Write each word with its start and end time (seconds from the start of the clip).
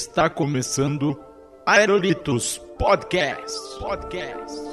Está 0.00 0.30
começando 0.30 1.14
Aerolitos 1.66 2.56
Podcast. 2.78 3.54
Podcast. 3.78 4.69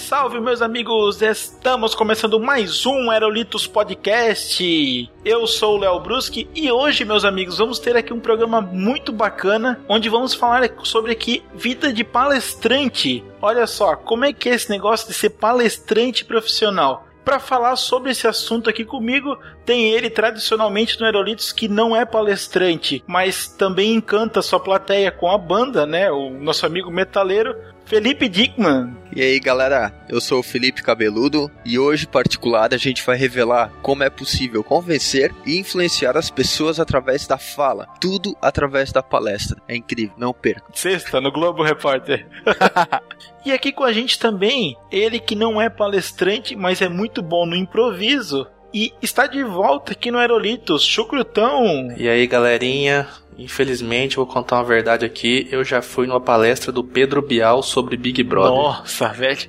Salve, 0.00 0.40
meus 0.40 0.62
amigos! 0.62 1.20
Estamos 1.20 1.94
começando 1.94 2.40
mais 2.40 2.86
um 2.86 3.10
Aerolitos 3.10 3.66
Podcast. 3.66 5.08
Eu 5.24 5.46
sou 5.46 5.76
o 5.76 5.78
Léo 5.78 6.00
Bruschi 6.00 6.48
e 6.54 6.72
hoje, 6.72 7.04
meus 7.04 7.24
amigos, 7.24 7.58
vamos 7.58 7.78
ter 7.78 7.96
aqui 7.96 8.12
um 8.12 8.18
programa 8.18 8.62
muito 8.62 9.12
bacana 9.12 9.78
onde 9.86 10.08
vamos 10.08 10.34
falar 10.34 10.68
sobre 10.82 11.12
aqui 11.12 11.44
vida 11.54 11.92
de 11.92 12.02
palestrante. 12.02 13.22
Olha 13.42 13.66
só, 13.66 13.94
como 13.94 14.24
é 14.24 14.32
que 14.32 14.48
é 14.48 14.54
esse 14.54 14.70
negócio 14.70 15.06
de 15.06 15.14
ser 15.14 15.30
palestrante 15.30 16.24
profissional? 16.24 17.06
Para 17.24 17.38
falar 17.38 17.76
sobre 17.76 18.10
esse 18.10 18.26
assunto 18.26 18.70
aqui 18.70 18.84
comigo, 18.84 19.38
tem 19.64 19.92
ele 19.92 20.08
tradicionalmente 20.08 20.98
no 20.98 21.04
Aerolitos 21.04 21.52
que 21.52 21.68
não 21.68 21.94
é 21.94 22.04
palestrante, 22.06 23.04
mas 23.06 23.46
também 23.46 23.92
encanta 23.92 24.40
sua 24.42 24.58
plateia 24.58 25.12
com 25.12 25.30
a 25.30 25.36
banda, 25.36 25.84
né? 25.84 26.10
O 26.10 26.30
nosso 26.30 26.64
amigo 26.64 26.90
metaleiro, 26.90 27.54
Felipe 27.90 28.28
Dickman. 28.28 28.96
E 29.12 29.20
aí, 29.20 29.40
galera, 29.40 29.92
eu 30.08 30.20
sou 30.20 30.38
o 30.38 30.44
Felipe 30.44 30.80
Cabeludo 30.80 31.50
e 31.64 31.76
hoje, 31.76 32.04
em 32.04 32.08
particular, 32.08 32.72
a 32.72 32.76
gente 32.76 33.04
vai 33.04 33.16
revelar 33.16 33.72
como 33.82 34.04
é 34.04 34.08
possível 34.08 34.62
convencer 34.62 35.34
e 35.44 35.58
influenciar 35.58 36.16
as 36.16 36.30
pessoas 36.30 36.78
através 36.78 37.26
da 37.26 37.36
fala. 37.36 37.88
Tudo 38.00 38.36
através 38.40 38.92
da 38.92 39.02
palestra. 39.02 39.60
É 39.66 39.74
incrível, 39.74 40.14
não 40.16 40.32
perca. 40.32 40.70
Sexta, 40.72 41.20
no 41.20 41.32
Globo 41.32 41.64
Repórter. 41.64 42.28
e 43.44 43.50
aqui 43.50 43.72
com 43.72 43.82
a 43.82 43.92
gente 43.92 44.20
também, 44.20 44.76
ele 44.92 45.18
que 45.18 45.34
não 45.34 45.60
é 45.60 45.68
palestrante, 45.68 46.54
mas 46.54 46.80
é 46.80 46.88
muito 46.88 47.20
bom 47.20 47.44
no 47.44 47.56
improviso, 47.56 48.46
e 48.72 48.92
está 49.02 49.26
de 49.26 49.42
volta 49.42 49.92
aqui 49.92 50.12
no 50.12 50.18
Aerolitos, 50.18 50.84
Chucrutão. 50.84 51.92
E 51.96 52.08
aí, 52.08 52.24
galerinha, 52.26 53.08
Infelizmente, 53.38 54.16
vou 54.16 54.26
contar 54.26 54.56
uma 54.56 54.64
verdade 54.64 55.04
aqui. 55.04 55.48
Eu 55.50 55.64
já 55.64 55.80
fui 55.80 56.06
numa 56.06 56.20
palestra 56.20 56.70
do 56.70 56.84
Pedro 56.84 57.22
Bial 57.22 57.62
sobre 57.62 57.96
Big 57.96 58.22
Brother. 58.22 58.52
Nossa, 58.52 59.08
velho. 59.08 59.48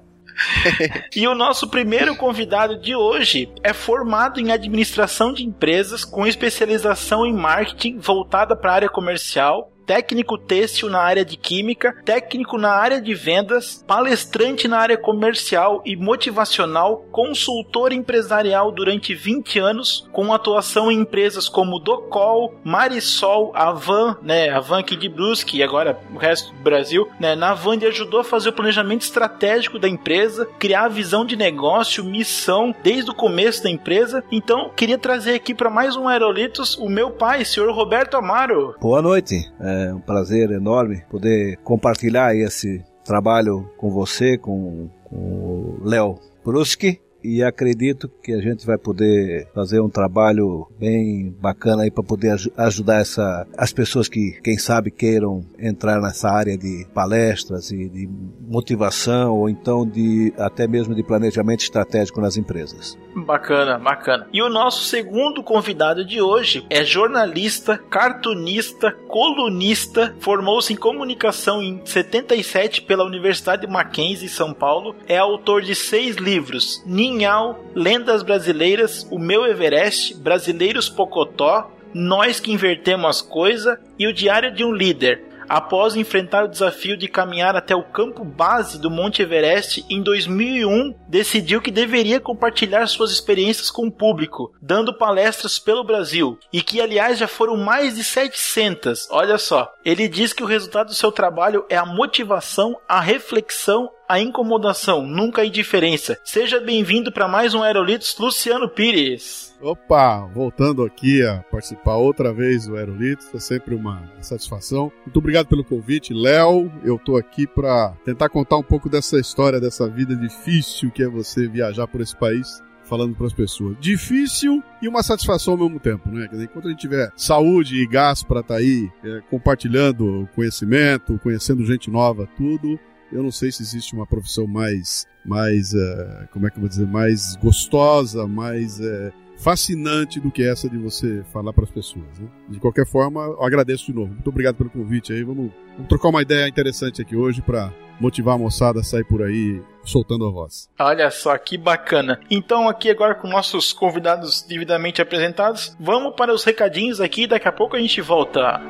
e 1.14 1.26
o 1.26 1.34
nosso 1.34 1.68
primeiro 1.68 2.16
convidado 2.16 2.80
de 2.80 2.94
hoje 2.94 3.52
é 3.62 3.72
formado 3.72 4.40
em 4.40 4.52
administração 4.52 5.32
de 5.32 5.44
empresas 5.44 6.04
com 6.04 6.26
especialização 6.26 7.26
em 7.26 7.32
marketing 7.32 7.98
voltada 7.98 8.56
para 8.56 8.70
a 8.70 8.74
área 8.74 8.88
comercial 8.88 9.72
técnico 9.90 10.38
têxtil 10.38 10.88
na 10.88 11.00
área 11.00 11.24
de 11.24 11.36
química, 11.36 11.96
técnico 12.04 12.56
na 12.56 12.70
área 12.70 13.00
de 13.00 13.12
vendas, 13.12 13.84
palestrante 13.88 14.68
na 14.68 14.78
área 14.78 14.96
comercial 14.96 15.82
e 15.84 15.96
motivacional, 15.96 16.98
consultor 17.10 17.92
empresarial 17.92 18.70
durante 18.70 19.16
20 19.16 19.58
anos, 19.58 20.08
com 20.12 20.32
atuação 20.32 20.92
em 20.92 21.00
empresas 21.00 21.48
como 21.48 21.80
Docol, 21.80 22.54
Marisol, 22.62 23.50
Avan, 23.52 24.16
né, 24.22 24.50
Avan 24.50 24.78
aqui 24.78 24.94
de 24.94 25.08
Brusque 25.08 25.58
e 25.58 25.62
agora 25.64 25.98
o 26.14 26.18
resto 26.18 26.52
do 26.52 26.62
Brasil, 26.62 27.08
né, 27.18 27.34
na 27.34 27.50
Avan 27.50 27.74
ele 27.74 27.86
ajudou 27.86 28.20
a 28.20 28.24
fazer 28.24 28.50
o 28.50 28.52
planejamento 28.52 29.02
estratégico 29.02 29.76
da 29.76 29.88
empresa, 29.88 30.46
criar 30.60 30.84
a 30.84 30.88
visão 30.88 31.24
de 31.24 31.34
negócio, 31.34 32.04
missão 32.04 32.72
desde 32.80 33.10
o 33.10 33.14
começo 33.14 33.64
da 33.64 33.70
empresa. 33.70 34.22
Então, 34.30 34.70
queria 34.76 34.96
trazer 34.96 35.34
aqui 35.34 35.52
para 35.52 35.68
mais 35.68 35.96
um 35.96 36.06
Aerolitos 36.06 36.78
o 36.78 36.88
meu 36.88 37.10
pai, 37.10 37.44
senhor 37.44 37.74
Roberto 37.74 38.16
Amaro. 38.16 38.76
Boa 38.80 39.02
noite. 39.02 39.50
É 39.58 39.79
é 39.80 39.94
um 39.94 40.00
prazer 40.00 40.50
enorme 40.50 41.02
poder 41.10 41.56
compartilhar 41.58 42.34
esse 42.34 42.84
trabalho 43.04 43.68
com 43.76 43.90
você, 43.90 44.38
com, 44.38 44.88
com 45.04 45.16
o 45.16 45.80
Léo 45.82 46.18
Bruschi 46.44 47.00
e 47.22 47.42
acredito 47.42 48.08
que 48.22 48.32
a 48.32 48.40
gente 48.40 48.66
vai 48.66 48.78
poder 48.78 49.48
fazer 49.54 49.80
um 49.80 49.88
trabalho 49.88 50.66
bem 50.78 51.34
bacana 51.40 51.82
aí 51.82 51.90
para 51.90 52.02
poder 52.02 52.30
aj 52.30 52.48
ajudar 52.56 53.00
essa, 53.00 53.46
as 53.56 53.72
pessoas 53.72 54.08
que, 54.08 54.40
quem 54.42 54.56
sabe, 54.58 54.90
queiram 54.90 55.44
entrar 55.58 56.00
nessa 56.00 56.30
área 56.30 56.56
de 56.56 56.86
palestras 56.94 57.70
e 57.70 57.88
de 57.88 58.08
motivação 58.48 59.34
ou 59.34 59.48
então 59.48 59.86
de 59.86 60.32
até 60.38 60.66
mesmo 60.66 60.94
de 60.94 61.02
planejamento 61.02 61.60
estratégico 61.60 62.20
nas 62.20 62.36
empresas. 62.36 62.98
Bacana, 63.14 63.78
bacana. 63.78 64.28
E 64.32 64.40
o 64.40 64.48
nosso 64.48 64.84
segundo 64.84 65.42
convidado 65.42 66.04
de 66.04 66.20
hoje 66.20 66.64
é 66.70 66.84
jornalista, 66.84 67.76
cartunista, 67.76 68.92
colunista, 69.08 70.14
formou-se 70.20 70.72
em 70.72 70.76
comunicação 70.76 71.62
em 71.62 71.84
77 71.84 72.82
pela 72.82 73.04
Universidade 73.04 73.66
Mackenzie, 73.66 74.28
São 74.28 74.54
Paulo, 74.54 74.94
é 75.08 75.18
autor 75.18 75.62
de 75.62 75.74
seis 75.74 76.16
livros: 76.16 76.82
Ninhal, 76.86 77.64
Lendas 77.74 78.22
Brasileiras, 78.22 79.06
O 79.10 79.18
Meu 79.18 79.44
Everest, 79.44 80.14
Brasileiros 80.14 80.88
Pocotó, 80.88 81.70
Nós 81.92 82.38
que 82.38 82.52
Invertemos 82.52 83.10
as 83.10 83.22
Coisas 83.22 83.78
e 83.98 84.06
O 84.06 84.12
Diário 84.12 84.54
de 84.54 84.64
um 84.64 84.72
Líder. 84.72 85.29
Após 85.50 85.96
enfrentar 85.96 86.44
o 86.44 86.48
desafio 86.48 86.96
de 86.96 87.08
caminhar 87.08 87.56
até 87.56 87.74
o 87.74 87.82
campo 87.82 88.24
base 88.24 88.80
do 88.80 88.88
Monte 88.88 89.20
Everest 89.20 89.84
em 89.90 90.00
2001, 90.00 90.94
decidiu 91.08 91.60
que 91.60 91.72
deveria 91.72 92.20
compartilhar 92.20 92.86
suas 92.86 93.10
experiências 93.10 93.68
com 93.68 93.88
o 93.88 93.90
público, 93.90 94.52
dando 94.62 94.96
palestras 94.96 95.58
pelo 95.58 95.82
Brasil, 95.82 96.38
e 96.52 96.62
que 96.62 96.80
aliás 96.80 97.18
já 97.18 97.26
foram 97.26 97.56
mais 97.56 97.96
de 97.96 98.04
700. 98.04 99.08
Olha 99.10 99.38
só, 99.38 99.68
ele 99.84 100.06
diz 100.06 100.32
que 100.32 100.44
o 100.44 100.46
resultado 100.46 100.86
do 100.86 100.94
seu 100.94 101.10
trabalho 101.10 101.66
é 101.68 101.76
a 101.76 101.84
motivação, 101.84 102.78
a 102.88 103.00
reflexão, 103.00 103.90
a 104.10 104.18
incomodação, 104.18 105.06
nunca 105.06 105.42
a 105.42 105.46
indiferença. 105.46 106.18
Seja 106.24 106.58
bem-vindo 106.58 107.12
para 107.12 107.28
mais 107.28 107.54
um 107.54 107.62
Aerolitos, 107.62 108.16
Luciano 108.18 108.68
Pires. 108.68 109.54
Opa, 109.62 110.26
voltando 110.34 110.82
aqui 110.82 111.24
a 111.24 111.44
participar 111.48 111.94
outra 111.94 112.32
vez 112.32 112.66
do 112.66 112.76
Aerolitos, 112.76 113.32
é 113.32 113.38
sempre 113.38 113.72
uma 113.72 114.02
satisfação. 114.20 114.90
Muito 115.06 115.16
obrigado 115.20 115.46
pelo 115.46 115.62
convite, 115.62 116.12
Léo. 116.12 116.72
Eu 116.82 116.98
tô 116.98 117.16
aqui 117.16 117.46
para 117.46 117.92
tentar 118.04 118.28
contar 118.30 118.56
um 118.56 118.64
pouco 118.64 118.88
dessa 118.88 119.16
história, 119.16 119.60
dessa 119.60 119.88
vida 119.88 120.16
difícil 120.16 120.90
que 120.90 121.04
é 121.04 121.08
você 121.08 121.46
viajar 121.46 121.86
por 121.86 122.00
esse 122.00 122.16
país 122.16 122.60
falando 122.90 123.14
para 123.14 123.28
as 123.28 123.32
pessoas. 123.32 123.76
Difícil 123.78 124.60
e 124.82 124.88
uma 124.88 125.04
satisfação 125.04 125.54
ao 125.54 125.60
mesmo 125.60 125.78
tempo, 125.78 126.10
né? 126.10 126.26
Dizer, 126.28 126.46
enquanto 126.46 126.66
a 126.66 126.70
gente 126.72 126.80
tiver 126.80 127.12
saúde 127.14 127.76
e 127.76 127.86
gás 127.86 128.24
para 128.24 128.40
estar 128.40 128.54
tá 128.54 128.60
aí 128.60 128.90
é, 129.04 129.20
compartilhando 129.30 130.28
conhecimento, 130.34 131.16
conhecendo 131.22 131.64
gente 131.64 131.88
nova, 131.88 132.28
tudo, 132.36 132.76
eu 133.12 133.22
não 133.22 133.30
sei 133.30 133.50
se 133.50 133.62
existe 133.62 133.94
uma 133.94 134.06
profissão 134.06 134.46
mais, 134.46 135.06
mais, 135.24 135.72
uh, 135.72 136.28
como 136.32 136.46
é 136.46 136.50
que 136.50 136.56
eu 136.56 136.60
vou 136.60 136.68
dizer, 136.68 136.86
mais 136.86 137.36
gostosa, 137.36 138.26
mais 138.26 138.80
uh, 138.80 139.12
fascinante 139.36 140.20
do 140.20 140.30
que 140.30 140.42
essa 140.42 140.68
de 140.68 140.76
você 140.76 141.24
falar 141.32 141.52
para 141.52 141.64
as 141.64 141.70
pessoas. 141.70 142.18
Né? 142.18 142.28
De 142.48 142.60
qualquer 142.60 142.86
forma, 142.86 143.22
eu 143.22 143.42
agradeço 143.42 143.86
de 143.86 143.94
novo. 143.94 144.12
Muito 144.12 144.28
obrigado 144.28 144.56
pelo 144.56 144.70
convite 144.70 145.12
aí. 145.12 145.24
Vamos, 145.24 145.50
vamos 145.74 145.88
trocar 145.88 146.08
uma 146.08 146.22
ideia 146.22 146.46
interessante 146.46 147.00
aqui 147.00 147.16
hoje 147.16 147.40
para 147.40 147.72
motivar 147.98 148.34
a 148.34 148.38
moçada 148.38 148.80
a 148.80 148.82
sair 148.82 149.04
por 149.04 149.22
aí 149.22 149.62
soltando 149.84 150.26
a 150.26 150.30
voz. 150.30 150.68
Olha 150.78 151.10
só 151.10 151.36
que 151.36 151.58
bacana. 151.58 152.20
Então, 152.30 152.68
aqui 152.68 152.90
agora 152.90 153.14
com 153.14 153.28
nossos 153.28 153.72
convidados 153.72 154.42
devidamente 154.42 155.02
apresentados, 155.02 155.76
vamos 155.80 156.14
para 156.14 156.32
os 156.32 156.44
recadinhos 156.44 157.00
aqui. 157.00 157.26
Daqui 157.26 157.48
a 157.48 157.52
pouco 157.52 157.76
a 157.76 157.80
gente 157.80 158.00
volta. 158.00 158.60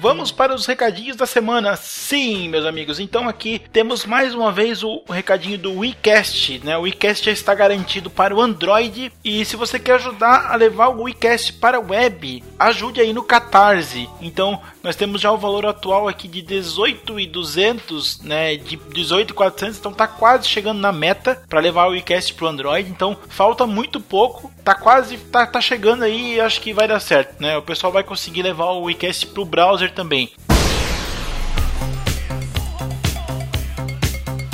Vamos 0.00 0.32
para 0.32 0.54
os 0.54 0.64
recadinhos 0.64 1.16
da 1.16 1.26
semana. 1.26 1.76
Sim, 1.76 2.48
meus 2.48 2.64
amigos. 2.64 2.98
Então 2.98 3.28
aqui 3.28 3.60
temos 3.70 4.06
mais 4.06 4.34
uma 4.34 4.50
vez 4.50 4.82
o 4.82 5.02
recadinho 5.08 5.58
do 5.58 5.78
WeCast, 5.78 6.62
né? 6.64 6.76
O 6.78 6.82
WeCast 6.82 7.26
já 7.26 7.30
está 7.30 7.54
garantido 7.54 8.08
para 8.08 8.34
o 8.34 8.40
Android 8.40 9.12
e 9.22 9.44
se 9.44 9.56
você 9.56 9.78
quer 9.78 9.96
ajudar 9.96 10.50
a 10.50 10.56
levar 10.56 10.88
o 10.88 11.02
WeCast 11.02 11.52
para 11.52 11.76
a 11.76 11.80
web, 11.80 12.42
ajude 12.58 13.00
aí 13.00 13.12
no 13.12 13.22
Catarse. 13.22 14.08
Então, 14.22 14.60
nós 14.82 14.96
temos 14.96 15.20
já 15.20 15.30
o 15.30 15.38
valor 15.38 15.66
atual 15.66 16.08
aqui 16.08 16.26
de 16.26 16.42
18,200, 16.42 18.20
né, 18.22 18.56
de 18.56 18.76
18,400, 18.76 19.78
então 19.78 19.92
tá 19.92 20.06
quase 20.06 20.48
chegando 20.48 20.80
na 20.80 20.92
meta 20.92 21.42
para 21.48 21.60
levar 21.60 21.86
o 21.86 21.90
WeCast 21.90 22.34
pro 22.34 22.46
Android. 22.46 22.90
Então, 22.90 23.16
falta 23.28 23.66
muito 23.66 24.00
pouco, 24.00 24.50
tá 24.64 24.74
quase 24.74 25.16
tá, 25.18 25.46
tá 25.46 25.60
chegando 25.60 26.04
aí 26.04 26.34
e 26.34 26.40
acho 26.40 26.60
que 26.60 26.72
vai 26.72 26.88
dar 26.88 27.00
certo, 27.00 27.40
né? 27.40 27.56
O 27.56 27.62
pessoal 27.62 27.92
vai 27.92 28.02
conseguir 28.02 28.42
levar 28.42 28.66
o 28.66 28.84
WeCast 28.84 29.26
pro 29.28 29.44
browser 29.44 29.92
também. 29.92 30.30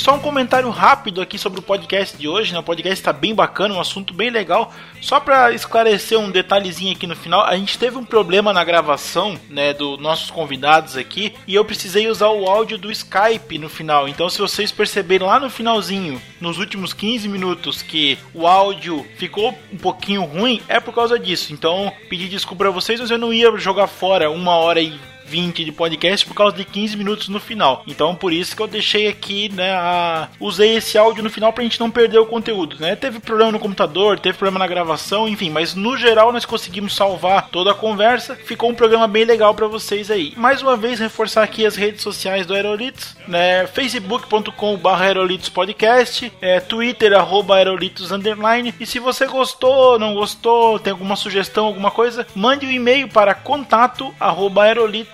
Só 0.08 0.16
um 0.16 0.20
comentário 0.20 0.70
rápido 0.70 1.20
aqui 1.20 1.38
sobre 1.38 1.60
o 1.60 1.62
podcast 1.62 2.16
de 2.16 2.30
hoje, 2.30 2.54
né? 2.54 2.60
O 2.60 2.64
podcast 2.64 2.98
está 2.98 3.12
bem 3.12 3.36
bacana, 3.36 3.74
um 3.74 3.82
assunto 3.82 4.14
bem 4.14 4.30
legal. 4.30 4.74
Só 5.02 5.20
para 5.20 5.52
esclarecer 5.52 6.18
um 6.18 6.32
detalhezinho 6.32 6.94
aqui 6.94 7.06
no 7.06 7.14
final, 7.14 7.44
a 7.44 7.58
gente 7.58 7.78
teve 7.78 7.98
um 7.98 8.06
problema 8.06 8.54
na 8.54 8.64
gravação, 8.64 9.38
né, 9.50 9.74
dos 9.74 10.00
nossos 10.00 10.32
convidados 10.32 10.96
aqui, 10.96 11.34
e 11.46 11.54
eu 11.54 11.66
precisei 11.66 12.08
usar 12.08 12.30
o 12.30 12.50
áudio 12.50 12.78
do 12.78 12.90
Skype 12.90 13.58
no 13.58 13.68
final. 13.68 14.08
Então, 14.08 14.30
se 14.30 14.40
vocês 14.40 14.72
perceberem 14.72 15.28
lá 15.28 15.42
no 15.42 15.50
finalzinho, 15.50 16.22
nos 16.40 16.58
últimos 16.58 16.94
15 16.94 17.28
minutos, 17.28 17.82
que 17.82 18.18
o 18.34 18.48
áudio 18.48 19.06
ficou 19.18 19.54
um 19.74 19.78
pouquinho 19.78 20.24
ruim, 20.24 20.62
é 20.70 20.80
por 20.80 20.96
causa 20.96 21.20
disso. 21.20 21.52
Então, 21.52 21.92
pedi 22.10 22.30
desculpa 22.30 22.64
pra 22.64 22.72
vocês, 22.72 23.02
mas 23.02 23.12
eu 23.12 23.18
não 23.18 23.34
ia 23.34 23.54
jogar 23.58 23.88
fora 23.88 24.32
uma 24.32 24.56
hora 24.56 24.80
e 24.80 24.98
20 25.28 25.66
de 25.66 25.72
podcast 25.72 26.26
por 26.26 26.34
causa 26.34 26.56
de 26.56 26.66
15 26.66 26.98
minutos 26.98 27.28
no 27.30 27.40
final. 27.40 27.84
Então 27.86 28.16
por 28.16 28.32
isso 28.32 28.56
que 28.56 28.62
eu 28.62 28.68
deixei 28.68 29.08
aqui, 29.08 29.50
né, 29.50 29.72
a... 29.72 30.30
usei 30.40 30.78
esse 30.78 30.98
áudio 30.98 31.24
no 31.24 31.30
final 31.30 31.52
pra 31.52 31.64
gente 31.64 31.80
não 31.80 31.92
perder 31.92 32.20
o 32.20 32.26
conteúdo, 32.26 32.78
né? 32.80 32.96
Teve 32.96 33.20
problema 33.20 33.52
no 33.52 33.60
computador, 33.60 34.20
teve 34.20 34.38
problema 34.38 34.60
na 34.60 34.68
gravação, 34.68 35.28
enfim, 35.28 35.50
mas 35.50 35.76
no 35.76 35.98
geral 35.98 36.32
nós 36.32 36.46
conseguimos 36.46 36.96
salvar 36.96 37.50
toda 37.50 37.72
a 37.72 37.76
conversa. 37.76 38.36
Ficou 38.36 38.70
um 38.70 38.76
programa 38.76 39.08
bem 39.08 39.26
legal 39.26 39.54
pra 39.54 39.68
vocês 39.68 40.10
aí. 40.10 40.34
Mais 40.38 40.62
uma 40.62 40.78
vez 40.78 41.00
reforçar 41.00 41.44
aqui 41.44 41.66
as 41.66 41.76
redes 41.76 42.02
sociais 42.02 42.46
do 42.46 42.54
Aerolitos, 42.54 43.16
né? 43.28 43.68
facebook.com/barra 43.68 45.06
Aerolitos 45.06 45.50
Podcast, 45.50 46.32
é, 46.42 46.60
Twitter 46.60 47.14
arroba 47.14 47.56
Aerolitos 47.56 48.12
underline. 48.12 48.74
E 48.80 48.86
se 48.86 49.00
você 49.00 49.26
gostou, 49.26 50.00
não 50.00 50.14
gostou, 50.14 50.80
tem 50.80 50.92
alguma 50.92 51.16
sugestão, 51.16 51.66
alguma 51.66 51.92
coisa, 51.92 52.26
mande 52.36 52.66
um 52.66 52.72
e-mail 52.72 53.08
para 53.08 53.34
contato 53.34 54.14
arroba 54.20 54.64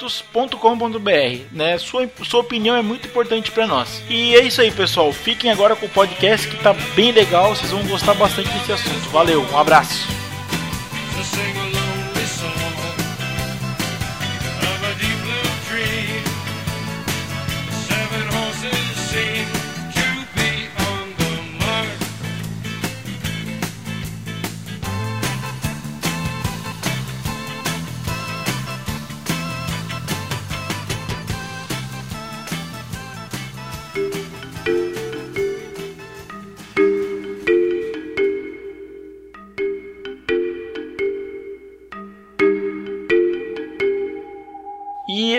aerolitos.com.br, 0.03 1.45
né? 1.51 1.77
Sua, 1.77 2.09
sua 2.23 2.41
opinião 2.41 2.75
é 2.75 2.81
muito 2.81 3.07
importante 3.07 3.51
para 3.51 3.67
nós. 3.67 4.01
E 4.09 4.35
é 4.35 4.43
isso 4.43 4.61
aí, 4.61 4.71
pessoal. 4.71 5.11
Fiquem 5.11 5.51
agora 5.51 5.75
com 5.75 5.85
o 5.85 5.89
podcast 5.89 6.47
que 6.47 6.57
tá 6.61 6.73
bem 6.95 7.11
legal. 7.11 7.55
Vocês 7.55 7.71
vão 7.71 7.83
gostar 7.87 8.13
bastante 8.13 8.49
desse 8.49 8.71
assunto. 8.71 9.09
Valeu, 9.09 9.41
um 9.51 9.57
abraço. 9.57 10.07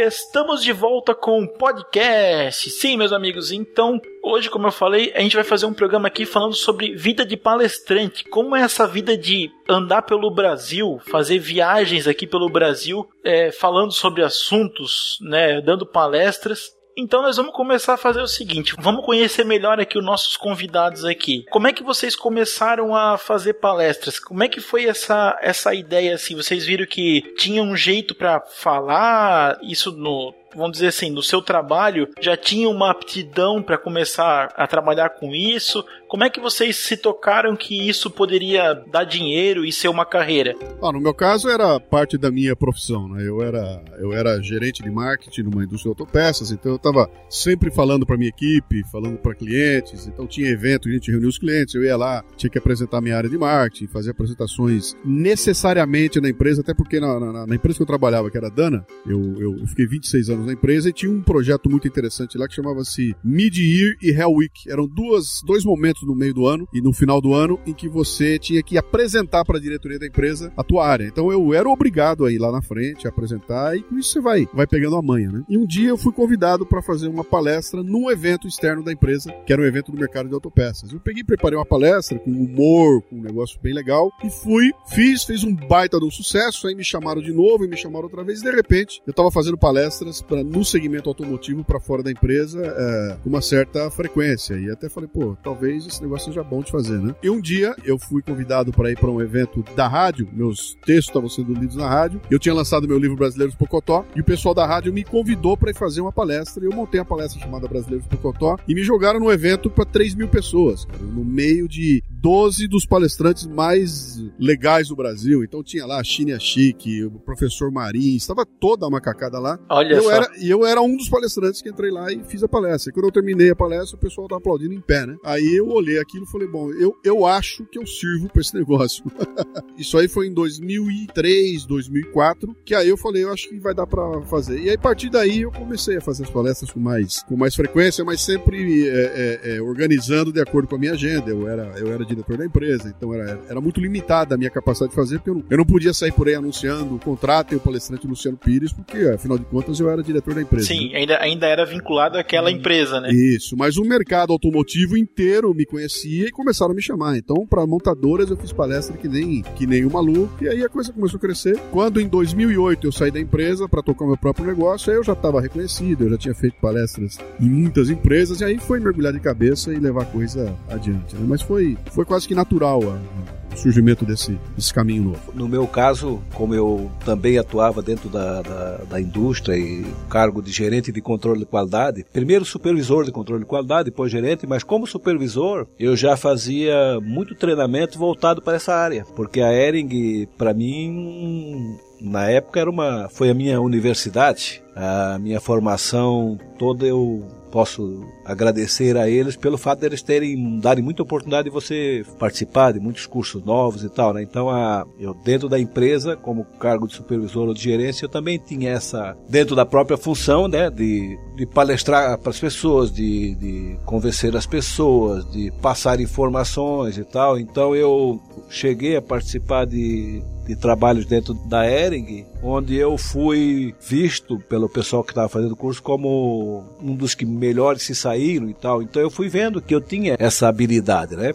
Estamos 0.06 0.62
de 0.62 0.72
volta 0.72 1.14
com 1.14 1.42
o 1.42 1.48
podcast. 1.48 2.70
Sim, 2.70 2.96
meus 2.96 3.12
amigos, 3.12 3.50
então 3.50 4.00
hoje, 4.22 4.50
como 4.50 4.66
eu 4.66 4.72
falei, 4.72 5.12
a 5.14 5.20
gente 5.20 5.36
vai 5.36 5.44
fazer 5.44 5.66
um 5.66 5.72
programa 5.72 6.08
aqui 6.08 6.26
falando 6.26 6.54
sobre 6.54 6.94
vida 6.94 7.24
de 7.24 7.36
palestrante. 7.36 8.24
Como 8.24 8.54
é 8.54 8.62
essa 8.62 8.86
vida 8.86 9.16
de 9.16 9.50
andar 9.68 10.02
pelo 10.02 10.30
Brasil, 10.30 11.00
fazer 11.06 11.38
viagens 11.38 12.06
aqui 12.06 12.26
pelo 12.26 12.48
Brasil, 12.48 13.08
é, 13.22 13.50
falando 13.50 13.92
sobre 13.92 14.22
assuntos, 14.22 15.18
né, 15.20 15.60
dando 15.60 15.86
palestras. 15.86 16.72
Então 16.96 17.22
nós 17.22 17.36
vamos 17.36 17.52
começar 17.52 17.94
a 17.94 17.98
fazer 17.98 18.20
o 18.20 18.28
seguinte, 18.28 18.74
vamos 18.78 19.04
conhecer 19.04 19.44
melhor 19.44 19.80
aqui 19.80 19.98
os 19.98 20.04
nossos 20.04 20.36
convidados 20.36 21.04
aqui. 21.04 21.44
Como 21.50 21.66
é 21.66 21.72
que 21.72 21.82
vocês 21.82 22.14
começaram 22.14 22.94
a 22.94 23.18
fazer 23.18 23.54
palestras? 23.54 24.18
Como 24.18 24.42
é 24.42 24.48
que 24.48 24.60
foi 24.60 24.86
essa 24.86 25.38
essa 25.42 25.74
ideia 25.74 26.14
assim? 26.14 26.36
Vocês 26.36 26.64
viram 26.64 26.86
que 26.86 27.22
tinha 27.36 27.62
um 27.62 27.76
jeito 27.76 28.14
para 28.14 28.40
falar 28.40 29.58
isso 29.62 29.92
no 29.92 30.32
Vamos 30.54 30.72
dizer 30.72 30.88
assim, 30.88 31.10
no 31.10 31.22
seu 31.22 31.42
trabalho 31.42 32.08
já 32.20 32.36
tinha 32.36 32.68
uma 32.68 32.90
aptidão 32.90 33.62
para 33.62 33.78
começar 33.78 34.52
a 34.56 34.66
trabalhar 34.66 35.10
com 35.10 35.34
isso? 35.34 35.84
Como 36.08 36.22
é 36.22 36.30
que 36.30 36.40
vocês 36.40 36.76
se 36.76 36.96
tocaram 36.96 37.56
que 37.56 37.88
isso 37.88 38.10
poderia 38.10 38.74
dar 38.90 39.04
dinheiro 39.04 39.64
e 39.64 39.72
ser 39.72 39.88
uma 39.88 40.06
carreira? 40.06 40.54
Ah, 40.80 40.92
no 40.92 41.00
meu 41.00 41.12
caso 41.12 41.48
era 41.48 41.80
parte 41.80 42.16
da 42.16 42.30
minha 42.30 42.54
profissão, 42.54 43.08
né? 43.08 43.26
Eu 43.26 43.42
era, 43.42 43.82
eu 43.98 44.12
era 44.12 44.40
gerente 44.40 44.82
de 44.82 44.90
marketing 44.90 45.42
numa 45.42 45.64
indústria 45.64 45.92
de 45.92 46.00
autopeças, 46.00 46.52
então 46.52 46.72
eu 46.72 46.76
estava 46.76 47.10
sempre 47.28 47.70
falando 47.70 48.06
para 48.06 48.16
minha 48.16 48.28
equipe, 48.28 48.82
falando 48.92 49.18
para 49.18 49.34
clientes, 49.34 50.06
então 50.06 50.26
tinha 50.26 50.48
evento, 50.48 50.88
a 50.88 50.92
gente 50.92 51.10
reunia 51.10 51.28
os 51.28 51.38
clientes, 51.38 51.74
eu 51.74 51.82
ia 51.82 51.96
lá, 51.96 52.22
tinha 52.36 52.50
que 52.50 52.58
apresentar 52.58 53.00
minha 53.00 53.16
área 53.16 53.28
de 53.28 53.36
marketing, 53.36 53.88
fazer 53.88 54.10
apresentações 54.10 54.94
necessariamente 55.04 56.20
na 56.20 56.28
empresa, 56.28 56.60
até 56.60 56.72
porque 56.72 57.00
na, 57.00 57.18
na, 57.18 57.46
na 57.46 57.54
empresa 57.54 57.78
que 57.78 57.82
eu 57.82 57.86
trabalhava, 57.86 58.30
que 58.30 58.36
era 58.36 58.46
a 58.46 58.50
Dana, 58.50 58.86
eu, 59.06 59.20
eu, 59.40 59.58
eu 59.58 59.66
fiquei 59.66 59.86
26 59.86 60.30
anos 60.30 60.43
na 60.46 60.52
empresa 60.52 60.88
e 60.88 60.92
tinha 60.92 61.10
um 61.10 61.22
projeto 61.22 61.70
muito 61.70 61.88
interessante 61.88 62.38
lá 62.38 62.46
que 62.46 62.54
chamava-se 62.54 63.14
Mid-Year 63.22 63.96
e 64.02 64.10
Hell 64.10 64.32
Week. 64.32 64.70
Eram 64.70 64.86
duas, 64.86 65.42
dois 65.44 65.64
momentos 65.64 66.02
no 66.02 66.14
meio 66.14 66.34
do 66.34 66.46
ano 66.46 66.68
e 66.72 66.80
no 66.80 66.92
final 66.92 67.20
do 67.20 67.34
ano 67.34 67.58
em 67.66 67.72
que 67.72 67.88
você 67.88 68.38
tinha 68.38 68.62
que 68.62 68.78
apresentar 68.78 69.44
para 69.44 69.58
a 69.58 69.60
diretoria 69.60 69.98
da 69.98 70.06
empresa 70.06 70.52
a 70.56 70.62
tua 70.64 70.86
área. 70.86 71.06
Então 71.06 71.30
eu 71.30 71.52
era 71.54 71.68
obrigado 71.68 72.24
a 72.24 72.32
ir 72.32 72.38
lá 72.38 72.50
na 72.50 72.62
frente, 72.62 73.06
a 73.06 73.10
apresentar 73.10 73.76
e 73.76 73.82
com 73.82 73.98
isso 73.98 74.12
você 74.12 74.20
vai, 74.20 74.46
vai 74.52 74.66
pegando 74.66 74.96
a 74.96 75.02
manha, 75.02 75.30
né? 75.30 75.44
E 75.48 75.56
um 75.56 75.66
dia 75.66 75.88
eu 75.88 75.96
fui 75.96 76.12
convidado 76.12 76.66
para 76.66 76.82
fazer 76.82 77.08
uma 77.08 77.24
palestra 77.24 77.82
num 77.82 78.10
evento 78.10 78.46
externo 78.46 78.82
da 78.82 78.92
empresa, 78.92 79.32
que 79.46 79.52
era 79.52 79.62
um 79.62 79.66
evento 79.66 79.92
do 79.92 79.98
mercado 79.98 80.28
de 80.28 80.34
autopeças. 80.34 80.92
Eu 80.92 81.00
peguei 81.00 81.22
e 81.22 81.26
preparei 81.26 81.58
uma 81.58 81.66
palestra 81.66 82.18
com 82.18 82.30
humor, 82.30 83.02
com 83.02 83.16
um 83.16 83.22
negócio 83.22 83.58
bem 83.60 83.74
legal 83.74 84.10
e 84.22 84.30
fui, 84.30 84.72
fiz, 84.86 85.24
fiz 85.24 85.44
um 85.44 85.54
baita 85.54 85.98
de 85.98 86.04
um 86.04 86.10
sucesso, 86.10 86.66
aí 86.66 86.74
me 86.74 86.84
chamaram 86.84 87.20
de 87.20 87.32
novo 87.32 87.64
e 87.64 87.68
me 87.68 87.76
chamaram 87.76 88.04
outra 88.04 88.24
vez 88.24 88.40
e 88.40 88.44
de 88.44 88.50
repente 88.50 89.02
eu 89.06 89.12
tava 89.12 89.30
fazendo 89.30 89.56
palestras 89.56 90.20
pra, 90.34 90.42
no 90.42 90.64
segmento 90.64 91.08
automotivo 91.08 91.62
para 91.62 91.78
fora 91.78 92.02
da 92.02 92.10
empresa 92.10 92.60
é, 92.64 93.16
com 93.22 93.28
uma 93.28 93.40
certa 93.40 93.88
frequência. 93.90 94.54
E 94.54 94.70
até 94.70 94.88
falei, 94.88 95.08
pô, 95.12 95.36
talvez 95.42 95.86
esse 95.86 96.02
negócio 96.02 96.26
seja 96.26 96.42
bom 96.42 96.60
de 96.60 96.72
fazer, 96.72 96.98
né? 96.98 97.14
E 97.22 97.30
um 97.30 97.40
dia 97.40 97.74
eu 97.84 97.98
fui 97.98 98.22
convidado 98.22 98.72
para 98.72 98.90
ir 98.90 98.98
para 98.98 99.10
um 99.10 99.20
evento 99.20 99.64
da 99.76 99.86
rádio, 99.86 100.28
meus 100.32 100.76
textos 100.84 101.08
estavam 101.08 101.28
sendo 101.28 101.52
lidos 101.54 101.76
na 101.76 101.88
rádio. 101.88 102.20
Eu 102.30 102.38
tinha 102.38 102.54
lançado 102.54 102.88
meu 102.88 102.98
livro 102.98 103.16
Brasileiros 103.16 103.54
Pocotó 103.54 104.04
e 104.16 104.20
o 104.20 104.24
pessoal 104.24 104.54
da 104.54 104.66
rádio 104.66 104.92
me 104.92 105.04
convidou 105.04 105.56
para 105.56 105.70
ir 105.70 105.76
fazer 105.76 106.00
uma 106.00 106.12
palestra. 106.12 106.64
E 106.64 106.66
eu 106.66 106.72
montei 106.72 107.00
a 107.00 107.04
palestra 107.04 107.40
chamada 107.40 107.68
Brasileiros 107.68 108.06
Pocotó 108.06 108.56
e 108.66 108.74
me 108.74 108.82
jogaram 108.82 109.20
no 109.20 109.30
evento 109.30 109.70
para 109.70 109.84
3 109.84 110.14
mil 110.14 110.28
pessoas, 110.28 110.84
cara, 110.84 111.02
no 111.02 111.24
meio 111.24 111.68
de 111.68 112.02
12 112.24 112.66
dos 112.68 112.86
palestrantes 112.86 113.46
mais 113.46 114.18
legais 114.38 114.88
do 114.88 114.96
Brasil. 114.96 115.44
Então 115.44 115.62
tinha 115.62 115.84
lá 115.84 116.00
a 116.00 116.04
China 116.04 116.38
Chique, 116.40 117.04
o 117.04 117.10
professor 117.10 117.70
Marins, 117.70 118.22
estava 118.22 118.46
toda 118.46 118.86
a 118.86 118.90
macacada 118.90 119.38
lá. 119.38 119.58
Olha 119.68 119.96
eu 119.96 120.02
só. 120.02 120.10
era, 120.10 120.23
e 120.38 120.50
eu 120.50 120.64
era 120.64 120.80
um 120.80 120.96
dos 120.96 121.08
palestrantes 121.08 121.60
que 121.60 121.68
entrei 121.68 121.90
lá 121.90 122.12
e 122.12 122.22
fiz 122.24 122.42
a 122.42 122.48
palestra. 122.48 122.90
E 122.90 122.92
quando 122.92 123.06
eu 123.06 123.12
terminei 123.12 123.50
a 123.50 123.56
palestra, 123.56 123.96
o 123.96 124.00
pessoal 124.00 124.28
tava 124.28 124.38
aplaudindo 124.38 124.74
em 124.74 124.80
pé, 124.80 125.06
né? 125.06 125.16
Aí 125.24 125.54
eu 125.56 125.68
olhei 125.68 125.98
aquilo 125.98 126.24
e 126.24 126.30
falei, 126.30 126.48
bom, 126.48 126.70
eu, 126.72 126.96
eu 127.04 127.26
acho 127.26 127.64
que 127.66 127.78
eu 127.78 127.86
sirvo 127.86 128.28
pra 128.28 128.40
esse 128.40 128.54
negócio. 128.54 129.04
Isso 129.78 129.96
aí 129.98 130.08
foi 130.08 130.28
em 130.28 130.32
2003, 130.32 131.64
2004, 131.66 132.56
que 132.64 132.74
aí 132.74 132.88
eu 132.88 132.96
falei, 132.96 133.24
eu 133.24 133.32
acho 133.32 133.48
que 133.48 133.58
vai 133.58 133.74
dar 133.74 133.86
pra 133.86 134.22
fazer. 134.22 134.58
E 134.60 134.70
aí, 134.70 134.76
a 134.76 134.78
partir 134.78 135.10
daí, 135.10 135.42
eu 135.42 135.52
comecei 135.52 135.96
a 135.96 136.00
fazer 136.00 136.24
as 136.24 136.30
palestras 136.30 136.70
com 136.70 136.80
mais, 136.80 137.22
com 137.22 137.36
mais 137.36 137.54
frequência, 137.54 138.04
mas 138.04 138.20
sempre 138.20 138.88
é, 138.88 139.40
é, 139.44 139.56
é, 139.56 139.62
organizando 139.62 140.32
de 140.32 140.40
acordo 140.40 140.68
com 140.68 140.76
a 140.76 140.78
minha 140.78 140.92
agenda. 140.92 141.30
Eu 141.30 141.48
era, 141.48 141.78
eu 141.78 141.92
era 141.92 142.04
diretor 142.04 142.36
da 142.36 142.44
empresa, 142.44 142.92
então 142.96 143.12
era, 143.12 143.40
era 143.48 143.60
muito 143.60 143.80
limitada 143.80 144.34
a 144.34 144.38
minha 144.38 144.50
capacidade 144.50 144.90
de 144.90 144.96
fazer, 144.96 145.18
porque 145.18 145.30
eu 145.30 145.34
não, 145.34 145.44
eu 145.50 145.58
não 145.58 145.64
podia 145.64 145.92
sair 145.92 146.12
por 146.12 146.28
aí 146.28 146.34
anunciando, 146.34 146.98
contratem 146.98 147.56
o 147.58 147.60
palestrante 147.60 148.06
Luciano 148.06 148.36
Pires, 148.36 148.72
porque, 148.72 148.98
afinal 149.08 149.38
de 149.38 149.44
contas, 149.44 149.80
eu 149.80 149.90
era 149.90 150.02
diretor 150.02 150.13
da 150.20 150.42
empresa. 150.42 150.72
né? 150.72 150.78
Sim, 150.80 150.94
ainda, 150.94 151.18
ainda 151.20 151.46
era 151.46 151.64
vinculado 151.64 152.18
àquela 152.18 152.50
empresa, 152.50 153.00
né? 153.00 153.10
Isso, 153.12 153.56
mas 153.56 153.76
o 153.76 153.82
mercado 153.84 154.32
automotivo 154.32 154.96
inteiro 154.96 155.52
me 155.54 155.64
conhecia 155.66 156.26
e 156.26 156.30
começaram 156.30 156.72
a 156.72 156.74
me 156.74 156.82
chamar. 156.82 157.16
Então, 157.16 157.46
para 157.46 157.66
montadoras, 157.66 158.30
eu 158.30 158.36
fiz 158.36 158.52
palestra 158.52 158.96
que 158.96 159.08
nem, 159.08 159.42
que 159.56 159.66
nem 159.66 159.84
um 159.84 159.90
maluco, 159.90 160.42
e 160.44 160.48
aí 160.48 160.62
a 160.64 160.68
coisa 160.68 160.92
começou 160.92 161.18
a 161.18 161.20
crescer. 161.20 161.58
Quando 161.70 162.00
em 162.00 162.08
2008 162.08 162.86
eu 162.86 162.92
saí 162.92 163.10
da 163.10 163.20
empresa 163.20 163.68
para 163.68 163.82
tocar 163.82 164.06
meu 164.06 164.16
próprio 164.16 164.46
negócio, 164.46 164.90
aí 164.90 164.98
eu 164.98 165.04
já 165.04 165.12
estava 165.12 165.40
reconhecido, 165.40 166.04
eu 166.04 166.10
já 166.10 166.18
tinha 166.18 166.34
feito 166.34 166.56
palestras 166.60 167.18
em 167.40 167.48
muitas 167.48 167.90
empresas, 167.90 168.40
e 168.40 168.44
aí 168.44 168.58
foi 168.58 168.80
mergulhar 168.80 169.12
de 169.12 169.20
cabeça 169.20 169.72
e 169.72 169.76
levar 169.78 170.02
a 170.02 170.06
coisa 170.06 170.54
adiante. 170.68 171.14
né? 171.14 171.24
Mas 171.26 171.42
foi, 171.42 171.76
foi 171.92 172.04
quase 172.04 172.26
que 172.28 172.34
natural 172.34 172.80
a- 172.82 173.43
surgimento 173.56 174.04
desse, 174.04 174.38
desse 174.56 174.72
caminho 174.72 175.04
novo. 175.04 175.32
No 175.34 175.48
meu 175.48 175.66
caso, 175.66 176.20
como 176.32 176.54
eu 176.54 176.90
também 177.04 177.38
atuava 177.38 177.82
dentro 177.82 178.08
da, 178.08 178.42
da, 178.42 178.76
da 178.88 179.00
indústria 179.00 179.56
e 179.56 179.84
cargo 180.08 180.42
de 180.42 180.52
gerente 180.52 180.92
de 180.92 181.00
controle 181.00 181.40
de 181.40 181.46
qualidade, 181.46 182.04
primeiro 182.12 182.44
supervisor 182.44 183.04
de 183.04 183.12
controle 183.12 183.42
de 183.42 183.48
qualidade, 183.48 183.90
depois 183.90 184.10
gerente, 184.10 184.46
mas 184.46 184.62
como 184.62 184.86
supervisor, 184.86 185.66
eu 185.78 185.96
já 185.96 186.16
fazia 186.16 187.00
muito 187.00 187.34
treinamento 187.34 187.98
voltado 187.98 188.42
para 188.42 188.56
essa 188.56 188.74
área, 188.74 189.04
porque 189.16 189.40
a 189.40 189.52
Ering, 189.52 190.26
para 190.38 190.54
mim, 190.54 191.76
na 192.00 192.28
época 192.28 192.60
era 192.60 192.70
uma, 192.70 193.08
foi 193.08 193.30
a 193.30 193.34
minha 193.34 193.60
universidade, 193.60 194.62
a 194.76 195.18
minha 195.18 195.40
formação 195.40 196.38
toda 196.58 196.84
eu 196.84 197.26
posso 197.54 198.04
agradecer 198.24 198.96
a 198.96 199.08
eles 199.08 199.36
pelo 199.36 199.56
fato 199.56 199.88
de 199.88 200.04
terem 200.04 200.58
darem 200.58 200.82
muita 200.82 201.04
oportunidade 201.04 201.44
de 201.44 201.54
você 201.54 202.04
participar 202.18 202.72
de 202.72 202.80
muitos 202.80 203.06
cursos 203.06 203.44
novos 203.44 203.84
e 203.84 203.88
tal, 203.88 204.12
né? 204.12 204.24
Então, 204.24 204.50
a, 204.50 204.84
eu 204.98 205.14
dentro 205.14 205.48
da 205.48 205.56
empresa, 205.56 206.16
como 206.16 206.44
cargo 206.58 206.88
de 206.88 206.96
supervisor 206.96 207.46
ou 207.46 207.54
de 207.54 207.62
gerência, 207.62 208.06
eu 208.06 208.08
também 208.08 208.40
tinha 208.40 208.72
essa 208.72 209.16
dentro 209.28 209.54
da 209.54 209.64
própria 209.64 209.96
função, 209.96 210.48
né, 210.48 210.68
de, 210.68 211.16
de 211.36 211.46
palestrar 211.46 212.18
para 212.18 212.30
as 212.30 212.40
pessoas, 212.40 212.90
de, 212.90 213.36
de 213.36 213.78
convencer 213.84 214.34
as 214.36 214.46
pessoas, 214.46 215.24
de 215.30 215.52
passar 215.62 216.00
informações 216.00 216.98
e 216.98 217.04
tal. 217.04 217.38
Então, 217.38 217.72
eu 217.76 218.20
cheguei 218.48 218.96
a 218.96 219.02
participar 219.02 219.64
de 219.64 220.24
de 220.46 220.54
trabalhos 220.54 221.06
dentro 221.06 221.34
da 221.34 221.68
Ering, 221.68 222.26
onde 222.42 222.76
eu 222.76 222.98
fui 222.98 223.74
visto 223.80 224.38
pelo 224.40 224.68
pessoal 224.68 225.02
que 225.02 225.10
estava 225.10 225.28
fazendo 225.28 225.52
o 225.52 225.56
curso 225.56 225.82
como 225.82 226.64
um 226.82 226.94
dos 226.94 227.14
que 227.14 227.24
melhores 227.24 227.82
se 227.82 227.94
saíram 227.94 228.48
e 228.48 228.54
tal. 228.54 228.82
Então 228.82 229.00
eu 229.00 229.10
fui 229.10 229.28
vendo 229.28 229.62
que 229.62 229.74
eu 229.74 229.80
tinha 229.80 230.16
essa 230.18 230.48
habilidade, 230.48 231.16
né? 231.16 231.32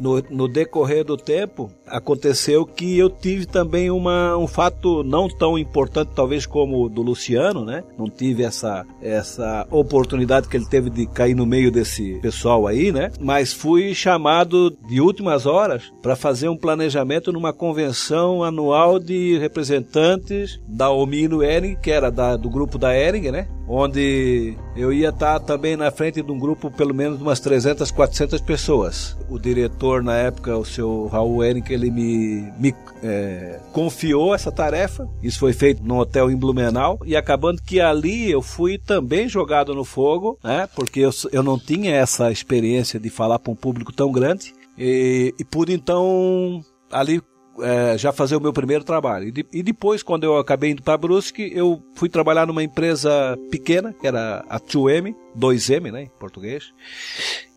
No, 0.00 0.22
no 0.30 0.48
decorrer 0.48 1.04
do 1.04 1.16
tempo, 1.16 1.70
aconteceu 1.86 2.64
que 2.64 2.98
eu 2.98 3.10
tive 3.10 3.46
também 3.46 3.90
uma, 3.90 4.36
um 4.36 4.46
fato 4.46 5.02
não 5.02 5.28
tão 5.28 5.58
importante, 5.58 6.12
talvez 6.14 6.46
como 6.46 6.84
o 6.84 6.88
do 6.88 7.02
Luciano, 7.02 7.64
né? 7.64 7.84
Não 7.98 8.08
tive 8.08 8.42
essa, 8.42 8.86
essa 9.02 9.66
oportunidade 9.70 10.48
que 10.48 10.56
ele 10.56 10.66
teve 10.66 10.88
de 10.88 11.06
cair 11.06 11.34
no 11.34 11.44
meio 11.44 11.70
desse 11.70 12.18
pessoal 12.20 12.66
aí, 12.66 12.90
né? 12.90 13.12
Mas 13.20 13.52
fui 13.52 13.94
chamado 13.94 14.76
de 14.88 15.00
últimas 15.00 15.44
horas 15.44 15.92
para 16.00 16.16
fazer 16.16 16.48
um 16.48 16.56
planejamento 16.56 17.32
numa 17.32 17.52
convenção 17.52 18.42
anual 18.42 18.98
de 18.98 19.38
representantes 19.38 20.60
da 20.66 20.90
Omino 20.90 21.42
Ering, 21.42 21.76
que 21.76 21.90
era 21.90 22.10
da, 22.10 22.36
do 22.36 22.48
grupo 22.48 22.78
da 22.78 22.96
Ering, 22.96 23.30
né? 23.30 23.48
Onde 23.72 24.56
eu 24.74 24.92
ia 24.92 25.10
estar 25.10 25.38
também 25.38 25.76
na 25.76 25.92
frente 25.92 26.20
de 26.20 26.32
um 26.32 26.38
grupo 26.40 26.72
pelo 26.72 26.92
menos 26.92 27.18
de 27.18 27.22
umas 27.22 27.38
300, 27.38 27.88
400 27.92 28.40
pessoas. 28.40 29.16
O 29.28 29.38
diretor 29.38 30.02
na 30.02 30.16
época, 30.16 30.56
o 30.56 30.64
seu 30.64 31.06
Raul 31.06 31.44
Ering, 31.44 31.62
ele 31.70 31.88
me, 31.88 32.52
me 32.58 32.74
é, 33.00 33.60
confiou 33.72 34.34
essa 34.34 34.50
tarefa. 34.50 35.08
Isso 35.22 35.38
foi 35.38 35.52
feito 35.52 35.84
num 35.84 35.98
hotel 35.98 36.28
em 36.32 36.36
Blumenau 36.36 36.98
e 37.04 37.14
acabando 37.14 37.62
que 37.62 37.80
ali 37.80 38.28
eu 38.28 38.42
fui 38.42 38.76
também 38.76 39.28
jogado 39.28 39.72
no 39.72 39.84
fogo, 39.84 40.36
né? 40.42 40.68
Porque 40.74 40.98
eu, 40.98 41.10
eu 41.30 41.42
não 41.44 41.56
tinha 41.56 41.94
essa 41.94 42.32
experiência 42.32 42.98
de 42.98 43.08
falar 43.08 43.38
para 43.38 43.52
um 43.52 43.56
público 43.56 43.92
tão 43.92 44.10
grande 44.10 44.52
e, 44.76 45.32
e 45.38 45.44
pude 45.44 45.72
então 45.72 46.60
ali 46.90 47.22
é, 47.62 47.96
já 47.98 48.12
fazer 48.12 48.36
o 48.36 48.40
meu 48.40 48.52
primeiro 48.52 48.84
trabalho. 48.84 49.28
E, 49.28 49.32
de- 49.32 49.46
e 49.52 49.62
depois, 49.62 50.02
quando 50.02 50.24
eu 50.24 50.36
acabei 50.38 50.70
indo 50.70 50.82
para 50.82 50.96
Brusque, 50.96 51.50
eu 51.54 51.82
fui 51.94 52.08
trabalhar 52.08 52.46
numa 52.46 52.62
empresa 52.62 53.38
pequena, 53.50 53.92
que 53.92 54.06
era 54.06 54.44
a 54.48 54.58
2M, 54.60 55.14
2M, 55.36 55.90
né, 55.92 56.02
em 56.04 56.10
português. 56.18 56.72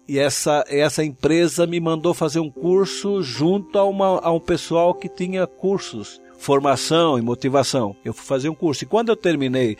E 0.07 0.19
essa, 0.19 0.63
essa 0.67 1.03
empresa 1.03 1.65
me 1.65 1.79
mandou 1.79 2.13
fazer 2.13 2.39
um 2.39 2.49
curso 2.51 3.21
junto 3.23 3.77
a, 3.79 3.85
uma, 3.85 4.19
a 4.19 4.31
um 4.31 4.39
pessoal 4.39 4.93
que 4.93 5.07
tinha 5.07 5.47
cursos, 5.47 6.19
formação 6.37 7.17
e 7.17 7.21
motivação. 7.21 7.95
Eu 8.03 8.13
fui 8.13 8.25
fazer 8.25 8.49
um 8.49 8.53
curso. 8.55 8.83
E 8.83 8.87
quando 8.87 9.09
eu 9.09 9.15
terminei, 9.15 9.77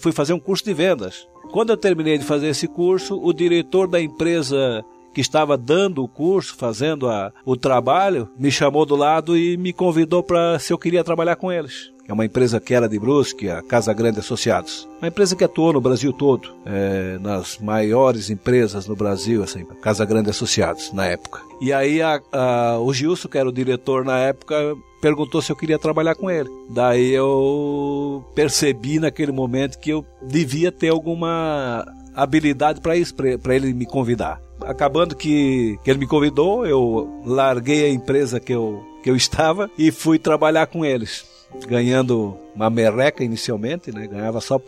fui 0.00 0.10
fazer 0.12 0.32
um 0.32 0.40
curso 0.40 0.64
de 0.64 0.74
vendas. 0.74 1.26
Quando 1.52 1.70
eu 1.70 1.76
terminei 1.76 2.18
de 2.18 2.24
fazer 2.24 2.48
esse 2.48 2.66
curso, 2.66 3.20
o 3.22 3.32
diretor 3.32 3.86
da 3.86 4.00
empresa 4.00 4.84
que 5.14 5.20
estava 5.20 5.56
dando 5.56 6.02
o 6.02 6.08
curso, 6.08 6.54
fazendo 6.56 7.08
a, 7.08 7.32
o 7.44 7.56
trabalho, 7.56 8.28
me 8.38 8.50
chamou 8.50 8.84
do 8.86 8.96
lado 8.96 9.36
e 9.36 9.56
me 9.56 9.72
convidou 9.72 10.22
para 10.22 10.58
se 10.58 10.72
eu 10.72 10.78
queria 10.78 11.02
trabalhar 11.04 11.36
com 11.36 11.50
eles. 11.50 11.90
É 12.08 12.12
uma 12.12 12.24
empresa 12.24 12.58
que 12.58 12.74
era 12.74 12.88
de 12.88 12.98
Brusque, 12.98 13.48
a 13.48 13.62
Casa 13.62 13.92
Grande 13.92 14.18
Associados. 14.18 14.88
Uma 15.00 15.06
empresa 15.06 15.36
que 15.36 15.44
atuou 15.44 15.72
no 15.72 15.80
Brasil 15.80 16.12
todo, 16.12 16.48
é, 16.66 17.16
nas 17.20 17.58
maiores 17.58 18.30
empresas 18.30 18.88
no 18.88 18.96
Brasil, 18.96 19.44
assim, 19.44 19.64
Casa 19.80 20.04
Grande 20.04 20.28
Associados, 20.28 20.92
na 20.92 21.06
época. 21.06 21.40
E 21.60 21.72
aí 21.72 22.02
a- 22.02 22.20
a- 22.32 22.78
o 22.80 22.92
Gilson, 22.92 23.28
que 23.28 23.38
era 23.38 23.48
o 23.48 23.52
diretor 23.52 24.04
na 24.04 24.18
época, 24.18 24.56
perguntou 25.00 25.40
se 25.40 25.52
eu 25.52 25.56
queria 25.56 25.78
trabalhar 25.78 26.16
com 26.16 26.28
ele. 26.28 26.48
Daí 26.74 27.12
eu 27.12 28.24
percebi 28.34 28.98
naquele 28.98 29.30
momento 29.30 29.78
que 29.78 29.90
eu 29.90 30.04
devia 30.20 30.72
ter 30.72 30.88
alguma 30.88 31.86
habilidade 32.14 32.80
para 32.80 32.96
isso, 32.96 33.14
para 33.14 33.54
ele 33.54 33.72
me 33.72 33.86
convidar. 33.86 34.40
Acabando 34.64 35.16
que, 35.16 35.78
que 35.82 35.90
ele 35.90 36.00
me 36.00 36.06
convidou, 36.06 36.66
eu 36.66 37.22
larguei 37.24 37.84
a 37.84 37.88
empresa 37.88 38.40
que 38.40 38.52
eu, 38.52 38.82
que 39.02 39.10
eu 39.10 39.16
estava 39.16 39.70
e 39.78 39.90
fui 39.90 40.18
trabalhar 40.18 40.66
com 40.66 40.84
eles. 40.84 41.24
Ganhando 41.66 42.36
uma 42.54 42.70
merreca 42.70 43.24
inicialmente, 43.24 43.92
né? 43.92 44.06
Ganhava 44.06 44.40
só 44.40 44.60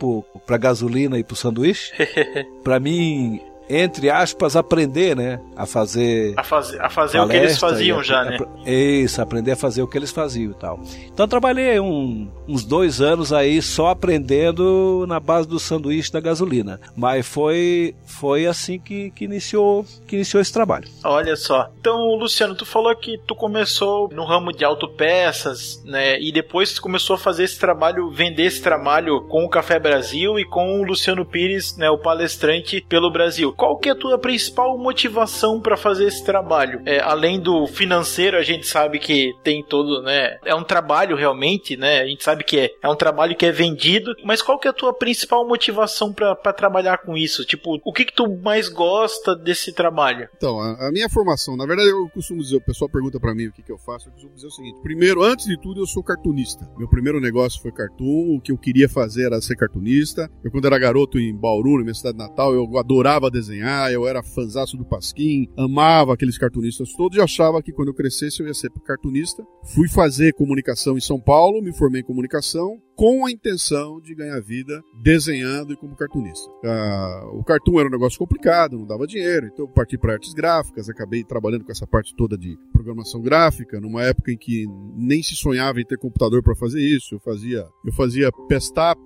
para 0.45 0.57
gasolina 0.57 1.17
e 1.17 1.23
para 1.23 1.35
sanduíche. 1.35 1.93
para 2.61 2.79
mim, 2.79 3.39
entre 3.81 4.09
aspas, 4.09 4.55
aprender, 4.55 5.15
né? 5.15 5.39
A 5.55 5.65
fazer 5.65 6.33
A 6.37 6.43
fazer, 6.43 6.81
a 6.81 6.89
fazer 6.89 7.19
o 7.19 7.27
que 7.27 7.35
eles 7.35 7.57
faziam 7.59 8.03
já, 8.03 8.21
apre- 8.21 8.45
né? 8.65 8.71
Isso, 8.71 9.21
aprender 9.21 9.51
a 9.51 9.55
fazer 9.55 9.81
o 9.81 9.87
que 9.87 9.97
eles 9.97 10.11
faziam 10.11 10.51
e 10.51 10.55
tal. 10.55 10.79
Então 11.11 11.27
trabalhei 11.27 11.79
um- 11.79 12.29
uns 12.47 12.63
dois 12.63 13.01
anos 13.01 13.31
aí 13.33 13.61
só 13.61 13.87
aprendendo 13.89 15.05
na 15.07 15.19
base 15.19 15.47
do 15.47 15.59
sanduíche 15.59 16.11
da 16.11 16.19
gasolina. 16.19 16.79
Mas 16.95 17.25
foi, 17.27 17.95
foi 18.05 18.45
assim 18.45 18.79
que, 18.79 19.11
que, 19.11 19.25
iniciou, 19.25 19.85
que 20.07 20.15
iniciou 20.15 20.41
esse 20.41 20.51
trabalho. 20.53 20.87
Olha 21.03 21.35
só. 21.35 21.69
Então, 21.79 21.97
Luciano, 22.15 22.55
tu 22.55 22.65
falou 22.65 22.95
que 22.95 23.17
tu 23.27 23.35
começou 23.35 24.09
no 24.13 24.25
ramo 24.25 24.51
de 24.51 24.63
autopeças, 24.63 25.81
né? 25.85 26.19
E 26.19 26.31
depois 26.31 26.73
tu 26.73 26.81
começou 26.81 27.15
a 27.15 27.19
fazer 27.19 27.43
esse 27.43 27.59
trabalho, 27.59 28.09
vender 28.11 28.43
esse 28.45 28.61
trabalho 28.61 29.21
com 29.27 29.43
o 29.43 29.49
Café 29.49 29.79
Brasil 29.79 30.39
e 30.39 30.45
com 30.45 30.79
o 30.79 30.83
Luciano 30.83 31.25
Pires, 31.25 31.77
né? 31.77 31.89
O 31.89 31.97
palestrante 31.97 32.81
pelo 32.87 33.11
Brasil. 33.11 33.53
Qual 33.63 33.77
que 33.77 33.87
é 33.87 33.93
a 33.93 33.95
tua 33.95 34.17
principal 34.17 34.77
motivação 34.77 35.61
para 35.61 35.77
fazer 35.77 36.07
esse 36.07 36.21
trabalho? 36.21 36.81
É, 36.85 36.99
além 36.99 37.39
do 37.39 37.65
financeiro, 37.65 38.35
a 38.35 38.41
gente 38.41 38.67
sabe 38.67 38.99
que 38.99 39.33
tem 39.41 39.63
todo, 39.63 40.01
né? 40.01 40.37
É 40.43 40.53
um 40.53 40.65
trabalho 40.65 41.15
realmente, 41.15 41.77
né? 41.77 42.01
A 42.01 42.05
gente 42.05 42.25
sabe 42.25 42.43
que 42.43 42.59
é, 42.59 42.71
é 42.83 42.89
um 42.89 42.95
trabalho 42.95 43.37
que 43.37 43.45
é 43.45 43.53
vendido, 43.53 44.13
mas 44.25 44.41
qual 44.41 44.59
que 44.59 44.67
é 44.67 44.71
a 44.71 44.73
tua 44.73 44.93
principal 44.93 45.47
motivação 45.47 46.11
para 46.11 46.35
trabalhar 46.51 46.97
com 46.97 47.15
isso? 47.15 47.45
Tipo, 47.45 47.79
o 47.85 47.93
que 47.93 48.03
que 48.03 48.13
tu 48.13 48.27
mais 48.43 48.67
gosta 48.67 49.33
desse 49.33 49.71
trabalho? 49.71 50.27
Então, 50.35 50.59
a, 50.59 50.89
a 50.89 50.91
minha 50.91 51.07
formação, 51.07 51.55
na 51.55 51.65
verdade, 51.65 51.87
eu 51.87 52.09
costumo 52.09 52.41
dizer, 52.41 52.57
o 52.57 52.65
pessoal 52.65 52.89
pergunta 52.89 53.17
pra 53.17 53.33
mim 53.33 53.45
o 53.45 53.53
que, 53.53 53.63
que 53.63 53.71
eu 53.71 53.77
faço, 53.77 54.09
eu 54.09 54.11
costumo 54.11 54.35
dizer 54.35 54.47
o 54.47 54.51
seguinte: 54.51 54.81
primeiro, 54.83 55.23
antes 55.23 55.45
de 55.45 55.57
tudo, 55.57 55.79
eu 55.79 55.87
sou 55.87 56.03
cartunista. 56.03 56.69
Meu 56.77 56.89
primeiro 56.89 57.21
negócio 57.21 57.61
foi 57.61 57.71
cartoon, 57.71 58.35
o 58.35 58.41
que 58.41 58.51
eu 58.51 58.57
queria 58.57 58.89
fazer 58.89 59.27
era 59.27 59.39
ser 59.39 59.55
cartunista. 59.55 60.29
Eu, 60.43 60.51
quando 60.51 60.65
era 60.65 60.77
garoto 60.77 61.17
em 61.17 61.33
Bauru, 61.33 61.77
na 61.77 61.83
minha 61.83 61.93
cidade 61.93 62.17
natal, 62.17 62.53
eu 62.53 62.77
adorava 62.77 63.31
desenhar, 63.31 63.42
eu 63.49 64.07
era 64.07 64.23
fanzaço 64.23 64.77
do 64.77 64.85
Pasquim, 64.85 65.47
amava 65.57 66.13
aqueles 66.13 66.37
cartunistas 66.37 66.93
todos 66.93 67.17
e 67.17 67.21
achava 67.21 67.61
que 67.61 67.71
quando 67.71 67.89
eu 67.89 67.93
crescesse 67.93 68.41
eu 68.41 68.47
ia 68.47 68.53
ser 68.53 68.69
cartunista. 68.85 69.43
Fui 69.73 69.87
fazer 69.87 70.33
comunicação 70.33 70.97
em 70.97 71.01
São 71.01 71.19
Paulo, 71.19 71.61
me 71.61 71.73
formei 71.73 72.01
em 72.01 72.05
comunicação, 72.05 72.79
com 72.95 73.25
a 73.25 73.31
intenção 73.31 73.99
de 73.99 74.13
ganhar 74.13 74.39
vida 74.41 74.83
desenhando 75.01 75.73
e 75.73 75.75
como 75.75 75.95
cartunista. 75.95 76.49
Ah, 76.63 77.29
o 77.33 77.43
cartoon 77.43 77.79
era 77.79 77.87
um 77.89 77.91
negócio 77.91 78.19
complicado, 78.19 78.77
não 78.77 78.85
dava 78.85 79.07
dinheiro, 79.07 79.47
então 79.47 79.65
eu 79.65 79.69
parti 79.69 79.97
para 79.97 80.13
artes 80.13 80.33
gráficas, 80.33 80.89
acabei 80.89 81.23
trabalhando 81.23 81.65
com 81.65 81.71
essa 81.71 81.87
parte 81.87 82.15
toda 82.15 82.37
de 82.37 82.57
programação 82.71 83.21
gráfica, 83.21 83.79
numa 83.79 84.03
época 84.03 84.31
em 84.31 84.37
que 84.37 84.65
nem 84.95 85.23
se 85.23 85.35
sonhava 85.35 85.81
em 85.81 85.85
ter 85.85 85.97
computador 85.97 86.43
para 86.43 86.55
fazer 86.55 86.81
isso. 86.81 87.15
Eu 87.15 87.19
fazia, 87.19 87.65
eu 87.85 87.93
fazia 87.93 88.31
pestap, 88.47 88.99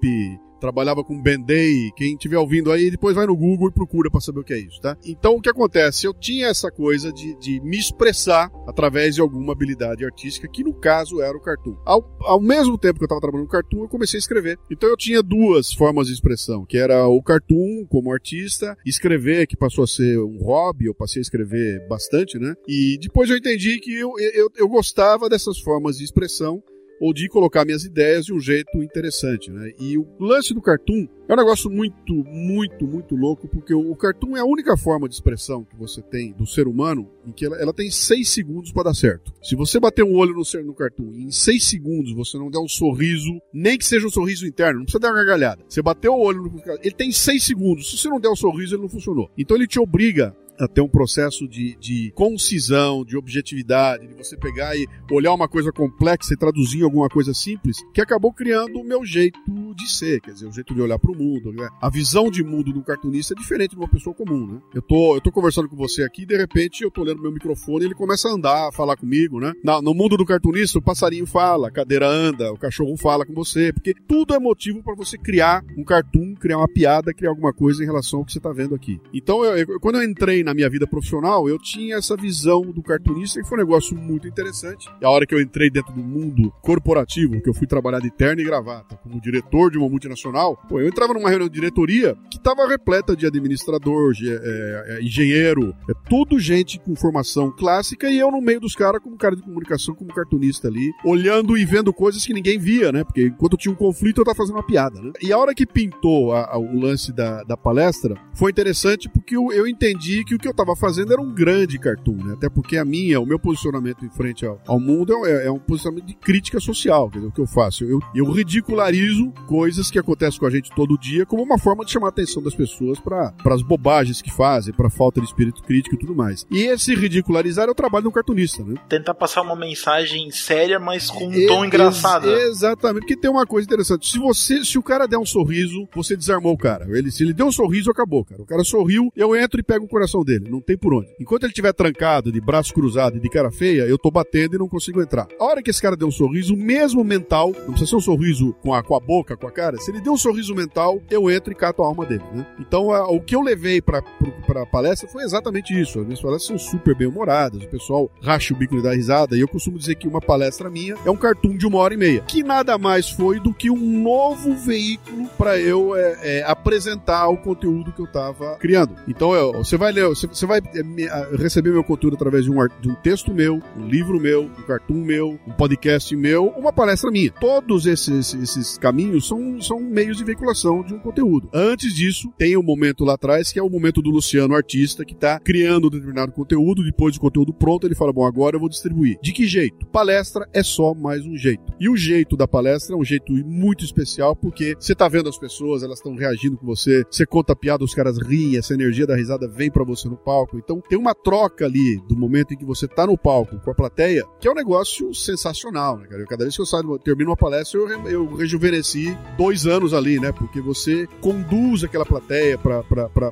trabalhava 0.60 1.04
com 1.04 1.22
Band-Aid, 1.22 1.94
quem 1.96 2.14
estiver 2.14 2.38
ouvindo 2.38 2.72
aí, 2.72 2.90
depois 2.90 3.16
vai 3.16 3.26
no 3.26 3.36
Google 3.36 3.70
e 3.70 3.74
procura 3.74 4.10
para 4.10 4.22
saber 4.22 4.40
o 4.42 4.44
que 4.44 4.54
é 4.54 4.60
isso, 4.60 4.80
tá? 4.82 4.98
Então 5.06 5.36
o 5.36 5.42
que 5.42 5.50
acontece? 5.50 6.06
Eu 6.06 6.14
tinha 6.14 6.48
essa 6.48 6.72
coisa 6.72 7.12
de, 7.12 7.36
de 7.40 7.60
me 7.62 7.78
expressar 7.78 8.52
através 8.68 9.16
de 9.16 9.22
alguma 9.22 9.54
habilidade 9.54 10.06
artística, 10.06 10.48
que 10.48 10.64
no 10.64 10.74
caso 10.74 11.22
era 11.22 11.38
o 11.38 11.42
cartoon. 11.42 11.76
Ao, 11.86 12.04
ao 12.22 12.42
mesmo 12.42 12.78
tempo 12.78 12.98
que 12.98 13.04
eu 13.04 13.08
estava 13.08 13.22
trabalhando 13.22 13.46
no 13.46 13.52
cartoon, 13.52 13.84
eu 13.84 13.90
comecei 13.90 14.18
a 14.18 14.20
escrever. 14.20 14.60
Então 14.72 14.90
eu 14.90 14.98
tinha 14.98 15.22
duas 15.22 15.74
formas 15.74 16.08
de 16.08 16.14
expressão, 16.14 16.66
que 16.66 16.78
era 16.78 17.08
o 17.08 17.22
cartoon 17.22 17.86
como 17.90 18.12
artista, 18.12 18.78
escrever, 18.86 19.48
que 19.48 19.56
passou 19.56 19.84
a 19.84 19.88
ser 19.88 20.20
um 20.20 20.38
hobby, 20.44 20.86
eu 20.86 20.94
passei 20.94 21.20
a 21.20 21.22
escrever 21.22 21.88
bastante, 21.88 22.38
né? 22.38 22.54
E 22.68 22.98
depois 23.02 23.30
eu 23.30 23.38
entendi 23.38 23.80
que 23.80 23.94
eu, 23.94 24.14
eu, 24.34 24.50
eu 24.56 24.68
gostava 24.68 25.30
dessas 25.30 25.60
formas 25.60 25.98
de 25.98 26.04
expressão 26.04 26.62
ou 27.00 27.14
de 27.14 27.28
colocar 27.28 27.66
minhas 27.66 27.84
ideias 27.84 28.26
de 28.26 28.34
um 28.34 28.40
jeito 28.40 28.82
interessante, 28.82 29.52
né? 29.52 29.72
E 29.80 29.98
o 29.98 30.08
lance 30.20 30.54
do 30.54 30.62
cartoon 30.62 31.08
é 31.28 31.34
um 31.34 31.38
negócio 31.38 31.70
muito, 31.70 32.14
muito, 32.14 32.88
muito 32.88 33.16
louco, 33.16 33.48
porque 33.48 33.74
o, 33.74 33.96
cartoon 33.96 34.38
é 34.38 34.40
a 34.40 34.46
única 34.46 34.78
forma 34.78 35.08
de 35.08 35.16
expressão 35.16 35.64
que 35.64 35.76
você 35.76 36.02
tem 36.02 36.32
do 36.32 36.46
ser 36.46 36.68
humano 36.68 37.10
em 37.26 37.32
que 37.32 37.46
ela, 37.46 37.58
ela 37.58 37.74
tem 37.74 37.92
seis 37.92 38.30
segundos 38.30 38.72
para 38.72 38.84
dar 38.84 38.94
certo. 38.94 39.34
Se 39.42 39.56
você 39.56 39.80
bater 39.80 40.04
um 40.04 40.16
olho 40.16 40.34
no, 40.34 40.46
ser- 40.46 40.64
no 40.64 40.74
cartoon 40.74 41.12
e 41.14 41.24
em 41.24 41.32
seis 41.32 41.66
segundos 41.66 42.14
você 42.14 42.38
não 42.38 42.50
der 42.50 42.60
um 42.60 42.68
sorriso, 42.68 43.40
nem 43.54 43.78
que 43.78 43.86
seja 43.86 44.08
um 44.08 44.12
sorriso 44.12 44.48
interno, 44.48 44.80
não 44.80 44.86
precisa 44.86 45.00
dar 45.00 45.10
uma 45.10 45.18
gargalhada. 45.18 45.64
Você 45.68 45.82
bateu 45.82 46.14
o 46.14 46.22
olho 46.22 46.44
no 46.44 46.58
ele 46.82 46.96
tem 46.96 47.12
seis 47.12 47.44
segundos. 47.44 47.92
Se 47.92 47.98
você 47.98 48.10
não 48.10 48.20
der 48.20 48.30
o 48.30 48.36
sorriso, 48.36 48.76
ele 48.76 48.82
não 48.82 48.90
funcionou. 48.90 49.30
Então 49.38 49.56
ele 49.56 49.68
te 49.68 49.80
obriga 49.80 50.36
a 50.60 50.68
ter 50.68 50.82
um 50.82 50.88
processo 50.88 51.48
de, 51.48 51.76
de 51.80 52.12
concisão, 52.16 53.04
de 53.06 53.18
objetividade, 53.18 54.08
de 54.08 54.14
você 54.14 54.36
pegar 54.38 54.76
e 54.76 54.88
olhar 55.12 55.34
uma 55.34 55.48
coisa 55.48 55.72
complexa 55.72 56.34
e 56.34 56.38
traduzir 56.38 56.80
em 56.80 56.84
alguma 56.84 57.10
coisa 57.10 57.34
simples, 57.34 57.78
que 57.94 58.02
acabou 58.02 58.32
criando 58.34 58.80
o 58.80 58.84
meu 58.84 59.06
jeito 59.06 59.40
de 59.76 59.90
ser, 59.90 60.20
quer 60.22 60.32
dizer, 60.32 60.48
o 60.48 60.52
jeito 60.52 60.74
de 60.74 60.82
olhar 60.82 60.98
para 61.00 61.12
o 61.12 61.16
mundo. 61.16 61.52
né? 61.52 61.68
A 61.82 61.90
visão 61.90 62.30
de 62.32 62.44
mundo 62.44 62.72
do 62.72 62.84
cartunista 62.84 63.34
é 63.34 63.38
diferente 63.38 63.72
de 63.72 63.78
uma 63.78 63.88
pessoa 63.88 64.16
comum, 64.16 64.48
né? 64.48 64.60
Eu 64.74 64.82
tô, 64.82 65.16
eu 65.16 65.22
tô 65.22 65.32
conversando 65.32 65.70
com 65.70 65.76
você 65.76 66.04
aqui 66.04 66.26
de 66.26 66.36
repente 66.38 66.84
eu 66.84 66.92
tô 66.92 67.02
olhando 67.02 67.22
meu 67.22 67.32
microfone 67.32 67.84
e 67.84 67.88
ele 67.88 67.96
começa 67.96 68.28
a 68.28 68.32
andar, 68.32 68.68
a 68.68 68.72
falar 68.72 68.96
comigo, 68.98 69.40
né? 69.40 69.54
Na- 69.64 69.82
no 69.82 69.94
mundo 69.94 70.18
do 70.18 70.26
cartunista, 70.26 70.80
o 70.80 70.82
passarinho 70.82 71.26
fala, 71.26 71.68
a 71.68 71.72
cadeira 71.72 72.08
anda, 72.08 72.52
o 72.52 72.58
cachorro 72.58 72.96
fala 72.98 73.26
com 73.26 73.34
você, 73.34 73.72
porque 73.74 73.94
tudo 74.08 74.34
é 74.34 74.40
motivo 74.40 74.82
para 74.84 74.96
você 74.96 75.18
criar 75.18 75.64
um 75.78 75.84
cartoon, 75.84 76.34
criar 76.36 76.58
uma 76.58 76.68
piada, 76.68 77.14
criar 77.14 77.30
alguma 77.30 77.54
coisa 77.54 77.84
em 77.84 77.86
relação 77.86 78.20
ao 78.20 78.26
que 78.26 78.32
você 78.34 78.40
tá 78.40 78.52
vendo 78.52 78.74
aqui. 78.76 79.00
Então, 79.14 79.44
eu- 79.44 79.58
eu- 79.58 79.80
quando 79.80 79.96
eu 79.96 80.04
entrei 80.04 80.44
na 80.48 80.54
minha 80.54 80.70
vida 80.70 80.88
profissional, 80.88 81.48
eu 81.50 81.60
tinha 81.60 81.98
essa 81.98 82.16
visão 82.16 82.62
do 82.62 82.82
cartunista 82.82 83.42
que 83.42 83.48
foi 83.48 83.58
um 83.58 83.62
negócio 83.62 83.96
muito 83.98 84.28
interessante. 84.28 84.88
E 85.02 85.06
a 85.06 85.10
hora 85.10 85.26
que 85.26 85.36
eu 85.36 85.42
entrei 85.42 85.70
dentro 85.70 85.94
do 85.94 86.02
mundo 86.04 86.52
corporativo, 86.62 87.42
que 87.42 87.50
eu 87.50 87.54
fui 87.54 87.68
trabalhar 87.68 88.00
de 88.00 88.10
terno 88.10 88.42
e 88.42 88.46
gravata 88.46 88.96
como 88.98 89.20
diretor 89.22 89.70
de 89.72 89.78
uma 89.78 89.90
multinacional, 89.90 90.56
pô, 90.70 90.80
eu 90.80 90.88
entrava 90.88 91.14
numa 91.14 91.30
reunião 91.30 91.50
de 91.50 91.54
diretoria 91.56 92.16
que 92.32 92.38
estava 92.38 92.68
repleta 92.68 93.16
de 93.16 93.26
administrador, 93.26 94.14
ge- 94.14 94.30
é, 94.42 94.86
é, 95.00 95.02
engenheiro, 95.04 95.76
é 95.90 95.94
tudo 96.10 96.40
gente 96.40 96.80
com 96.80 96.96
formação 96.96 97.52
clássica 97.52 98.10
e 98.10 98.18
eu 98.18 98.32
no 98.32 98.42
meio 98.42 98.60
dos 98.60 98.76
caras 98.76 99.02
como 99.02 99.18
cara 99.18 99.36
de 99.36 99.42
comunicação, 99.42 99.94
como 99.96 100.14
cartunista 100.14 100.68
ali, 100.68 100.92
olhando 101.04 101.58
e 101.58 101.66
vendo 101.66 101.92
coisas 101.94 102.26
que 102.26 102.34
ninguém 102.34 102.58
via, 102.58 102.92
né? 102.92 103.04
Porque 103.04 103.24
enquanto 103.28 103.58
tinha 103.58 103.72
um 103.72 103.76
conflito 103.76 104.22
eu 104.22 104.26
tava 104.26 104.38
fazendo 104.38 104.56
uma 104.56 104.66
piada, 104.66 105.02
né? 105.02 105.12
E 105.22 105.34
a 105.34 105.38
hora 105.38 105.54
que 105.54 105.66
pintou 105.66 106.32
a- 106.34 106.46
a- 106.54 106.58
o 106.58 106.80
lance 106.80 107.12
da, 107.12 107.44
da 107.44 107.58
palestra, 107.58 108.16
foi 108.34 108.52
interessante 108.52 109.10
porque 109.10 109.36
eu, 109.36 109.52
eu 109.52 109.68
entendi 109.68 110.24
que 110.24 110.36
o 110.38 110.40
que 110.40 110.48
eu 110.48 110.54
tava 110.54 110.76
fazendo 110.76 111.12
era 111.14 111.22
um 111.22 111.34
grande 111.34 111.78
cartoon, 111.78 112.16
né? 112.24 112.34
Até 112.34 112.50
porque 112.50 112.78
a 112.78 112.86
minha, 112.86 113.20
o 113.20 113.26
meu 113.26 113.38
posicionamento 113.40 114.06
em 114.06 114.10
frente 114.10 114.46
ao, 114.46 114.62
ao 114.68 114.80
mundo 114.80 115.26
é, 115.26 115.48
é 115.48 115.52
um 115.52 115.60
posicionamento 115.60 116.06
de 116.08 116.16
crítica 116.16 116.60
social, 116.60 117.10
quer 117.10 117.18
dizer, 117.20 117.30
o 117.30 117.32
que 117.32 117.42
eu 117.42 117.48
faço. 117.48 117.84
Eu, 117.84 118.00
eu 118.16 118.26
ridicularizo 118.32 119.32
coisas 119.48 119.90
que 119.90 119.98
acontecem 120.00 120.40
com 120.40 120.46
a 120.46 120.50
gente 120.50 120.72
todo 120.76 120.98
dia 120.98 121.26
como 121.26 121.42
uma 121.44 121.58
forma 121.58 121.84
de 121.86 121.92
chamar 121.92 122.08
a 122.08 122.10
atenção 122.10 122.42
das 122.42 122.54
pessoas 122.56 123.00
para 123.00 123.34
as 123.46 123.62
bobagens 123.62 124.22
que 124.22 124.32
fazem, 124.32 124.74
para 124.74 124.90
falta 124.90 125.20
de 125.22 125.28
espírito 125.28 125.62
crítico 125.64 125.96
e 125.96 126.00
tudo 126.00 126.16
mais. 126.16 126.46
E 126.52 126.64
esse 126.64 126.94
ridicularizar 126.96 127.68
é 127.68 127.72
o 127.72 127.76
trabalho 127.76 128.06
do 128.06 128.12
cartunista, 128.12 128.64
né? 128.64 128.76
Tentar 128.90 129.14
passar 129.14 129.42
uma 129.42 129.56
mensagem 129.56 130.30
séria, 130.32 130.80
mas 130.80 131.10
com 131.10 131.28
um 131.28 131.34
E- 131.34 131.48
tom 131.48 131.66
engraçado. 131.66 132.28
ex- 132.30 132.50
exatamente, 132.58 133.02
porque 133.02 133.18
tem 133.18 133.30
uma 133.32 133.46
coisa 133.46 133.66
interessante. 133.66 134.10
Se 134.10 134.20
você, 134.20 134.64
se 134.64 134.78
o 134.78 134.84
cara 134.84 135.08
der 135.08 135.18
um 135.18 135.26
sorriso, 135.26 135.88
você 135.96 136.16
desarmou 136.16 136.54
o 136.54 136.58
cara. 136.58 136.86
Ele, 136.90 137.12
se 137.12 137.24
ele 137.24 137.34
deu 137.34 137.48
um 137.48 137.52
sorriso, 137.52 137.90
acabou, 137.92 138.24
cara. 138.26 138.42
O 138.42 138.46
cara 138.46 138.64
sorriu, 138.64 139.12
eu 139.16 139.36
entro 139.36 139.60
e 139.60 139.64
pego 139.64 139.86
o 139.86 139.90
coração 139.90 140.24
dele. 140.28 140.50
Não 140.50 140.62
tem 140.62 140.78
por 140.78 140.94
onde. 140.94 141.08
Enquanto 141.20 141.44
ele 141.44 141.52
estiver 141.52 141.74
trancado, 141.74 142.32
de 142.32 142.40
braço 142.42 142.74
cruzado 142.74 143.18
e 143.18 143.20
de 143.20 143.30
cara 143.30 143.50
feia, 143.52 143.84
eu 143.84 143.98
tô 143.98 144.12
batendo 144.12 144.56
e 144.56 144.60
não 144.60 144.68
consigo 144.68 145.02
entrar. 145.02 145.28
A 145.40 145.44
hora 145.46 145.64
que 145.64 145.70
esse 145.72 145.82
cara 145.82 145.96
deu 145.96 146.08
um 146.08 146.12
sorriso, 146.12 146.56
mesmo 146.56 147.04
mental, 147.04 147.52
não 147.60 147.68
precisa 147.74 147.90
ser 147.90 147.96
um 147.96 148.02
sorriso 148.02 148.54
com 148.62 148.74
a, 148.74 148.84
com 148.84 148.96
a 148.96 149.00
boca, 149.00 149.36
com 149.38 149.48
a 149.48 149.52
cara, 149.52 149.78
se 149.78 149.90
ele 149.92 150.02
deu 150.02 150.14
um 150.14 150.18
sorriso 150.18 150.54
mental, 150.54 151.02
eu 151.10 151.32
entro 151.32 151.52
e 151.52 151.56
cato 151.56 151.82
a 151.82 151.86
alma 151.88 152.06
dele, 152.06 152.24
né? 152.34 152.46
Então, 152.60 152.92
a- 152.92 153.08
o 153.10 153.20
que 153.22 153.36
eu 153.36 153.42
levei 153.42 153.82
pra, 153.82 154.02
pro- 154.02 154.32
pra 154.46 154.66
palestra 154.66 155.08
foi 155.10 155.24
exatamente 155.24 155.74
isso. 155.80 156.00
As 156.00 156.06
minhas 156.06 156.22
palestras 156.22 156.60
são 156.62 156.72
super 156.72 156.96
bem 156.96 157.08
humoradas, 157.08 157.64
o 157.64 157.68
pessoal 157.70 158.12
racha 158.22 158.54
o 158.54 158.58
bico 158.58 158.76
e 158.78 158.82
dá 158.82 158.94
risada, 158.94 159.36
e 159.38 159.40
eu 159.40 159.48
costumo 159.48 159.78
dizer 159.80 159.96
que 159.96 160.08
uma 160.08 160.20
palestra 160.22 160.70
minha 160.70 160.96
é 161.06 161.10
um 161.10 161.16
cartoon 161.16 161.56
de 161.58 161.66
uma 161.66 161.78
hora 161.80 161.94
e 161.94 161.98
meia, 161.98 162.22
que 162.22 162.44
nada 162.44 162.78
mais 162.78 163.10
foi 163.10 163.40
do 163.40 163.54
que 163.54 163.70
um 163.70 164.02
novo 164.04 164.54
veículo 164.56 165.28
para 165.38 165.58
eu 165.60 165.96
é, 165.96 166.40
é, 166.40 166.44
apresentar 166.72 167.28
o 167.30 167.38
conteúdo 167.38 167.92
que 167.92 168.02
eu 168.02 168.08
tava 168.08 168.58
criando. 168.58 168.94
Então, 169.08 169.34
eu- 169.34 169.54
você 169.54 169.78
vai 169.78 169.92
ler, 169.92 170.06
você, 170.26 170.46
vai 170.46 170.60
é, 170.74 170.82
me- 170.84 171.08
a- 171.08 171.30
receber 171.38 171.72
meu 171.72 171.84
conteúdo 171.84 172.16
através 172.16 172.46
de 172.46 172.52
um, 172.52 172.56
de 172.82 172.90
um 172.90 172.96
texto 172.96 173.34
meu, 173.34 173.62
um 173.78 173.88
livro 173.88 174.20
meu, 174.20 174.44
um 174.44 174.64
cartoon 174.66 175.04
meu, 175.04 175.40
um 175.46 175.52
podcast 175.52 176.16
meu, 176.16 176.48
uma 176.58 176.72
palestra 176.74 177.12
minha. 177.12 177.32
Todos 177.32 177.86
esses, 177.86 178.34
esses 178.34 178.78
caminhos 178.78 179.28
são, 179.28 179.62
são 179.62 179.80
meios 179.80 180.18
de 180.18 180.24
veiculação 180.24 180.82
de 180.84 180.94
um 180.94 181.00
conteúdo. 181.00 181.50
Antes 181.54 181.94
disso, 181.94 182.30
tem 182.38 182.58
um 182.58 182.64
momento 182.64 183.04
lá 183.04 183.14
atrás 183.14 183.52
que 183.52 183.60
é 183.60 183.64
o 183.64 183.70
momento 183.70 184.02
do 184.02 184.10
Luciano, 184.10 184.56
artista, 184.56 185.04
que 185.06 185.16
tá 185.16 185.40
criando 185.40 185.90
determinado 185.90 186.32
conteúdo, 186.32 186.84
depois 186.84 187.14
do 187.16 187.20
conteúdo 187.20 187.54
pronto, 187.54 187.86
ele 187.86 187.96
fala: 187.96 188.14
Bom, 188.14 188.26
agora 188.26 188.56
eu 188.56 188.60
vou 188.60 188.70
distribuir. 188.70 189.18
De 189.22 189.32
que 189.34 189.46
jeito? 189.48 189.86
Palestra 189.88 190.48
é 190.54 190.64
só 190.64 190.94
mais 190.94 191.26
um 191.26 191.36
jeito. 191.36 191.64
E 191.80 191.90
o 191.90 191.98
jeito 191.98 192.38
da 192.38 192.48
palestra 192.48 192.96
é 192.96 192.98
um 192.98 193.04
jeito 193.04 193.34
muito 193.34 193.84
especial, 193.84 194.36
porque 194.36 194.76
você 194.80 194.96
tá 194.96 195.08
vendo 195.08 195.30
as 195.30 195.38
pessoas, 195.38 195.84
elas 195.84 196.00
estão 196.00 196.16
reagindo 196.16 196.58
com 196.58 196.66
você, 196.66 197.04
você 197.10 197.26
conta 197.26 197.56
piada, 197.56 197.84
os 197.84 197.94
caras 197.94 198.18
riem, 198.22 198.58
essa 198.58 198.74
energia 198.74 199.06
da 199.08 199.16
risada 199.16 199.48
vem 199.48 199.72
pra 199.72 199.84
você 199.84 199.97
no 200.06 200.18
palco. 200.18 200.58
Então 200.58 200.82
tem 200.82 200.98
uma 200.98 201.14
troca 201.14 201.66
ali 201.66 202.02
do 202.08 202.16
momento 202.16 202.54
em 202.54 202.58
que 202.58 202.66
você 202.66 202.88
tá 202.88 203.06
no 203.06 203.18
palco 203.18 203.60
com 203.60 203.72
a 203.72 203.76
plateia, 203.76 204.24
que 204.40 204.48
é 204.48 204.52
um 204.52 204.56
negócio 204.56 205.14
sensacional, 205.14 205.98
né, 205.98 206.08
cara? 206.08 206.22
Eu, 206.22 206.28
cada 206.28 206.44
vez 206.44 206.56
que 206.56 206.62
eu 206.62 206.66
saio, 206.66 207.00
termino 207.00 207.30
uma 207.30 207.38
palestra, 207.38 207.80
eu, 207.80 208.08
eu 208.08 208.36
rejuvenesci 208.36 209.18
dois 209.38 209.66
anos 209.66 209.94
ali, 209.94 210.20
né? 210.20 210.32
Porque 210.32 210.62
você 210.62 211.08
conduz 211.22 211.84
aquela 211.84 212.06
plateia 212.06 212.58
pra 212.58 212.84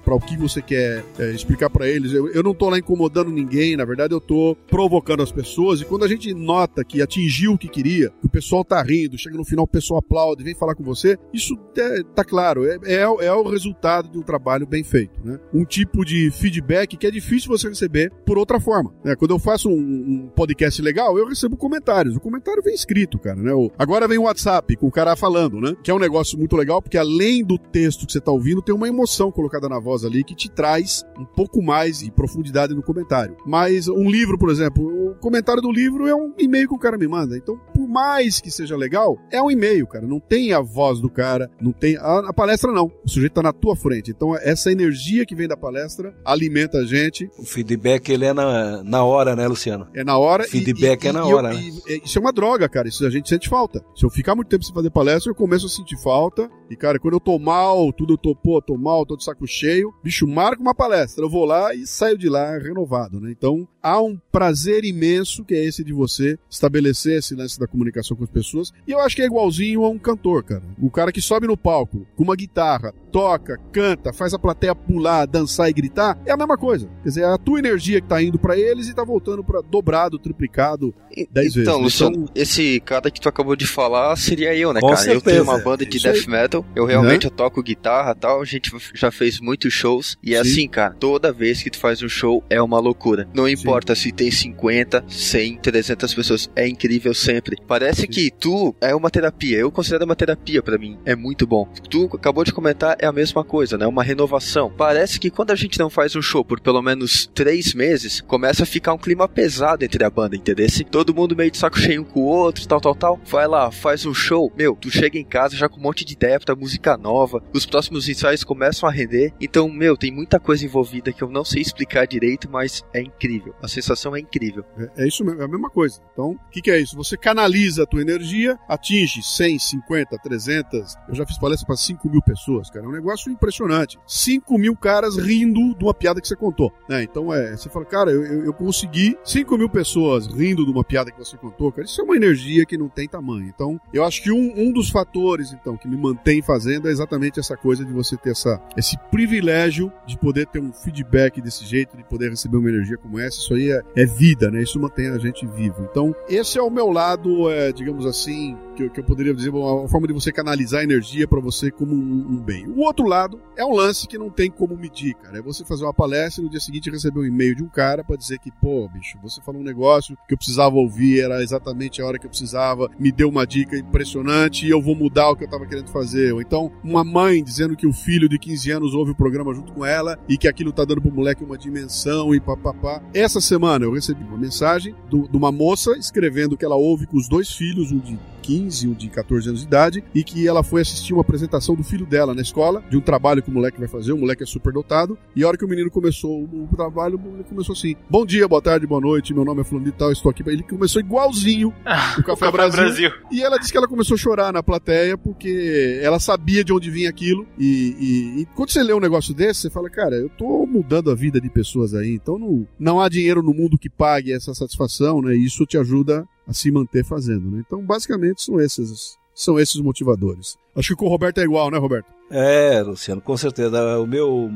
o 0.07 0.19
que 0.19 0.37
você 0.37 0.61
quer 0.61 1.03
é, 1.19 1.31
explicar 1.31 1.69
pra 1.69 1.87
eles. 1.87 2.13
Eu, 2.13 2.29
eu 2.29 2.43
não 2.43 2.53
tô 2.53 2.69
lá 2.69 2.77
incomodando 2.77 3.31
ninguém, 3.31 3.75
na 3.75 3.85
verdade 3.85 4.13
eu 4.13 4.21
tô 4.21 4.55
provocando 4.67 5.23
as 5.23 5.31
pessoas. 5.31 5.81
E 5.81 5.85
quando 5.85 6.03
a 6.03 6.07
gente 6.07 6.33
nota 6.33 6.83
que 6.83 7.01
atingiu 7.01 7.53
o 7.53 7.57
que 7.57 7.67
queria, 7.67 8.09
que 8.21 8.27
o 8.27 8.29
pessoal 8.29 8.63
tá 8.63 8.81
rindo, 8.81 9.17
chega 9.17 9.37
no 9.37 9.45
final 9.45 9.65
o 9.65 9.67
pessoal 9.67 9.99
aplaude, 9.99 10.43
vem 10.43 10.55
falar 10.55 10.75
com 10.75 10.83
você, 10.83 11.17
isso 11.33 11.57
é, 11.77 12.03
tá 12.15 12.23
claro, 12.23 12.65
é, 12.65 12.77
é, 12.83 13.01
é 13.01 13.33
o 13.33 13.49
resultado 13.49 14.09
de 14.09 14.17
um 14.17 14.21
trabalho 14.21 14.65
bem 14.65 14.83
feito, 14.83 15.19
né? 15.23 15.39
Um 15.53 15.65
tipo 15.65 16.05
de 16.05 16.31
feedback 16.31 16.54
que 16.97 17.05
é 17.07 17.11
difícil 17.11 17.49
você 17.49 17.67
receber 17.69 18.11
por 18.25 18.37
outra 18.37 18.59
forma. 18.59 18.93
né? 19.03 19.15
Quando 19.15 19.31
eu 19.31 19.39
faço 19.39 19.69
um, 19.69 19.73
um 19.73 20.29
podcast 20.35 20.81
legal, 20.81 21.17
eu 21.17 21.27
recebo 21.27 21.55
comentários. 21.57 22.15
O 22.15 22.19
comentário 22.19 22.61
vem 22.63 22.73
escrito, 22.73 23.17
cara, 23.19 23.41
né? 23.41 23.53
O- 23.53 23.71
agora 23.77 24.07
vem 24.07 24.17
o 24.17 24.23
WhatsApp 24.23 24.75
com 24.75 24.87
o 24.87 24.91
cara 24.91 25.15
falando, 25.15 25.59
né? 25.59 25.75
Que 25.83 25.91
é 25.91 25.93
um 25.93 25.99
negócio 25.99 26.37
muito 26.37 26.55
legal, 26.55 26.81
porque 26.81 26.97
além 26.97 27.43
do 27.43 27.57
texto 27.57 28.05
que 28.05 28.11
você 28.13 28.19
tá 28.21 28.31
ouvindo, 28.31 28.61
tem 28.61 28.73
uma 28.75 28.87
emoção 28.87 29.31
colocada 29.31 29.67
na 29.69 29.79
voz 29.79 30.03
ali 30.05 30.23
que 30.23 30.35
te 30.35 30.49
traz 30.49 31.03
um 31.19 31.25
pouco 31.25 31.61
mais 31.61 31.99
de 31.99 32.11
profundidade 32.11 32.73
no 32.73 32.83
comentário. 32.83 33.35
Mas 33.45 33.87
um 33.87 34.09
livro, 34.09 34.37
por 34.37 34.49
exemplo, 34.49 35.11
o 35.11 35.15
comentário 35.15 35.61
do 35.61 35.71
livro 35.71 36.07
é 36.07 36.15
um 36.15 36.33
e-mail 36.37 36.67
que 36.67 36.75
o 36.75 36.79
cara 36.79 36.97
me 36.97 37.07
manda. 37.07 37.37
Então, 37.37 37.57
por 37.73 37.87
mais 37.87 38.39
que 38.39 38.51
seja 38.51 38.75
legal, 38.75 39.17
é 39.31 39.41
um 39.41 39.49
e-mail, 39.51 39.85
cara. 39.87 40.05
Não 40.07 40.19
tem 40.19 40.53
a 40.53 40.61
voz 40.61 40.99
do 40.99 41.09
cara, 41.09 41.49
não 41.61 41.71
tem. 41.71 41.97
A, 41.97 42.29
a 42.29 42.33
palestra 42.33 42.71
não. 42.71 42.91
O 43.03 43.09
sujeito 43.09 43.33
tá 43.33 43.43
na 43.43 43.53
tua 43.53 43.75
frente. 43.75 44.11
Então, 44.11 44.35
essa 44.35 44.71
energia 44.71 45.25
que 45.25 45.35
vem 45.35 45.47
da 45.47 45.57
palestra 45.57 46.15
alimenta 46.45 46.77
a 46.79 46.85
gente. 46.85 47.29
O 47.37 47.43
feedback 47.43 48.09
ele 48.09 48.25
é 48.25 48.33
na, 48.33 48.83
na 48.83 49.03
hora, 49.03 49.35
né, 49.35 49.47
Luciano? 49.47 49.87
É 49.93 50.03
na 50.03 50.17
hora. 50.17 50.43
Feedback 50.45 51.07
é 51.07 51.11
na 51.11 51.25
hora, 51.25 51.49
eu- 51.53 51.53
né? 51.55 51.61
e- 51.87 51.93
e- 51.95 52.01
isso 52.05 52.17
é 52.17 52.21
uma 52.21 52.31
droga, 52.31 52.69
cara. 52.69 52.87
Isso 52.87 53.05
a 53.05 53.09
gente 53.09 53.27
sente 53.27 53.49
falta. 53.49 53.83
Se 53.95 54.05
eu 54.05 54.09
ficar 54.09 54.35
muito 54.35 54.47
tempo 54.47 54.63
sem 54.63 54.73
fazer 54.73 54.89
palestra, 54.89 55.31
eu 55.31 55.35
começo 55.35 55.65
a 55.65 55.69
sentir 55.69 55.97
falta. 56.01 56.49
E, 56.69 56.75
cara, 56.75 56.99
quando 56.99 57.13
eu 57.15 57.19
tô 57.19 57.37
mal, 57.37 57.91
tudo 57.93 58.13
eu 58.13 58.17
tô, 58.17 58.35
pô, 58.35 58.61
tô 58.61 58.77
mal, 58.77 59.05
tô 59.05 59.15
de 59.15 59.23
saco 59.23 59.45
cheio, 59.47 59.93
bicho, 60.03 60.27
marca 60.27 60.61
uma 60.61 60.73
palestra. 60.73 61.23
Eu 61.23 61.29
vou 61.29 61.45
lá 61.45 61.73
e 61.73 61.85
saio 61.85 62.17
de 62.17 62.27
lá 62.29 62.57
renovado, 62.57 63.19
né? 63.19 63.31
Então, 63.31 63.67
há 63.85 64.01
um 64.01 64.17
prazer 64.31 64.83
imenso 64.83 65.43
que 65.45 65.53
é 65.53 65.63
esse 65.63 65.83
de 65.83 65.93
você 65.93 66.39
estabelecer 66.49 67.19
esse 67.19 67.35
lance 67.35 67.59
da 67.59 67.67
comunicação 67.67 68.17
com 68.17 68.23
as 68.23 68.29
pessoas. 68.31 68.71
E 68.87 68.91
eu 68.91 68.99
acho 68.99 69.15
que 69.15 69.21
é 69.21 69.25
igualzinho 69.25 69.83
a 69.85 69.89
um 69.89 69.99
cantor, 69.99 70.43
cara. 70.43 70.63
O 70.81 70.89
cara 70.89 71.11
que 71.11 71.21
sobe 71.21 71.45
no 71.45 71.55
palco 71.55 72.05
com 72.15 72.23
uma 72.23 72.35
guitarra, 72.35 72.93
toca, 73.11 73.59
canta, 73.71 74.11
faz 74.11 74.33
a 74.33 74.39
plateia 74.39 74.73
pular, 74.73 75.25
dançar 75.27 75.69
e 75.69 75.73
gritar, 75.73 76.17
é 76.25 76.31
a 76.31 76.37
mesma 76.37 76.57
coisa. 76.57 76.89
Quer 77.03 77.09
dizer, 77.09 77.21
é 77.21 77.25
a 77.25 77.37
tua 77.37 77.59
energia 77.59 78.01
que 78.01 78.07
tá 78.07 78.21
indo 78.21 78.39
pra 78.39 78.57
eles 78.57 78.87
e 78.89 78.93
tá 78.95 79.03
voltando 79.03 79.43
para 79.43 79.61
dobrado, 79.61 80.17
triplicado, 80.17 80.93
Dez 81.31 81.53
vezes, 81.53 81.57
Então, 81.57 81.77
né? 81.77 81.83
Luciano, 81.83 82.15
Então- 82.23 82.31
esse 82.35 82.79
cara 82.81 83.09
que 83.11 83.21
tu 83.21 83.29
acabou 83.29 83.55
de 83.55 83.67
falar 83.67 84.15
seria 84.17 84.53
eu, 84.55 84.73
né, 84.73 84.81
Com 84.81 84.87
cara? 84.89 84.99
Eu 85.01 85.05
tenho 85.05 85.21
certeza. 85.21 85.43
uma 85.43 85.59
banda 85.59 85.85
de 85.85 85.95
Isso 85.97 86.07
aí. 86.07 86.13
death 86.13 86.27
metal, 86.27 86.65
eu 86.75 86.85
realmente 86.85 87.25
eu 87.25 87.31
toco 87.31 87.61
guitarra 87.63 88.11
e 88.11 88.19
tal, 88.19 88.41
a 88.41 88.45
gente 88.45 88.71
já 88.93 89.11
fez 89.11 89.39
muitos 89.39 89.71
shows, 89.71 90.17
e 90.23 90.33
é 90.35 90.43
Sim. 90.43 90.49
assim, 90.51 90.67
cara, 90.67 90.95
toda 90.99 91.31
vez 91.31 91.61
que 91.63 91.69
tu 91.69 91.77
faz 91.79 92.01
um 92.01 92.09
show 92.09 92.43
é 92.49 92.61
uma 92.61 92.79
loucura. 92.79 93.27
Não 93.33 93.47
importa 93.47 93.74
se 93.95 94.11
tem 94.11 94.29
50, 94.29 95.05
100, 95.07 95.57
300 95.57 96.13
pessoas, 96.13 96.49
é 96.55 96.67
incrível 96.67 97.13
sempre. 97.13 97.57
Parece 97.67 98.07
que 98.07 98.31
tu 98.31 98.75
é 98.81 98.95
uma 98.95 99.09
terapia, 99.09 99.57
eu 99.57 99.71
considero 99.71 100.05
uma 100.05 100.15
terapia 100.15 100.61
pra 100.61 100.77
mim, 100.77 100.97
é 101.05 101.15
muito 101.15 101.47
bom. 101.47 101.67
Tu 101.89 102.09
acabou 102.13 102.43
de 102.43 102.53
comentar, 102.53 102.95
é 102.99 103.05
a 103.05 103.11
mesma 103.11 103.43
coisa, 103.43 103.77
né? 103.77 103.87
Uma 103.87 104.03
renovação. 104.03 104.71
Parece 104.75 105.19
que 105.19 105.29
quando 105.29 105.51
a 105.51 105.55
gente 105.55 105.79
não 105.79 105.89
faz 105.89 106.15
um 106.15 106.21
show 106.21 106.43
por 106.43 106.59
pelo 106.59 106.81
menos 106.81 107.29
três 107.33 107.73
meses, 107.73 108.21
começa 108.21 108.63
a 108.63 108.65
ficar 108.65 108.93
um 108.93 108.97
clima 108.97 109.27
pesado 109.27 109.83
entre 109.83 110.03
a 110.03 110.09
banda, 110.09 110.35
entendeu? 110.35 110.65
Todo 110.89 111.13
mundo 111.13 111.35
meio 111.35 111.51
de 111.51 111.57
saco 111.57 111.77
cheio 111.79 112.01
um 112.01 112.03
com 112.03 112.21
o 112.21 112.25
outro, 112.25 112.67
tal, 112.67 112.81
tal, 112.81 112.95
tal. 112.95 113.19
Vai 113.25 113.47
lá, 113.47 113.71
faz 113.71 114.05
um 114.05 114.13
show. 114.13 114.51
Meu, 114.57 114.75
tu 114.75 114.89
chega 114.89 115.17
em 115.17 115.25
casa 115.25 115.55
já 115.55 115.69
com 115.69 115.79
um 115.79 115.83
monte 115.83 116.05
de 116.05 116.13
ideia 116.13 116.39
pra 116.39 116.55
música 116.55 116.97
nova. 116.97 117.43
Os 117.53 117.65
próximos 117.65 118.07
ensaios 118.07 118.43
começam 118.43 118.87
a 118.87 118.91
render. 118.91 119.33
Então, 119.39 119.69
meu, 119.69 119.97
tem 119.97 120.11
muita 120.11 120.39
coisa 120.39 120.65
envolvida 120.65 121.11
que 121.11 121.21
eu 121.21 121.29
não 121.29 121.43
sei 121.43 121.61
explicar 121.61 122.07
direito, 122.07 122.49
mas 122.49 122.83
é 122.93 123.01
incrível. 123.01 123.53
A 123.65 123.67
sensação 123.67 124.15
é 124.15 124.19
incrível. 124.19 124.63
É, 124.77 125.03
é 125.03 125.07
isso 125.07 125.25
mesmo, 125.25 125.41
é 125.41 125.45
a 125.45 125.47
mesma 125.47 125.71
coisa. 125.71 125.99
Então, 126.13 126.31
o 126.33 126.49
que, 126.51 126.61
que 126.61 126.69
é 126.69 126.79
isso? 126.79 126.95
Você 126.95 127.17
canaliza 127.17 127.81
a 127.81 127.85
tua 127.87 128.01
energia, 128.01 128.59
atinge 128.69 129.23
100, 129.23 129.57
50, 129.57 130.17
300. 130.19 130.95
Eu 131.09 131.15
já 131.15 131.25
fiz 131.25 131.39
palestra 131.39 131.65
para 131.65 131.75
5 131.75 132.07
mil 132.07 132.21
pessoas, 132.21 132.69
cara. 132.69 132.85
É 132.85 132.87
um 132.87 132.91
negócio 132.91 133.31
impressionante. 133.31 133.97
5 134.05 134.55
mil 134.59 134.75
caras 134.75 135.17
rindo 135.17 135.75
de 135.75 135.83
uma 135.83 135.95
piada 135.95 136.21
que 136.21 136.27
você 136.27 136.35
contou. 136.35 136.71
Né? 136.87 137.01
Então, 137.03 137.33
é, 137.33 137.57
você 137.57 137.67
fala, 137.67 137.85
cara, 137.85 138.11
eu, 138.11 138.45
eu, 138.45 138.53
consegui 138.53 139.17
5 139.23 139.57
mil 139.57 139.69
pessoas 139.69 140.27
rindo 140.27 140.63
de 140.63 140.71
uma 140.71 140.83
piada 140.83 141.09
que 141.09 141.17
você 141.17 141.35
contou, 141.35 141.71
cara. 141.71 141.85
Isso 141.85 141.99
é 141.99 142.03
uma 142.03 142.15
energia 142.15 142.67
que 142.67 142.77
não 142.77 142.87
tem 142.87 143.07
tamanho. 143.07 143.47
Então, 143.47 143.81
eu 143.91 144.03
acho 144.03 144.21
que 144.21 144.31
um, 144.31 144.53
um 144.55 144.71
dos 144.71 144.91
fatores, 144.91 145.53
então, 145.53 145.75
que 145.75 145.87
me 145.87 145.97
mantém 145.97 146.43
fazendo 146.43 146.87
é 146.87 146.91
exatamente 146.91 147.39
essa 147.39 147.57
coisa 147.57 147.83
de 147.83 147.91
você 147.91 148.15
ter 148.15 148.29
essa, 148.29 148.61
esse 148.77 148.95
privilégio 149.09 149.91
de 150.05 150.19
poder 150.19 150.45
ter 150.45 150.59
um 150.59 150.71
feedback 150.71 151.41
desse 151.41 151.65
jeito, 151.65 151.97
de 151.97 152.03
poder 152.03 152.29
receber 152.29 152.57
uma 152.57 152.69
energia 152.69 152.97
como 152.97 153.19
essa. 153.19 153.39
Isso 153.39 153.54
aí 153.55 153.71
é, 153.71 153.81
é 153.95 154.05
vida, 154.05 154.49
né? 154.49 154.61
Isso 154.61 154.79
mantém 154.79 155.09
a 155.09 155.17
gente 155.17 155.45
vivo. 155.45 155.87
Então, 155.89 156.15
esse 156.27 156.57
é 156.57 156.61
o 156.61 156.69
meu 156.69 156.89
lado, 156.89 157.49
é, 157.49 157.71
digamos 157.71 158.05
assim, 158.05 158.57
que 158.75 158.89
que 158.89 158.99
eu 158.99 159.03
poderia 159.03 159.33
dizer, 159.33 159.49
uma 159.49 159.87
forma 159.87 160.07
de 160.07 160.13
você 160.13 160.31
canalizar 160.31 160.83
energia 160.83 161.27
para 161.27 161.39
você 161.39 161.71
como 161.71 161.93
um, 161.93 162.35
um 162.35 162.41
bem. 162.41 162.67
O 162.67 162.81
outro 162.81 163.05
lado 163.05 163.41
é 163.57 163.65
um 163.65 163.73
lance 163.73 164.07
que 164.07 164.17
não 164.17 164.29
tem 164.29 164.49
como 164.49 164.75
medir, 164.75 165.15
cara. 165.15 165.37
É 165.37 165.41
você 165.41 165.65
fazer 165.65 165.83
uma 165.83 165.93
palestra 165.93 166.41
e 166.41 166.45
no 166.45 166.49
dia 166.49 166.59
seguinte 166.59 166.89
receber 166.89 167.19
um 167.19 167.25
e-mail 167.25 167.55
de 167.55 167.63
um 167.63 167.69
cara 167.69 168.03
para 168.03 168.15
dizer 168.15 168.39
que, 168.39 168.51
pô, 168.51 168.87
bicho, 168.89 169.17
você 169.21 169.41
falou 169.41 169.61
um 169.61 169.63
negócio 169.63 170.17
que 170.27 170.33
eu 170.33 170.37
precisava 170.37 170.75
ouvir, 170.75 171.21
era 171.21 171.41
exatamente 171.41 172.01
a 172.01 172.05
hora 172.05 172.19
que 172.19 172.25
eu 172.25 172.29
precisava, 172.29 172.89
me 172.99 173.11
deu 173.11 173.29
uma 173.29 173.45
dica 173.45 173.77
impressionante 173.77 174.65
e 174.65 174.69
eu 174.69 174.81
vou 174.81 174.95
mudar 174.95 175.29
o 175.29 175.35
que 175.35 175.43
eu 175.43 175.49
tava 175.49 175.65
querendo 175.65 175.89
fazer. 175.89 176.33
Ou 176.33 176.41
então, 176.41 176.71
uma 176.83 177.03
mãe 177.03 177.43
dizendo 177.43 177.75
que 177.75 177.87
o 177.87 177.93
filho 177.93 178.27
de 178.27 178.37
15 178.37 178.71
anos 178.71 178.93
ouve 178.93 179.11
o 179.11 179.15
programa 179.15 179.53
junto 179.53 179.73
com 179.73 179.85
ela 179.85 180.17
e 180.27 180.37
que 180.37 180.47
aquilo 180.47 180.71
tá 180.71 180.83
dando 180.83 181.01
pro 181.01 181.11
moleque 181.11 181.43
uma 181.43 181.57
dimensão 181.57 182.33
e 182.33 182.39
papapá. 182.39 183.01
Essa 183.13 183.34
semana 183.41 183.85
eu 183.85 183.93
recebi 183.93 184.23
uma 184.23 184.37
mensagem 184.37 184.95
de 185.09 185.37
uma 185.37 185.51
moça 185.51 185.97
escrevendo 185.97 186.57
que 186.57 186.65
ela 186.65 186.75
ouve 186.75 187.05
com 187.05 187.17
os 187.17 187.27
dois 187.27 187.51
filhos, 187.51 187.91
um 187.91 187.99
de 187.99 188.17
15 188.45 188.85
e 188.85 188.89
um 188.89 188.93
de 188.93 189.09
14 189.09 189.47
anos 189.49 189.61
de 189.61 189.67
idade, 189.67 190.03
e 190.13 190.23
que 190.23 190.47
ela 190.47 190.63
foi 190.63 190.81
assistir 190.81 191.13
uma 191.13 191.21
apresentação 191.21 191.75
do 191.75 191.83
filho 191.83 192.05
dela 192.05 192.33
na 192.35 192.41
escola, 192.41 192.83
de 192.89 192.95
um 192.97 193.01
trabalho 193.01 193.41
que 193.41 193.49
o 193.49 193.53
moleque 193.53 193.79
vai 193.79 193.87
fazer, 193.87 194.11
o 194.13 194.17
moleque 194.17 194.43
é 194.43 194.45
super 194.45 194.71
dotado, 194.71 195.17
e 195.35 195.43
a 195.43 195.47
hora 195.47 195.57
que 195.57 195.65
o 195.65 195.67
menino 195.67 195.89
começou 195.89 196.43
o, 196.43 196.63
o 196.71 196.75
trabalho, 196.75 197.15
o 197.15 197.43
começou 197.43 197.73
assim, 197.73 197.95
bom 198.09 198.25
dia, 198.25 198.47
boa 198.47 198.61
tarde, 198.61 198.85
boa 198.85 199.01
noite, 199.01 199.33
meu 199.33 199.43
nome 199.45 199.61
é 199.61 199.63
fulano 199.63 199.85
de 199.85 199.91
tal, 199.91 200.11
estou 200.11 200.29
aqui, 200.29 200.43
pra-" 200.43 200.53
ele 200.53 200.63
começou 200.63 200.99
igualzinho 201.01 201.73
o 202.19 202.23
Café, 202.23 202.51
Brasil, 202.51 203.11
e 203.31 203.41
ela 203.41 203.57
disse 203.57 203.71
que 203.71 203.77
ela 203.77 203.87
começou 203.87 204.15
a 204.15 204.17
chorar 204.17 204.53
na 204.53 204.61
plateia 204.61 205.17
porque 205.17 205.99
ela 206.01 206.19
sabia 206.19 206.63
de 206.63 206.71
onde 206.73 206.89
vinha 206.91 207.09
aquilo. 207.09 207.45
E, 207.57 207.95
e- 207.99 208.41
e 208.41 208.45
quando 208.55 208.69
você 208.69 208.83
lê 208.83 208.93
um 208.93 208.99
negócio 208.99 209.33
desse, 209.33 209.61
você 209.61 209.69
fala, 209.69 209.89
cara, 209.89 210.15
eu 210.15 210.29
tô 210.29 210.65
mudando 210.65 211.09
a 211.11 211.15
vida 211.15 211.39
de 211.39 211.49
pessoas 211.49 211.93
aí. 211.93 212.11
Então 212.13 212.37
não, 212.37 212.67
não 212.79 212.99
há 212.99 213.07
dinheiro 213.09 213.41
no 213.41 213.53
mundo 213.53 213.77
que 213.77 213.89
pague 213.89 214.31
essa 214.33 214.53
satisfação, 214.53 215.21
né? 215.21 215.35
E 215.35 215.45
isso 215.45 215.65
te 215.65 215.77
ajuda 215.77 216.25
a 216.47 216.53
se 216.53 216.71
manter 216.71 217.03
fazendo, 217.03 217.49
né? 217.49 217.63
Então, 217.65 217.81
basicamente, 217.81 218.41
são 218.41 218.59
esses, 218.59 219.17
são 219.33 219.59
esses 219.59 219.79
motivadores. 219.81 220.57
Acho 220.75 220.89
que 220.89 220.95
com 220.95 221.05
o 221.05 221.09
Roberto 221.09 221.39
é 221.39 221.43
igual, 221.43 221.71
né, 221.71 221.77
Roberto? 221.77 222.15
É, 222.29 222.81
Luciano, 222.81 223.21
com 223.21 223.37
certeza. 223.37 223.99
O 223.99 224.07
meu, 224.07 224.49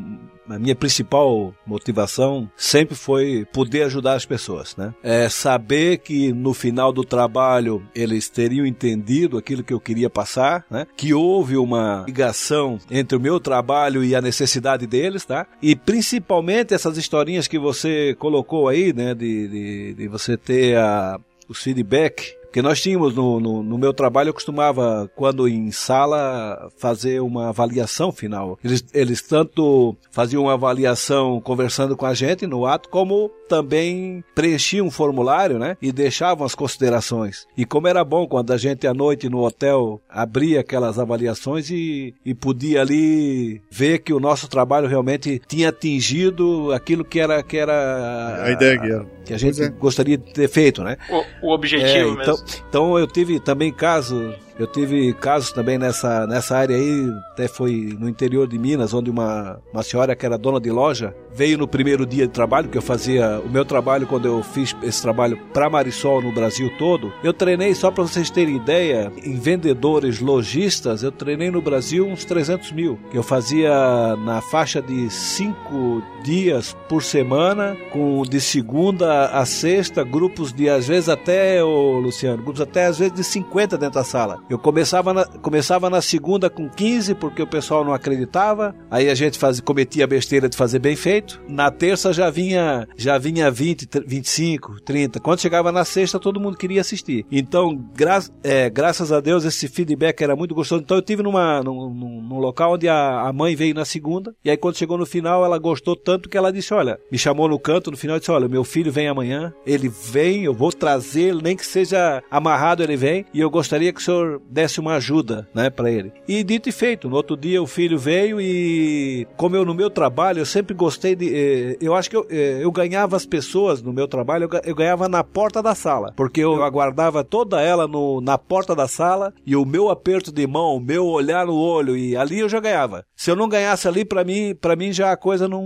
a 0.48 0.58
minha 0.58 0.76
principal 0.76 1.54
motivação 1.66 2.50
sempre 2.58 2.96
foi 2.96 3.46
poder 3.54 3.84
ajudar 3.84 4.14
as 4.14 4.26
pessoas, 4.26 4.76
né? 4.76 4.94
É 5.04 5.30
saber 5.30 6.00
que 6.00 6.34
no 6.34 6.54
final 6.54 6.92
do 6.92 7.04
trabalho 7.04 7.84
eles 7.94 8.28
teriam 8.28 8.66
entendido 8.66 9.38
aquilo 9.38 9.64
que 9.64 9.74
eu 9.74 9.80
queria 9.80 10.10
passar, 10.10 10.66
né? 10.70 10.88
Que 10.98 11.14
houve 11.14 11.58
uma 11.58 12.04
ligação 12.08 12.80
entre 12.90 13.16
o 13.16 13.22
meu 13.22 13.40
trabalho 13.40 14.04
e 14.04 14.16
a 14.16 14.22
necessidade 14.22 14.88
deles, 14.88 15.24
tá? 15.24 15.46
E 15.62 15.76
principalmente 15.76 16.74
essas 16.74 16.98
historinhas 16.98 17.48
que 17.48 17.60
você 17.60 18.16
colocou 18.18 18.68
aí, 18.68 18.92
né? 18.92 19.14
De, 19.14 19.48
de, 19.48 19.94
de 19.94 20.08
você 20.08 20.36
ter 20.36 20.76
a, 20.76 21.20
o 21.50 21.54
feedback 21.54 22.39
porque 22.50 22.64
nós 22.64 22.82
tínhamos 22.82 23.14
no, 23.14 23.40
no, 23.40 23.62
no 23.62 23.78
meu 23.78 23.94
trabalho, 23.94 24.30
eu 24.30 24.34
costumava, 24.34 25.10
quando 25.16 25.48
em 25.48 25.70
sala, 25.72 26.70
fazer 26.78 27.22
uma 27.22 27.50
avaliação 27.50 28.12
final. 28.12 28.58
Eles, 28.64 28.84
eles 28.92 29.22
tanto 29.22 29.96
faziam 30.10 30.44
uma 30.44 30.54
avaliação 30.54 31.40
conversando 31.40 31.96
com 31.96 32.08
a 32.08 32.14
gente 32.16 32.48
no 32.48 32.66
ato, 32.66 32.90
como 32.90 33.30
também 33.48 34.24
preenchiam 34.34 34.88
um 34.88 34.92
formulário, 34.92 35.60
né? 35.60 35.78
E 35.82 35.92
deixavam 35.92 36.46
as 36.46 36.56
considerações. 36.56 37.46
E 37.56 37.66
como 37.66 37.88
era 37.88 38.04
bom 38.04 38.28
quando 38.28 38.52
a 38.52 38.58
gente 38.58 38.88
à 38.88 38.94
noite 38.94 39.30
no 39.30 39.44
hotel 39.44 40.02
abria 40.10 40.60
aquelas 40.62 40.98
avaliações 41.00 41.70
e, 41.70 42.14
e 42.26 42.34
podia 42.34 42.82
ali 42.82 43.62
ver 43.72 44.00
que 44.00 44.14
o 44.14 44.20
nosso 44.20 44.48
trabalho 44.48 44.88
realmente 44.88 45.42
tinha 45.48 45.70
atingido 45.70 46.72
aquilo 46.74 47.04
que 47.06 47.20
era 47.20 47.42
que 47.44 47.58
era 47.58 48.44
A 48.44 48.52
ideia 48.52 48.80
que 48.80 48.86
era. 48.86 49.06
que 49.26 49.34
a 49.34 49.38
gente 49.38 49.62
é. 49.62 49.70
gostaria 49.70 50.18
de 50.18 50.32
ter 50.32 50.48
feito, 50.48 50.84
né? 50.84 50.98
O, 51.42 51.48
o 51.50 51.54
objetivo 51.54 52.14
É, 52.14 52.18
mesmo. 52.18 52.39
Então, 52.68 52.98
eu 52.98 53.08
tive 53.08 53.40
também 53.40 53.72
caso, 53.72 54.34
eu 54.60 54.68
tive 54.68 55.14
casos 55.14 55.54
também 55.54 55.78
nessa, 55.78 56.28
nessa 56.28 56.58
área 56.58 56.76
aí, 56.76 57.10
até 57.32 57.48
foi 57.48 57.96
no 57.98 58.10
interior 58.10 58.46
de 58.46 58.60
Minas, 58.60 58.94
onde 58.94 59.10
uma, 59.10 59.62
uma 59.74 59.82
senhora 59.82 60.14
que 60.14 60.26
era 60.26 60.38
dona 60.38 60.60
de 60.60 60.70
loja 60.70 61.16
veio 61.34 61.58
no 61.58 61.68
primeiro 61.68 62.06
dia 62.06 62.28
de 62.28 62.34
trabalho, 62.34 62.68
que 62.68 62.78
eu 62.78 62.82
fazia 62.82 63.40
o 63.40 63.50
meu 63.50 63.64
trabalho 63.64 64.06
quando 64.06 64.26
eu 64.26 64.44
fiz 64.44 64.76
esse 64.84 65.02
trabalho 65.02 65.38
para 65.54 65.70
Marisol 65.70 66.22
no 66.22 66.34
Brasil 66.34 66.70
todo. 66.78 67.14
Eu 67.24 67.32
treinei, 67.32 67.74
só 67.74 67.90
para 67.90 68.04
vocês 68.04 68.30
terem 68.30 68.58
ideia, 68.58 69.10
em 69.24 69.40
vendedores, 69.40 70.20
lojistas, 70.20 71.04
eu 71.04 71.12
treinei 71.12 71.50
no 71.50 71.62
Brasil 71.62 72.06
uns 72.06 72.26
300 72.26 72.74
mil, 72.74 73.00
eu 73.14 73.24
fazia 73.24 73.72
na 74.18 74.42
faixa 74.42 74.82
de 74.82 75.10
cinco 75.10 76.04
dias 76.22 76.76
por 76.90 77.02
semana, 77.02 77.78
com 77.92 78.24
de 78.24 78.42
segunda 78.42 79.28
a 79.28 79.46
sexta, 79.46 80.04
grupos 80.04 80.52
de 80.52 80.70
às 80.70 80.88
vezes 80.88 81.08
até, 81.08 81.64
ô 81.64 82.00
Luciano, 82.00 82.44
grupos 82.44 82.60
até 82.60 82.88
às 82.88 83.00
vezes 83.00 83.14
de 83.14 83.24
50 83.24 83.78
dentro 83.78 83.96
da 83.96 84.04
sala. 84.04 84.40
Eu 84.50 84.58
começava 84.58 85.14
na, 85.14 85.26
começava 85.26 85.90
na 85.90 86.02
segunda 86.02 86.50
com 86.50 86.68
15, 86.70 87.16
porque 87.16 87.42
o 87.42 87.48
pessoal 87.48 87.86
não 87.86 87.94
acreditava. 87.94 88.76
Aí 88.90 89.10
a 89.10 89.16
gente 89.16 89.38
fazia, 89.38 89.62
cometia 89.64 90.04
a 90.04 90.08
besteira 90.08 90.50
de 90.50 90.58
fazer 90.58 90.80
bem 90.80 90.96
feito. 90.96 91.40
Na 91.48 91.70
terça 91.70 92.12
já 92.12 92.30
vinha, 92.30 92.88
já 92.98 93.18
vinha 93.18 93.52
20, 93.52 93.86
tr- 93.88 94.04
25, 94.06 94.82
30. 94.82 95.20
Quando 95.20 95.40
chegava 95.40 95.72
na 95.72 95.86
sexta, 95.86 96.20
todo 96.20 96.40
mundo 96.40 96.58
queria 96.58 96.82
assistir. 96.82 97.26
Então, 97.32 97.76
gra 97.96 98.20
é, 98.44 98.70
graças 98.70 99.12
a 99.12 99.20
Deus, 99.22 99.46
esse 99.46 99.68
feedback 99.68 100.22
era 100.22 100.36
muito 100.36 100.56
gostoso. 100.56 100.82
Então, 100.82 100.98
eu 100.98 101.02
tive 101.02 101.22
numa, 101.24 101.62
num, 101.62 101.94
num- 101.94 102.22
num 102.22 102.40
local 102.40 102.74
onde 102.74 102.88
a, 102.88 103.22
a 103.22 103.32
mãe 103.34 103.56
veio 103.56 103.76
na 103.76 103.86
segunda. 103.86 104.34
E 104.44 104.50
aí, 104.50 104.58
quando 104.58 104.78
chegou 104.78 104.98
no 104.98 105.06
final, 105.06 105.46
ela 105.46 105.58
gostou 105.60 105.96
tanto 105.96 106.28
que 106.28 106.38
ela 106.38 106.52
disse: 106.52 106.74
Olha, 106.74 106.98
me 107.12 107.18
chamou 107.18 107.48
no 107.48 107.60
canto 107.60 107.92
no 107.92 107.98
final 107.98 108.18
e 108.18 108.20
disse: 108.20 108.32
Olha, 108.32 108.48
meu 108.48 108.64
filho 108.64 108.92
vem 108.92 109.08
amanhã. 109.08 109.54
Ele 109.66 109.88
vem, 109.90 110.44
eu 110.44 110.54
vou 110.54 110.72
trazê-lo, 110.72 111.42
nem 111.42 111.56
que 111.56 111.66
seja 111.66 112.24
amarrado, 112.32 112.82
ele 112.84 112.98
vem. 112.98 113.26
E 113.34 113.40
eu 113.40 113.50
gostaria 113.50 113.94
que 113.94 114.00
o 114.00 114.04
senhor 114.04 114.39
desse 114.50 114.80
uma 114.80 114.96
ajuda, 114.96 115.48
né, 115.54 115.70
para 115.70 115.92
ele. 115.92 116.12
E 116.28 116.44
dito 116.44 116.70
e 116.70 116.72
feito, 116.72 117.10
no 117.10 117.16
outro 117.16 117.36
dia 117.36 117.62
o 117.62 117.68
filho 117.68 117.98
veio 117.98 118.40
e, 118.42 119.28
como 119.38 119.56
eu 119.56 119.66
no 119.66 119.74
meu 119.74 119.90
trabalho, 119.90 120.40
eu 120.40 120.46
sempre 120.46 120.74
gostei 120.74 121.16
de. 121.16 121.34
eh, 121.34 121.78
eu 121.82 121.96
acho 121.96 122.10
que 122.10 122.16
eu, 122.16 122.26
eh, 122.30 122.60
eu 122.62 122.72
ganhava 122.72 123.16
as 123.16 123.26
pessoas 123.26 123.82
no 123.82 123.92
meu 123.94 124.08
trabalho, 124.08 124.44
eu, 124.46 124.50
ga- 124.50 124.62
eu 124.66 124.76
ganhava 124.76 125.08
na 125.10 125.24
porta 125.24 125.62
da 125.62 125.74
sala. 125.76 126.14
Porque 126.16 126.42
eu 126.42 126.64
aguardava 126.64 127.24
toda 127.24 127.62
ela 127.62 127.88
no, 127.88 128.22
na 128.22 128.38
porta 128.38 128.76
da 128.76 128.88
sala 128.88 129.34
e 129.46 129.56
o 129.56 129.66
meu 129.66 129.90
aperto 129.90 130.32
de 130.32 130.46
mão, 130.48 130.76
o 130.76 130.80
meu 130.80 131.06
olhar 131.06 131.46
no 131.46 131.56
olho, 131.58 131.96
e 131.98 132.16
ali 132.16 132.40
eu 132.40 132.50
já 132.50 132.60
ganhava. 132.60 133.06
Se 133.16 133.30
eu 133.32 133.36
não 133.36 133.50
ganhasse 133.50 133.88
ali, 133.88 134.04
para 134.06 134.24
mim, 134.24 134.56
para 134.60 134.76
mim 134.76 134.92
já 134.94 135.12
a 135.12 135.18
coisa 135.18 135.48
não, 135.48 135.64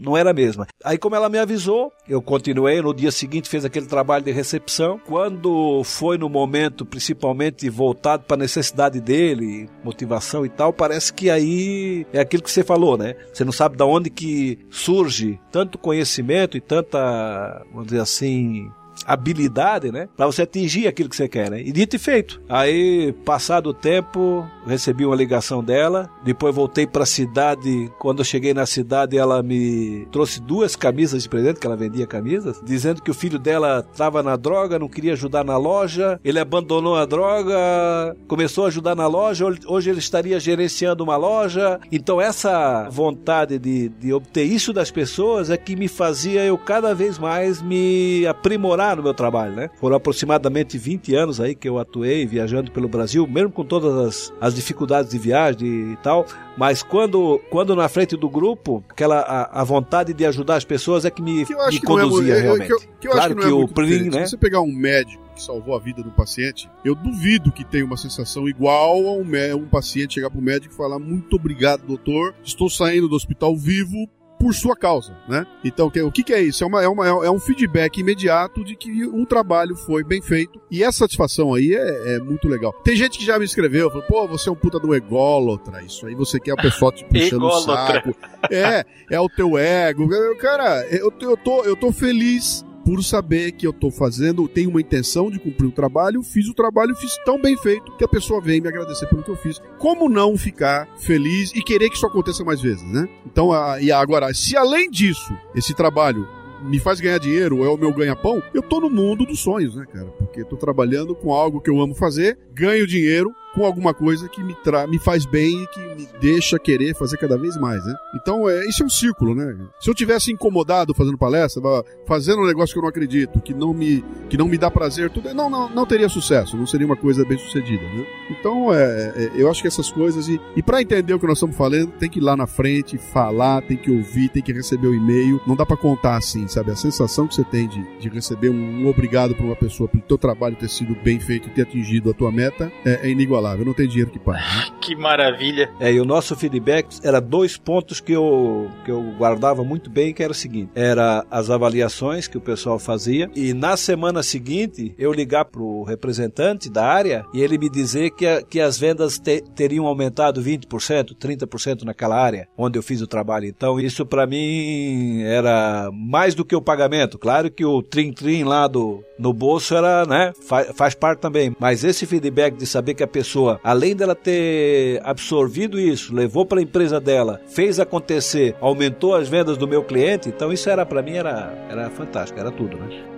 não 0.00 0.16
era 0.16 0.30
a 0.30 0.34
mesma. 0.34 0.66
Aí, 0.84 0.98
como 0.98 1.14
ela 1.16 1.28
me 1.28 1.38
avisou, 1.38 1.90
eu 2.08 2.20
continuei. 2.22 2.80
No 2.80 2.94
dia 2.94 3.10
seguinte, 3.10 3.48
fez 3.48 3.64
aquele 3.64 3.86
trabalho 3.86 4.24
de 4.24 4.30
recepção. 4.30 5.00
Quando 5.06 5.82
foi 5.84 6.18
no 6.18 6.28
momento, 6.28 6.84
principalmente 6.84 7.68
voltado 7.96 8.24
para 8.24 8.36
a 8.36 8.38
necessidade 8.38 9.00
dele, 9.00 9.68
motivação 9.82 10.44
e 10.44 10.48
tal, 10.50 10.72
parece 10.72 11.12
que 11.12 11.30
aí 11.30 12.06
é 12.12 12.20
aquilo 12.20 12.42
que 12.42 12.50
você 12.50 12.62
falou, 12.62 12.98
né? 12.98 13.14
Você 13.32 13.44
não 13.44 13.52
sabe 13.52 13.76
de 13.76 13.82
onde 13.82 14.10
que 14.10 14.58
surge 14.70 15.40
tanto 15.50 15.78
conhecimento 15.78 16.56
e 16.56 16.60
tanta, 16.60 17.64
vamos 17.72 17.86
dizer 17.86 18.00
assim, 18.00 18.70
habilidade, 19.04 19.90
né? 19.90 20.08
Pra 20.16 20.26
você 20.26 20.42
atingir 20.42 20.86
aquilo 20.86 21.08
que 21.08 21.16
você 21.16 21.28
quer, 21.28 21.50
né? 21.50 21.60
E 21.60 21.72
dito 21.72 21.96
e 21.96 21.98
feito. 21.98 22.40
Aí, 22.48 23.12
passado 23.24 23.70
o 23.70 23.74
tempo, 23.74 24.46
recebi 24.66 25.04
uma 25.04 25.16
ligação 25.16 25.62
dela. 25.62 26.08
Depois 26.24 26.54
voltei 26.54 26.86
pra 26.86 27.04
cidade. 27.04 27.90
Quando 27.98 28.20
eu 28.20 28.24
cheguei 28.24 28.54
na 28.54 28.66
cidade, 28.66 29.18
ela 29.18 29.42
me 29.42 30.06
trouxe 30.10 30.40
duas 30.40 30.76
camisas 30.76 31.22
de 31.22 31.28
presente, 31.28 31.60
que 31.60 31.66
ela 31.66 31.76
vendia 31.76 32.06
camisas, 32.06 32.60
dizendo 32.64 33.02
que 33.02 33.10
o 33.10 33.14
filho 33.14 33.38
dela 33.38 33.82
tava 33.96 34.22
na 34.22 34.36
droga, 34.36 34.78
não 34.78 34.88
queria 34.88 35.12
ajudar 35.12 35.44
na 35.44 35.56
loja. 35.56 36.20
Ele 36.24 36.38
abandonou 36.38 36.96
a 36.96 37.04
droga, 37.04 38.16
começou 38.28 38.64
a 38.64 38.68
ajudar 38.68 38.94
na 38.94 39.06
loja. 39.06 39.44
Hoje 39.66 39.90
ele 39.90 39.98
estaria 39.98 40.38
gerenciando 40.38 41.04
uma 41.04 41.16
loja. 41.16 41.80
Então, 41.90 42.20
essa 42.20 42.88
vontade 42.90 43.58
de, 43.58 43.88
de 43.88 44.12
obter 44.12 44.44
isso 44.44 44.72
das 44.72 44.90
pessoas 44.90 45.50
é 45.50 45.56
que 45.56 45.74
me 45.76 45.88
fazia 45.88 46.44
eu 46.44 46.56
cada 46.56 46.94
vez 46.94 47.18
mais 47.18 47.60
me 47.62 48.26
aprimorar 48.26 48.85
no 48.94 49.02
meu 49.02 49.14
trabalho, 49.14 49.54
né? 49.56 49.70
Foram 49.80 49.96
aproximadamente 49.96 50.78
20 50.78 51.14
anos 51.14 51.40
aí 51.40 51.54
que 51.54 51.68
eu 51.68 51.78
atuei 51.78 52.26
viajando 52.26 52.70
pelo 52.70 52.88
Brasil, 52.88 53.26
mesmo 53.26 53.50
com 53.50 53.64
todas 53.64 53.94
as, 54.06 54.32
as 54.40 54.54
dificuldades 54.54 55.10
de 55.10 55.18
viagem 55.18 55.92
e 55.92 55.96
tal, 56.02 56.26
mas 56.56 56.82
quando, 56.82 57.40
quando 57.50 57.74
na 57.74 57.88
frente 57.88 58.16
do 58.16 58.28
grupo, 58.28 58.84
aquela 58.88 59.20
a, 59.20 59.62
a 59.62 59.64
vontade 59.64 60.12
de 60.14 60.24
ajudar 60.26 60.56
as 60.56 60.64
pessoas 60.64 61.04
é 61.04 61.10
que 61.10 61.22
me, 61.22 61.44
Que 61.46 61.54
me 61.54 61.76
é 61.76 61.80
conduzia 61.80 62.40
realmente. 62.40 62.66
que 62.68 62.72
eu- 62.74 62.80
que 63.00 63.08
eu 63.08 63.12
acho 63.12 63.20
claro 63.20 63.34
que 63.36 63.40
que, 63.42 63.48
é 63.48 63.52
o 63.52 63.66
diferente. 63.66 64.10
né? 64.16 64.24
Se 64.24 64.30
você 64.30 64.36
pegar 64.38 64.60
um 64.60 64.72
médico 64.72 65.22
que 65.34 65.42
salvou 65.42 65.76
a 65.76 65.78
vida 65.78 66.02
do 66.02 66.10
paciente, 66.10 66.68
eu 66.84 66.94
duvido 66.94 67.52
que 67.52 67.62
tenha 67.62 67.84
uma 67.84 67.96
sensação 67.96 68.48
igual 68.48 69.06
a 69.06 69.12
um, 69.12 69.22
um 69.56 69.66
paciente 69.66 70.14
chegar 70.14 70.30
pro 70.30 70.40
médico 70.40 70.72
e 70.72 70.76
falar 70.76 70.98
muito 70.98 71.36
obrigado, 71.36 71.82
doutor, 71.86 72.34
estou 72.42 72.70
saindo 72.70 73.06
do 73.06 73.14
hospital 73.14 73.54
vivo 73.56 74.08
por 74.38 74.54
sua 74.54 74.76
causa, 74.76 75.16
né? 75.28 75.46
Então, 75.64 75.86
o 75.88 76.12
que, 76.12 76.22
que 76.22 76.32
é 76.32 76.42
isso? 76.42 76.62
É, 76.62 76.66
uma, 76.66 76.82
é, 76.82 76.88
uma, 76.88 77.06
é 77.06 77.30
um 77.30 77.38
feedback 77.38 77.98
imediato 77.98 78.64
de 78.64 78.76
que 78.76 79.06
um 79.06 79.24
trabalho 79.24 79.74
foi 79.76 80.04
bem 80.04 80.20
feito 80.20 80.60
e 80.70 80.82
essa 80.82 80.98
satisfação 80.98 81.54
aí 81.54 81.74
é, 81.74 82.16
é 82.16 82.18
muito 82.18 82.48
legal. 82.48 82.72
Tem 82.84 82.96
gente 82.96 83.18
que 83.18 83.24
já 83.24 83.38
me 83.38 83.44
escreveu, 83.44 83.90
falou, 83.90 84.06
pô, 84.06 84.28
você 84.28 84.48
é 84.48 84.52
um 84.52 84.56
puta 84.56 84.78
do 84.78 84.94
ególatra, 84.94 85.82
isso 85.82 86.06
aí 86.06 86.14
você 86.14 86.38
quer 86.40 86.54
o 86.54 86.56
pessoal 86.56 86.92
te 86.92 87.04
puxando 87.08 87.44
o 87.44 87.60
saco. 87.60 88.14
É, 88.50 88.84
é 89.10 89.20
o 89.20 89.28
teu 89.28 89.56
ego. 89.56 90.08
Cara, 90.36 90.86
eu, 90.90 91.12
eu, 91.20 91.36
tô, 91.36 91.64
eu 91.64 91.76
tô 91.76 91.92
feliz 91.92 92.65
por 92.86 93.02
saber 93.02 93.50
que 93.50 93.66
eu 93.66 93.72
tô 93.72 93.90
fazendo, 93.90 94.46
tenho 94.46 94.70
uma 94.70 94.80
intenção 94.80 95.28
de 95.28 95.40
cumprir 95.40 95.66
o 95.66 95.72
trabalho, 95.72 96.22
fiz 96.22 96.46
o 96.46 96.54
trabalho, 96.54 96.94
fiz 96.94 97.16
tão 97.24 97.36
bem 97.42 97.56
feito 97.56 97.90
que 97.96 98.04
a 98.04 98.08
pessoa 98.08 98.40
vem 98.40 98.60
me 98.60 98.68
agradecer 98.68 99.08
pelo 99.08 99.24
que 99.24 99.28
eu 99.28 99.36
fiz. 99.36 99.60
Como 99.76 100.08
não 100.08 100.38
ficar 100.38 100.88
feliz 100.96 101.50
e 101.52 101.60
querer 101.64 101.90
que 101.90 101.96
isso 101.96 102.06
aconteça 102.06 102.44
mais 102.44 102.60
vezes, 102.60 102.84
né? 102.84 103.08
Então, 103.26 103.52
a, 103.52 103.82
e 103.82 103.90
agora, 103.90 104.32
se 104.32 104.56
além 104.56 104.88
disso, 104.88 105.36
esse 105.52 105.74
trabalho 105.74 106.28
me 106.62 106.78
faz 106.78 107.00
ganhar 107.00 107.18
dinheiro, 107.18 107.64
é 107.64 107.68
o 107.68 107.76
meu 107.76 107.92
ganha-pão, 107.92 108.40
eu 108.54 108.62
tô 108.62 108.80
no 108.80 108.88
mundo 108.88 109.26
dos 109.26 109.40
sonhos, 109.40 109.74
né, 109.74 109.84
cara? 109.92 110.06
Porque 110.06 110.44
tô 110.44 110.56
trabalhando 110.56 111.12
com 111.12 111.32
algo 111.32 111.60
que 111.60 111.68
eu 111.68 111.80
amo 111.80 111.94
fazer, 111.94 112.38
ganho 112.54 112.86
dinheiro 112.86 113.34
com 113.56 113.64
alguma 113.64 113.94
coisa 113.94 114.28
que 114.28 114.44
me, 114.44 114.54
tra 114.54 114.86
me 114.86 114.98
faz 114.98 115.24
bem 115.24 115.62
e 115.62 115.66
que 115.68 115.80
me 115.80 116.06
deixa 116.20 116.58
querer 116.58 116.94
fazer 116.94 117.16
cada 117.16 117.38
vez 117.38 117.56
mais, 117.56 117.82
né? 117.86 117.94
Então, 118.14 118.46
é, 118.48 118.66
isso 118.68 118.82
é 118.82 118.86
um 118.86 118.90
círculo, 118.90 119.34
né? 119.34 119.56
Se 119.80 119.88
eu 119.88 119.94
tivesse 119.94 120.30
incomodado 120.30 120.92
fazendo 120.92 121.16
palestra, 121.16 121.62
fazendo 122.06 122.42
um 122.42 122.46
negócio 122.46 122.74
que 122.74 122.78
eu 122.78 122.82
não 122.82 122.90
acredito, 122.90 123.40
que 123.40 123.54
não 123.54 123.72
me, 123.72 124.04
que 124.28 124.36
não 124.36 124.46
me 124.46 124.58
dá 124.58 124.70
prazer, 124.70 125.08
tudo, 125.08 125.32
não, 125.32 125.48
não, 125.48 125.70
não 125.70 125.86
teria 125.86 126.08
sucesso, 126.08 126.54
não 126.54 126.66
seria 126.66 126.86
uma 126.86 126.96
coisa 126.96 127.24
bem 127.24 127.38
sucedida, 127.38 127.82
né? 127.82 128.06
Então, 128.30 128.74
é, 128.74 129.12
é, 129.16 129.30
eu 129.34 129.50
acho 129.50 129.62
que 129.62 129.68
essas 129.68 129.90
coisas, 129.90 130.28
e, 130.28 130.38
e 130.54 130.62
para 130.62 130.82
entender 130.82 131.14
o 131.14 131.18
que 131.18 131.26
nós 131.26 131.38
estamos 131.38 131.56
falando, 131.56 131.92
tem 131.92 132.10
que 132.10 132.18
ir 132.18 132.22
lá 132.22 132.36
na 132.36 132.46
frente, 132.46 132.98
falar, 132.98 133.62
tem 133.62 133.76
que 133.78 133.90
ouvir, 133.90 134.28
tem 134.28 134.42
que 134.42 134.52
receber 134.52 134.88
o 134.88 134.94
e-mail, 134.94 135.40
não 135.46 135.56
dá 135.56 135.64
para 135.64 135.78
contar 135.78 136.16
assim, 136.16 136.46
sabe? 136.46 136.72
A 136.72 136.76
sensação 136.76 137.26
que 137.26 137.34
você 137.34 137.44
tem 137.44 137.66
de, 137.66 137.82
de 137.98 138.08
receber 138.10 138.50
um, 138.50 138.84
um 138.84 138.86
obrigado 138.86 139.34
por 139.34 139.44
uma 139.44 139.56
pessoa 139.56 139.88
pelo 139.88 140.02
teu 140.02 140.18
trabalho 140.18 140.56
ter 140.56 140.68
sido 140.68 140.94
bem 141.02 141.18
feito 141.18 141.48
e 141.48 141.52
ter 141.52 141.62
atingido 141.62 142.10
a 142.10 142.14
tua 142.14 142.30
meta 142.30 142.70
é, 142.84 143.06
é 143.06 143.10
inigualável, 143.10 143.45
não 143.54 143.74
tem 143.74 143.86
dinheiro 143.88 144.10
que 144.10 144.18
pague. 144.18 144.40
Que 144.86 144.94
maravilha. 144.94 145.68
É, 145.80 145.92
e 145.92 146.00
o 146.00 146.04
nosso 146.04 146.36
feedback 146.36 146.86
era 147.02 147.20
dois 147.20 147.56
pontos 147.56 147.98
que 147.98 148.12
eu, 148.12 148.70
que 148.84 148.90
eu 148.92 149.02
guardava 149.18 149.64
muito 149.64 149.90
bem, 149.90 150.14
que 150.14 150.22
era 150.22 150.30
o 150.30 150.34
seguinte, 150.34 150.70
era 150.76 151.26
as 151.28 151.50
avaliações 151.50 152.28
que 152.28 152.38
o 152.38 152.40
pessoal 152.40 152.78
fazia, 152.78 153.28
e 153.34 153.52
na 153.52 153.76
semana 153.76 154.22
seguinte 154.22 154.94
eu 154.96 155.12
ligar 155.12 155.44
pro 155.46 155.82
representante 155.82 156.70
da 156.70 156.84
área 156.86 157.24
e 157.34 157.40
ele 157.42 157.58
me 157.58 157.68
dizer 157.68 158.10
que, 158.12 158.24
a- 158.24 158.42
que 158.42 158.60
as 158.60 158.78
vendas 158.78 159.18
te- 159.18 159.42
teriam 159.56 159.86
aumentado 159.86 160.40
20%, 160.40 161.16
30% 161.16 161.82
naquela 161.82 162.16
área 162.16 162.46
onde 162.56 162.78
eu 162.78 162.82
fiz 162.82 163.00
o 163.00 163.06
trabalho. 163.08 163.46
Então 163.46 163.80
isso 163.80 164.06
para 164.06 164.24
mim 164.24 165.22
era 165.24 165.90
mais 165.92 166.32
do 166.36 166.44
que 166.44 166.54
o 166.54 166.62
pagamento. 166.62 167.18
Claro 167.18 167.50
que 167.50 167.64
o 167.64 167.82
trim-trim 167.82 168.44
lá 168.44 168.68
do, 168.68 169.02
no 169.18 169.32
bolso 169.32 169.74
era, 169.74 170.04
né, 170.04 170.32
fa- 170.46 170.66
faz 170.74 170.94
parte 170.94 171.20
também, 171.20 171.54
mas 171.58 171.84
esse 171.84 172.06
feedback 172.06 172.54
de 172.56 172.66
saber 172.66 172.94
que 172.94 173.02
a 173.02 173.06
pessoa, 173.06 173.58
além 173.64 173.94
dela 173.96 174.14
ter 174.14 175.00
absorvido 175.04 175.78
isso, 175.80 176.14
levou 176.14 176.44
para 176.44 176.58
a 176.58 176.62
empresa 176.62 177.00
dela, 177.00 177.40
fez 177.48 177.80
acontecer, 177.80 178.54
aumentou 178.60 179.14
as 179.14 179.28
vendas 179.28 179.56
do 179.56 179.66
meu 179.66 179.82
cliente, 179.82 180.28
então 180.28 180.52
isso 180.52 180.68
era 180.68 180.84
para 180.84 181.02
mim 181.02 181.16
era 181.16 181.52
era 181.70 181.90
fantástico, 181.90 182.38
era 182.38 182.50
tudo, 182.50 182.76
né? 182.76 183.15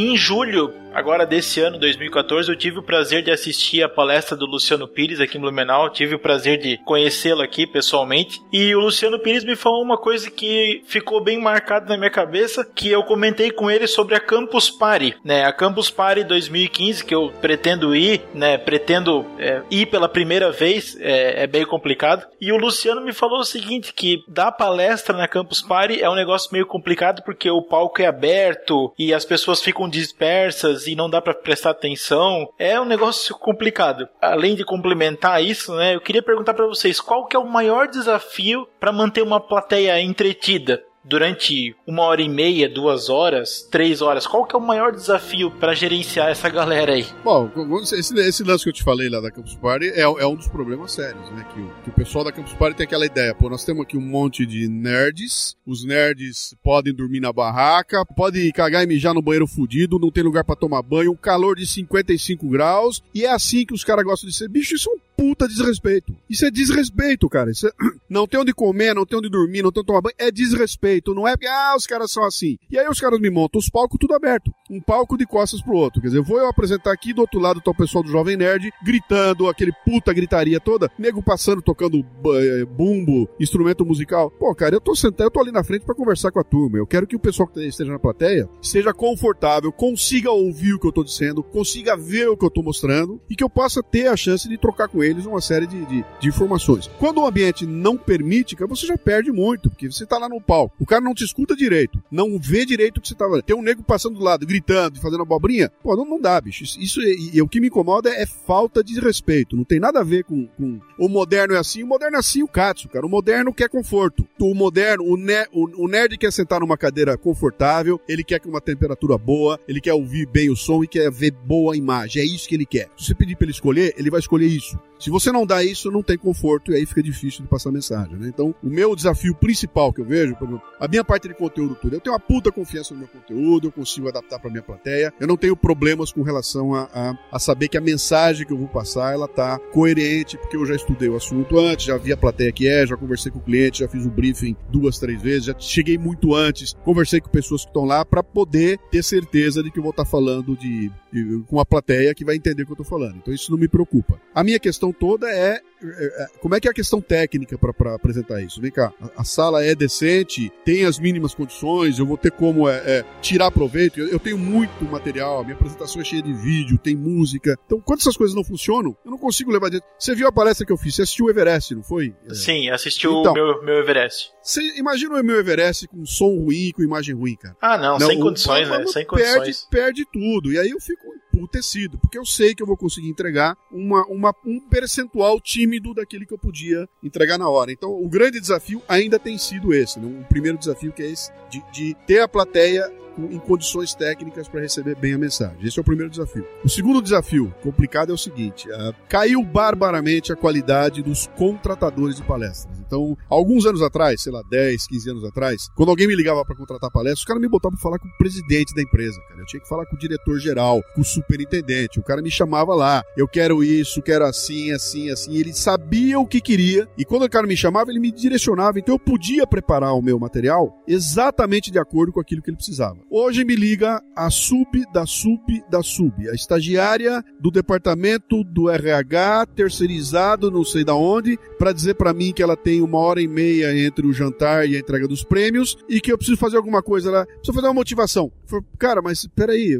Em 0.00 0.16
julho, 0.16 0.72
agora 0.98 1.24
desse 1.24 1.60
ano, 1.60 1.78
2014, 1.78 2.50
eu 2.50 2.56
tive 2.56 2.80
o 2.80 2.82
prazer 2.82 3.22
de 3.22 3.30
assistir 3.30 3.84
a 3.84 3.88
palestra 3.88 4.36
do 4.36 4.46
Luciano 4.46 4.88
Pires 4.88 5.20
aqui 5.20 5.38
em 5.38 5.40
Blumenau. 5.40 5.88
Tive 5.90 6.16
o 6.16 6.18
prazer 6.18 6.58
de 6.58 6.76
conhecê-lo 6.78 7.40
aqui 7.40 7.66
pessoalmente. 7.66 8.42
E 8.52 8.74
o 8.74 8.80
Luciano 8.80 9.18
Pires 9.20 9.44
me 9.44 9.54
falou 9.54 9.80
uma 9.82 9.96
coisa 9.96 10.28
que 10.28 10.82
ficou 10.86 11.22
bem 11.22 11.40
marcada 11.40 11.86
na 11.86 11.96
minha 11.96 12.10
cabeça, 12.10 12.64
que 12.64 12.90
eu 12.90 13.04
comentei 13.04 13.52
com 13.52 13.70
ele 13.70 13.86
sobre 13.86 14.16
a 14.16 14.20
Campus 14.20 14.70
Party, 14.70 15.14
né? 15.24 15.44
A 15.44 15.52
Campus 15.52 15.88
Party 15.88 16.24
2015, 16.24 17.04
que 17.04 17.14
eu 17.14 17.32
pretendo 17.40 17.94
ir, 17.94 18.22
né? 18.34 18.58
Pretendo 18.58 19.24
é, 19.38 19.62
ir 19.70 19.86
pela 19.86 20.08
primeira 20.08 20.50
vez, 20.50 20.96
é, 21.00 21.44
é 21.44 21.46
bem 21.46 21.64
complicado. 21.64 22.26
E 22.40 22.50
o 22.50 22.56
Luciano 22.56 23.00
me 23.00 23.12
falou 23.12 23.38
o 23.38 23.44
seguinte, 23.44 23.92
que 23.92 24.24
dar 24.26 24.50
palestra 24.50 25.16
na 25.16 25.28
Campus 25.28 25.62
Party 25.62 26.02
é 26.02 26.10
um 26.10 26.16
negócio 26.16 26.52
meio 26.52 26.66
complicado 26.66 27.22
porque 27.22 27.48
o 27.48 27.62
palco 27.62 28.02
é 28.02 28.06
aberto 28.06 28.92
e 28.98 29.14
as 29.14 29.24
pessoas 29.24 29.62
ficam 29.62 29.88
dispersas 29.88 30.87
e 30.88 30.96
não 30.96 31.08
dá 31.08 31.20
pra 31.20 31.34
prestar 31.34 31.70
atenção. 31.70 32.48
É 32.58 32.80
um 32.80 32.84
negócio 32.84 33.34
complicado. 33.36 34.08
Além 34.20 34.54
de 34.54 34.64
complementar 34.64 35.42
isso, 35.42 35.74
né, 35.74 35.94
eu 35.94 36.00
queria 36.00 36.22
perguntar 36.22 36.54
pra 36.54 36.66
vocês 36.66 37.00
qual 37.00 37.26
que 37.26 37.36
é 37.36 37.38
o 37.38 37.48
maior 37.48 37.88
desafio 37.88 38.66
pra 38.80 38.92
manter 38.92 39.22
uma 39.22 39.40
plateia 39.40 40.00
entretida 40.00 40.82
durante 41.08 41.74
uma 41.86 42.02
hora 42.02 42.20
e 42.22 42.28
meia, 42.28 42.68
duas 42.68 43.08
horas, 43.08 43.66
três 43.70 44.02
horas. 44.02 44.26
Qual 44.26 44.44
que 44.46 44.54
é 44.54 44.58
o 44.58 44.62
maior 44.62 44.92
desafio 44.92 45.50
pra 45.50 45.74
gerenciar 45.74 46.28
essa 46.28 46.48
galera 46.48 46.92
aí? 46.92 47.06
Bom, 47.24 47.50
esse, 47.82 48.14
esse 48.20 48.42
lance 48.44 48.64
que 48.64 48.70
eu 48.70 48.74
te 48.74 48.82
falei 48.84 49.08
lá 49.08 49.20
da 49.20 49.30
Campus 49.30 49.54
Party 49.56 49.88
é, 49.88 50.02
é 50.02 50.26
um 50.26 50.36
dos 50.36 50.48
problemas 50.48 50.92
sérios, 50.92 51.30
né? 51.30 51.46
Que, 51.52 51.60
o- 51.60 51.72
que 51.84 51.90
o 51.90 51.92
pessoal 51.92 52.24
da 52.24 52.32
Campus 52.32 52.52
Party 52.54 52.76
tem 52.76 52.84
aquela 52.84 53.06
ideia, 53.06 53.34
pô, 53.34 53.48
nós 53.48 53.64
temos 53.64 53.82
aqui 53.82 53.96
um 53.96 54.00
monte 54.00 54.44
de 54.44 54.68
nerds, 54.68 55.56
os 55.66 55.84
nerds 55.84 56.54
podem 56.62 56.94
dormir 56.94 57.20
na 57.20 57.32
barraca, 57.32 58.04
podem 58.16 58.50
cagar 58.52 58.84
e 58.84 58.86
mijar 58.86 59.14
no 59.14 59.22
banheiro 59.22 59.46
fudido, 59.46 59.98
não 59.98 60.10
tem 60.10 60.22
lugar 60.22 60.44
pra 60.44 60.54
tomar 60.56 60.82
banho, 60.82 61.12
um 61.12 61.16
calor 61.16 61.56
de 61.56 61.66
55 61.66 62.48
graus, 62.48 63.02
e 63.14 63.24
é 63.24 63.30
assim 63.32 63.64
que 63.64 63.72
os 63.74 63.82
caras 63.84 64.04
gostam 64.04 64.28
de 64.28 64.36
ser. 64.36 64.48
Bicho, 64.48 64.74
isso 64.74 64.90
é 64.90 64.92
um 64.92 64.98
puta 65.18 65.48
desrespeito. 65.48 66.14
Isso 66.30 66.46
é 66.46 66.50
desrespeito, 66.50 67.28
cara. 67.28 67.50
Isso 67.50 67.66
é- 67.66 67.72
Não 68.08 68.26
tem 68.26 68.40
onde 68.40 68.54
comer, 68.54 68.94
não 68.94 69.04
tem 69.04 69.18
onde 69.18 69.28
dormir, 69.28 69.62
não 69.62 69.70
tem 69.70 69.80
onde 69.80 69.86
tomar 69.88 70.00
banho. 70.00 70.14
É 70.16 70.30
desrespeito. 70.30 71.14
Não 71.14 71.28
é 71.28 71.32
porque, 71.32 71.46
ah, 71.46 71.74
os 71.76 71.86
caras 71.86 72.10
são 72.10 72.24
assim. 72.24 72.56
E 72.70 72.78
aí 72.78 72.88
os 72.88 72.98
caras 72.98 73.20
me 73.20 73.28
montam 73.28 73.58
os 73.58 73.68
palcos 73.68 73.98
tudo 74.00 74.14
aberto. 74.14 74.50
Um 74.70 74.80
palco 74.80 75.18
de 75.18 75.26
costas 75.26 75.60
pro 75.60 75.74
outro. 75.74 76.00
Quer 76.00 76.08
dizer, 76.08 76.22
vou 76.22 76.38
eu 76.38 76.46
apresentar 76.48 76.92
aqui, 76.92 77.12
do 77.12 77.20
outro 77.20 77.38
lado 77.38 77.60
tá 77.60 77.70
o 77.70 77.74
pessoal 77.74 78.02
do 78.02 78.10
Jovem 78.10 78.36
Nerd, 78.36 78.70
gritando, 78.82 79.46
aquele 79.48 79.72
puta 79.84 80.12
gritaria 80.14 80.58
toda, 80.60 80.90
nego 80.98 81.22
passando, 81.22 81.60
tocando 81.60 81.98
eh, 81.98 82.64
bumbo, 82.64 83.28
instrumento 83.38 83.84
musical. 83.84 84.30
Pô, 84.30 84.54
cara, 84.54 84.74
eu 84.74 84.80
tô 84.80 84.94
sentado, 84.94 85.26
eu 85.26 85.30
tô 85.30 85.40
ali 85.40 85.50
na 85.52 85.64
frente 85.64 85.84
pra 85.84 85.94
conversar 85.94 86.30
com 86.30 86.40
a 86.40 86.44
turma. 86.44 86.78
Eu 86.78 86.86
quero 86.86 87.06
que 87.06 87.16
o 87.16 87.20
pessoal 87.20 87.46
que 87.48 87.60
esteja 87.66 87.90
na 87.92 87.98
plateia 87.98 88.48
seja 88.62 88.94
confortável, 88.94 89.70
consiga 89.72 90.30
ouvir 90.30 90.74
o 90.74 90.78
que 90.80 90.86
eu 90.86 90.92
tô 90.92 91.04
dizendo, 91.04 91.42
consiga 91.42 91.96
ver 91.96 92.28
o 92.28 92.36
que 92.36 92.44
eu 92.46 92.50
tô 92.50 92.62
mostrando 92.62 93.20
e 93.28 93.34
que 93.36 93.44
eu 93.44 93.50
possa 93.50 93.82
ter 93.82 94.06
a 94.06 94.16
chance 94.16 94.48
de 94.48 94.56
trocar 94.56 94.88
com 94.88 95.02
eles 95.08 95.26
uma 95.26 95.40
série 95.40 95.66
de, 95.66 95.84
de, 95.86 96.04
de 96.20 96.28
informações. 96.28 96.90
Quando 96.98 97.20
o 97.20 97.26
ambiente 97.26 97.66
não 97.66 97.96
permite, 97.96 98.56
você 98.68 98.86
já 98.86 98.98
perde 98.98 99.32
muito, 99.32 99.70
porque 99.70 99.90
você 99.90 100.04
tá 100.06 100.18
lá 100.18 100.28
no 100.28 100.40
palco, 100.40 100.74
o 100.78 100.86
cara 100.86 101.00
não 101.00 101.14
te 101.14 101.24
escuta 101.24 101.56
direito, 101.56 102.02
não 102.10 102.38
vê 102.38 102.64
direito 102.64 102.98
o 102.98 103.00
que 103.00 103.08
você 103.08 103.14
tá 103.14 103.24
falando. 103.24 103.42
Tem 103.42 103.56
um 103.56 103.62
nego 103.62 103.82
passando 103.82 104.18
do 104.18 104.24
lado, 104.24 104.46
gritando, 104.46 105.00
fazendo 105.00 105.22
abobrinha. 105.22 105.70
Pô, 105.82 105.96
não, 105.96 106.04
não 106.04 106.20
dá, 106.20 106.40
bicho. 106.40 106.64
Isso, 106.64 107.00
é- 107.00 107.14
e, 107.34 107.42
o 107.42 107.48
que 107.48 107.60
me 107.60 107.68
incomoda 107.68 108.10
é 108.10 108.26
falta 108.26 108.82
de 108.82 108.98
respeito. 109.00 109.56
Não 109.56 109.64
tem 109.64 109.80
nada 109.80 110.00
a 110.00 110.04
ver 110.04 110.24
com, 110.24 110.46
com 110.46 110.80
o 110.98 111.08
moderno 111.08 111.54
é 111.54 111.58
assim, 111.58 111.82
o 111.82 111.86
moderno 111.86 112.16
é 112.16 112.20
assim 112.20 112.42
o 112.42 112.48
Katsu, 112.48 112.88
cara. 112.88 113.06
O 113.06 113.08
moderno 113.08 113.52
quer 113.52 113.68
conforto. 113.68 114.26
O 114.40 114.54
moderno, 114.54 115.04
o, 115.04 115.16
ne, 115.16 115.46
o, 115.52 115.84
o 115.84 115.88
nerd 115.88 116.16
quer 116.18 116.32
sentar 116.32 116.60
numa 116.60 116.76
cadeira 116.76 117.16
confortável, 117.16 118.00
ele 118.08 118.24
quer 118.24 118.40
uma 118.46 118.60
temperatura 118.60 119.16
boa, 119.18 119.60
ele 119.68 119.80
quer 119.80 119.92
ouvir 119.92 120.26
bem 120.26 120.50
o 120.50 120.56
som 120.56 120.82
e 120.82 120.88
quer 120.88 121.10
ver 121.10 121.32
boa 121.32 121.76
imagem. 121.76 122.22
É 122.22 122.24
isso 122.24 122.48
que 122.48 122.54
ele 122.54 122.66
quer. 122.66 122.88
Se 122.96 123.06
você 123.06 123.14
pedir 123.14 123.36
pra 123.36 123.44
ele 123.44 123.52
escolher, 123.52 123.94
ele 123.96 124.10
vai 124.10 124.20
escolher 124.20 124.46
isso. 124.46 124.78
Se 124.98 125.10
você 125.10 125.30
não 125.30 125.46
dá 125.46 125.62
isso, 125.62 125.90
não 125.90 126.02
tem 126.02 126.18
conforto 126.18 126.72
e 126.72 126.74
aí 126.76 126.84
fica 126.86 127.02
difícil 127.02 127.42
de 127.42 127.48
passar 127.48 127.70
mensagem, 127.70 128.16
né? 128.16 128.28
Então, 128.28 128.54
o 128.62 128.68
meu 128.68 128.94
desafio 128.96 129.34
principal 129.34 129.92
que 129.92 130.00
eu 130.00 130.04
vejo, 130.04 130.34
por 130.36 130.48
exemplo, 130.48 130.62
a 130.80 130.88
minha 130.88 131.04
parte 131.04 131.28
de 131.28 131.34
conteúdo 131.34 131.76
tudo, 131.80 131.94
eu 131.96 132.00
tenho 132.00 132.12
uma 132.14 132.20
puta 132.20 132.50
confiança 132.50 132.92
no 132.94 133.00
meu 133.00 133.08
conteúdo, 133.08 133.68
eu 133.68 133.72
consigo 133.72 134.08
adaptar 134.08 134.38
pra 134.38 134.50
minha 134.50 134.62
plateia, 134.62 135.12
eu 135.20 135.26
não 135.26 135.36
tenho 135.36 135.56
problemas 135.56 136.12
com 136.12 136.22
relação 136.22 136.74
a, 136.74 136.88
a, 136.92 137.18
a 137.32 137.38
saber 137.38 137.68
que 137.68 137.76
a 137.76 137.80
mensagem 137.80 138.46
que 138.46 138.52
eu 138.52 138.58
vou 138.58 138.68
passar, 138.68 139.12
ela 139.12 139.28
tá 139.28 139.58
coerente, 139.72 140.36
porque 140.38 140.56
eu 140.56 140.66
já 140.66 140.74
estudei 140.74 141.08
o 141.08 141.16
assunto 141.16 141.58
antes, 141.58 141.86
já 141.86 141.96
vi 141.96 142.12
a 142.12 142.16
plateia 142.16 142.52
que 142.52 142.66
é, 142.66 142.86
já 142.86 142.96
conversei 142.96 143.30
com 143.30 143.38
o 143.38 143.42
cliente, 143.42 143.80
já 143.80 143.88
fiz 143.88 144.04
o 144.04 144.10
briefing 144.10 144.56
duas, 144.70 144.98
três 144.98 145.20
vezes, 145.22 145.44
já 145.44 145.54
cheguei 145.58 145.96
muito 145.96 146.34
antes, 146.34 146.74
conversei 146.84 147.20
com 147.20 147.28
pessoas 147.28 147.62
que 147.62 147.68
estão 147.68 147.84
lá 147.84 148.04
pra 148.04 148.22
poder 148.22 148.78
ter 148.90 149.02
certeza 149.04 149.62
de 149.62 149.70
que 149.70 149.78
eu 149.78 149.82
vou 149.82 149.90
estar 149.90 150.04
falando 150.04 150.56
de, 150.56 150.90
de- 151.12 151.42
com 151.46 151.60
a 151.60 151.64
plateia 151.66 152.14
que 152.14 152.24
vai 152.24 152.34
entender 152.36 152.62
o 152.62 152.66
que 152.66 152.72
eu 152.72 152.76
tô 152.76 152.84
falando. 152.84 153.16
Então 153.16 153.32
isso 153.32 153.50
não 153.50 153.58
me 153.58 153.68
preocupa. 153.68 154.20
A 154.34 154.42
minha 154.42 154.58
questão 154.58 154.87
toda 154.92 155.28
é, 155.30 155.60
é, 155.82 156.22
é, 156.22 156.26
como 156.40 156.54
é 156.54 156.60
que 156.60 156.68
é 156.68 156.70
a 156.70 156.74
questão 156.74 157.00
técnica 157.00 157.56
pra- 157.58 157.72
pra 157.72 157.94
apresentar 157.94 158.40
isso? 158.42 158.60
Vem 158.60 158.70
cá, 158.70 158.92
a, 159.00 159.22
a 159.22 159.24
sala 159.24 159.64
é 159.64 159.74
decente, 159.74 160.50
tem 160.64 160.84
as 160.84 160.98
mínimas 160.98 161.34
condições, 161.34 161.98
eu 161.98 162.06
vou 162.06 162.16
ter 162.16 162.30
como 162.32 162.68
é, 162.68 162.76
é, 162.84 163.04
tirar 163.20 163.50
proveito. 163.50 164.00
Eu, 164.00 164.08
eu 164.08 164.18
tenho 164.18 164.38
muito 164.38 164.84
material, 164.84 165.40
a 165.40 165.44
minha 165.44 165.54
apresentação 165.54 166.00
é 166.00 166.04
cheia 166.04 166.22
de 166.22 166.32
vídeo, 166.32 166.78
tem 166.78 166.96
música. 166.96 167.56
Então, 167.66 167.80
quando 167.80 168.00
essas 168.00 168.16
coisas 168.16 168.34
não 168.34 168.44
funcionam, 168.44 168.96
eu 169.04 169.10
não 169.10 169.18
consigo 169.18 169.50
levar 169.50 169.66
adiante. 169.68 169.84
Você 169.98 170.14
viu 170.14 170.26
a 170.28 170.32
palestra 170.32 170.66
que 170.66 170.72
eu 170.72 170.76
fiz? 170.76 170.94
Você 170.94 171.02
assistiu 171.02 171.26
o 171.26 171.30
Everest, 171.30 171.74
não 171.74 171.82
foi? 171.82 172.14
É. 172.28 172.34
Sim, 172.34 172.68
assistiu 172.70 173.20
Então. 173.20 173.32
o 173.32 173.34
meu, 173.34 173.62
meu 173.62 173.74
Everest. 173.78 174.30
Você 174.42 174.62
imagina 174.78 175.20
o 175.20 175.24
meu 175.24 175.36
Everest 175.38 175.86
com 175.88 176.04
som 176.06 176.36
ruim, 176.38 176.72
com 176.74 176.82
imagem 176.82 177.14
ruim, 177.14 177.36
cara. 177.36 177.56
Ah, 177.60 177.76
não, 177.78 177.98
Não, 177.98 178.06
sem 178.08 178.18
o 178.18 178.20
condições, 178.22 178.68
né? 178.68 178.84
Sem 178.86 179.06
perde, 179.06 179.34
condições. 179.38 179.66
perde 179.70 180.04
tudo. 180.12 180.52
E 180.52 180.58
aí 180.58 180.70
eu 180.70 180.80
fico 180.80 181.02
emputecido, 181.38 181.98
porque 181.98 182.18
eu 182.18 182.24
sei 182.24 182.54
que 182.54 182.62
eu 182.62 182.66
vou 182.66 182.76
conseguir 182.76 183.08
entregar 183.08 183.56
uma, 183.70 184.04
uma- 184.06 184.34
um 184.44 184.60
percentual 184.60 185.40
tímido 185.40 185.94
daquele 185.94 186.26
que 186.26 186.32
eu 186.34 186.38
podia 186.38 186.88
entregar 187.02 187.38
na 187.38 187.48
hora. 187.48 187.72
Então, 187.72 187.90
o 187.90 188.08
grande 188.08 188.40
desafio 188.40 188.82
ainda 188.88 189.18
tem 189.18 189.38
sido 189.38 189.72
esse. 189.72 189.98
Né? 189.98 190.06
O 190.20 190.24
primeiro 190.28 190.58
desafio 190.58 190.92
que 190.92 191.02
é 191.02 191.10
esse, 191.10 191.30
de, 191.50 191.62
de 191.72 191.94
ter 192.06 192.20
a 192.20 192.28
plateia 192.28 192.90
em 193.18 193.38
condições 193.40 193.94
técnicas 193.94 194.46
para 194.48 194.60
receber 194.60 194.94
bem 194.94 195.14
a 195.14 195.18
mensagem. 195.18 195.58
Esse 195.66 195.76
é 195.78 195.82
o 195.82 195.84
primeiro 195.84 196.08
desafio. 196.10 196.46
O 196.64 196.68
segundo 196.68 197.02
desafio, 197.02 197.52
complicado, 197.62 198.10
é 198.10 198.14
o 198.14 198.18
seguinte: 198.18 198.70
ah, 198.70 198.94
caiu 199.08 199.42
barbaramente 199.42 200.32
a 200.32 200.36
qualidade 200.36 201.02
dos 201.02 201.26
contratadores 201.36 202.14
de 202.16 202.22
palestras. 202.22 202.77
Então, 202.88 203.16
alguns 203.28 203.66
anos 203.66 203.82
atrás, 203.82 204.22
sei 204.22 204.32
lá, 204.32 204.42
10, 204.50 204.86
15 204.86 205.10
anos 205.10 205.24
atrás, 205.24 205.68
quando 205.76 205.90
alguém 205.90 206.08
me 206.08 206.16
ligava 206.16 206.42
para 206.44 206.56
contratar 206.56 206.90
palestra, 206.90 207.20
os 207.20 207.24
caras 207.24 207.40
me 207.40 207.48
botavam 207.48 207.76
para 207.76 207.82
falar 207.82 207.98
com 207.98 208.08
o 208.08 208.18
presidente 208.18 208.74
da 208.74 208.82
empresa, 208.82 209.20
cara. 209.28 209.40
Eu 209.40 209.46
tinha 209.46 209.60
que 209.60 209.68
falar 209.68 209.84
com 209.86 209.94
o 209.94 209.98
diretor 209.98 210.40
geral, 210.40 210.80
com 210.94 211.02
o 211.02 211.04
superintendente. 211.04 212.00
O 212.00 212.02
cara 212.02 212.22
me 212.22 212.30
chamava 212.30 212.74
lá, 212.74 213.02
eu 213.16 213.28
quero 213.28 213.62
isso, 213.62 214.02
quero 214.02 214.24
assim, 214.24 214.72
assim, 214.72 215.10
assim. 215.10 215.36
Ele 215.36 215.52
sabia 215.52 216.18
o 216.18 216.26
que 216.26 216.40
queria 216.40 216.88
e 216.96 217.04
quando 217.04 217.24
o 217.24 217.30
cara 217.30 217.46
me 217.46 217.56
chamava, 217.56 217.90
ele 217.90 218.00
me 218.00 218.10
direcionava. 218.10 218.78
Então 218.78 218.94
eu 218.94 218.98
podia 218.98 219.46
preparar 219.46 219.94
o 219.94 220.02
meu 220.02 220.18
material 220.18 220.82
exatamente 220.86 221.70
de 221.70 221.78
acordo 221.78 222.12
com 222.12 222.20
aquilo 222.20 222.42
que 222.42 222.50
ele 222.50 222.56
precisava. 222.56 222.98
Hoje 223.10 223.44
me 223.44 223.54
liga 223.54 224.02
a 224.16 224.30
sub 224.30 224.84
da 224.92 225.04
sub 225.04 225.62
da 225.70 225.82
sub, 225.82 226.28
a 226.28 226.34
estagiária 226.34 227.22
do 227.38 227.50
departamento 227.50 228.42
do 228.44 228.70
RH 228.70 229.46
terceirizado, 229.54 230.50
não 230.50 230.64
sei 230.64 230.84
da 230.84 230.94
onde, 230.94 231.38
para 231.58 231.72
dizer 231.72 231.94
para 231.94 232.14
mim 232.14 232.32
que 232.32 232.42
ela 232.42 232.56
tem 232.56 232.77
uma 232.80 232.98
hora 232.98 233.20
e 233.20 233.28
meia 233.28 233.76
entre 233.78 234.06
o 234.06 234.12
jantar 234.12 234.68
e 234.68 234.76
a 234.76 234.78
entrega 234.78 235.06
dos 235.06 235.24
prêmios 235.24 235.76
e 235.88 236.00
que 236.00 236.12
eu 236.12 236.18
preciso 236.18 236.38
fazer 236.38 236.56
alguma 236.56 236.82
coisa 236.82 237.10
lá, 237.10 237.26
preciso 237.26 237.52
fazer 237.52 237.66
uma 237.66 237.74
motivação. 237.74 238.32
Falei, 238.48 238.64
Cara, 238.78 239.02
mas 239.02 239.26
peraí, 239.34 239.76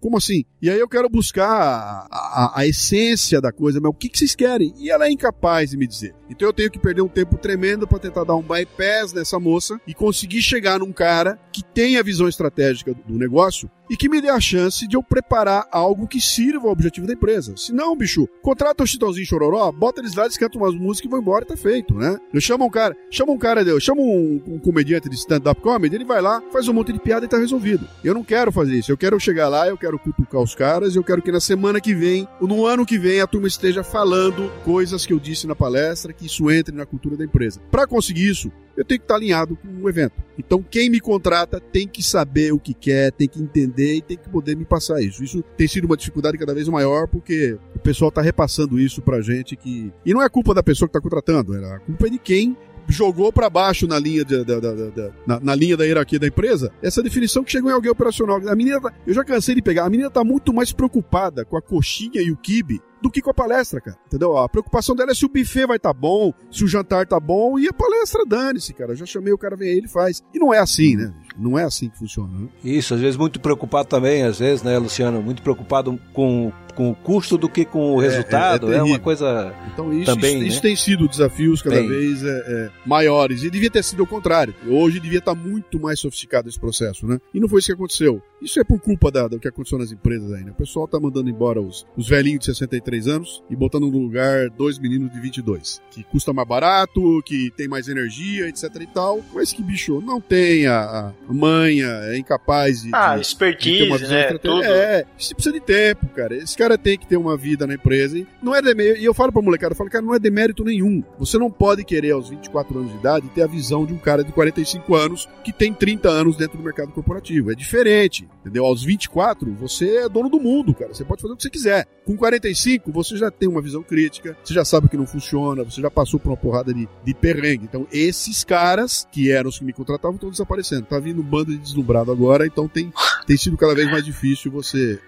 como 0.00 0.16
assim? 0.16 0.44
E 0.60 0.70
aí 0.70 0.78
eu 0.78 0.88
quero 0.88 1.08
buscar 1.08 1.48
a, 1.50 2.06
a- 2.10 2.52
a 2.60 2.66
essência 2.66 3.40
da 3.40 3.50
coisa, 3.52 3.80
mas 3.80 3.90
o 3.90 3.94
que, 3.94 4.08
que 4.08 4.18
vocês 4.18 4.34
querem? 4.34 4.72
E 4.78 4.90
ela 4.90 5.06
é 5.06 5.10
incapaz 5.10 5.70
de 5.70 5.76
me 5.76 5.86
dizer. 5.86 6.14
Então 6.30 6.48
eu 6.48 6.52
tenho 6.52 6.70
que 6.70 6.78
perder 6.78 7.02
um 7.02 7.08
tempo 7.08 7.36
tremendo 7.36 7.86
para 7.86 7.98
tentar 7.98 8.24
dar 8.24 8.34
um 8.36 8.42
bypass 8.42 9.12
nessa 9.12 9.38
moça 9.38 9.78
e 9.86 9.92
conseguir 9.92 10.40
chegar 10.40 10.78
num 10.78 10.92
cara 10.92 11.38
que 11.52 11.62
tem 11.62 11.98
a 11.98 12.02
visão 12.02 12.28
estratégica 12.28 12.94
do 13.06 13.18
negócio 13.18 13.70
e 13.90 13.96
que 13.96 14.08
me 14.08 14.20
dê 14.22 14.30
a 14.30 14.40
chance 14.40 14.86
de 14.88 14.96
eu 14.96 15.02
preparar 15.02 15.66
algo 15.70 16.06
que 16.08 16.18
sirva 16.20 16.66
ao 16.66 16.72
objetivo 16.72 17.06
da 17.06 17.12
empresa. 17.12 17.54
Se 17.58 17.72
não, 17.74 17.94
bicho, 17.94 18.26
contrata 18.40 18.82
o 18.82 18.86
Chitãozinho 18.86 19.26
Chororó, 19.26 19.70
bota 19.72 20.00
eles 20.00 20.14
lá, 20.14 20.24
eles 20.24 20.38
cantam 20.38 20.62
umas 20.62 20.74
músicas 20.74 21.08
e 21.08 21.10
vão 21.10 21.20
embora 21.20 21.44
e 21.44 21.48
tá 21.48 21.56
feito, 21.56 21.92
né? 21.94 22.16
Eu 22.32 22.40
chamo 22.40 22.64
um 22.64 22.70
cara, 22.70 22.96
chama 23.10 23.32
um 23.32 23.38
cara, 23.38 23.60
eu 23.62 23.78
chamo 23.80 24.00
um, 24.02 24.42
um 24.54 24.58
comediante 24.58 25.10
de 25.10 25.16
stand-up 25.16 25.60
comedy, 25.60 25.94
ele 25.96 26.04
vai 26.06 26.22
lá, 26.22 26.42
faz 26.50 26.66
um 26.68 26.72
monte 26.72 26.92
de 26.94 27.00
piada 27.00 27.26
e 27.26 27.28
tá 27.28 27.36
resolvido. 27.36 27.86
Eu 28.02 28.11
não 28.14 28.24
quero 28.24 28.50
fazer 28.52 28.78
isso, 28.78 28.90
eu 28.90 28.96
quero 28.96 29.18
chegar 29.18 29.48
lá, 29.48 29.68
eu 29.68 29.76
quero 29.76 29.98
cutucar 29.98 30.40
os 30.40 30.54
caras, 30.54 30.96
eu 30.96 31.04
quero 31.04 31.22
que 31.22 31.32
na 31.32 31.40
semana 31.40 31.80
que 31.80 31.94
vem, 31.94 32.28
ou 32.40 32.48
no 32.48 32.66
ano 32.66 32.86
que 32.86 32.98
vem, 32.98 33.20
a 33.20 33.26
turma 33.26 33.46
esteja 33.46 33.82
falando 33.82 34.50
coisas 34.64 35.06
que 35.06 35.12
eu 35.12 35.18
disse 35.18 35.46
na 35.46 35.54
palestra, 35.54 36.12
que 36.12 36.26
isso 36.26 36.50
entre 36.50 36.74
na 36.74 36.86
cultura 36.86 37.16
da 37.16 37.24
empresa. 37.24 37.60
Para 37.70 37.86
conseguir 37.86 38.28
isso, 38.28 38.50
eu 38.76 38.84
tenho 38.84 39.00
que 39.00 39.04
estar 39.04 39.16
alinhado 39.16 39.56
com 39.56 39.68
o 39.82 39.88
evento. 39.88 40.14
Então, 40.38 40.64
quem 40.68 40.88
me 40.88 41.00
contrata 41.00 41.60
tem 41.60 41.86
que 41.86 42.02
saber 42.02 42.52
o 42.52 42.58
que 42.58 42.72
quer, 42.72 43.12
tem 43.12 43.28
que 43.28 43.40
entender 43.40 43.96
e 43.96 44.02
tem 44.02 44.16
que 44.16 44.28
poder 44.28 44.56
me 44.56 44.64
passar 44.64 45.00
isso. 45.02 45.22
Isso 45.22 45.42
tem 45.56 45.68
sido 45.68 45.84
uma 45.84 45.96
dificuldade 45.96 46.38
cada 46.38 46.54
vez 46.54 46.68
maior 46.68 47.06
porque 47.06 47.58
o 47.74 47.78
pessoal 47.78 48.08
está 48.08 48.22
repassando 48.22 48.78
isso 48.78 49.02
pra 49.02 49.20
gente 49.20 49.56
que. 49.56 49.92
E 50.04 50.14
não 50.14 50.22
é 50.22 50.28
culpa 50.28 50.54
da 50.54 50.62
pessoa 50.62 50.88
que 50.88 50.96
está 50.96 51.00
contratando, 51.00 51.54
a 51.54 51.78
culpa 51.80 52.06
é 52.06 52.10
de 52.10 52.18
quem 52.18 52.56
jogou 52.88 53.32
para 53.32 53.48
baixo 53.48 53.86
na 53.86 53.98
linha 53.98 54.24
da, 54.24 54.42
da- 54.42 54.60
da- 54.60 54.72
da- 54.90 55.10
na, 55.26 55.40
na 55.40 55.54
linha 55.54 55.76
da 55.76 55.84
hierarquia 55.84 56.18
da 56.18 56.26
empresa 56.26 56.70
essa 56.82 57.02
definição 57.02 57.42
que 57.44 57.50
chegou 57.52 57.70
em 57.70 57.74
alguém 57.74 57.90
operacional. 57.90 58.40
A 58.48 58.54
menina, 58.56 58.80
tá- 58.80 58.92
eu 59.06 59.14
já 59.14 59.24
cansei 59.24 59.54
de 59.54 59.62
pegar, 59.62 59.84
a 59.84 59.90
menina 59.90 60.10
tá 60.10 60.22
muito 60.24 60.52
mais 60.52 60.72
preocupada 60.72 61.44
com 61.44 61.56
a 61.56 61.62
coxinha 61.62 62.20
e 62.20 62.30
o 62.30 62.36
quibe 62.36 62.80
do 63.02 63.10
que 63.10 63.20
com 63.20 63.30
a 63.30 63.34
palestra, 63.34 63.80
cara. 63.80 63.98
Entendeu? 64.06 64.36
A 64.36 64.48
preocupação 64.48 64.94
dela 64.94 65.10
é 65.10 65.14
se 65.14 65.26
o 65.26 65.28
buffet 65.28 65.66
vai 65.66 65.76
estar 65.76 65.92
bom, 65.92 66.32
se 66.50 66.64
o 66.64 66.68
jantar 66.68 67.06
tá 67.06 67.18
bom 67.18 67.58
e 67.58 67.68
a 67.68 67.72
palestra 67.72 68.24
dane-se, 68.24 68.72
cara. 68.72 68.92
Eu 68.92 68.96
já 68.96 69.04
chamei 69.04 69.32
o 69.32 69.38
cara, 69.38 69.56
vem 69.56 69.70
aí, 69.70 69.78
ele 69.78 69.88
faz. 69.88 70.22
E 70.32 70.38
não 70.38 70.54
é 70.54 70.58
assim, 70.58 70.96
né? 70.96 71.12
Não 71.36 71.58
é 71.58 71.64
assim 71.64 71.88
que 71.88 71.98
funciona, 71.98 72.32
né? 72.38 72.48
Isso, 72.62 72.94
às 72.94 73.00
vezes 73.00 73.16
muito 73.16 73.40
preocupado 73.40 73.88
também, 73.88 74.22
às 74.22 74.38
vezes, 74.38 74.62
né, 74.62 74.78
Luciano? 74.78 75.20
Muito 75.22 75.42
preocupado 75.42 75.98
com, 76.12 76.52
com 76.74 76.90
o 76.90 76.94
custo 76.94 77.36
do 77.36 77.48
que 77.48 77.64
com 77.64 77.92
o 77.92 77.98
resultado. 77.98 78.68
É, 78.68 78.74
terrível. 78.74 78.94
uma 78.94 78.98
coisa. 78.98 79.54
Então 79.72 79.92
isso, 79.92 80.14
Também, 80.14 80.38
isso, 80.38 80.46
isso 80.46 80.56
né? 80.56 80.62
tem 80.62 80.76
sido 80.76 81.08
desafios 81.08 81.62
cada 81.62 81.76
Tem. 81.76 81.88
vez 81.88 82.22
é, 82.22 82.28
é, 82.28 82.70
maiores. 82.86 83.42
E 83.42 83.50
devia 83.50 83.70
ter 83.70 83.82
sido 83.82 84.02
o 84.02 84.06
contrário. 84.06 84.54
Hoje 84.68 85.00
devia 85.00 85.18
estar 85.18 85.34
muito 85.34 85.80
mais 85.80 85.98
sofisticado 85.98 86.48
esse 86.48 86.60
processo, 86.60 87.06
né? 87.06 87.18
E 87.34 87.40
não 87.40 87.48
foi 87.48 87.58
isso 87.58 87.66
que 87.66 87.72
aconteceu. 87.72 88.22
Isso 88.42 88.58
é 88.60 88.64
por 88.64 88.80
culpa 88.80 89.10
da, 89.10 89.28
do 89.28 89.38
que 89.38 89.46
aconteceu 89.48 89.78
nas 89.78 89.92
empresas 89.92 90.32
aí, 90.32 90.42
né? 90.44 90.50
O 90.50 90.54
pessoal 90.54 90.88
tá 90.88 90.98
mandando 90.98 91.30
embora 91.30 91.60
os, 91.60 91.86
os 91.96 92.08
velhinhos 92.08 92.40
de 92.40 92.46
63 92.46 93.06
anos 93.08 93.42
e 93.48 93.56
botando 93.56 93.90
no 93.90 93.98
lugar 93.98 94.50
dois 94.50 94.78
meninos 94.78 95.12
de 95.12 95.20
22, 95.20 95.80
que 95.90 96.02
custa 96.04 96.32
mais 96.32 96.46
barato, 96.48 97.22
que 97.24 97.50
tem 97.56 97.68
mais 97.68 97.88
energia, 97.88 98.48
etc 98.48 98.64
e 98.80 98.86
tal. 98.86 99.20
Mas 99.34 99.52
que 99.52 99.62
bicho, 99.62 100.00
não 100.00 100.20
tem 100.20 100.66
a, 100.66 101.12
a 101.28 101.32
manha, 101.32 101.86
é 102.04 102.18
incapaz 102.18 102.82
de, 102.82 102.90
Ah, 102.92 103.16
de- 103.16 103.22
de 103.22 103.36
ter 103.36 103.46
expertise, 103.52 103.82
uma 103.84 103.98
visão 103.98 104.16
né? 104.16 104.38
Tudo. 104.38 104.64
É, 104.64 105.04
isso 105.18 105.34
precisa 105.34 105.52
de 105.54 105.60
tempo, 105.60 106.06
cara. 106.08 106.34
Esse 106.36 106.56
cara 106.56 106.76
tem 106.76 106.98
que 106.98 107.06
ter 107.06 107.16
uma 107.16 107.36
vida 107.36 107.66
na 107.66 107.74
empresa. 107.74 108.18
E 108.18 108.26
não 108.42 108.54
é 108.54 108.60
demérito. 108.62 109.00
E 109.00 109.04
eu 109.04 109.14
falo 109.14 109.32
pra 109.32 109.40
molecada, 109.42 109.72
eu 109.72 109.76
falo, 109.76 109.90
cara, 109.90 110.04
não 110.04 110.14
é 110.14 110.18
demérito 110.18 110.64
nenhum. 110.64 111.02
Você 111.18 111.38
não 111.38 111.50
pode 111.50 111.84
querer 111.84 112.10
aos 112.12 112.28
24 112.28 112.78
anos 112.78 112.92
de 112.92 112.98
idade 112.98 113.28
ter 113.28 113.42
a 113.42 113.46
visão 113.46 113.86
de 113.86 113.92
um 113.92 113.98
cara 113.98 114.24
de 114.24 114.32
45 114.32 114.94
anos 114.94 115.28
que 115.44 115.52
tem 115.52 115.72
30 115.72 116.08
anos 116.08 116.36
dentro 116.36 116.58
do 116.58 116.64
mercado 116.64 116.90
corporativo. 116.92 117.50
É 117.52 117.54
diferente, 117.54 118.28
entendeu? 118.40 118.64
Aos 118.64 118.82
24, 118.82 119.52
você 119.54 119.98
é 119.98 120.08
dono 120.08 120.28
do 120.28 120.40
mundo, 120.40 120.74
cara. 120.74 120.92
Você 120.92 121.04
pode 121.04 121.22
fazer 121.22 121.34
o 121.34 121.36
que 121.36 121.42
você 121.42 121.50
quiser. 121.50 121.86
Com 122.04 122.16
45, 122.16 122.90
você 122.90 123.16
já 123.16 123.30
tem 123.30 123.48
uma 123.48 123.62
visão 123.62 123.82
crítica, 123.82 124.36
você 124.42 124.52
já 124.52 124.64
sabe 124.64 124.88
que 124.88 124.96
não 124.96 125.06
funciona, 125.06 125.62
você 125.62 125.80
já 125.80 125.90
passou 125.90 126.18
por 126.18 126.30
uma 126.30 126.36
porrada 126.36 126.74
de, 126.74 126.88
de 127.04 127.14
perrengue. 127.14 127.64
Então, 127.64 127.86
esses 127.92 128.44
caras, 128.44 129.06
que 129.10 129.30
eram 129.30 129.48
os 129.48 129.58
que 129.58 129.64
me 129.64 129.72
contratavam, 129.72 130.16
estão 130.16 130.30
desaparecendo. 130.30 130.86
Tá 130.86 130.98
vindo 130.98 131.20
um 131.20 131.24
bando 131.24 131.52
de 131.52 131.58
deslumbrado 131.58 132.10
agora, 132.10 132.46
então 132.46 132.68
tem, 132.68 132.92
tem 133.26 133.36
sido 133.36 133.56
cada 133.56 133.74
vez 133.74 133.90
mais 133.90 134.04
difícil 134.04 134.50
você 134.50 134.98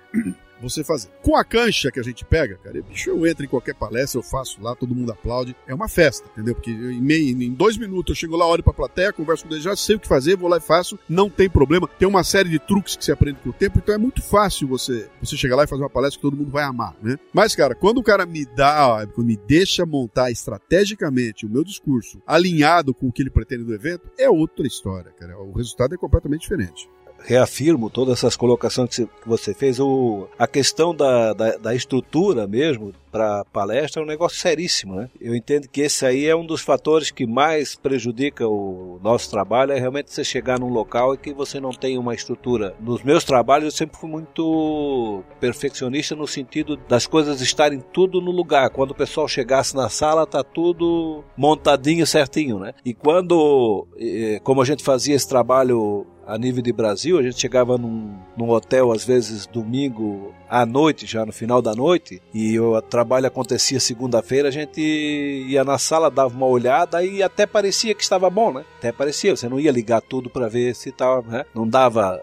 você 0.61 0.85
fazer. 0.85 1.09
Com 1.23 1.37
a 1.37 1.45
cancha 1.45 1.91
que 1.91 2.01
a 2.01 2.03
gente 2.03 2.25
pega, 2.25 2.57
cara, 2.57 2.81
bicho, 2.83 3.11
eu 3.11 3.27
entro 3.27 3.45
em 3.45 3.49
qualquer 3.49 3.75
palestra, 3.75 4.19
eu 4.19 4.23
faço 4.23 4.63
lá, 4.63 4.75
todo 4.75 4.95
mundo 4.95 5.13
aplaude. 5.13 5.55
É 5.67 5.75
uma 5.75 5.89
festa, 5.89 6.29
entendeu? 6.33 6.55
Porque 6.55 6.71
em, 6.71 7.01
meio, 7.01 7.43
em 7.43 7.53
dois 7.53 7.77
minutos 7.77 8.11
eu 8.11 8.21
chego 8.21 8.37
lá, 8.37 8.47
olho 8.47 8.63
pra 8.63 8.73
plateia, 8.73 9.13
converso 9.13 9.47
com 9.47 9.53
eles, 9.53 9.65
já 9.65 9.77
sei 9.77 9.97
o 9.97 10.01
que 10.01 10.09
fazer, 10.09 10.37
vou 10.37 10.49
lá 10.49 10.59
e 10.59 10.61
faço, 10.61 10.99
não 11.09 11.29
tem 11.29 11.49
problema. 11.49 11.89
Tem 11.99 12.09
uma 12.09 12.25
série 12.25 12.49
de 12.49 12.59
truques 12.59 12.97
que 12.97 13.05
se 13.05 13.13
aprende 13.13 13.39
com 13.43 13.51
o 13.51 13.53
tempo, 13.53 13.79
então 13.79 13.95
é 13.95 13.99
muito 13.99 14.23
fácil 14.23 14.69
você, 14.69 15.09
você 15.21 15.37
chegar 15.37 15.57
lá 15.57 15.65
e 15.65 15.69
fazer 15.69 15.83
uma 15.83 15.91
palestra 15.91 16.19
que 16.19 16.23
todo 16.23 16.37
mundo 16.37 16.51
vai 16.51 16.65
amar, 16.65 16.95
né? 17.03 17.19
Mas, 17.33 17.55
cara, 17.55 17.75
quando 17.75 17.99
o 17.99 18.03
cara 18.03 18.27
me 18.27 18.45
dá, 18.45 19.07
quando 19.15 19.27
me 19.27 19.37
deixa 19.37 19.85
montar 19.85 20.31
estrategicamente 20.31 21.47
o 21.47 21.49
meu 21.51 21.65
discurso 21.65 22.21
alinhado 22.27 22.95
com 22.95 23.09
o 23.09 23.13
que 23.13 23.23
ele 23.23 23.31
pretende 23.31 23.65
do 23.65 23.75
evento, 23.75 24.11
é 24.19 24.29
outra 24.29 24.67
história, 24.67 25.13
cara. 25.13 25.39
O 25.39 25.53
resultado 25.53 25.95
é 25.95 25.99
completamente 25.99 26.43
diferente. 26.43 26.89
Reafirmo 27.25 27.91
todas 27.91 28.19
essas 28.19 28.37
colocações 28.37 28.97
que 28.97 29.09
você- 29.27 29.55
fez. 29.55 29.81
O, 29.81 30.29
a 30.39 30.47
questão 30.47 30.95
da, 30.95 31.33
da, 31.33 31.57
da 31.57 31.75
estrutura 31.75 32.47
mesmo 32.47 32.93
para 33.11 33.45
palestra 33.47 34.03
é 34.03 34.05
um 34.05 34.09
negócio 34.09 34.39
seríssimo, 34.39 34.97
né? 34.97 35.09
Eu 35.21 35.37
entendo 35.37 35.69
que 35.69 35.81
esse 35.83 36.05
aí 36.05 36.27
é 36.27 36.35
um 36.35 36.45
dos 36.45 36.61
fatores 36.61 37.13
que 37.13 37.25
mais 37.27 37.77
prejudica 37.77 38.47
o 38.49 38.99
nosso 39.03 39.31
trabalho, 39.31 39.71
é 39.73 39.79
realmente 39.79 40.13
você 40.13 40.25
chegar 40.25 40.59
num 40.59 40.69
local 40.69 41.15
e 41.15 41.19
que 41.19 41.33
você 41.33 41.61
não 41.61 41.71
tem 41.71 41.97
uma 41.97 42.13
estrutura. 42.15 42.75
Nos 42.81 43.03
meus 43.05 43.23
trabalhos 43.23 43.67
eu 43.67 43.71
sempre 43.79 43.97
fui 43.99 44.11
muito 44.11 45.23
perfeccionista 45.39 46.17
no 46.17 46.27
sentido 46.27 46.77
das 46.89 47.07
coisas 47.07 47.41
estarem 47.41 47.81
tudo 47.93 48.21
no 48.21 48.33
lugar. 48.33 48.69
Quando 48.71 48.91
o 48.91 48.95
pessoal 48.97 49.29
chegasse 49.29 49.77
na 49.77 49.89
sala, 49.89 50.27
tá 50.27 50.43
tudo 50.43 51.23
montadinho 51.37 52.07
certinho, 52.07 52.59
né? 52.59 52.75
E 52.85 52.93
quando, 52.93 53.87
eh, 53.97 54.41
como 54.43 54.61
a 54.61 54.65
gente 54.65 54.83
fazia 54.83 55.15
esse 55.15 55.29
trabalho 55.29 56.05
a 56.27 56.39
nível 56.39 56.63
de 56.63 56.73
Brasil, 56.73 57.19
a 57.19 57.23
gente 57.23 57.41
chegava 57.41 57.77
num, 57.79 58.15
num 58.37 58.51
hotel 58.51 58.93
às 58.93 59.05
vezes 59.05 59.47
domingo 59.47 60.35
à 60.49 60.65
noite, 60.67 61.07
já 61.07 61.25
no 61.27 61.33
final 61.33 61.61
da 61.61 61.75
noite, 61.75 62.21
e 62.33 62.59
o 62.59 62.81
trabalho 62.83 63.27
acontecia 63.27 63.79
segunda-feira, 63.81 64.49
a 64.49 64.53
gente 64.53 64.81
ia 64.81 65.65
na 65.65 65.79
sala, 65.79 66.11
dava 66.11 66.35
uma 66.35 66.47
olhada 66.47 67.05
e 67.05 67.23
até 67.23 67.47
parecia 67.47 67.95
que 67.95 68.03
estava 68.03 68.29
bom, 68.31 68.53
né? 68.53 68.65
Até 68.79 68.93
parecia, 68.93 69.37
você 69.37 69.49
não 69.49 69.59
ia 69.61 69.71
ligar 69.73 70.01
tudo 70.01 70.29
para 70.31 70.49
ver 70.49 70.75
se 70.75 70.91
estava, 70.91 71.23
né? 71.31 71.45
Não 71.55 71.67
dava 71.69 72.21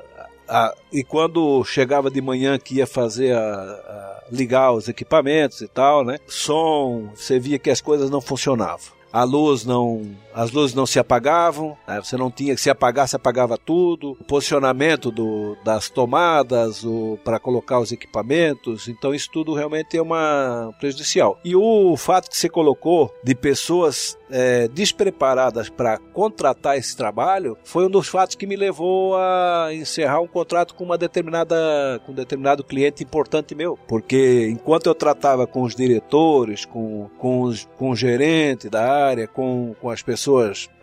e 0.91 1.01
quando 1.03 1.63
chegava 1.63 2.11
de 2.11 2.21
manhã 2.21 2.59
que 2.59 2.75
ia 2.75 2.85
fazer 2.87 3.33
a, 3.33 3.39
a- 3.41 4.23
ligar 4.29 4.73
os 4.73 4.87
equipamentos 4.89 5.61
e 5.61 5.67
tal, 5.67 6.03
né? 6.03 6.17
Som, 6.27 7.09
você 7.15 7.39
via 7.39 7.57
que 7.57 7.69
as 7.69 7.79
coisas 7.81 8.09
não 8.09 8.19
funcionavam. 8.19 8.85
A 9.13 9.23
luz 9.23 9.65
não, 9.65 10.01
as 10.33 10.51
luzes 10.51 10.75
não 10.75 10.85
se 10.85 10.99
apagavam, 10.99 11.77
né? 11.87 12.01
você 12.01 12.17
não 12.17 12.31
tinha 12.31 12.55
que 12.55 12.61
se 12.61 12.69
apagar, 12.69 13.07
se 13.07 13.15
apagava 13.15 13.57
tudo. 13.57 14.17
O 14.19 14.23
posicionamento 14.23 15.11
do, 15.11 15.57
das 15.63 15.89
tomadas, 15.89 16.83
para 17.23 17.39
colocar 17.39 17.79
os 17.79 17.91
equipamentos, 17.91 18.87
então 18.87 19.13
isso 19.13 19.29
tudo 19.31 19.53
realmente 19.53 19.97
é 19.97 20.01
uma 20.01 20.73
prejudicial. 20.79 21.39
E 21.43 21.55
o 21.55 21.95
fato 21.97 22.29
que 22.29 22.37
você 22.37 22.49
colocou 22.49 23.13
de 23.23 23.35
pessoas 23.35 24.17
é, 24.29 24.67
despreparadas 24.67 25.69
para 25.69 25.97
contratar 25.97 26.77
esse 26.77 26.95
trabalho 26.95 27.57
foi 27.63 27.85
um 27.85 27.89
dos 27.89 28.07
fatos 28.07 28.35
que 28.35 28.47
me 28.47 28.55
levou 28.55 29.15
a 29.17 29.69
encerrar 29.73 30.21
um 30.21 30.27
contrato 30.27 30.73
com 30.73 30.83
uma 30.83 30.97
determinada 30.97 32.01
com 32.05 32.13
um 32.13 32.15
determinado 32.15 32.63
cliente 32.63 33.03
importante 33.03 33.53
meu 33.53 33.77
porque 33.87 34.47
enquanto 34.49 34.87
eu 34.87 34.95
tratava 34.95 35.45
com 35.45 35.63
os 35.63 35.75
diretores 35.75 36.63
com, 36.63 37.09
com, 37.17 37.41
os, 37.41 37.67
com 37.77 37.89
o 37.89 37.95
gerente 37.95 38.69
da 38.69 38.89
área 38.89 39.27
com, 39.27 39.75
com 39.81 39.89
as 39.89 40.01
pessoas 40.01 40.20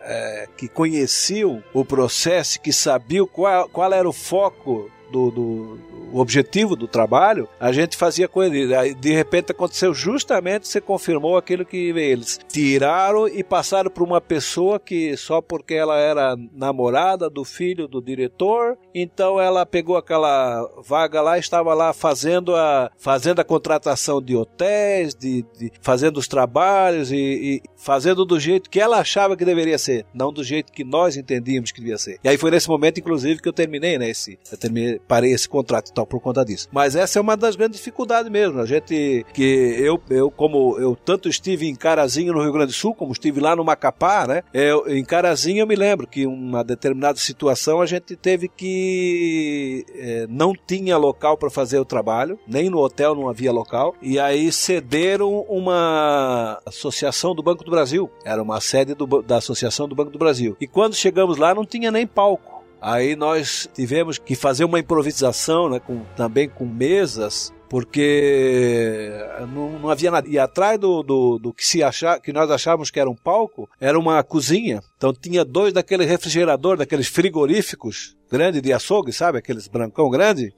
é, 0.01 0.47
que 0.57 0.67
conheciam 0.67 1.63
o 1.73 1.85
processo 1.85 2.59
que 2.59 2.73
sabiam 2.73 3.27
qual, 3.27 3.69
qual 3.69 3.93
era 3.93 4.07
o 4.07 4.13
foco 4.13 4.89
do, 5.11 5.31
do 5.31 5.79
objetivo 6.13 6.75
do 6.75 6.87
trabalho, 6.87 7.47
a 7.59 7.71
gente 7.71 7.95
fazia 7.97 8.27
com 8.27 8.41
ele. 8.43 8.67
De 8.95 9.13
repente 9.13 9.51
aconteceu 9.51 9.93
justamente, 9.93 10.67
você 10.67 10.81
confirmou 10.81 11.37
aquilo 11.37 11.65
que 11.65 11.77
eles 11.89 12.39
tiraram 12.49 13.27
e 13.27 13.43
passaram 13.43 13.89
para 13.91 14.03
uma 14.03 14.19
pessoa 14.21 14.79
que 14.79 15.15
só 15.17 15.41
porque 15.41 15.73
ela 15.73 15.97
era 15.97 16.35
namorada 16.53 17.29
do 17.29 17.43
filho 17.43 17.87
do 17.87 18.01
diretor, 18.01 18.77
então 18.93 19.39
ela 19.39 19.65
pegou 19.65 19.97
aquela 19.97 20.67
vaga 20.85 21.21
lá, 21.21 21.37
estava 21.37 21.73
lá 21.73 21.93
fazendo 21.93 22.55
a 22.55 22.91
fazendo 22.97 23.39
a 23.39 23.43
contratação 23.43 24.21
de 24.21 24.35
hotéis, 24.35 25.13
de, 25.15 25.43
de- 25.57 25.71
fazendo 25.81 26.17
os 26.17 26.27
trabalhos 26.27 27.11
e, 27.11 27.15
e 27.17 27.61
fazendo 27.77 28.25
do 28.25 28.39
jeito 28.39 28.69
que 28.69 28.79
ela 28.79 28.97
achava 28.99 29.35
que 29.37 29.45
deveria 29.45 29.77
ser, 29.77 30.05
não 30.13 30.31
do 30.33 30.43
jeito 30.43 30.71
que 30.71 30.83
nós 30.83 31.15
entendíamos 31.17 31.71
que 31.71 31.79
devia 31.79 31.97
ser. 31.97 32.19
E 32.23 32.29
aí 32.29 32.37
foi 32.37 32.51
nesse 32.51 32.67
momento, 32.69 32.99
inclusive, 32.99 33.41
que 33.41 33.47
eu 33.47 33.53
terminei, 33.53 33.97
né? 33.97 34.09
Esse, 34.09 34.37
eu 34.51 34.57
terminei, 34.57 34.98
parei 35.07 35.33
esse 35.33 35.47
contrato 35.47 35.89
e 35.89 35.93
tal 35.93 36.05
por 36.05 36.19
conta 36.19 36.43
disso. 36.43 36.67
Mas 36.71 36.95
essa 36.95 37.19
é 37.19 37.21
uma 37.21 37.35
das 37.35 37.55
grandes 37.55 37.79
dificuldades 37.79 38.31
mesmo. 38.31 38.59
A 38.59 38.65
gente 38.65 39.25
que 39.33 39.75
eu, 39.79 39.99
eu 40.09 40.31
como 40.31 40.77
eu 40.79 40.95
tanto 40.95 41.29
estive 41.29 41.67
em 41.67 41.75
Carazinho 41.75 42.33
no 42.33 42.41
Rio 42.41 42.51
Grande 42.51 42.67
do 42.67 42.73
Sul, 42.73 42.93
como 42.93 43.11
estive 43.11 43.39
lá 43.39 43.55
no 43.55 43.63
Macapá, 43.63 44.27
né? 44.27 44.43
Eu, 44.53 44.87
em 44.87 45.03
Carazinho 45.03 45.61
eu 45.61 45.67
me 45.67 45.75
lembro 45.75 46.07
que 46.07 46.25
uma 46.25 46.63
determinada 46.63 47.17
situação 47.17 47.81
a 47.81 47.85
gente 47.85 48.15
teve 48.15 48.47
que 48.47 49.85
eh, 49.95 50.25
não 50.29 50.53
tinha 50.53 50.97
local 50.97 51.37
para 51.37 51.49
fazer 51.49 51.79
o 51.79 51.85
trabalho, 51.85 52.39
nem 52.47 52.69
no 52.69 52.79
hotel 52.79 53.15
não 53.15 53.29
havia 53.29 53.51
local, 53.51 53.95
e 54.01 54.19
aí 54.19 54.51
cederam 54.51 55.45
uma 55.49 56.61
associação 56.65 57.33
do 57.33 57.43
Banco 57.43 57.63
do 57.63 57.71
Brasil. 57.71 58.09
Era 58.23 58.41
uma 58.41 58.59
sede 58.61 58.93
do 58.93 59.07
da 59.21 59.37
Associação 59.37 59.87
do 59.87 59.95
Banco 59.95 60.11
do 60.11 60.19
Brasil. 60.19 60.55
E 60.59 60.67
quando 60.67 60.93
chegamos 60.95 61.37
lá 61.37 61.53
não 61.53 61.65
tinha 61.65 61.91
nem 61.91 62.05
palco. 62.05 62.48
Aí 62.81 63.15
nós 63.15 63.69
tivemos 63.73 64.17
que 64.17 64.35
fazer 64.35 64.63
uma 64.63 64.79
improvisação, 64.79 65.69
né, 65.69 65.79
com, 65.79 66.01
também 66.15 66.47
com 66.47 66.65
mesas, 66.65 67.53
porque 67.69 69.11
não, 69.53 69.79
não 69.79 69.89
havia 69.89 70.09
nada. 70.09 70.27
E 70.27 70.39
atrás 70.39 70.79
do, 70.79 71.03
do, 71.03 71.37
do 71.37 71.53
que, 71.53 71.65
se 71.65 71.83
achar, 71.83 72.19
que 72.19 72.33
nós 72.33 72.49
achávamos 72.49 72.89
que 72.89 72.99
era 72.99 73.09
um 73.09 73.15
palco, 73.15 73.69
era 73.79 73.97
uma 73.97 74.21
cozinha. 74.23 74.81
Então 74.97 75.13
tinha 75.13 75.45
dois 75.45 75.71
daqueles 75.71 76.07
refrigerador, 76.07 76.77
daqueles 76.77 77.07
frigoríficos 77.07 78.17
grande 78.29 78.61
de 78.61 78.73
açougue, 78.73 79.11
sabe? 79.11 79.37
Aqueles 79.37 79.67
brancão 79.67 80.09
grande 80.09 80.53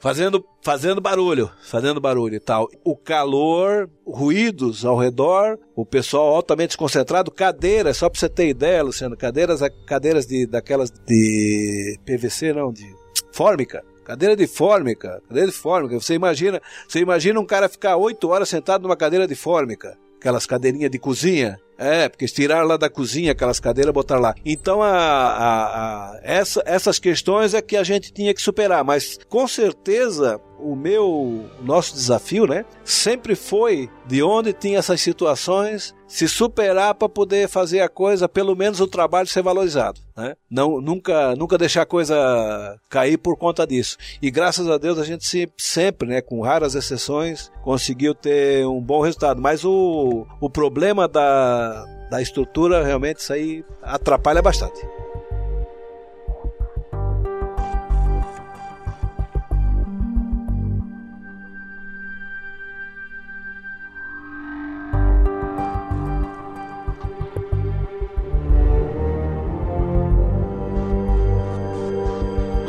fazendo, 0.00 0.44
fazendo 0.62 1.00
barulho, 1.00 1.50
fazendo 1.62 2.00
barulho 2.00 2.34
e 2.34 2.40
tal. 2.40 2.68
O 2.84 2.96
calor, 2.96 3.88
ruídos 4.06 4.84
ao 4.84 4.98
redor, 4.98 5.58
o 5.74 5.84
pessoal 5.86 6.34
altamente 6.34 6.68
desconcentrado, 6.68 7.30
cadeiras, 7.30 7.96
só 7.96 8.08
pra 8.08 8.18
você 8.18 8.28
ter 8.28 8.48
ideia, 8.48 8.82
Luciano, 8.82 9.16
cadeiras, 9.16 9.60
cadeiras 9.86 10.26
de, 10.26 10.46
daquelas 10.46 10.90
de 10.90 11.98
PVC, 12.04 12.52
não, 12.52 12.72
de 12.72 12.86
fórmica. 13.32 13.82
Cadeira 14.04 14.36
de 14.36 14.46
fórmica, 14.46 15.20
cadeira 15.28 15.50
de 15.50 15.56
fórmica. 15.56 15.98
Você 16.00 16.14
imagina, 16.14 16.60
você 16.86 17.00
imagina 17.00 17.40
um 17.40 17.46
cara 17.46 17.68
ficar 17.68 17.96
oito 17.96 18.28
horas 18.28 18.48
sentado 18.48 18.82
numa 18.82 18.96
cadeira 18.96 19.26
de 19.26 19.34
fórmica, 19.34 19.96
aquelas 20.20 20.46
cadeirinhas 20.46 20.90
de 20.90 20.98
cozinha. 20.98 21.58
É, 21.76 22.08
porque 22.08 22.26
tiraram 22.26 22.68
lá 22.68 22.76
da 22.76 22.88
cozinha 22.88 23.32
aquelas 23.32 23.58
cadeiras 23.58 23.90
e 23.90 23.92
botaram 23.94 24.22
lá. 24.22 24.32
Então, 24.44 24.80
a, 24.80 24.90
a, 24.92 25.64
a- 26.12 26.20
essa, 26.22 26.62
essas 26.64 27.00
questões 27.00 27.52
é 27.52 27.60
que 27.60 27.76
a 27.76 27.82
gente 27.82 28.12
tinha 28.12 28.32
que 28.32 28.40
superar. 28.40 28.84
Mas, 28.84 29.18
com 29.28 29.48
certeza, 29.48 30.38
o 30.64 30.74
meu, 30.76 31.04
o 31.06 31.50
nosso 31.62 31.92
desafio, 31.94 32.46
né? 32.46 32.64
Sempre 32.84 33.34
foi 33.34 33.88
de 34.06 34.22
onde 34.22 34.52
tinha 34.52 34.78
essas 34.78 35.00
situações 35.00 35.94
se 36.06 36.28
superar 36.28 36.94
para 36.94 37.08
poder 37.08 37.48
fazer 37.48 37.80
a 37.80 37.88
coisa, 37.88 38.28
pelo 38.28 38.54
menos 38.54 38.80
o 38.80 38.86
trabalho 38.86 39.26
ser 39.26 39.42
valorizado, 39.42 40.00
né? 40.16 40.34
Não, 40.50 40.80
nunca, 40.80 41.34
nunca 41.36 41.58
deixar 41.58 41.82
a 41.82 41.86
coisa 41.86 42.14
cair 42.88 43.16
por 43.18 43.36
conta 43.36 43.66
disso. 43.66 43.96
E 44.22 44.30
graças 44.30 44.68
a 44.68 44.78
Deus 44.78 44.98
a 44.98 45.04
gente 45.04 45.26
se- 45.26 45.50
sempre, 45.56 46.08
né, 46.08 46.20
com 46.20 46.40
raras 46.40 46.74
exceções, 46.74 47.50
conseguiu 47.62 48.14
ter 48.14 48.66
um 48.66 48.80
bom 48.80 49.00
resultado. 49.02 49.40
Mas 49.42 49.64
o, 49.64 50.26
o 50.40 50.48
problema 50.48 51.08
da, 51.08 51.84
da 52.10 52.22
estrutura 52.22 52.84
realmente 52.84 53.18
isso 53.18 53.32
aí 53.32 53.64
atrapalha 53.82 54.40
bastante. 54.40 54.80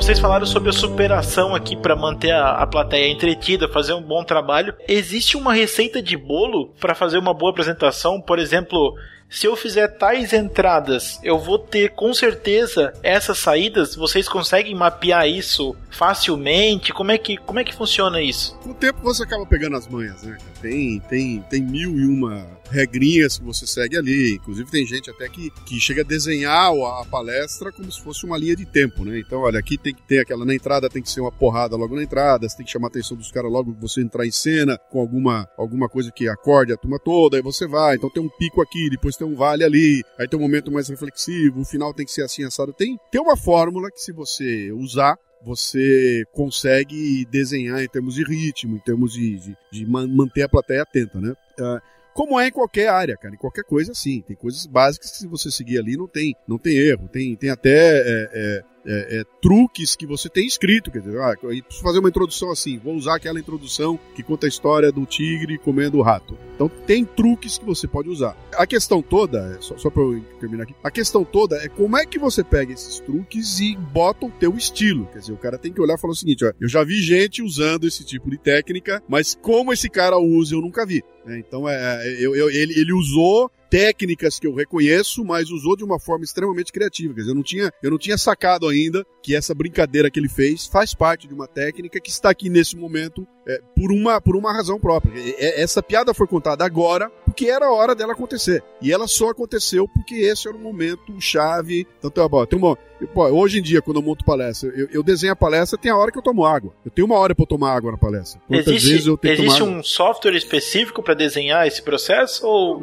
Vocês 0.06 0.20
falaram 0.20 0.46
sobre 0.46 0.70
a 0.70 0.72
superação 0.72 1.56
aqui 1.56 1.76
para 1.76 1.96
manter 1.96 2.30
a, 2.30 2.58
a 2.62 2.68
plateia 2.68 3.12
entretida, 3.12 3.68
fazer 3.68 3.94
um 3.94 4.04
bom 4.04 4.24
trabalho. 4.24 4.72
Existe 4.88 5.36
uma 5.36 5.52
receita 5.52 6.00
de 6.00 6.16
bolo 6.16 6.68
para 6.80 6.94
fazer 6.94 7.18
uma 7.18 7.34
boa 7.34 7.50
apresentação? 7.50 8.22
Por 8.22 8.38
exemplo, 8.38 8.94
se 9.28 9.48
eu 9.48 9.56
fizer 9.56 9.88
tais 9.98 10.32
entradas, 10.32 11.20
eu 11.24 11.40
vou 11.40 11.58
ter 11.58 11.90
com 11.90 12.14
certeza 12.14 12.94
essas 13.02 13.40
saídas. 13.40 13.96
Vocês 13.96 14.30
conseguem 14.30 14.76
mapear 14.76 15.28
isso 15.28 15.76
facilmente? 15.90 16.94
Como 16.94 17.12
é 17.12 17.18
que, 17.18 17.36
como 17.38 17.60
é 17.60 17.64
que 17.64 17.74
funciona 17.74 18.22
isso? 18.22 18.56
Com 18.60 18.70
o 18.70 18.76
tempo 18.76 19.00
você 19.02 19.24
acaba 19.24 19.44
pegando 19.48 19.76
as 19.76 19.88
manhas, 19.88 20.22
né? 20.22 20.38
Tem, 20.62 21.00
tem, 21.10 21.44
tem 21.50 21.64
mil 21.64 21.98
e 21.98 22.06
uma 22.06 22.46
regrinhas 22.70 23.38
que 23.38 23.44
você 23.44 23.66
segue 23.66 23.98
ali. 23.98 24.36
Inclusive 24.36 24.70
tem 24.70 24.86
gente 24.86 25.10
até 25.10 25.28
que, 25.30 25.50
que 25.66 25.80
chega 25.80 26.02
a 26.02 26.06
desenhar 26.06 26.72
a, 26.72 27.06
palestra 27.06 27.72
como 27.72 27.92
se 27.92 28.02
fosse 28.02 28.26
uma 28.26 28.38
linha 28.38 28.56
de 28.56 28.66
tempo, 28.66 29.06
né? 29.06 29.20
Então, 29.20 29.42
olha, 29.42 29.60
aqui 29.60 29.78
tem 29.78 29.94
que 29.94 30.02
ter 30.04 30.20
aquela 30.20 30.46
na 30.46 30.54
entrada, 30.54 30.90
tem 30.90 31.02
que 31.02 31.10
ser 31.10 31.22
uma 31.22 31.32
porrada 31.32 31.76
logo 31.76 31.96
na 31.96 32.04
entrada, 32.04 32.48
você 32.48 32.58
tem 32.58 32.66
que 32.66 32.72
chamar 32.72 32.88
a 32.88 32.90
atenção 32.90 33.16
dos 33.16 33.32
caras 33.32 33.52
logo 33.52 33.74
que 33.74 33.82
você 33.82 34.02
entrar 34.02 34.26
em 34.26 34.32
cena 34.32 34.78
com 34.90 35.00
alguma, 35.00 35.48
alguma 35.58 35.88
coisa 35.88 36.12
que 36.12 36.28
acorde 36.28 36.74
a 36.74 36.78
turma 36.78 37.00
toda, 37.00 37.38
aí 37.38 37.44
você 37.44 37.68
vai. 37.68 37.96
Então 37.96 38.10
tem 38.10 38.24
um 38.24 38.30
pico 38.30 38.62
aqui, 38.62 38.90
depois 38.90 39.16
tem 39.16 39.28
um 39.28 39.36
vale 39.36 39.64
ali, 39.64 40.04
aí 40.18 40.28
tem 40.28 40.40
um 40.40 40.44
momento 40.44 40.72
mais 40.72 40.90
reflexivo, 40.90 41.62
o 41.62 41.66
final 41.66 41.94
tem 41.94 42.06
que 42.06 42.12
ser 42.12 42.24
assim 42.24 42.44
assado. 42.44 42.74
Tem, 42.74 42.98
tem 43.12 43.22
uma 43.22 43.38
fórmula 43.38 43.90
que 43.92 44.02
se 44.02 44.12
você 44.12 44.72
usar, 44.72 45.18
você 45.44 46.24
consegue 46.34 47.26
desenhar 47.30 47.84
em 47.84 47.88
termos 47.88 48.16
de 48.16 48.24
ritmo, 48.24 48.78
em 48.78 48.80
termos 48.80 49.14
de, 49.14 49.38
de, 49.40 49.58
de 49.72 49.86
man- 49.86 50.08
manter 50.08 50.42
a 50.42 50.50
plateia 50.50 50.82
atenta, 50.82 51.22
né? 51.22 51.34
Ah, 51.60 51.82
como 52.16 52.40
é 52.40 52.48
em 52.48 52.52
qualquer 52.52 52.88
área, 52.88 53.18
cara, 53.18 53.36
em 53.36 53.38
qualquer 53.38 53.66
coisa 53.66 53.92
assim. 53.92 54.22
Tem 54.22 54.38
coisas 54.38 54.66
básicas 54.66 55.12
que 55.12 55.18
se 55.18 55.28
você 55.28 55.52
seguir 55.52 55.78
ali 55.78 55.98
não 55.98 56.08
tem, 56.08 56.34
não 56.48 56.58
tem 56.58 56.78
erro. 56.78 57.10
Tem, 57.10 57.36
tem 57.36 57.50
até 57.50 58.00
é, 58.00 58.30
é, 58.34 58.64
é, 58.86 59.20
é, 59.20 59.24
truques 59.42 59.96
que 59.96 60.06
você 60.06 60.30
tem 60.30 60.46
escrito. 60.46 60.92
Quer 60.92 61.00
dizer, 61.00 61.20
ah, 61.20 61.36
preciso 61.38 61.82
fazer 61.84 62.00
uma 62.00 62.10
introdução 62.10 62.52
assim. 62.52 62.78
Vou 62.78 62.96
usar 62.96 63.16
aquela 63.16 63.40
introdução 63.40 64.00
que 64.16 64.24
conta 64.24 64.46
a 64.46 64.50
história 64.50 64.92
do 64.92 65.06
tigre 65.06 65.58
comendo 65.58 65.98
o 65.98 66.02
rato. 66.02 66.38
Então 66.56 66.70
tem 66.70 67.04
truques 67.04 67.58
que 67.58 67.66
você 67.66 67.88
pode 67.88 68.10
usar. 68.10 68.36
A 68.56 68.66
questão 68.66 69.02
toda, 69.02 69.56
é, 69.58 69.62
só, 69.62 69.78
só 69.78 69.90
para 69.90 70.02
eu 70.04 70.22
terminar 70.40 70.64
aqui, 70.64 70.76
a 70.84 70.92
questão 70.92 71.24
toda 71.24 71.58
é 71.58 71.68
como 71.68 71.98
é 71.98 72.06
que 72.06 72.18
você 72.20 72.44
pega 72.44 72.72
esses 72.74 73.00
truques 73.00 73.60
e 73.60 73.76
bota 73.76 74.26
o 74.26 74.32
teu 74.32 74.56
estilo. 74.56 75.08
Quer 75.12 75.20
dizer, 75.20 75.34
o 75.34 75.38
cara 75.38 75.58
tem 75.58 75.74
que 75.74 75.82
olhar 75.82 75.96
e 75.96 76.00
falar 76.00 76.14
o 76.14 76.16
seguinte: 76.16 76.46
ó, 76.46 76.52
eu 76.60 76.68
já 76.70 76.84
vi 76.84 77.02
gente 77.02 77.42
usando 77.42 77.86
esse 77.86 78.04
tipo 78.06 78.30
de 78.30 78.38
técnica, 78.38 79.02
mas 79.08 79.38
como 79.42 79.74
esse 79.74 79.90
cara 79.90 80.18
usa 80.18 80.56
eu 80.56 80.62
nunca 80.62 80.86
vi. 80.86 81.04
né? 81.26 81.40
Então 81.40 81.68
é, 81.68 81.76
é, 82.08 82.26
eu- 82.26 82.36
eu- 82.36 82.50
ele, 82.50 82.80
ele 82.80 82.94
usou 82.94 83.52
técnicas 83.76 84.40
que 84.40 84.48
eu 84.48 84.56
reconheço, 84.56 85.26
mas 85.26 85.50
usou 85.50 85.76
de 85.76 85.84
uma 85.84 86.00
forma 86.00 86.24
extremamente 86.24 86.72
criativa. 86.72 87.14
Quer 87.14 87.20
dizer, 87.20 87.32
eu 87.32 87.36
não 87.36 87.44
tinha, 87.44 87.74
eu 87.84 87.92
não 87.92 87.98
tinha 87.98 88.18
sacado 88.18 88.70
ainda 88.70 89.06
que 89.22 89.36
essa 89.36 89.54
brincadeira 89.54 90.10
que 90.10 90.18
ele 90.18 90.30
fez 90.30 90.66
faz 90.66 90.94
parte 90.94 91.28
de 91.28 91.34
uma 91.34 91.46
técnica 91.46 92.00
que 92.00 92.10
está 92.10 92.30
aqui 92.30 92.50
nesse 92.50 92.78
momento 92.78 93.28
é, 93.46 93.60
por, 93.76 93.92
uma, 93.92 94.22
por 94.22 94.38
uma 94.38 94.54
razão 94.54 94.80
própria. 94.80 95.14
Essa 95.38 95.84
piada 95.84 96.14
foi 96.14 96.26
contada 96.26 96.64
agora 96.64 97.12
porque 97.36 97.50
era 97.52 97.66
a 97.66 97.72
hora 97.74 97.94
dela 97.94 98.14
acontecer. 98.14 98.64
E 98.82 98.94
ela 98.94 99.08
só 99.08 99.30
aconteceu 99.30 99.88
porque 99.90 100.16
esse 100.16 100.48
era 100.48 100.56
o 100.56 100.60
momento 100.60 101.20
chave. 101.20 101.86
Então, 102.00 102.10
tem 102.10 102.24
uma, 102.24 102.48
tem 102.48 102.58
uma, 102.60 102.78
eu- 103.02 103.08
pô, 103.10 103.26
hoje 103.28 103.60
em 103.60 103.62
dia, 103.62 103.82
quando 103.82 103.98
eu 103.98 104.02
monto 104.02 104.24
palestra, 104.24 104.70
eu, 104.74 104.88
eu 104.90 105.04
desenho 105.04 105.34
a 105.34 105.36
palestra, 105.36 105.78
tem 105.78 105.92
a 105.92 105.98
hora 105.98 106.12
que 106.14 106.18
eu 106.18 106.22
tomo 106.22 106.46
água. 106.46 106.74
Eu 106.86 106.90
tenho 106.92 107.06
uma 107.06 107.18
hora 107.20 107.36
para 107.36 107.44
eu 107.44 107.48
tomar 107.48 107.74
água 107.76 107.92
na 107.92 107.98
palestra. 107.98 108.40
Quantas 108.48 108.66
vezes 108.68 108.90
Existe, 108.90 109.10
eu 109.10 109.18
tenho 109.18 109.36
que 109.36 109.42
existe 109.42 109.60
tomar 109.60 109.70
água? 109.72 109.80
um 109.82 109.84
software 109.84 110.36
específico 110.38 111.04
para 111.04 111.14
desenhar 111.14 111.68
esse 111.68 111.82
processo? 111.82 112.48
Ou 112.48 112.80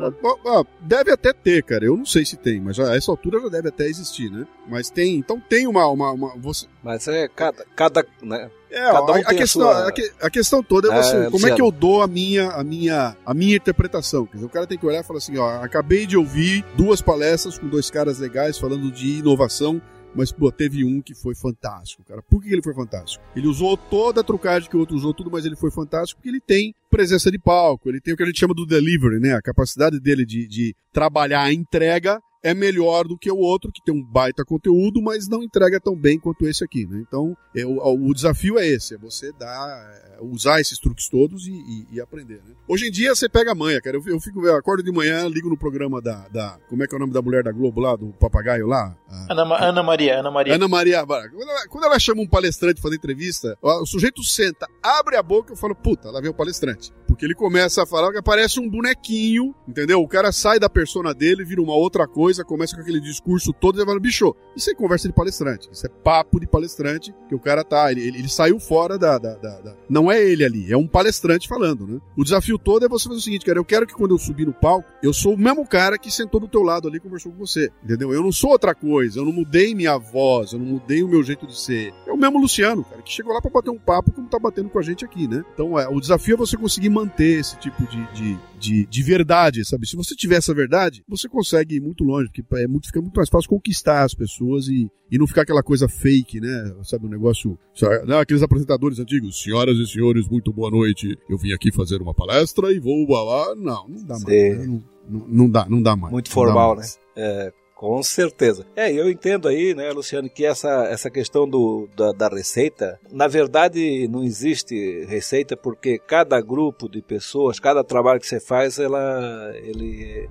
Deve 0.81 1.11
até 1.13 1.33
ter, 1.33 1.63
cara. 1.63 1.85
Eu 1.87 1.97
não 1.97 2.05
sei 2.05 2.25
se 2.27 2.37
tem, 2.37 2.61
mas 2.61 2.79
a 2.79 2.95
essa 2.95 3.11
altura 3.11 3.41
já 3.41 3.49
deve 3.49 3.69
até 3.69 3.87
existir, 3.87 4.31
né? 4.31 4.47
Mas 4.69 4.91
tem, 4.91 5.17
então 5.17 5.41
tem 5.41 5.67
uma, 5.67 5.87
uma, 5.89 6.13
uma- 6.13 6.35
você, 6.37 6.67
Mas 6.83 7.09
é 7.09 7.27
cada, 7.29 7.65
cada 7.75 8.05
né? 8.23 8.51
É, 8.73 8.91
Cada 8.93 9.01
um 9.01 9.11
a, 9.11 9.13
tem 9.15 9.23
a 9.25 9.35
questão, 9.35 9.63
sua- 9.63 9.89
a, 9.89 9.93
que- 9.93 10.13
a 10.21 10.31
questão 10.31 10.63
toda 10.63 10.89
é 10.93 10.99
É, 10.99 11.03
você, 11.03 11.31
como 11.31 11.47
é 11.47 11.55
que 11.55 11.63
eu 11.63 11.71
dou 11.71 12.03
a 12.03 12.07
minha, 12.07 12.49
a 12.51 12.65
minha, 12.65 13.17
a 13.25 13.35
minha 13.35 13.57
interpretação? 13.57 14.27
Quer 14.27 14.35
dizer, 14.35 14.47
o 14.47 14.51
cara 14.51 14.67
tem 14.67 14.79
que 14.79 14.87
olhar 14.87 15.01
e 15.01 15.05
falar 15.05 15.19
assim, 15.19 15.37
ó, 15.39 15.63
acabei 15.63 16.07
de 16.07 16.17
ouvir 16.17 16.65
duas 16.77 17.01
palestras 17.03 17.59
com 17.59 17.69
dois 17.69 17.91
caras 17.91 18.19
legais 18.19 18.59
falando 18.59 18.91
de 18.91 19.19
inovação. 19.19 19.81
Mas, 20.15 20.31
pô, 20.31 20.53
teve 20.53 20.85
um 20.85 21.01
que 21.01 21.15
foi 21.15 21.35
fantástico, 21.35 22.03
cara. 22.07 22.21
Por 22.21 22.43
que 22.43 22.49
que 22.49 22.55
ele 22.55 22.61
foi 22.61 22.75
fantástico? 22.75 23.25
Ele 23.35 23.47
usou 23.47 23.79
toda 23.79 24.21
a 24.21 24.25
trucagem 24.25 24.69
que 24.69 24.77
o 24.77 24.81
outro 24.81 24.95
usou, 24.95 25.15
tudo, 25.15 25.31
mas 25.31 25.47
ele 25.47 25.57
foi 25.57 25.71
fantástico 25.71 26.19
porque 26.21 26.29
ele 26.29 26.39
tem 26.41 26.75
presença 26.91 27.31
de 27.31 27.39
palco, 27.39 27.89
ele 27.89 27.99
tem 27.99 28.13
o 28.13 28.17
que 28.19 28.23
a 28.23 28.27
gente 28.27 28.39
chama 28.39 28.53
do 28.53 28.67
delivery, 28.67 29.19
né? 29.19 29.33
A 29.35 29.41
capacidade 29.41 29.99
dele 29.99 30.27
de, 30.27 30.47
de 30.47 30.77
trabalhar 30.93 31.41
a 31.45 31.51
entrega 31.51 32.21
é 32.43 32.55
melhor 32.55 33.07
do 33.07 33.17
que 33.17 33.31
o 33.31 33.37
outro, 33.39 33.71
que 33.73 33.83
tem 33.83 33.95
um 33.95 34.03
baita 34.03 34.45
conteúdo, 34.45 35.01
mas 35.03 35.29
não 35.29 35.43
entrega 35.43 35.81
tão 35.81 35.95
bem 35.97 36.19
quanto 36.19 36.47
esse 36.47 36.65
aqui, 36.65 36.87
né? 36.87 37.03
Então, 37.07 37.37
é, 37.55 37.65
o, 37.65 37.79
o 38.09 38.15
desafio 38.15 38.59
é 38.59 38.67
esse, 38.67 38.95
é 38.95 38.99
você 38.99 39.33
dar, 39.33 39.91
é, 40.19 40.19
usar 40.23 40.61
esses 40.61 40.79
truques 40.79 41.09
todos 41.09 41.47
e, 41.47 41.53
e- 41.53 41.87
e 41.93 42.01
aprender, 42.01 42.37
né? 42.47 42.55
Hoje 42.67 42.89
em 42.89 42.91
dia, 42.91 43.15
você 43.15 43.29
pega 43.29 43.53
a 43.53 43.55
manha, 43.55 43.81
cara. 43.81 43.97
Eu, 43.97 44.03
eu 44.07 44.21
fico, 44.21 44.45
eu 44.47 44.57
acordo 44.57 44.83
de 44.83 44.91
manhã, 44.91 45.29
ligo 45.29 45.49
no 45.49 45.57
programa 45.57 46.01
da, 46.01 46.27
da, 46.29 46.59
como 46.69 46.83
é 46.83 46.87
que 46.87 46.95
é 46.95 46.97
o 46.97 47.01
nome 47.01 47.13
da 47.13 47.23
mulher 47.23 47.43
da 47.45 47.53
Globo 47.53 47.81
lá, 47.81 47.95
do 47.97 48.09
papagaio 48.15 48.67
lá? 48.67 48.97
A- 49.09 49.27
Ana, 49.33 49.43
Ana 49.69 49.83
Maria, 49.83 50.19
Ana 50.19 50.31
Maria. 50.31 50.55
Ana 50.55 50.69
Maria. 50.69 51.07
Quando 51.07 51.43
ela, 51.51 51.69
quando 51.69 51.85
ela 51.85 51.99
chama 51.99 52.23
um 52.23 52.27
palestrante 52.27 52.75
pra 52.75 52.83
fazer 52.83 52.97
entrevista, 52.97 53.57
ó, 53.63 53.83
o 53.83 53.87
sujeito 53.87 54.23
senta, 54.23 54.67
abre 54.83 55.17
a 55.17 55.23
boca 55.23 55.51
e 55.51 55.55
eu 55.55 55.57
falo, 55.57 55.75
puta, 55.75 56.11
lá 56.11 56.21
vem 56.21 56.31
o 56.31 56.35
palestrante. 56.35 56.91
Porque 57.13 57.27
ele 57.27 57.35
começa 57.35 57.83
a 57.83 57.87
falar 57.87 58.11
que 58.11 58.17
aparece 58.19 58.59
um 58.59 58.69
bonequinho, 58.69 59.55
entendeu? 59.69 60.01
O 60.01 60.09
cara 60.09 60.33
sai 60.33 60.59
da 60.59 60.69
persona 60.69 61.13
dele, 61.13 61.45
vira 61.45 61.61
uma 61.61 61.75
outra 61.75 62.07
coisa, 62.09 62.43
começa 62.45 62.75
com 62.75 62.81
aquele 62.83 63.01
discurso 63.01 63.53
todo 63.53 63.81
e 63.81 63.85
fala, 63.85 64.01
bicho, 64.01 64.35
isso 64.57 64.71
é 64.71 64.75
conversa 64.75 65.09
de 65.09 65.15
palestrante. 65.15 65.69
Isso 65.71 65.85
é 65.87 65.89
papo 65.89 66.41
de 66.41 66.47
palestrante, 66.47 67.15
que 67.29 67.35
o 67.35 67.39
cara 67.39 67.63
tá, 67.65 67.91
ele, 67.93 68.01
ele- 68.07 68.29
saiu 68.29 68.59
fora 68.59 68.97
da, 68.99 69.19
da- 69.19 69.35
da- 69.37 69.61
da- 69.61 69.77
Não 69.91 70.11
é 70.11 70.23
ele 70.23 70.43
ali, 70.43 70.73
é 70.73 70.77
um 70.77 70.87
palestrante 70.87 71.47
falando, 71.47 71.87
né? 71.87 72.01
O 72.17 72.25
desafio 72.25 72.59
todo 72.59 72.85
é 72.85 72.89
você 72.89 73.09
fazer 73.09 73.19
o 73.19 73.23
seguinte, 73.23 73.45
cara, 73.45 73.59
eu 73.59 73.65
quero 73.65 73.87
que 73.87 73.93
quando 73.95 74.13
eu 74.15 74.19
subir 74.19 74.47
no 74.47 74.53
palco, 74.55 74.89
eu 75.03 75.13
sou 75.13 75.35
o 75.35 75.39
mesmo 75.39 75.67
cara 75.67 75.99
que 75.99 76.11
sentou 76.11 76.41
do 76.41 76.49
teu 76.49 76.63
lado 76.63 76.89
ali 76.89 76.97
e 76.97 77.01
conversou 77.01 77.31
com 77.31 77.39
você, 77.39 77.71
entendeu? 77.85 78.13
Eu 78.15 78.23
não 78.23 78.33
sou 78.33 78.51
outra 78.51 78.75
coisa, 78.75 79.19
eu 79.19 79.25
não 79.27 79.33
mudei 79.33 79.75
minha 79.75 79.99
voz, 79.99 80.53
eu 80.53 80.59
não 80.59 80.67
mudei 80.67 81.03
o 81.03 81.09
meu 81.09 81.23
jeito 81.23 81.47
de 81.47 81.59
ser. 81.61 81.93
É 82.07 82.13
o 82.13 82.17
mesmo 82.17 82.41
Luciano, 82.41 82.83
cara, 82.85 83.03
que 83.03 83.13
chegou 83.13 83.35
lá 83.35 83.41
pra 83.43 83.51
bater 83.51 83.71
um 83.71 83.79
papo 83.79 84.11
como 84.13 84.29
tá 84.29 84.39
batendo 84.39 84.71
com 84.71 84.79
a 84.79 84.83
gente 84.83 85.05
aqui, 85.05 85.29
né? 85.29 85.45
Então, 85.53 85.79
é, 85.79 85.87
o 85.89 86.01
desafio 86.01 86.35
é 86.35 86.39
você 86.39 86.57
conseguir 86.57 86.89
manter 86.89 87.02
esse 87.19 87.57
tipo 87.59 87.85
de, 87.87 88.13
de, 88.13 88.39
de, 88.59 88.87
de 88.87 89.03
verdade, 89.03 89.65
sabe? 89.65 89.87
Se 89.87 89.97
você 89.97 90.15
tiver 90.15 90.37
essa 90.37 90.55
verdade, 90.55 91.03
você 91.09 91.29
consegue 91.29 91.77
ir 91.77 91.81
muito 91.81 92.05
longe, 92.05 92.29
porque 92.29 92.45
é 92.57 92.67
muito, 92.67 92.87
fica 92.87 93.01
muito 93.01 93.17
mais 93.17 93.29
fácil 93.29 93.49
conquistar 93.49 94.03
as 94.03 94.15
pessoas 94.15 94.69
e, 94.69 94.91
e 95.11 95.19
não 95.19 95.27
ficar 95.27 95.43
aquela 95.43 95.63
coisa 95.63 95.89
fake, 95.89 96.41
né? 96.41 96.75
Sabe, 96.83 97.07
um 97.07 97.11
negócio. 97.11 97.59
sabe, 97.75 98.07
Não, 98.07 98.19
aqueles 98.19 98.43
apresentadores 98.43 98.99
antigos, 98.99 99.43
senhoras 99.43 99.77
e 99.79 99.87
senhores, 99.87 100.29
muito 100.29 100.53
boa 100.53 100.71
noite. 100.71 101.19
Eu 101.29 101.39
vim 101.39 101.53
aqui 101.53 101.73
fazer 101.73 102.01
uma 102.01 102.15
palestra 102.15 102.73
e 102.73 102.79
vou 102.79 103.07
lá. 103.09 103.55
Não, 103.55 103.89
não 103.89 104.05
dá 104.05 104.15
mais. 104.15 104.25
Sim. 104.25 104.51
né? 104.51 104.67
Não, 104.67 104.83
não, 105.09 105.29
não 105.29 105.51
dá, 105.51 105.67
não 105.69 105.83
dá 105.83 105.97
mais. 105.97 106.13
Muito 106.13 106.31
formal, 106.31 106.77
mais. 106.77 106.99
É, 107.17 107.53
com 107.83 108.01
certeza. 108.01 108.65
É, 108.77 108.93
eu 108.93 109.11
entendo 109.11 109.49
aí, 109.49 109.75
né, 109.75 109.91
Luciano, 109.91 110.31
que 110.31 110.47
essa, 110.47 110.85
essa 110.85 111.11
questão 111.11 111.49
do, 111.49 111.89
da, 111.97 112.13
da 112.13 112.29
receita, 112.29 112.97
na 113.11 113.27
verdade 113.27 114.07
não 114.07 114.23
existe 114.23 115.05
receita 115.07 115.57
porque 115.57 115.99
cada 115.99 116.41
grupo 116.41 116.89
de 116.89 117.03
pessoas, 117.03 117.59
cada 117.59 117.83
trabalho 117.83 118.21
que 118.21 118.27
você 118.29 118.39
faz, 118.39 118.79
ela, 118.79 119.51
ele, 119.57 120.31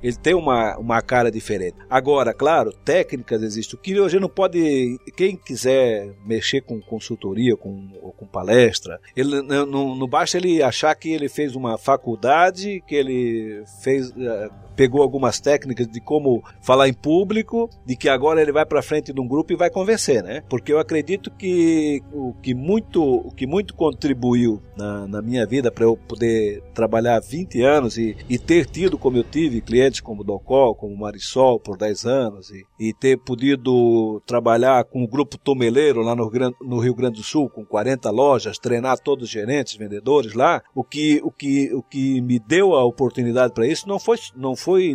ele 0.00 0.16
tem 0.16 0.32
uma, 0.32 0.78
uma 0.78 1.02
cara 1.02 1.28
diferente. 1.28 1.76
Agora, 1.90 2.32
claro, 2.32 2.72
técnicas 2.84 3.42
existem. 3.42 3.76
O 3.76 3.82
que 3.82 3.98
hoje 3.98 4.20
não 4.20 4.28
pode, 4.28 4.96
quem 5.16 5.34
quiser 5.36 6.14
mexer 6.24 6.60
com 6.60 6.80
consultoria, 6.80 7.56
com, 7.56 7.88
ou 8.00 8.12
com 8.12 8.26
palestra, 8.26 9.00
ele 9.16 9.42
não, 9.42 9.66
não, 9.66 9.96
não 9.96 10.06
basta 10.06 10.36
ele 10.36 10.62
achar 10.62 10.94
que 10.94 11.10
ele 11.10 11.28
fez 11.28 11.56
uma 11.56 11.76
faculdade, 11.76 12.80
que 12.86 12.94
ele 12.94 13.64
fez 13.82 14.12
eh, 14.16 14.50
pegou 14.74 15.02
algumas 15.02 15.40
técnicas 15.40 15.86
de 15.86 16.00
como 16.00 16.42
falar 16.60 16.88
em 16.88 16.91
público, 16.92 17.68
de 17.84 17.96
que 17.96 18.08
agora 18.08 18.40
ele 18.40 18.52
vai 18.52 18.64
para 18.64 18.82
frente 18.82 19.12
de 19.12 19.20
um 19.20 19.26
grupo 19.26 19.52
e 19.52 19.56
vai 19.56 19.70
convencer, 19.70 20.22
né? 20.22 20.42
Porque 20.48 20.72
eu 20.72 20.78
acredito 20.78 21.30
que 21.30 22.02
o 22.12 22.34
que 22.34 22.54
muito, 22.54 23.02
o 23.02 23.30
que 23.30 23.46
muito 23.46 23.74
contribuiu 23.74 24.62
na, 24.76 25.06
na 25.06 25.22
minha 25.22 25.46
vida 25.46 25.70
para 25.70 25.84
eu 25.84 25.96
poder 25.96 26.62
trabalhar 26.74 27.20
20 27.20 27.62
anos 27.62 27.96
e, 27.98 28.16
e 28.28 28.38
ter 28.38 28.66
tido, 28.66 28.98
como 28.98 29.16
eu 29.16 29.24
tive, 29.24 29.60
clientes 29.60 30.00
como 30.00 30.24
Docol, 30.24 30.74
como 30.74 30.96
Marisol 30.96 31.58
por 31.58 31.76
10 31.76 32.04
anos 32.06 32.50
e, 32.50 32.64
e 32.78 32.92
ter 32.92 33.18
podido 33.18 34.20
trabalhar 34.26 34.84
com 34.84 35.02
o 35.02 35.08
grupo 35.08 35.38
Tomeleiro 35.38 36.02
lá 36.02 36.14
no, 36.14 36.30
no 36.60 36.78
Rio 36.78 36.94
Grande 36.94 37.16
do 37.16 37.22
Sul, 37.24 37.48
com 37.48 37.64
40 37.64 38.10
lojas, 38.10 38.58
treinar 38.58 38.98
todos 38.98 39.24
os 39.24 39.30
gerentes, 39.30 39.76
vendedores 39.76 40.34
lá, 40.34 40.62
o 40.74 40.84
que, 40.84 41.20
o 41.22 41.30
que, 41.30 41.72
o 41.74 41.82
que 41.82 42.20
me 42.20 42.38
deu 42.38 42.74
a 42.74 42.84
oportunidade 42.84 43.52
para 43.52 43.66
isso 43.66 43.88
não 43.88 43.98
foi, 43.98 44.18
não 44.36 44.56
foi 44.56 44.94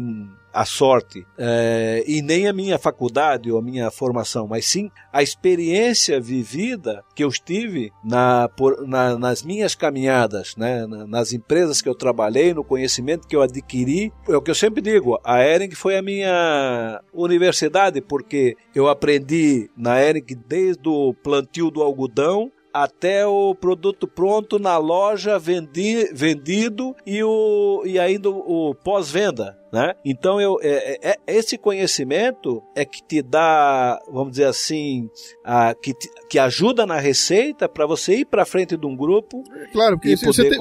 a 0.53 0.65
sorte 0.65 1.25
eh, 1.37 2.03
e 2.07 2.21
nem 2.21 2.47
a 2.47 2.53
minha 2.53 2.77
faculdade 2.79 3.51
ou 3.51 3.59
a 3.59 3.61
minha 3.61 3.91
formação, 3.91 4.47
mas 4.47 4.65
sim 4.65 4.89
a 5.13 5.21
experiência 5.21 6.19
vivida 6.19 7.03
que 7.15 7.23
eu 7.23 7.29
tive 7.31 7.91
na, 8.03 8.49
por- 8.49 8.87
na- 8.87 9.17
nas 9.17 9.43
minhas 9.43 9.75
caminhadas, 9.75 10.55
né, 10.57 10.85
na- 10.87 11.05
nas 11.05 11.33
empresas 11.33 11.81
que 11.81 11.89
eu 11.89 11.95
trabalhei, 11.95 12.53
no 12.53 12.63
conhecimento 12.63 13.27
que 13.27 13.35
eu 13.35 13.41
adquiri. 13.41 14.11
É 14.27 14.35
o 14.35 14.41
que 14.41 14.49
eu 14.51 14.55
sempre 14.55 14.81
digo, 14.81 15.19
a 15.23 15.43
Ering 15.43 15.71
foi 15.71 15.97
a 15.97 16.01
minha 16.01 17.01
universidade, 17.13 18.01
porque 18.01 18.55
eu 18.73 18.87
aprendi 18.87 19.69
na 19.77 20.01
Ering 20.01 20.25
desde 20.47 20.87
o 20.87 21.13
plantio 21.13 21.69
do 21.69 21.81
algodão 21.83 22.51
até 22.73 23.25
o 23.25 23.55
produto 23.55 24.07
pronto 24.07 24.59
na 24.59 24.77
loja 24.77 25.39
vendi, 25.39 26.11
vendido 26.13 26.95
e, 27.07 27.23
o, 27.23 27.81
e 27.85 27.97
ainda 27.97 28.29
o 28.29 28.75
pós-venda. 28.75 29.57
Né? 29.71 29.93
Então 30.05 30.39
eu, 30.39 30.57
é, 30.61 31.09
é- 31.09 31.09
é- 31.11 31.17
esse 31.37 31.57
conhecimento 31.57 32.63
é 32.75 32.85
que 32.85 33.03
te 33.03 33.21
dá, 33.21 33.99
vamos 34.11 34.31
dizer 34.31 34.45
assim, 34.45 35.09
a, 35.43 35.73
que, 35.75 35.93
te- 35.93 36.09
que 36.29 36.39
ajuda 36.39 36.85
na 36.85 36.99
receita 36.99 37.67
para 37.67 37.85
você 37.85 38.19
ir 38.19 38.25
para 38.25 38.45
frente 38.45 38.77
de 38.77 38.85
um 38.85 38.95
grupo 38.95 39.43
Claro, 39.73 39.97
porque 39.97 40.15
você, 40.15 40.43
tem, 40.49 40.57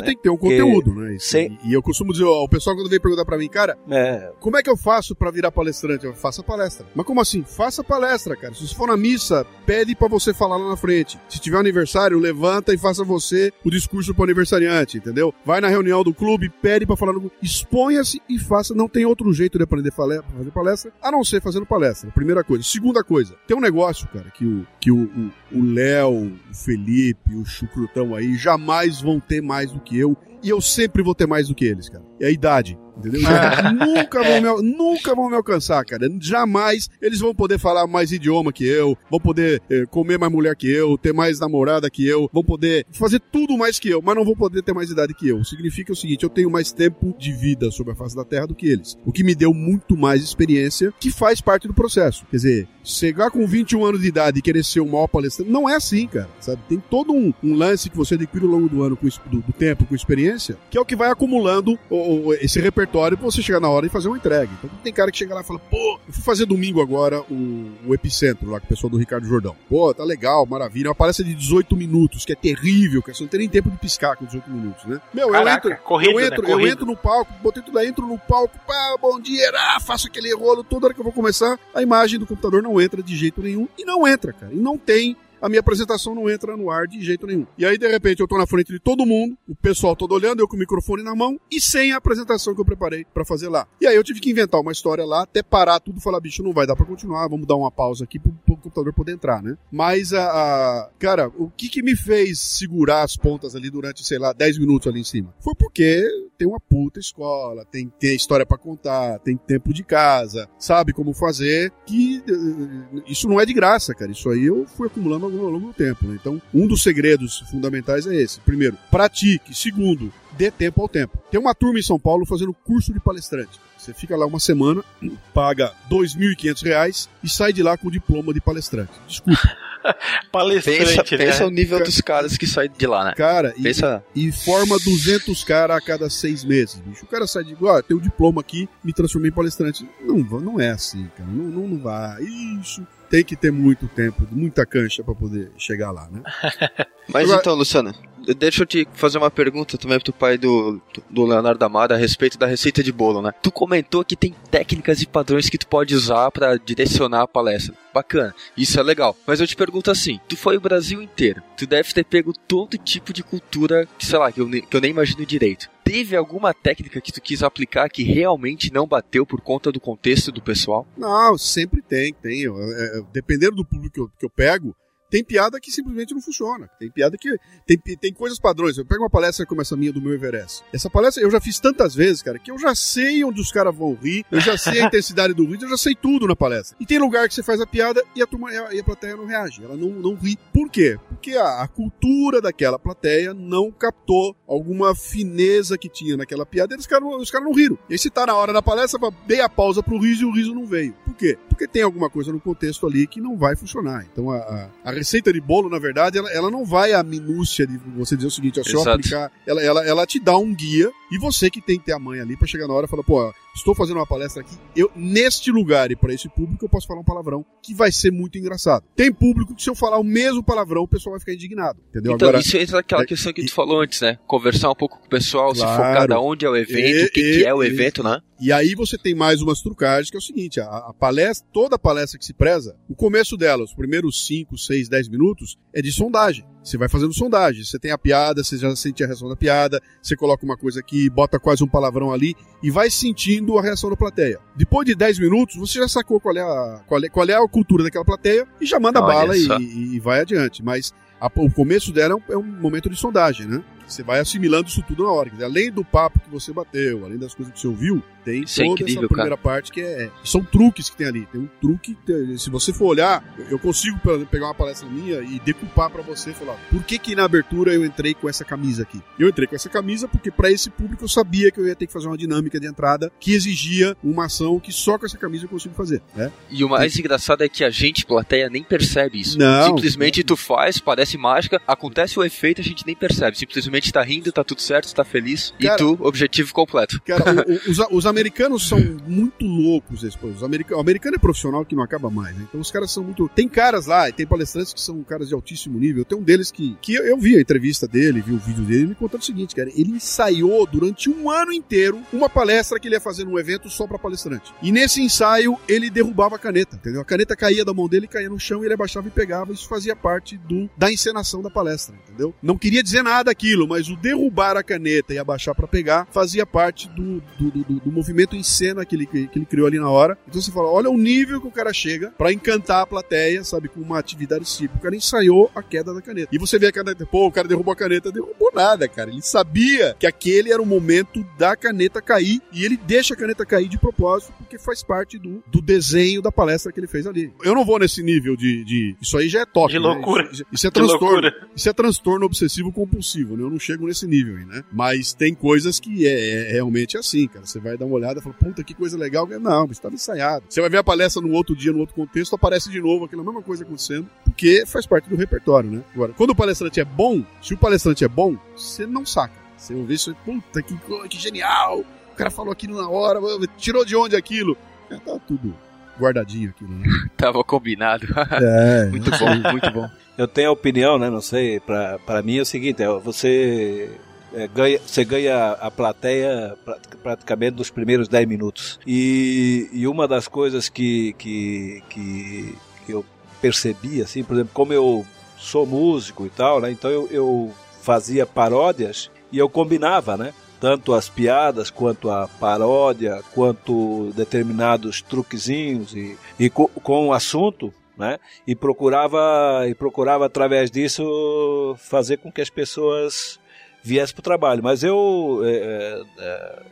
né? 0.00 0.06
tem 0.06 0.16
que 0.16 0.22
ter 0.22 0.30
um 0.30 0.36
Porque 0.36 0.58
conteúdo, 0.58 0.94
né? 0.94 1.14
Isso- 1.14 1.28
sem- 1.28 1.58
E 1.64 1.72
eu 1.72 1.82
costumo 1.82 2.12
dizer, 2.12 2.24
ó, 2.24 2.42
o 2.44 2.48
pessoal 2.48 2.76
quando 2.76 2.90
vem 2.90 3.00
perguntar 3.00 3.24
pra 3.24 3.38
mim, 3.38 3.48
cara, 3.48 3.78
é, 3.90 4.30
como 4.40 4.56
é 4.58 4.62
que 4.62 4.70
eu 4.70 4.76
faço 4.76 5.14
pra 5.14 5.30
virar 5.30 5.50
palestrante? 5.50 6.04
Eu 6.04 6.14
faço 6.14 6.42
palestra. 6.44 6.86
Mas 6.94 7.06
como 7.06 7.20
assim? 7.20 7.42
Faça 7.42 7.82
palestra, 7.82 8.36
cara. 8.36 8.52
Se 8.54 8.66
você 8.66 8.74
for 8.74 8.88
na 8.88 8.96
missa, 8.96 9.46
pede 9.64 9.94
pra 9.94 10.08
você 10.08 10.34
falar 10.34 10.56
lá 10.56 10.68
na 10.68 10.76
frente. 10.76 11.18
Se 11.28 11.38
tiver 11.40 11.58
aniversário, 11.58 12.18
levanta 12.18 12.74
e 12.74 12.78
faça 12.78 13.02
você 13.04 13.52
o 13.64 13.70
discurso 13.70 14.14
pro 14.14 14.24
aniversariante, 14.24 14.98
entendeu? 14.98 15.32
Vai 15.44 15.60
na 15.60 15.68
reunião 15.68 16.02
do 16.04 16.12
clube, 16.12 16.50
pede 16.60 16.84
pra 16.86 16.96
falar 16.96 17.12
no. 17.14 17.30
Exponha-se 17.42 18.20
e 18.28 18.38
faça. 18.50 18.74
Não 18.74 18.88
tem 18.88 19.06
outro 19.06 19.32
jeito 19.32 19.56
de 19.56 19.64
aprender 19.64 19.90
fale- 19.92 20.20
fazer 20.36 20.50
palestra, 20.50 20.92
a 21.00 21.10
não 21.10 21.24
ser 21.24 21.40
fazendo 21.40 21.64
palestra. 21.64 22.10
Primeira 22.10 22.42
coisa. 22.44 22.62
Segunda 22.64 23.02
coisa, 23.04 23.34
tem 23.46 23.56
um 23.56 23.60
negócio, 23.60 24.06
cara, 24.08 24.30
que 24.30 24.44
o 24.44 24.66
que 24.80 24.90
o 24.90 25.04
o- 25.04 25.58
o 25.58 25.64
Léo, 25.64 26.32
o 26.50 26.54
Felipe, 26.54 27.34
o 27.34 27.44
Chucrutão 27.44 28.14
aí 28.14 28.34
jamais 28.36 29.00
vão 29.00 29.18
ter 29.20 29.40
mais 29.40 29.70
do 29.70 29.80
que 29.80 29.96
eu. 29.98 30.16
E 30.42 30.48
eu 30.48 30.60
sempre 30.60 31.02
vou 31.02 31.14
ter 31.14 31.26
mais 31.26 31.48
do 31.48 31.54
que 31.54 31.64
eles, 31.64 31.88
cara. 31.88 32.04
É 32.20 32.26
a 32.26 32.30
idade. 32.30 32.78
Entendeu? 33.00 33.20
Nunca, 33.72 34.22
vão 34.22 34.40
me, 34.40 34.76
nunca 34.76 35.14
vão 35.14 35.30
me 35.30 35.36
alcançar, 35.36 35.84
cara. 35.84 36.06
Jamais 36.20 36.88
eles 37.00 37.18
vão 37.18 37.34
poder 37.34 37.58
falar 37.58 37.86
mais 37.86 38.12
idioma 38.12 38.52
que 38.52 38.64
eu, 38.64 38.96
vão 39.10 39.18
poder 39.18 39.62
eh, 39.70 39.86
comer 39.86 40.18
mais 40.18 40.30
mulher 40.30 40.54
que 40.54 40.70
eu, 40.70 40.98
ter 40.98 41.12
mais 41.12 41.40
namorada 41.40 41.88
que 41.88 42.06
eu, 42.06 42.28
vão 42.32 42.44
poder 42.44 42.84
fazer 42.92 43.20
tudo 43.32 43.56
mais 43.56 43.78
que 43.78 43.88
eu, 43.88 44.02
mas 44.02 44.14
não 44.14 44.24
vão 44.24 44.34
poder 44.34 44.62
ter 44.62 44.74
mais 44.74 44.90
idade 44.90 45.14
que 45.14 45.28
eu. 45.28 45.42
Significa 45.44 45.92
o 45.92 45.96
seguinte: 45.96 46.24
eu 46.24 46.30
tenho 46.30 46.50
mais 46.50 46.72
tempo 46.72 47.14
de 47.18 47.32
vida 47.32 47.70
sobre 47.70 47.92
a 47.92 47.96
face 47.96 48.14
da 48.14 48.24
Terra 48.24 48.46
do 48.46 48.54
que 48.54 48.68
eles. 48.68 48.98
O 49.04 49.12
que 49.12 49.24
me 49.24 49.34
deu 49.34 49.54
muito 49.54 49.96
mais 49.96 50.22
experiência, 50.22 50.92
que 51.00 51.10
faz 51.10 51.40
parte 51.40 51.66
do 51.66 51.74
processo. 51.74 52.26
Quer 52.30 52.36
dizer, 52.36 52.68
chegar 52.84 53.30
com 53.30 53.46
21 53.46 53.84
anos 53.84 54.00
de 54.02 54.08
idade 54.08 54.38
e 54.38 54.42
querer 54.42 54.64
ser 54.64 54.80
o 54.80 54.86
maior 54.86 55.06
palestrante, 55.06 55.50
não 55.50 55.68
é 55.68 55.76
assim, 55.76 56.06
cara. 56.06 56.28
Sabe? 56.40 56.60
Tem 56.68 56.82
todo 56.90 57.12
um, 57.12 57.32
um 57.42 57.54
lance 57.54 57.88
que 57.88 57.96
você 57.96 58.14
adquire 58.14 58.44
ao 58.44 58.50
longo 58.50 58.68
do 58.68 58.82
ano, 58.82 58.96
com, 58.96 59.06
do, 59.06 59.40
do 59.40 59.52
tempo, 59.52 59.84
com 59.84 59.94
experiência, 59.94 60.29
que 60.70 60.76
é 60.78 60.80
o 60.80 60.84
que 60.84 60.96
vai 60.96 61.10
acumulando 61.10 61.78
o- 61.88 62.28
o- 62.28 62.34
esse 62.34 62.60
repertório 62.60 63.16
pra 63.16 63.24
você 63.26 63.42
chegar 63.42 63.60
na 63.60 63.68
hora 63.68 63.86
e 63.86 63.88
fazer 63.88 64.08
uma 64.08 64.16
entrega. 64.16 64.50
Então 64.62 64.70
tem 64.82 64.92
cara 64.92 65.10
que 65.10 65.18
chega 65.18 65.34
lá 65.34 65.40
e 65.40 65.44
fala, 65.44 65.58
pô, 65.58 65.98
eu 66.06 66.12
fui 66.12 66.22
fazer 66.22 66.46
domingo 66.46 66.80
agora 66.80 67.20
o, 67.30 67.70
o 67.86 67.94
Epicentro 67.94 68.50
lá 68.50 68.60
com 68.60 68.66
o 68.66 68.68
pessoal 68.68 68.90
do 68.90 68.96
Ricardo 68.96 69.26
Jordão. 69.26 69.56
Pô, 69.68 69.92
tá 69.94 70.04
legal, 70.04 70.44
maravilha. 70.46 70.88
Uma 70.88 70.94
palestra 70.94 71.24
de 71.24 71.34
18 71.34 71.76
minutos, 71.76 72.24
que 72.24 72.32
é 72.32 72.36
terrível, 72.36 73.02
cara. 73.02 73.14
Você 73.16 73.22
não 73.22 73.28
tem 73.28 73.40
nem 73.40 73.48
tempo 73.48 73.70
de 73.70 73.76
piscar 73.78 74.16
com 74.16 74.24
18 74.24 74.50
minutos, 74.50 74.84
né? 74.84 75.00
Meu, 75.14 75.28
Caraca, 75.30 75.68
eu 75.68 75.72
entro, 75.72 75.84
corrido, 75.84 76.10
eu 76.12 76.16
né? 76.20 76.26
entro, 76.26 76.44
eu 76.44 76.50
Corrido. 76.50 76.68
entro 76.72 76.86
no 76.86 76.96
palco, 76.96 77.32
botei 77.42 77.62
tudo 77.62 77.78
aí, 77.78 77.88
entro 77.88 78.06
no 78.06 78.18
palco, 78.18 78.58
pá, 78.66 78.96
bom 79.00 79.18
dia, 79.20 79.50
ah, 79.54 79.80
faço 79.80 80.06
aquele 80.08 80.34
rolo, 80.34 80.62
toda 80.64 80.86
hora 80.86 80.94
que 80.94 81.00
eu 81.00 81.04
vou 81.04 81.12
começar, 81.12 81.58
a 81.74 81.82
imagem 81.82 82.18
do 82.18 82.26
computador 82.26 82.62
não 82.62 82.80
entra 82.80 83.02
de 83.02 83.16
jeito 83.16 83.40
nenhum, 83.42 83.66
e 83.78 83.84
não 83.84 84.06
entra, 84.06 84.32
cara, 84.32 84.52
e 84.52 84.56
não 84.56 84.76
tem, 84.78 85.16
a 85.40 85.48
minha 85.48 85.60
apresentação 85.60 86.14
não 86.14 86.28
entra 86.28 86.56
no 86.56 86.70
ar 86.70 86.86
de 86.86 87.00
jeito 87.02 87.26
nenhum. 87.26 87.46
E 87.58 87.64
aí, 87.64 87.76
de 87.78 87.86
repente, 87.88 88.20
eu 88.20 88.28
tô 88.28 88.36
na 88.38 88.46
frente 88.46 88.72
de 88.72 88.78
todo 88.78 89.06
mundo, 89.06 89.36
o 89.48 89.54
pessoal 89.54 89.94
todo 89.96 90.12
olhando, 90.14 90.40
eu 90.40 90.48
com 90.48 90.56
o 90.56 90.58
microfone 90.58 91.02
na 91.02 91.14
mão, 91.14 91.38
e 91.50 91.60
sem 91.60 91.92
a 91.92 91.96
apresentação 91.96 92.54
que 92.54 92.60
eu 92.60 92.64
preparei 92.64 93.04
pra 93.12 93.24
fazer 93.24 93.48
lá. 93.48 93.66
E 93.80 93.86
aí 93.86 93.96
eu 93.96 94.04
tive 94.04 94.20
que 94.20 94.30
inventar 94.30 94.60
uma 94.60 94.72
história 94.72 95.04
lá, 95.04 95.22
até 95.22 95.42
parar 95.42 95.80
tudo 95.80 95.98
e 95.98 96.02
falar, 96.02 96.20
bicho, 96.20 96.42
não 96.42 96.52
vai 96.52 96.66
dar 96.66 96.76
pra 96.76 96.86
continuar, 96.86 97.28
vamos 97.28 97.46
dar 97.46 97.56
uma 97.56 97.70
pausa 97.70 98.04
aqui 98.04 98.18
pro, 98.18 98.32
pro 98.44 98.56
computador 98.56 98.92
poder 98.92 99.12
entrar, 99.12 99.42
né? 99.42 99.56
Mas, 99.70 100.12
a, 100.12 100.22
a- 100.24 100.90
cara, 100.98 101.28
o 101.36 101.50
que 101.50 101.68
que 101.68 101.82
me 101.82 101.96
fez 101.96 102.38
segurar 102.40 103.02
as 103.02 103.16
pontas 103.16 103.54
ali 103.56 103.70
durante, 103.70 104.04
sei 104.04 104.18
lá, 104.18 104.32
10 104.32 104.58
minutos 104.58 104.86
ali 104.88 105.00
em 105.00 105.04
cima? 105.04 105.34
Foi 105.40 105.54
porque 105.54 106.06
tem 106.36 106.48
uma 106.48 106.58
puta 106.60 106.98
escola, 106.98 107.64
tem, 107.66 107.92
tem 107.98 108.16
história 108.16 108.46
pra 108.46 108.56
contar, 108.56 109.18
tem 109.20 109.36
tempo 109.36 109.72
de 109.74 109.82
casa, 109.84 110.48
sabe 110.58 110.92
como 110.92 111.12
fazer, 111.12 111.70
que 111.86 112.22
eh, 112.26 113.02
isso 113.06 113.28
não 113.28 113.38
é 113.40 113.44
de 113.44 113.52
graça, 113.52 113.94
cara. 113.94 114.10
Isso 114.10 114.28
aí 114.30 114.44
eu 114.46 114.66
fui 114.66 114.86
acumulando 114.86 115.26
ao 115.38 115.50
longo 115.50 115.68
do 115.68 115.72
tempo, 115.74 116.06
né? 116.06 116.16
Então, 116.20 116.40
um 116.52 116.66
dos 116.66 116.82
segredos 116.82 117.40
fundamentais 117.50 118.06
é 118.06 118.14
esse. 118.14 118.40
Primeiro, 118.40 118.76
pratique. 118.90 119.54
Segundo, 119.54 120.12
dê 120.36 120.50
tempo 120.50 120.80
ao 120.82 120.88
tempo. 120.88 121.18
Tem 121.30 121.40
uma 121.40 121.54
turma 121.54 121.78
em 121.78 121.82
São 121.82 121.98
Paulo 121.98 122.26
fazendo 122.26 122.52
curso 122.52 122.92
de 122.92 123.00
palestrante. 123.00 123.60
Você 123.76 123.94
fica 123.94 124.16
lá 124.16 124.26
uma 124.26 124.40
semana, 124.40 124.84
paga 125.32 125.72
2.500 125.90 126.64
reais 126.64 127.08
e 127.22 127.28
sai 127.28 127.52
de 127.52 127.62
lá 127.62 127.76
com 127.76 127.88
o 127.88 127.90
diploma 127.90 128.32
de 128.34 128.40
palestrante. 128.40 128.92
Desculpa, 129.06 129.40
Palestrante, 130.30 130.78
Pensa, 130.84 131.16
né? 131.16 131.24
pensa 131.24 131.46
o 131.46 131.50
nível 131.50 131.82
dos 131.82 132.00
caras 132.02 132.36
que 132.36 132.46
saem 132.46 132.70
de 132.76 132.86
lá, 132.86 133.04
né? 133.04 133.14
cara. 133.16 133.54
E, 133.56 133.62
Pensa. 133.62 134.04
e 134.14 134.30
forma 134.30 134.78
200 134.78 135.42
caras 135.44 135.76
a 135.76 135.80
cada 135.80 136.10
seis 136.10 136.44
meses, 136.44 136.76
bicho. 136.80 137.04
O 137.04 137.08
cara 137.08 137.26
sai 137.26 137.44
de, 137.44 137.56
ó, 137.60 137.80
tem 137.80 137.96
o 137.96 138.00
diploma 138.00 138.40
aqui, 138.40 138.68
me 138.84 138.92
transformei 138.92 139.30
em 139.30 139.34
palestrante. 139.34 139.88
Não, 140.02 140.18
não 140.18 140.60
é 140.60 140.70
assim, 140.70 141.08
cara. 141.16 141.30
Não, 141.30 141.44
não, 141.44 141.68
não 141.68 141.78
vai. 141.78 142.22
Isso 142.22 142.86
tem 143.10 143.24
que 143.24 143.34
ter 143.36 143.50
muito 143.50 143.88
tempo, 143.88 144.26
muita 144.30 144.64
cancha 144.64 145.02
pra 145.02 145.14
poder 145.14 145.50
chegar 145.58 145.90
lá, 145.90 146.08
né? 146.10 146.22
Mas 147.12 147.24
Agora- 147.24 147.40
então, 147.40 147.54
Luciana, 147.56 147.92
deixa 148.34 148.62
eu 148.62 148.66
te 148.66 148.86
fazer 148.92 149.18
uma 149.18 149.30
pergunta 149.30 149.78
também 149.78 149.98
pro 149.98 150.12
pai 150.12 150.36
do, 150.36 150.80
do 151.08 151.24
Leonardo 151.24 151.64
Amado 151.64 151.92
a 151.92 151.96
respeito 151.96 152.38
da 152.38 152.46
receita 152.46 152.82
de 152.82 152.92
bolo, 152.92 153.22
né? 153.22 153.32
Tu 153.42 153.50
comentou 153.50 154.04
que 154.04 154.16
tem 154.16 154.34
técnicas 154.50 155.00
e 155.02 155.06
padrões 155.06 155.48
que 155.48 155.58
tu 155.58 155.66
pode 155.66 155.94
usar 155.94 156.30
pra 156.30 156.56
direcionar 156.56 157.22
a 157.22 157.28
palestra. 157.28 157.74
Bacana, 157.92 158.34
isso 158.56 158.78
é 158.78 158.82
legal. 158.82 159.16
Mas 159.26 159.40
eu 159.40 159.46
te 159.46 159.56
pergunto 159.56 159.90
assim, 159.90 160.20
tu 160.28 160.36
foi 160.36 160.56
o 160.56 160.60
Brasil 160.60 161.02
inteiro, 161.02 161.42
tu 161.56 161.66
deve 161.66 161.92
ter 161.92 162.04
pego 162.04 162.32
todo 162.32 162.78
tipo 162.78 163.12
de 163.12 163.22
cultura, 163.22 163.86
que 163.98 164.06
sei 164.06 164.18
lá, 164.18 164.30
que 164.30 164.40
eu, 164.40 164.48
que 164.48 164.76
eu 164.76 164.80
nem 164.80 164.90
imagino 164.90 165.26
direito. 165.26 165.68
Teve 165.82 166.14
alguma 166.14 166.54
técnica 166.54 167.00
que 167.00 167.12
tu 167.12 167.20
quis 167.20 167.42
aplicar 167.42 167.88
que 167.88 168.04
realmente 168.04 168.72
não 168.72 168.86
bateu 168.86 169.26
por 169.26 169.40
conta 169.40 169.72
do 169.72 169.80
contexto 169.80 170.30
do 170.30 170.40
pessoal? 170.40 170.86
Não, 170.96 171.36
sempre 171.36 171.82
tem, 171.82 172.14
tem. 172.14 172.46
É, 172.46 173.00
dependendo 173.12 173.56
do 173.56 173.64
público 173.64 173.94
que 173.94 174.00
eu, 174.00 174.10
que 174.20 174.26
eu 174.26 174.30
pego, 174.30 174.76
tem 175.10 175.24
piada 175.24 175.60
que 175.60 175.70
simplesmente 175.70 176.14
não 176.14 176.20
funciona. 176.20 176.70
Tem 176.78 176.90
piada 176.90 177.16
que. 177.18 177.36
Tem, 177.66 177.76
tem 177.78 178.12
coisas 178.12 178.38
padrões. 178.38 178.78
Eu 178.78 178.86
pego 178.86 179.02
uma 179.02 179.10
palestra 179.10 179.44
como 179.44 179.60
essa 179.60 179.76
minha 179.76 179.92
do 179.92 180.00
meu 180.00 180.14
Everest. 180.14 180.62
Essa 180.72 180.88
palestra 180.88 181.22
eu 181.22 181.30
já 181.30 181.40
fiz 181.40 181.58
tantas 181.58 181.94
vezes, 181.94 182.22
cara, 182.22 182.38
que 182.38 182.50
eu 182.50 182.58
já 182.58 182.74
sei 182.74 183.24
onde 183.24 183.40
os 183.40 183.50
caras 183.50 183.74
vão 183.74 183.94
rir, 183.94 184.24
eu 184.30 184.40
já 184.40 184.56
sei 184.56 184.80
a 184.80 184.86
intensidade 184.88 185.34
do 185.34 185.44
riso, 185.44 185.64
eu 185.64 185.70
já 185.70 185.76
sei 185.76 185.94
tudo 185.94 186.26
na 186.26 186.36
palestra. 186.36 186.76
E 186.80 186.86
tem 186.86 186.98
lugar 186.98 187.28
que 187.28 187.34
você 187.34 187.42
faz 187.42 187.60
a 187.60 187.66
piada 187.66 188.02
e 188.14 188.22
a, 188.22 188.26
turma, 188.26 188.52
e 188.52 188.78
a 188.78 188.84
plateia 188.84 189.16
não 189.16 189.26
reage, 189.26 189.64
ela 189.64 189.76
não, 189.76 189.90
não 189.90 190.14
ri. 190.14 190.38
Por 190.52 190.70
quê? 190.70 190.98
Porque 191.08 191.32
a, 191.32 191.62
a 191.62 191.68
cultura 191.68 192.40
daquela 192.40 192.78
plateia 192.78 193.34
não 193.34 193.72
captou 193.72 194.36
alguma 194.46 194.94
fineza 194.94 195.76
que 195.76 195.88
tinha 195.88 196.16
naquela 196.16 196.46
piada 196.46 196.74
e 196.74 196.78
os 196.78 196.86
caras 196.86 197.08
os 197.20 197.30
caras 197.30 197.46
não 197.46 197.54
riram. 197.54 197.78
E 197.88 197.94
aí 197.94 197.98
se 197.98 198.10
tá 198.10 198.26
na 198.26 198.34
hora 198.34 198.52
da 198.52 198.62
palestra, 198.62 199.00
dei 199.26 199.40
a 199.40 199.48
pausa 199.48 199.82
pro 199.82 199.98
riso 199.98 200.22
e 200.22 200.26
o 200.26 200.32
riso 200.32 200.54
não 200.54 200.66
veio. 200.66 200.94
Por 201.04 201.14
quê? 201.14 201.36
Porque 201.48 201.66
tem 201.66 201.82
alguma 201.82 202.08
coisa 202.08 202.32
no 202.32 202.40
contexto 202.40 202.86
ali 202.86 203.06
que 203.06 203.20
não 203.20 203.36
vai 203.36 203.56
funcionar. 203.56 204.06
Então 204.10 204.30
a, 204.30 204.36
a, 204.36 204.70
a 204.84 204.92
receita 205.00 205.32
de 205.32 205.40
bolo, 205.40 205.68
na 205.68 205.78
verdade, 205.78 206.18
ela, 206.18 206.30
ela 206.32 206.50
não 206.50 206.64
vai 206.64 206.92
à 206.92 207.02
minúcia 207.02 207.66
de 207.66 207.76
você 207.96 208.14
dizer 208.16 208.28
o 208.28 208.30
seguinte, 208.30 208.60
ó, 208.60 208.62
se 208.62 208.72
eu 208.72 208.80
aplicar, 208.88 209.30
ela, 209.46 209.62
ela, 209.62 209.84
ela 209.86 210.06
te 210.06 210.20
dá 210.20 210.36
um 210.36 210.54
guia 210.54 210.90
e 211.10 211.18
você 211.18 211.50
que 211.50 211.60
tem 211.60 211.78
que 211.78 211.86
ter 211.86 211.92
a 211.92 211.98
mãe 211.98 212.20
ali 212.20 212.36
pra 212.36 212.46
chegar 212.46 212.66
na 212.68 212.74
hora 212.74 212.86
e 212.86 212.88
falar, 212.88 213.02
pô, 213.02 213.32
estou 213.54 213.74
fazendo 213.74 213.96
uma 213.96 214.06
palestra 214.06 214.42
aqui, 214.42 214.54
eu 214.76 214.90
neste 214.94 215.50
lugar 215.50 215.90
e 215.90 215.96
pra 215.96 216.12
esse 216.14 216.28
público 216.28 216.64
eu 216.64 216.68
posso 216.68 216.86
falar 216.86 217.00
um 217.00 217.04
palavrão 217.04 217.44
que 217.62 217.74
vai 217.74 217.90
ser 217.90 218.12
muito 218.12 218.38
engraçado. 218.38 218.84
Tem 218.94 219.12
público 219.12 219.54
que 219.54 219.62
se 219.62 219.68
eu 219.70 219.74
falar 219.74 219.98
o 219.98 220.04
mesmo 220.04 220.42
palavrão, 220.42 220.82
o 220.82 220.88
pessoal 220.88 221.12
vai 221.14 221.20
ficar 221.20 221.32
indignado, 221.34 221.78
entendeu? 221.90 222.12
Então, 222.12 222.28
Agora, 222.28 222.40
isso 222.42 222.56
entra 222.56 222.76
naquela 222.76 223.02
é- 223.02 223.06
questão 223.06 223.32
que 223.32 223.42
e- 223.42 223.46
tu 223.46 223.52
falou 223.54 223.80
antes, 223.80 224.00
né? 224.00 224.18
Conversar 224.26 224.70
um 224.70 224.74
pouco 224.74 224.98
com 225.00 225.06
o 225.06 225.08
pessoal, 225.10 225.54
se 225.54 225.62
Claro. 225.62 225.76
focar 225.82 226.06
da 226.08 226.20
onde 226.20 226.44
é 226.46 226.48
o 226.50 226.56
evento, 226.56 226.78
E- 226.80 227.04
o 227.06 227.10
que, 227.10 227.20
e- 227.20 227.38
que 227.38 227.44
é 227.44 227.52
o 227.54 227.62
evento, 227.62 228.02
né? 228.02 228.20
E 228.40 228.52
aí 228.52 228.74
você 228.74 228.96
tem 228.96 229.14
mais 229.14 229.42
umas 229.42 229.60
trucagens, 229.60 230.10
que 230.10 230.16
é 230.16 230.18
o 230.18 230.22
seguinte, 230.22 230.60
a, 230.60 230.64
a 230.64 230.94
palestra, 230.98 231.46
toda 231.52 231.78
palestra 231.78 232.18
que 232.18 232.24
se 232.24 232.32
preza, 232.32 232.74
o 232.88 232.94
começo 232.94 233.36
dela, 233.36 233.62
os 233.62 233.74
primeiros 233.74 234.26
5, 234.26 234.56
6, 234.56 234.88
10 234.88 235.08
minutos, 235.08 235.58
é 235.74 235.82
de 235.82 235.92
sondagem. 235.92 236.44
Você 236.62 236.76
vai 236.78 236.88
fazendo 236.88 237.12
sondagem. 237.14 237.64
Você 237.64 237.78
tem 237.78 237.90
a 237.90 237.98
piada, 237.98 238.42
você 238.44 238.56
já 238.58 238.74
sente 238.76 239.02
a 239.02 239.06
reação 239.06 239.28
da 239.28 239.36
piada, 239.36 239.80
você 240.02 240.14
coloca 240.16 240.44
uma 240.44 240.56
coisa 240.56 240.80
aqui, 240.80 241.08
bota 241.10 241.38
quase 241.38 241.62
um 241.64 241.68
palavrão 241.68 242.12
ali 242.12 242.34
e 242.62 242.70
vai 242.70 242.90
sentindo 242.90 243.58
a 243.58 243.62
reação 243.62 243.88
da 243.90 243.96
plateia. 243.96 244.38
Depois 244.56 244.86
de 244.86 244.94
10 244.94 245.18
minutos, 245.18 245.56
você 245.56 245.78
já 245.78 245.88
sacou 245.88 246.20
qual 246.20 246.36
é 246.36 246.40
a, 246.40 246.82
qual 246.86 247.02
é, 247.04 247.08
qual 247.08 247.26
é 247.28 247.34
a 247.34 247.48
cultura 247.48 247.84
daquela 247.84 248.04
plateia 248.04 248.46
e 248.60 248.66
já 248.66 248.78
manda 248.80 249.00
Olha 249.02 249.14
bala 249.14 249.36
e, 249.36 249.46
e- 249.58 249.94
e 249.96 250.00
vai 250.00 250.20
adiante. 250.20 250.62
Mas 250.62 250.92
a- 251.20 251.30
o 251.34 251.50
começo 251.50 251.92
dela 251.92 252.12
é 252.14 252.16
um, 252.16 252.34
é 252.34 252.36
um 252.38 252.42
momento 252.60 252.88
de 252.90 252.96
sondagem, 252.96 253.46
né? 253.46 253.62
Você 253.90 254.02
vai 254.02 254.20
assimilando 254.20 254.68
isso 254.68 254.82
tudo 254.86 255.04
na 255.04 255.10
hora. 255.12 255.30
Dizer, 255.30 255.44
além 255.44 255.70
do 255.70 255.84
papo 255.84 256.20
que 256.20 256.30
você 256.30 256.52
bateu, 256.52 257.04
além 257.04 257.18
das 257.18 257.34
coisas 257.34 257.52
que 257.52 257.60
você 257.60 257.66
ouviu, 257.66 258.02
tem 258.24 258.42
Isso 258.42 258.60
é 258.60 258.64
toda 258.64 258.82
incrível, 258.82 259.00
essa 259.02 259.08
primeira 259.08 259.36
parte 259.36 259.72
que 259.72 259.80
é. 259.80 260.10
São 260.24 260.44
truques 260.44 260.90
que 260.90 260.96
tem 260.96 261.06
ali. 261.06 261.26
Tem 261.26 261.40
um 261.40 261.48
truque. 261.60 261.94
tem- 262.06 262.36
Se 262.36 262.50
você 262.50 262.72
for 262.72 262.86
olhar, 262.86 263.24
eu 263.50 263.58
consigo 263.58 263.98
pegar 264.30 264.46
uma 264.46 264.54
palestra 264.54 264.88
minha 264.88 265.20
e 265.20 265.40
decupar 265.40 265.90
pra 265.90 266.02
você 266.02 266.30
e 266.30 266.34
falar: 266.34 266.54
por 266.70 266.82
que 266.84 266.98
que 266.98 267.14
na 267.14 267.24
abertura 267.24 267.72
eu 267.74 267.84
entrei 267.84 268.14
com 268.14 268.28
essa 268.28 268.44
camisa 268.44 268.82
aqui? 268.82 269.00
Eu 269.18 269.28
entrei 269.28 269.46
com 269.46 269.54
essa 269.54 269.68
camisa 269.68 270.06
porque 270.06 270.30
pra 270.30 270.50
esse 270.50 270.68
público 270.70 271.04
eu 271.04 271.08
sabia 271.08 271.50
que 271.50 271.58
eu 271.58 271.66
ia 271.66 271.74
ter 271.74 271.86
que 271.86 271.92
fazer 271.92 272.06
uma 272.08 272.16
dinâmica 272.18 272.60
de 272.60 272.66
entrada 272.66 273.10
que 273.18 273.32
exigia 273.32 273.96
uma 274.04 274.26
ação 274.26 274.60
que 274.60 274.70
só 274.72 274.98
com 274.98 275.06
essa 275.06 275.16
camisa 275.16 275.44
eu 275.46 275.48
consigo 275.48 275.74
fazer, 275.74 276.02
né? 276.14 276.30
E 276.50 276.62
o 276.62 276.68
mais 276.68 276.98
engraçado 276.98 277.42
é 277.42 277.48
que 277.48 277.64
a 277.64 277.70
gente, 277.70 278.04
plateia, 278.04 278.48
nem 278.50 278.62
percebe 278.62 279.18
isso. 279.20 279.38
Não. 279.38 279.68
Simplesmente 279.68 280.22
tu 280.22 280.36
faz, 280.36 280.78
parece 280.78 281.16
mágica, 281.16 281.60
acontece 281.66 282.18
o 282.18 282.24
efeito, 282.24 282.60
a 282.60 282.64
gente 282.64 282.86
nem 282.86 282.94
percebe. 282.94 283.38
Simplesmente 283.38 283.79
tá 283.92 284.02
rindo, 284.02 284.30
tá 284.32 284.44
tudo 284.44 284.60
certo, 284.60 284.94
tá 284.94 285.04
feliz. 285.04 285.54
Cara- 285.60 285.74
e 285.74 285.78
tu, 285.78 285.96
objetivo 286.00 286.52
completo. 286.52 287.00
Cara, 287.04 287.24
o- 287.46 287.52
o- 287.68 287.70
os, 287.70 287.78
os 287.90 288.06
americanos 288.06 288.68
são 288.68 288.78
muito 289.06 289.44
loucos. 289.46 290.02
Esse, 290.04 290.18
os 290.24 290.42
america, 290.42 290.76
o 290.76 290.80
americano 290.80 291.16
é 291.16 291.18
profissional 291.18 291.64
que 291.64 291.74
não 291.74 291.82
acaba 291.82 292.10
mais, 292.10 292.36
né? 292.36 292.44
Então 292.48 292.60
os 292.60 292.70
caras 292.70 292.90
são 292.90 293.02
muito. 293.04 293.28
Tem 293.34 293.48
caras 293.48 293.86
lá, 293.86 294.10
tem 294.12 294.26
palestrantes 294.26 294.72
que 294.74 294.80
são 294.80 295.02
caras 295.02 295.28
de 295.28 295.34
altíssimo 295.34 295.78
nível. 295.78 296.04
Tem 296.04 296.18
um 296.18 296.22
deles 296.22 296.50
que, 296.50 296.76
que 296.82 296.94
eu, 296.94 297.04
eu 297.04 297.18
vi 297.18 297.36
a 297.36 297.40
entrevista 297.40 297.86
dele, 297.88 298.20
vi 298.20 298.32
o 298.32 298.38
vídeo 298.38 298.64
dele, 298.64 298.80
ele 298.80 298.86
me 298.88 298.94
contando 298.94 299.20
o 299.22 299.24
seguinte, 299.24 299.54
cara. 299.54 299.70
Ele 299.74 299.90
ensaiou 299.90 300.66
durante 300.66 301.08
um 301.08 301.30
ano 301.30 301.52
inteiro 301.52 302.00
uma 302.12 302.28
palestra 302.28 302.78
que 302.78 302.88
ele 302.88 302.96
ia 302.96 303.00
fazer 303.00 303.24
num 303.24 303.38
evento 303.38 303.68
só 303.70 303.86
pra 303.86 303.98
palestrante. 303.98 304.52
E 304.62 304.72
nesse 304.72 305.00
ensaio, 305.02 305.56
ele 305.68 305.88
derrubava 305.90 306.36
a 306.36 306.38
caneta, 306.38 306.76
entendeu? 306.76 307.00
A 307.00 307.04
caneta 307.04 307.36
caía 307.36 307.64
da 307.64 307.72
mão 307.72 307.88
dele, 307.88 308.06
caía 308.06 308.28
no 308.28 308.38
chão, 308.38 308.62
e 308.62 308.66
ele 308.66 308.74
abaixava 308.74 309.06
e 309.08 309.10
pegava. 309.10 309.52
Isso 309.52 309.68
fazia 309.68 309.94
parte 309.94 310.36
do, 310.38 310.68
da 310.76 310.90
encenação 310.92 311.42
da 311.42 311.50
palestra, 311.50 311.94
entendeu? 312.06 312.34
Não 312.42 312.56
queria 312.58 312.82
dizer 312.82 313.02
nada 313.02 313.30
aquilo, 313.30 313.66
mas 313.70 313.88
o 313.88 313.96
derrubar 313.96 314.56
a 314.56 314.62
caneta 314.62 315.14
e 315.14 315.18
abaixar 315.18 315.54
pra 315.54 315.66
pegar 315.66 316.06
fazia 316.10 316.44
parte 316.44 316.88
do, 316.90 317.22
do, 317.38 317.50
do- 317.50 317.80
do- 317.80 317.90
movimento 317.92 318.34
em 318.36 318.42
cena 318.42 318.84
que 318.84 318.94
ele, 318.96 319.06
que 319.06 319.28
ele 319.34 319.46
criou 319.46 319.66
ali 319.66 319.78
na 319.78 319.88
hora. 319.88 320.16
Então 320.28 320.40
você 320.40 320.50
fala, 320.50 320.68
olha 320.70 320.90
o 320.90 320.98
nível 320.98 321.40
que 321.40 321.46
o 321.46 321.50
cara 321.50 321.72
chega 321.72 322.10
pra 322.18 322.32
encantar 322.32 322.82
a 322.82 322.86
plateia, 322.86 323.42
sabe, 323.44 323.68
com 323.68 323.80
uma 323.80 323.98
atividade 323.98 324.44
tipo. 324.44 324.76
O 324.76 324.80
cara 324.80 324.94
ensaiou 324.96 325.50
a 325.54 325.62
queda 325.62 325.92
da 325.94 326.00
caneta. 326.02 326.28
E 326.32 326.38
você 326.38 326.58
vê 326.58 326.66
a 326.66 326.72
caneta, 326.72 327.06
pô, 327.06 327.26
o 327.26 327.32
cara 327.32 327.46
derrubou 327.48 327.72
a 327.72 327.76
caneta, 327.76 328.10
derrubou 328.12 328.50
nada, 328.54 328.88
cara. 328.88 329.10
Ele 329.10 329.22
sabia 329.22 329.94
que 329.98 330.06
aquele 330.06 330.52
era 330.52 330.60
o 330.60 330.66
momento 330.66 331.24
da 331.38 331.54
caneta 331.56 332.00
cair 332.02 332.40
e 332.52 332.64
ele 332.64 332.76
deixa 332.76 333.14
a 333.14 333.16
caneta 333.16 333.44
cair 333.46 333.68
de 333.68 333.78
propósito 333.78 334.32
porque 334.38 334.58
faz 334.58 334.82
parte 334.82 335.18
do, 335.18 335.42
do 335.46 335.60
desenho 335.60 336.20
da 336.22 336.32
palestra 336.32 336.72
que 336.72 336.80
ele 336.80 336.86
fez 336.86 337.06
ali. 337.06 337.32
Eu 337.44 337.54
não 337.54 337.64
vou 337.64 337.78
nesse 337.78 338.02
nível 338.02 338.36
de. 338.36 338.64
de 338.64 338.96
isso 339.00 339.16
aí 339.16 339.28
já 339.28 339.40
é 339.42 339.46
toque. 339.46 339.74
De 339.74 339.78
né? 339.78 339.86
loucura. 339.86 340.28
Isso, 340.32 340.44
isso 340.52 340.66
é 340.66 340.70
transtorno. 340.70 341.32
Isso 341.54 341.68
é 341.68 341.72
transtorno 341.72 342.26
obsessivo 342.26 342.72
compulsivo, 342.72 343.36
né? 343.36 343.42
Eu 343.44 343.50
não 343.50 343.58
chego 343.60 343.86
nesse 343.86 344.06
nível 344.06 344.36
aí, 344.36 344.44
né? 344.44 344.64
Mas 344.72 345.12
tem 345.12 345.34
coisas 345.34 345.78
que 345.78 346.06
é, 346.06 346.48
é 346.48 346.52
realmente 346.52 346.96
assim, 346.98 347.28
cara. 347.28 347.46
Você 347.46 347.60
vai 347.60 347.76
dar 347.76 347.86
uma 347.86 347.94
olhada 347.94 348.18
e 348.18 348.22
fala, 348.22 348.34
puta, 348.34 348.64
que 348.64 348.74
coisa 348.74 348.98
legal. 348.98 349.26
Não, 349.26 349.66
mas 349.66 349.76
estava 349.76 349.94
ensaiado. 349.94 350.44
Você 350.48 350.60
vai 350.60 350.70
ver 350.70 350.78
a 350.78 350.84
palestra 350.84 351.22
no 351.22 351.32
outro 351.32 351.54
dia, 351.54 351.72
no 351.72 351.78
outro 351.78 351.94
contexto, 351.94 352.34
aparece 352.34 352.70
de 352.70 352.80
novo 352.80 353.04
aquela 353.04 353.22
mesma 353.22 353.42
coisa 353.42 353.62
acontecendo, 353.62 354.08
porque 354.24 354.64
faz 354.66 354.86
parte 354.86 355.08
do 355.08 355.16
repertório, 355.16 355.70
né? 355.70 355.84
Agora, 355.94 356.12
quando 356.12 356.30
o 356.30 356.34
palestrante 356.34 356.80
é 356.80 356.84
bom, 356.84 357.24
se 357.42 357.54
o 357.54 357.58
palestrante 357.58 358.04
é 358.04 358.08
bom, 358.08 358.36
você 358.56 358.86
não 358.86 359.04
saca. 359.04 359.34
Você 359.56 359.74
ouve 359.74 359.94
isso, 359.94 360.14
puta, 360.24 360.62
que, 360.62 360.74
que 361.08 361.18
genial. 361.18 361.84
O 362.12 362.16
cara 362.16 362.30
falou 362.30 362.52
aquilo 362.52 362.76
na 362.76 362.88
hora, 362.88 363.20
tirou 363.58 363.84
de 363.84 363.94
onde 363.94 364.16
aquilo? 364.16 364.56
É, 364.90 364.96
tá 364.96 365.18
tudo 365.18 365.54
guardadinho 366.00 366.50
aquilo, 366.50 366.72
né? 366.72 366.86
Tava 367.16 367.44
combinado. 367.44 368.06
É, 368.40 368.86
muito 368.90 369.10
bom, 369.10 369.50
muito 369.52 369.70
bom. 369.70 369.90
Eu 370.20 370.28
tenho 370.28 370.50
a 370.50 370.52
opinião, 370.52 370.98
né? 370.98 371.08
Não 371.08 371.22
sei, 371.22 371.60
pra 371.60 372.20
mim 372.22 372.36
é 372.36 372.42
o 372.42 372.44
seguinte, 372.44 372.82
é, 372.82 372.86
você 372.88 373.88
é, 374.34 374.46
ganha, 374.48 374.78
você 374.78 375.02
ganha 375.02 375.52
a 375.52 375.70
plateia 375.70 376.54
pra- 376.62 376.76
praticamente 377.02 377.56
nos 377.56 377.70
primeiros 377.70 378.06
10 378.06 378.28
minutos. 378.28 378.78
E, 378.86 379.70
e 379.72 379.86
uma 379.88 380.06
das 380.06 380.28
coisas 380.28 380.68
que, 380.68 381.14
que, 381.14 381.82
que, 381.88 382.54
que 382.84 382.92
eu 382.92 383.02
percebi, 383.40 384.02
assim, 384.02 384.22
por 384.22 384.34
exemplo, 384.34 384.50
como 384.52 384.74
eu 384.74 385.06
sou 385.38 385.64
músico 385.64 386.26
e 386.26 386.28
tal, 386.28 386.60
né? 386.60 386.70
Então 386.70 386.90
eu, 386.90 387.08
eu 387.10 387.50
fazia 387.80 388.26
paródias 388.26 389.10
e 389.32 389.38
eu 389.38 389.48
combinava, 389.48 390.18
né? 390.18 390.34
Tanto 390.60 390.92
as 390.92 391.08
piadas, 391.08 391.70
quanto 391.70 392.10
a 392.10 392.28
paródia, 392.28 393.22
quanto 393.34 394.12
determinados 394.14 395.00
truquezinhos 395.00 395.94
e, 395.94 396.14
e 396.38 396.50
co- 396.50 396.68
com 396.82 397.08
o 397.08 397.12
assunto, 397.14 397.72
né? 398.00 398.18
e 398.46 398.56
procurava 398.56 399.64
e 399.68 399.74
procurava 399.74 400.26
através 400.26 400.70
disso 400.70 401.76
fazer 401.78 402.16
com 402.16 402.32
que 402.32 402.40
as 402.40 402.50
pessoas 402.50 403.38
viessem 403.82 404.14
para 404.14 404.20
o 404.20 404.24
trabalho. 404.24 404.62
Mas 404.62 404.82
eu, 404.82 405.40
é, 405.44 405.50
é, 405.50 406.02
é, 406.18 406.62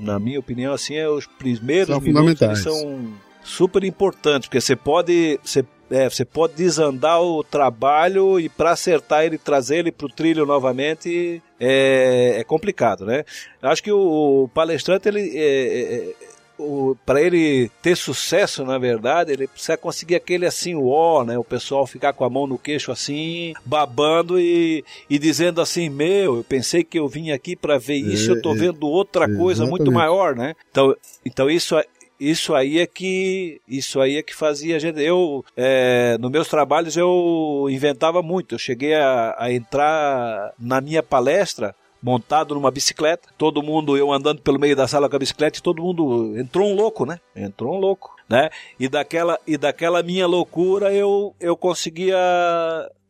na 0.00 0.18
minha 0.18 0.38
opinião, 0.38 0.72
assim, 0.72 0.94
é, 0.94 1.08
os 1.08 1.26
primeiros 1.26 1.88
São 1.88 2.00
minutos 2.00 2.62
são 2.62 3.12
super 3.42 3.84
importantes, 3.84 4.48
porque 4.48 4.60
você 4.60 4.74
pode 4.74 5.38
você, 5.42 5.64
é, 5.90 6.08
você 6.08 6.24
pode 6.24 6.54
desandar 6.54 7.20
o 7.20 7.44
trabalho 7.44 8.40
e 8.40 8.48
para 8.48 8.72
acertar 8.72 9.24
ele, 9.24 9.38
trazer 9.38 9.78
ele 9.78 9.92
para 9.92 10.06
o 10.06 10.10
trilho 10.10 10.44
novamente 10.44 11.42
é, 11.60 12.36
é 12.38 12.44
complicado, 12.44 13.04
né? 13.04 13.24
Acho 13.62 13.82
que 13.82 13.92
o, 13.92 14.44
o 14.44 14.48
palestrante 14.48 15.08
ele 15.08 15.32
é, 15.36 16.12
para 17.04 17.20
ele 17.20 17.70
ter 17.82 17.96
sucesso, 17.96 18.64
na 18.64 18.78
verdade, 18.78 19.32
ele 19.32 19.46
precisa 19.46 19.76
conseguir 19.76 20.14
aquele 20.14 20.46
assim, 20.46 20.74
o 20.74 20.88
ó, 20.88 21.24
né? 21.24 21.38
O 21.38 21.44
pessoal 21.44 21.86
ficar 21.86 22.12
com 22.12 22.24
a 22.24 22.30
mão 22.30 22.46
no 22.46 22.58
queixo 22.58 22.90
assim, 22.90 23.52
babando 23.64 24.38
e, 24.40 24.84
e 25.08 25.18
dizendo 25.18 25.60
assim, 25.60 25.88
meu, 25.88 26.36
eu 26.36 26.44
pensei 26.44 26.82
que 26.82 26.98
eu 26.98 27.06
vim 27.08 27.30
aqui 27.30 27.54
para 27.56 27.78
ver 27.78 27.96
isso, 27.96 28.30
eu 28.32 28.42
tô 28.42 28.52
é, 28.52 28.56
vendo 28.58 28.86
outra 28.88 29.26
coisa 29.36 29.64
muito 29.70 29.90
maior, 29.92 30.34
né? 30.34 30.54
Então, 30.70 30.94
então 31.24 31.50
isso 31.50 31.76
é- 31.76 31.84
isso 32.18 32.54
aí 32.54 32.78
é 32.78 32.86
que 32.86 33.60
isso 33.68 34.00
aí 34.00 34.16
é 34.16 34.22
que 34.22 34.34
fazia 34.34 34.76
a 34.76 34.78
gente 34.78 34.98
eu 35.02 35.44
é, 35.54 36.16
nos 36.18 36.30
meus 36.30 36.48
trabalhos 36.48 36.96
eu 36.96 37.66
inventava 37.70 38.22
muito 38.22 38.54
eu 38.54 38.58
cheguei 38.58 38.94
a, 38.94 39.34
a 39.38 39.52
entrar 39.52 40.50
na 40.58 40.80
minha 40.80 41.02
palestra 41.02 41.74
montado 42.02 42.54
numa 42.54 42.70
bicicleta 42.70 43.28
todo 43.36 43.62
mundo 43.62 43.96
eu 43.96 44.12
andando 44.12 44.40
pelo 44.42 44.58
meio 44.58 44.76
da 44.76 44.86
sala 44.86 45.08
com 45.08 45.16
a 45.16 45.18
bicicleta 45.18 45.58
e 45.58 45.62
todo 45.62 45.82
mundo 45.82 46.38
entrou 46.38 46.68
um 46.68 46.74
louco 46.74 47.04
né? 47.04 47.20
Entrou 47.34 47.74
um 47.74 47.78
louco 47.78 48.14
né? 48.28 48.50
E 48.78 48.88
daquela 48.88 49.38
e 49.46 49.56
daquela 49.56 50.02
minha 50.02 50.26
loucura 50.26 50.92
eu 50.92 51.34
eu 51.40 51.56
conseguia 51.56 52.16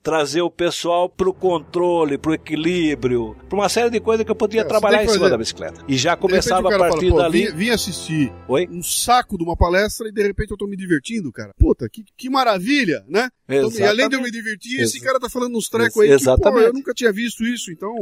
trazer 0.07 0.41
o 0.41 0.49
pessoal 0.49 1.09
pro 1.09 1.35
controle, 1.35 2.17
pro 2.17 2.33
equilíbrio, 2.33 3.37
pra 3.49 3.59
uma 3.59 3.69
série 3.69 3.91
de 3.91 3.99
coisas 3.99 4.25
que 4.25 4.31
eu 4.31 4.37
podia 4.37 4.61
É, 4.61 4.65
trabalhar 4.65 5.03
em 5.03 5.09
cima 5.09 5.19
fazer- 5.19 5.31
da 5.31 5.37
bicicleta. 5.37 5.85
E 5.89 5.97
já 5.97 6.17
começava 6.17 6.63
o 6.63 6.69
a 6.69 6.79
fala, 6.79 6.89
partir 6.91 7.11
"Pô, 7.11 7.17
dali. 7.19 7.47
Vim, 7.49 7.55
vim 7.57 7.71
assistir 7.71 8.33
Oi? 8.47 8.69
um 8.71 8.85
saco 8.85 9.37
de 9.37 9.43
uma 9.43 9.57
palestra 9.57 10.09
e 10.09 10.13
de 10.13 10.23
repente 10.23 10.53
eu 10.53 10.57
tô 10.57 10.69
me 10.69 10.77
divertindo, 10.77 11.33
cara. 11.33 11.51
Puta, 11.59 11.89
que, 11.89 12.05
que 12.17 12.31
maravilha, 12.31 13.05
né? 13.09 13.29
Então, 13.49 13.69
e 13.73 13.83
além 13.83 14.09
de 14.09 14.15
eu 14.17 14.23
me 14.23 14.31
divertir, 14.31 14.81
esse 14.81 14.99
Ex- 14.99 15.05
cara 15.05 15.19
tá 15.19 15.29
falando 15.29 15.57
uns 15.59 15.69
trecos 15.69 16.01
aí 16.01 16.09
que, 16.09 16.15
pô, 16.15 16.21
exatamente. 16.21 16.67
eu 16.67 16.73
nunca 16.73 16.95
tinha 16.95 17.13
visto 17.13 17.45
isso. 17.45 17.73
Então, 17.73 17.93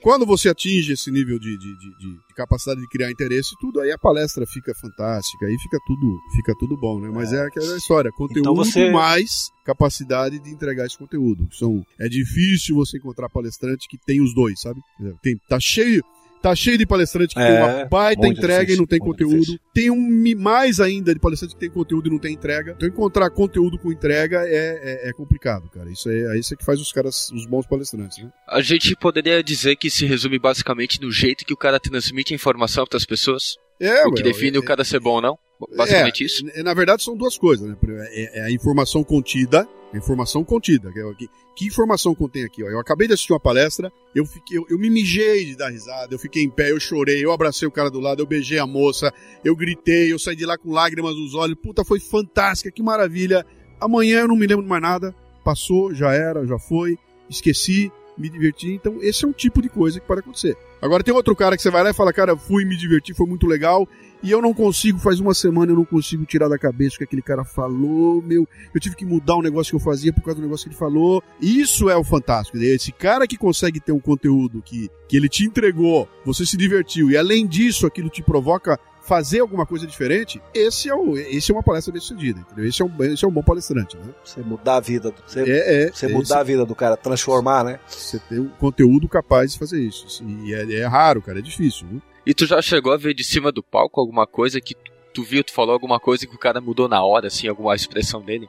quando 0.00 0.26
você 0.26 0.48
atinge 0.48 0.92
esse 0.94 1.10
nível 1.12 1.38
de, 1.38 1.56
de- 1.58 1.78
de- 1.78 1.98
de 1.98 2.31
capacidade 2.32 2.80
de 2.80 2.88
criar 2.88 3.10
interesse 3.10 3.50
e 3.54 3.58
tudo, 3.60 3.80
aí 3.80 3.90
a 3.90 3.98
palestra 3.98 4.44
fica 4.46 4.72
fantástica, 4.74 5.46
aí 5.46 5.56
fica 5.58 5.78
tudo, 5.86 6.18
fica 6.36 6.54
tudo 6.58 6.76
bom, 6.76 7.00
né? 7.00 7.08
Mas 7.12 7.32
é, 7.32 7.46
aquela 7.46 7.76
história, 7.76 8.10
conteúdo 8.12 8.40
Então 8.40 8.54
você- 8.54 8.90
mais 8.90 9.50
capacidade 9.64 10.38
de 10.40 10.50
entregar 10.50 10.86
esse 10.86 10.98
conteúdo. 10.98 11.48
São, 11.52 11.84
é 11.98 12.08
difícil 12.08 12.74
você 12.76 12.98
encontrar 12.98 13.28
palestrante 13.28 13.86
que 13.88 13.96
tem 14.06 14.20
os 14.20 14.34
dois, 14.34 14.60
sabe? 14.60 14.80
Tem, 15.22 15.36
tá 15.48 15.58
cheio... 15.60 16.02
Tá 16.42 16.54
cheio 16.56 16.76
de 16.76 16.84
palestrante 16.84 17.34
que 17.34 17.40
É, 17.40 17.46
tem 17.46 17.56
uma 17.62 17.84
baita 17.84 18.26
entrega 18.26 18.58
difícil, 18.60 18.74
e 18.74 18.78
não 18.78 18.86
tem 18.86 18.98
conteúdo. 18.98 19.36
difícil. 19.38 19.60
Tem 19.72 19.90
um 19.90 20.34
mais 20.36 20.80
ainda 20.80 21.14
de 21.14 21.20
palestrante 21.20 21.54
que 21.54 21.60
tem 21.60 21.70
conteúdo 21.70 22.08
e 22.08 22.10
não 22.10 22.18
tem 22.18 22.34
entrega. 22.34 22.72
Então 22.76 22.88
encontrar 22.88 23.30
conteúdo 23.30 23.78
com 23.78 23.92
entrega 23.92 24.40
é, 24.44 25.06
é, 25.06 25.08
é 25.10 25.12
complicado, 25.12 25.70
cara. 25.70 25.88
Isso 25.90 26.10
é, 26.10 26.34
é 26.34 26.38
isso 26.38 26.56
que 26.56 26.64
faz 26.64 26.80
os 26.80 26.90
caras, 26.92 27.30
os 27.30 27.46
bons 27.46 27.64
palestrantes, 27.66 28.18
né? 28.18 28.28
A 28.48 28.60
gente 28.60 28.94
poderia 28.96 29.42
dizer 29.42 29.76
que 29.76 29.88
se 29.88 30.04
resume 30.04 30.38
basicamente 30.38 31.00
no 31.00 31.10
jeito 31.12 31.44
que 31.44 31.54
o 31.54 31.56
cara 31.56 31.78
transmite 31.78 32.32
a 32.32 32.36
informação 32.36 32.84
para 32.86 32.96
as 32.96 33.06
pessoas. 33.06 33.56
É, 33.80 34.04
o 34.06 34.12
que 34.12 34.22
ué, 34.22 34.28
define 34.32 34.56
é- 34.56 34.60
o 34.60 34.64
cara 34.64 34.82
ser 34.84 34.98
bom 35.00 35.14
ou 35.14 35.22
não. 35.22 35.38
Basicamente 35.76 36.24
é, 36.24 36.26
isso. 36.26 36.44
Na 36.64 36.74
verdade, 36.74 37.04
são 37.04 37.16
duas 37.16 37.38
coisas, 37.38 37.68
né? 37.68 37.76
É, 38.10 38.40
é 38.40 38.42
a 38.46 38.50
informação 38.50 39.04
contida. 39.04 39.66
Informação 39.94 40.42
contida. 40.44 40.90
Que, 40.92 41.00
é- 41.00 41.14
que, 41.14 41.30
que 41.54 41.66
informação 41.66 42.14
contém 42.14 42.44
aqui? 42.44 42.62
Ó? 42.64 42.68
Eu 42.68 42.78
acabei 42.80 43.06
de 43.06 43.14
assistir 43.14 43.32
uma 43.32 43.40
palestra, 43.40 43.92
eu, 44.14 44.24
fiquei, 44.24 44.58
eu, 44.58 44.66
eu 44.70 44.78
me 44.78 44.88
mijei 44.88 45.44
de 45.44 45.56
dar 45.56 45.70
risada, 45.70 46.14
eu 46.14 46.18
fiquei 46.18 46.42
em 46.42 46.50
pé, 46.50 46.70
eu 46.70 46.80
chorei, 46.80 47.24
eu 47.24 47.32
abracei 47.32 47.66
o 47.68 47.70
cara 47.70 47.90
do 47.90 48.00
lado, 48.00 48.20
eu 48.22 48.26
beijei 48.26 48.58
a 48.58 48.66
moça, 48.66 49.12
eu 49.44 49.54
gritei, 49.54 50.12
eu 50.12 50.18
saí 50.18 50.34
de 50.36 50.46
lá 50.46 50.56
com 50.56 50.70
lágrimas 50.72 51.14
nos 51.14 51.34
olhos. 51.34 51.56
Puta, 51.62 51.84
foi 51.84 52.00
fantástica, 52.00 52.70
que 52.70 52.82
maravilha. 52.82 53.44
Amanhã 53.80 54.20
eu 54.20 54.28
não 54.28 54.36
me 54.36 54.46
lembro 54.46 54.62
de 54.64 54.68
mais 54.70 54.82
nada. 54.82 55.14
Passou, 55.44 55.92
já 55.92 56.12
era, 56.12 56.46
já 56.46 56.58
foi, 56.58 56.96
esqueci, 57.28 57.90
me 58.16 58.28
diverti. 58.28 58.72
Então, 58.72 58.98
esse 59.02 59.24
é 59.24 59.28
um 59.28 59.32
tipo 59.32 59.60
de 59.60 59.68
coisa 59.68 59.98
que 60.00 60.06
pode 60.06 60.20
acontecer. 60.20 60.56
Agora 60.82 61.04
tem 61.04 61.14
outro 61.14 61.36
cara 61.36 61.56
que 61.56 61.62
você 61.62 61.70
vai 61.70 61.84
lá 61.84 61.90
e 61.90 61.94
fala, 61.94 62.12
cara, 62.12 62.36
fui 62.36 62.64
me 62.64 62.76
divertir, 62.76 63.14
foi 63.14 63.24
muito 63.24 63.46
legal. 63.46 63.88
E 64.20 64.32
eu 64.32 64.42
não 64.42 64.52
consigo, 64.52 64.98
faz 64.98 65.20
uma 65.20 65.32
semana 65.32 65.70
eu 65.70 65.76
não 65.76 65.84
consigo 65.84 66.24
tirar 66.24 66.48
da 66.48 66.58
cabeça 66.58 66.96
o 66.96 66.98
que 66.98 67.04
aquele 67.04 67.22
cara 67.22 67.44
falou, 67.44 68.20
meu. 68.20 68.48
Eu 68.74 68.80
tive 68.80 68.96
que 68.96 69.04
mudar 69.04 69.36
um 69.36 69.42
negócio 69.42 69.70
que 69.70 69.76
eu 69.76 69.80
fazia 69.80 70.12
por 70.12 70.22
causa 70.22 70.40
do 70.40 70.42
negócio 70.42 70.64
que 70.64 70.70
ele 70.70 70.78
falou. 70.78 71.22
Isso 71.40 71.88
é 71.88 71.96
o 71.96 72.02
fantástico. 72.02 72.58
Esse 72.58 72.90
cara 72.90 73.28
que 73.28 73.36
consegue 73.36 73.78
ter 73.78 73.92
um 73.92 74.00
conteúdo 74.00 74.60
que, 74.60 74.90
que 75.08 75.16
ele 75.16 75.28
te 75.28 75.44
entregou, 75.44 76.08
você 76.24 76.44
se 76.44 76.56
divertiu, 76.56 77.10
e 77.12 77.16
além 77.16 77.46
disso, 77.46 77.86
aquilo 77.86 78.08
te 78.08 78.22
provoca 78.22 78.76
fazer 79.02 79.40
alguma 79.40 79.66
coisa 79.66 79.86
diferente, 79.86 80.40
esse 80.54 80.88
é, 80.88 80.94
o, 80.94 81.16
esse 81.16 81.50
é 81.50 81.54
uma 81.54 81.62
palestra 81.62 81.92
bem 81.92 82.00
sucedida, 82.00 82.40
entendeu? 82.40 82.64
Esse 82.66 82.80
é 82.82 82.84
um, 82.84 83.04
esse 83.04 83.24
é 83.24 83.28
um 83.28 83.32
bom 83.32 83.42
palestrante, 83.42 83.96
né? 83.96 84.04
Você 84.24 84.40
mudar 84.40 84.76
a 84.76 84.80
vida, 84.80 85.10
do- 85.10 85.22
você, 85.26 85.40
É, 85.42 85.84
é. 85.86 85.90
você 85.92 86.06
é 86.06 86.08
mudar 86.08 86.38
a 86.40 86.42
vida 86.44 86.64
do 86.64 86.74
cara, 86.74 86.96
transformar, 86.96 87.64
né? 87.64 87.80
Você 87.88 88.18
tem 88.20 88.38
um 88.38 88.48
conteúdo 88.48 89.08
capaz 89.08 89.52
de 89.52 89.58
fazer 89.58 89.80
isso. 89.80 90.22
E 90.24 90.54
é, 90.54 90.72
é 90.80 90.86
raro, 90.86 91.20
cara, 91.20 91.40
é 91.40 91.42
difícil. 91.42 91.86
Viu? 91.88 92.02
E 92.24 92.32
tu 92.32 92.46
já 92.46 92.62
chegou 92.62 92.92
a 92.92 92.96
ver 92.96 93.12
de 93.14 93.24
cima 93.24 93.50
do 93.50 93.62
palco 93.62 94.00
alguma 94.00 94.26
coisa 94.26 94.60
que 94.60 94.74
tu, 94.74 94.92
tu 95.12 95.22
viu, 95.24 95.42
tu 95.42 95.52
falou 95.52 95.72
alguma 95.74 95.98
coisa 95.98 96.26
que 96.26 96.34
o 96.34 96.38
cara 96.38 96.60
mudou 96.60 96.88
na 96.88 97.02
hora, 97.02 97.26
assim, 97.26 97.48
alguma 97.48 97.74
expressão 97.74 98.22
dele? 98.22 98.48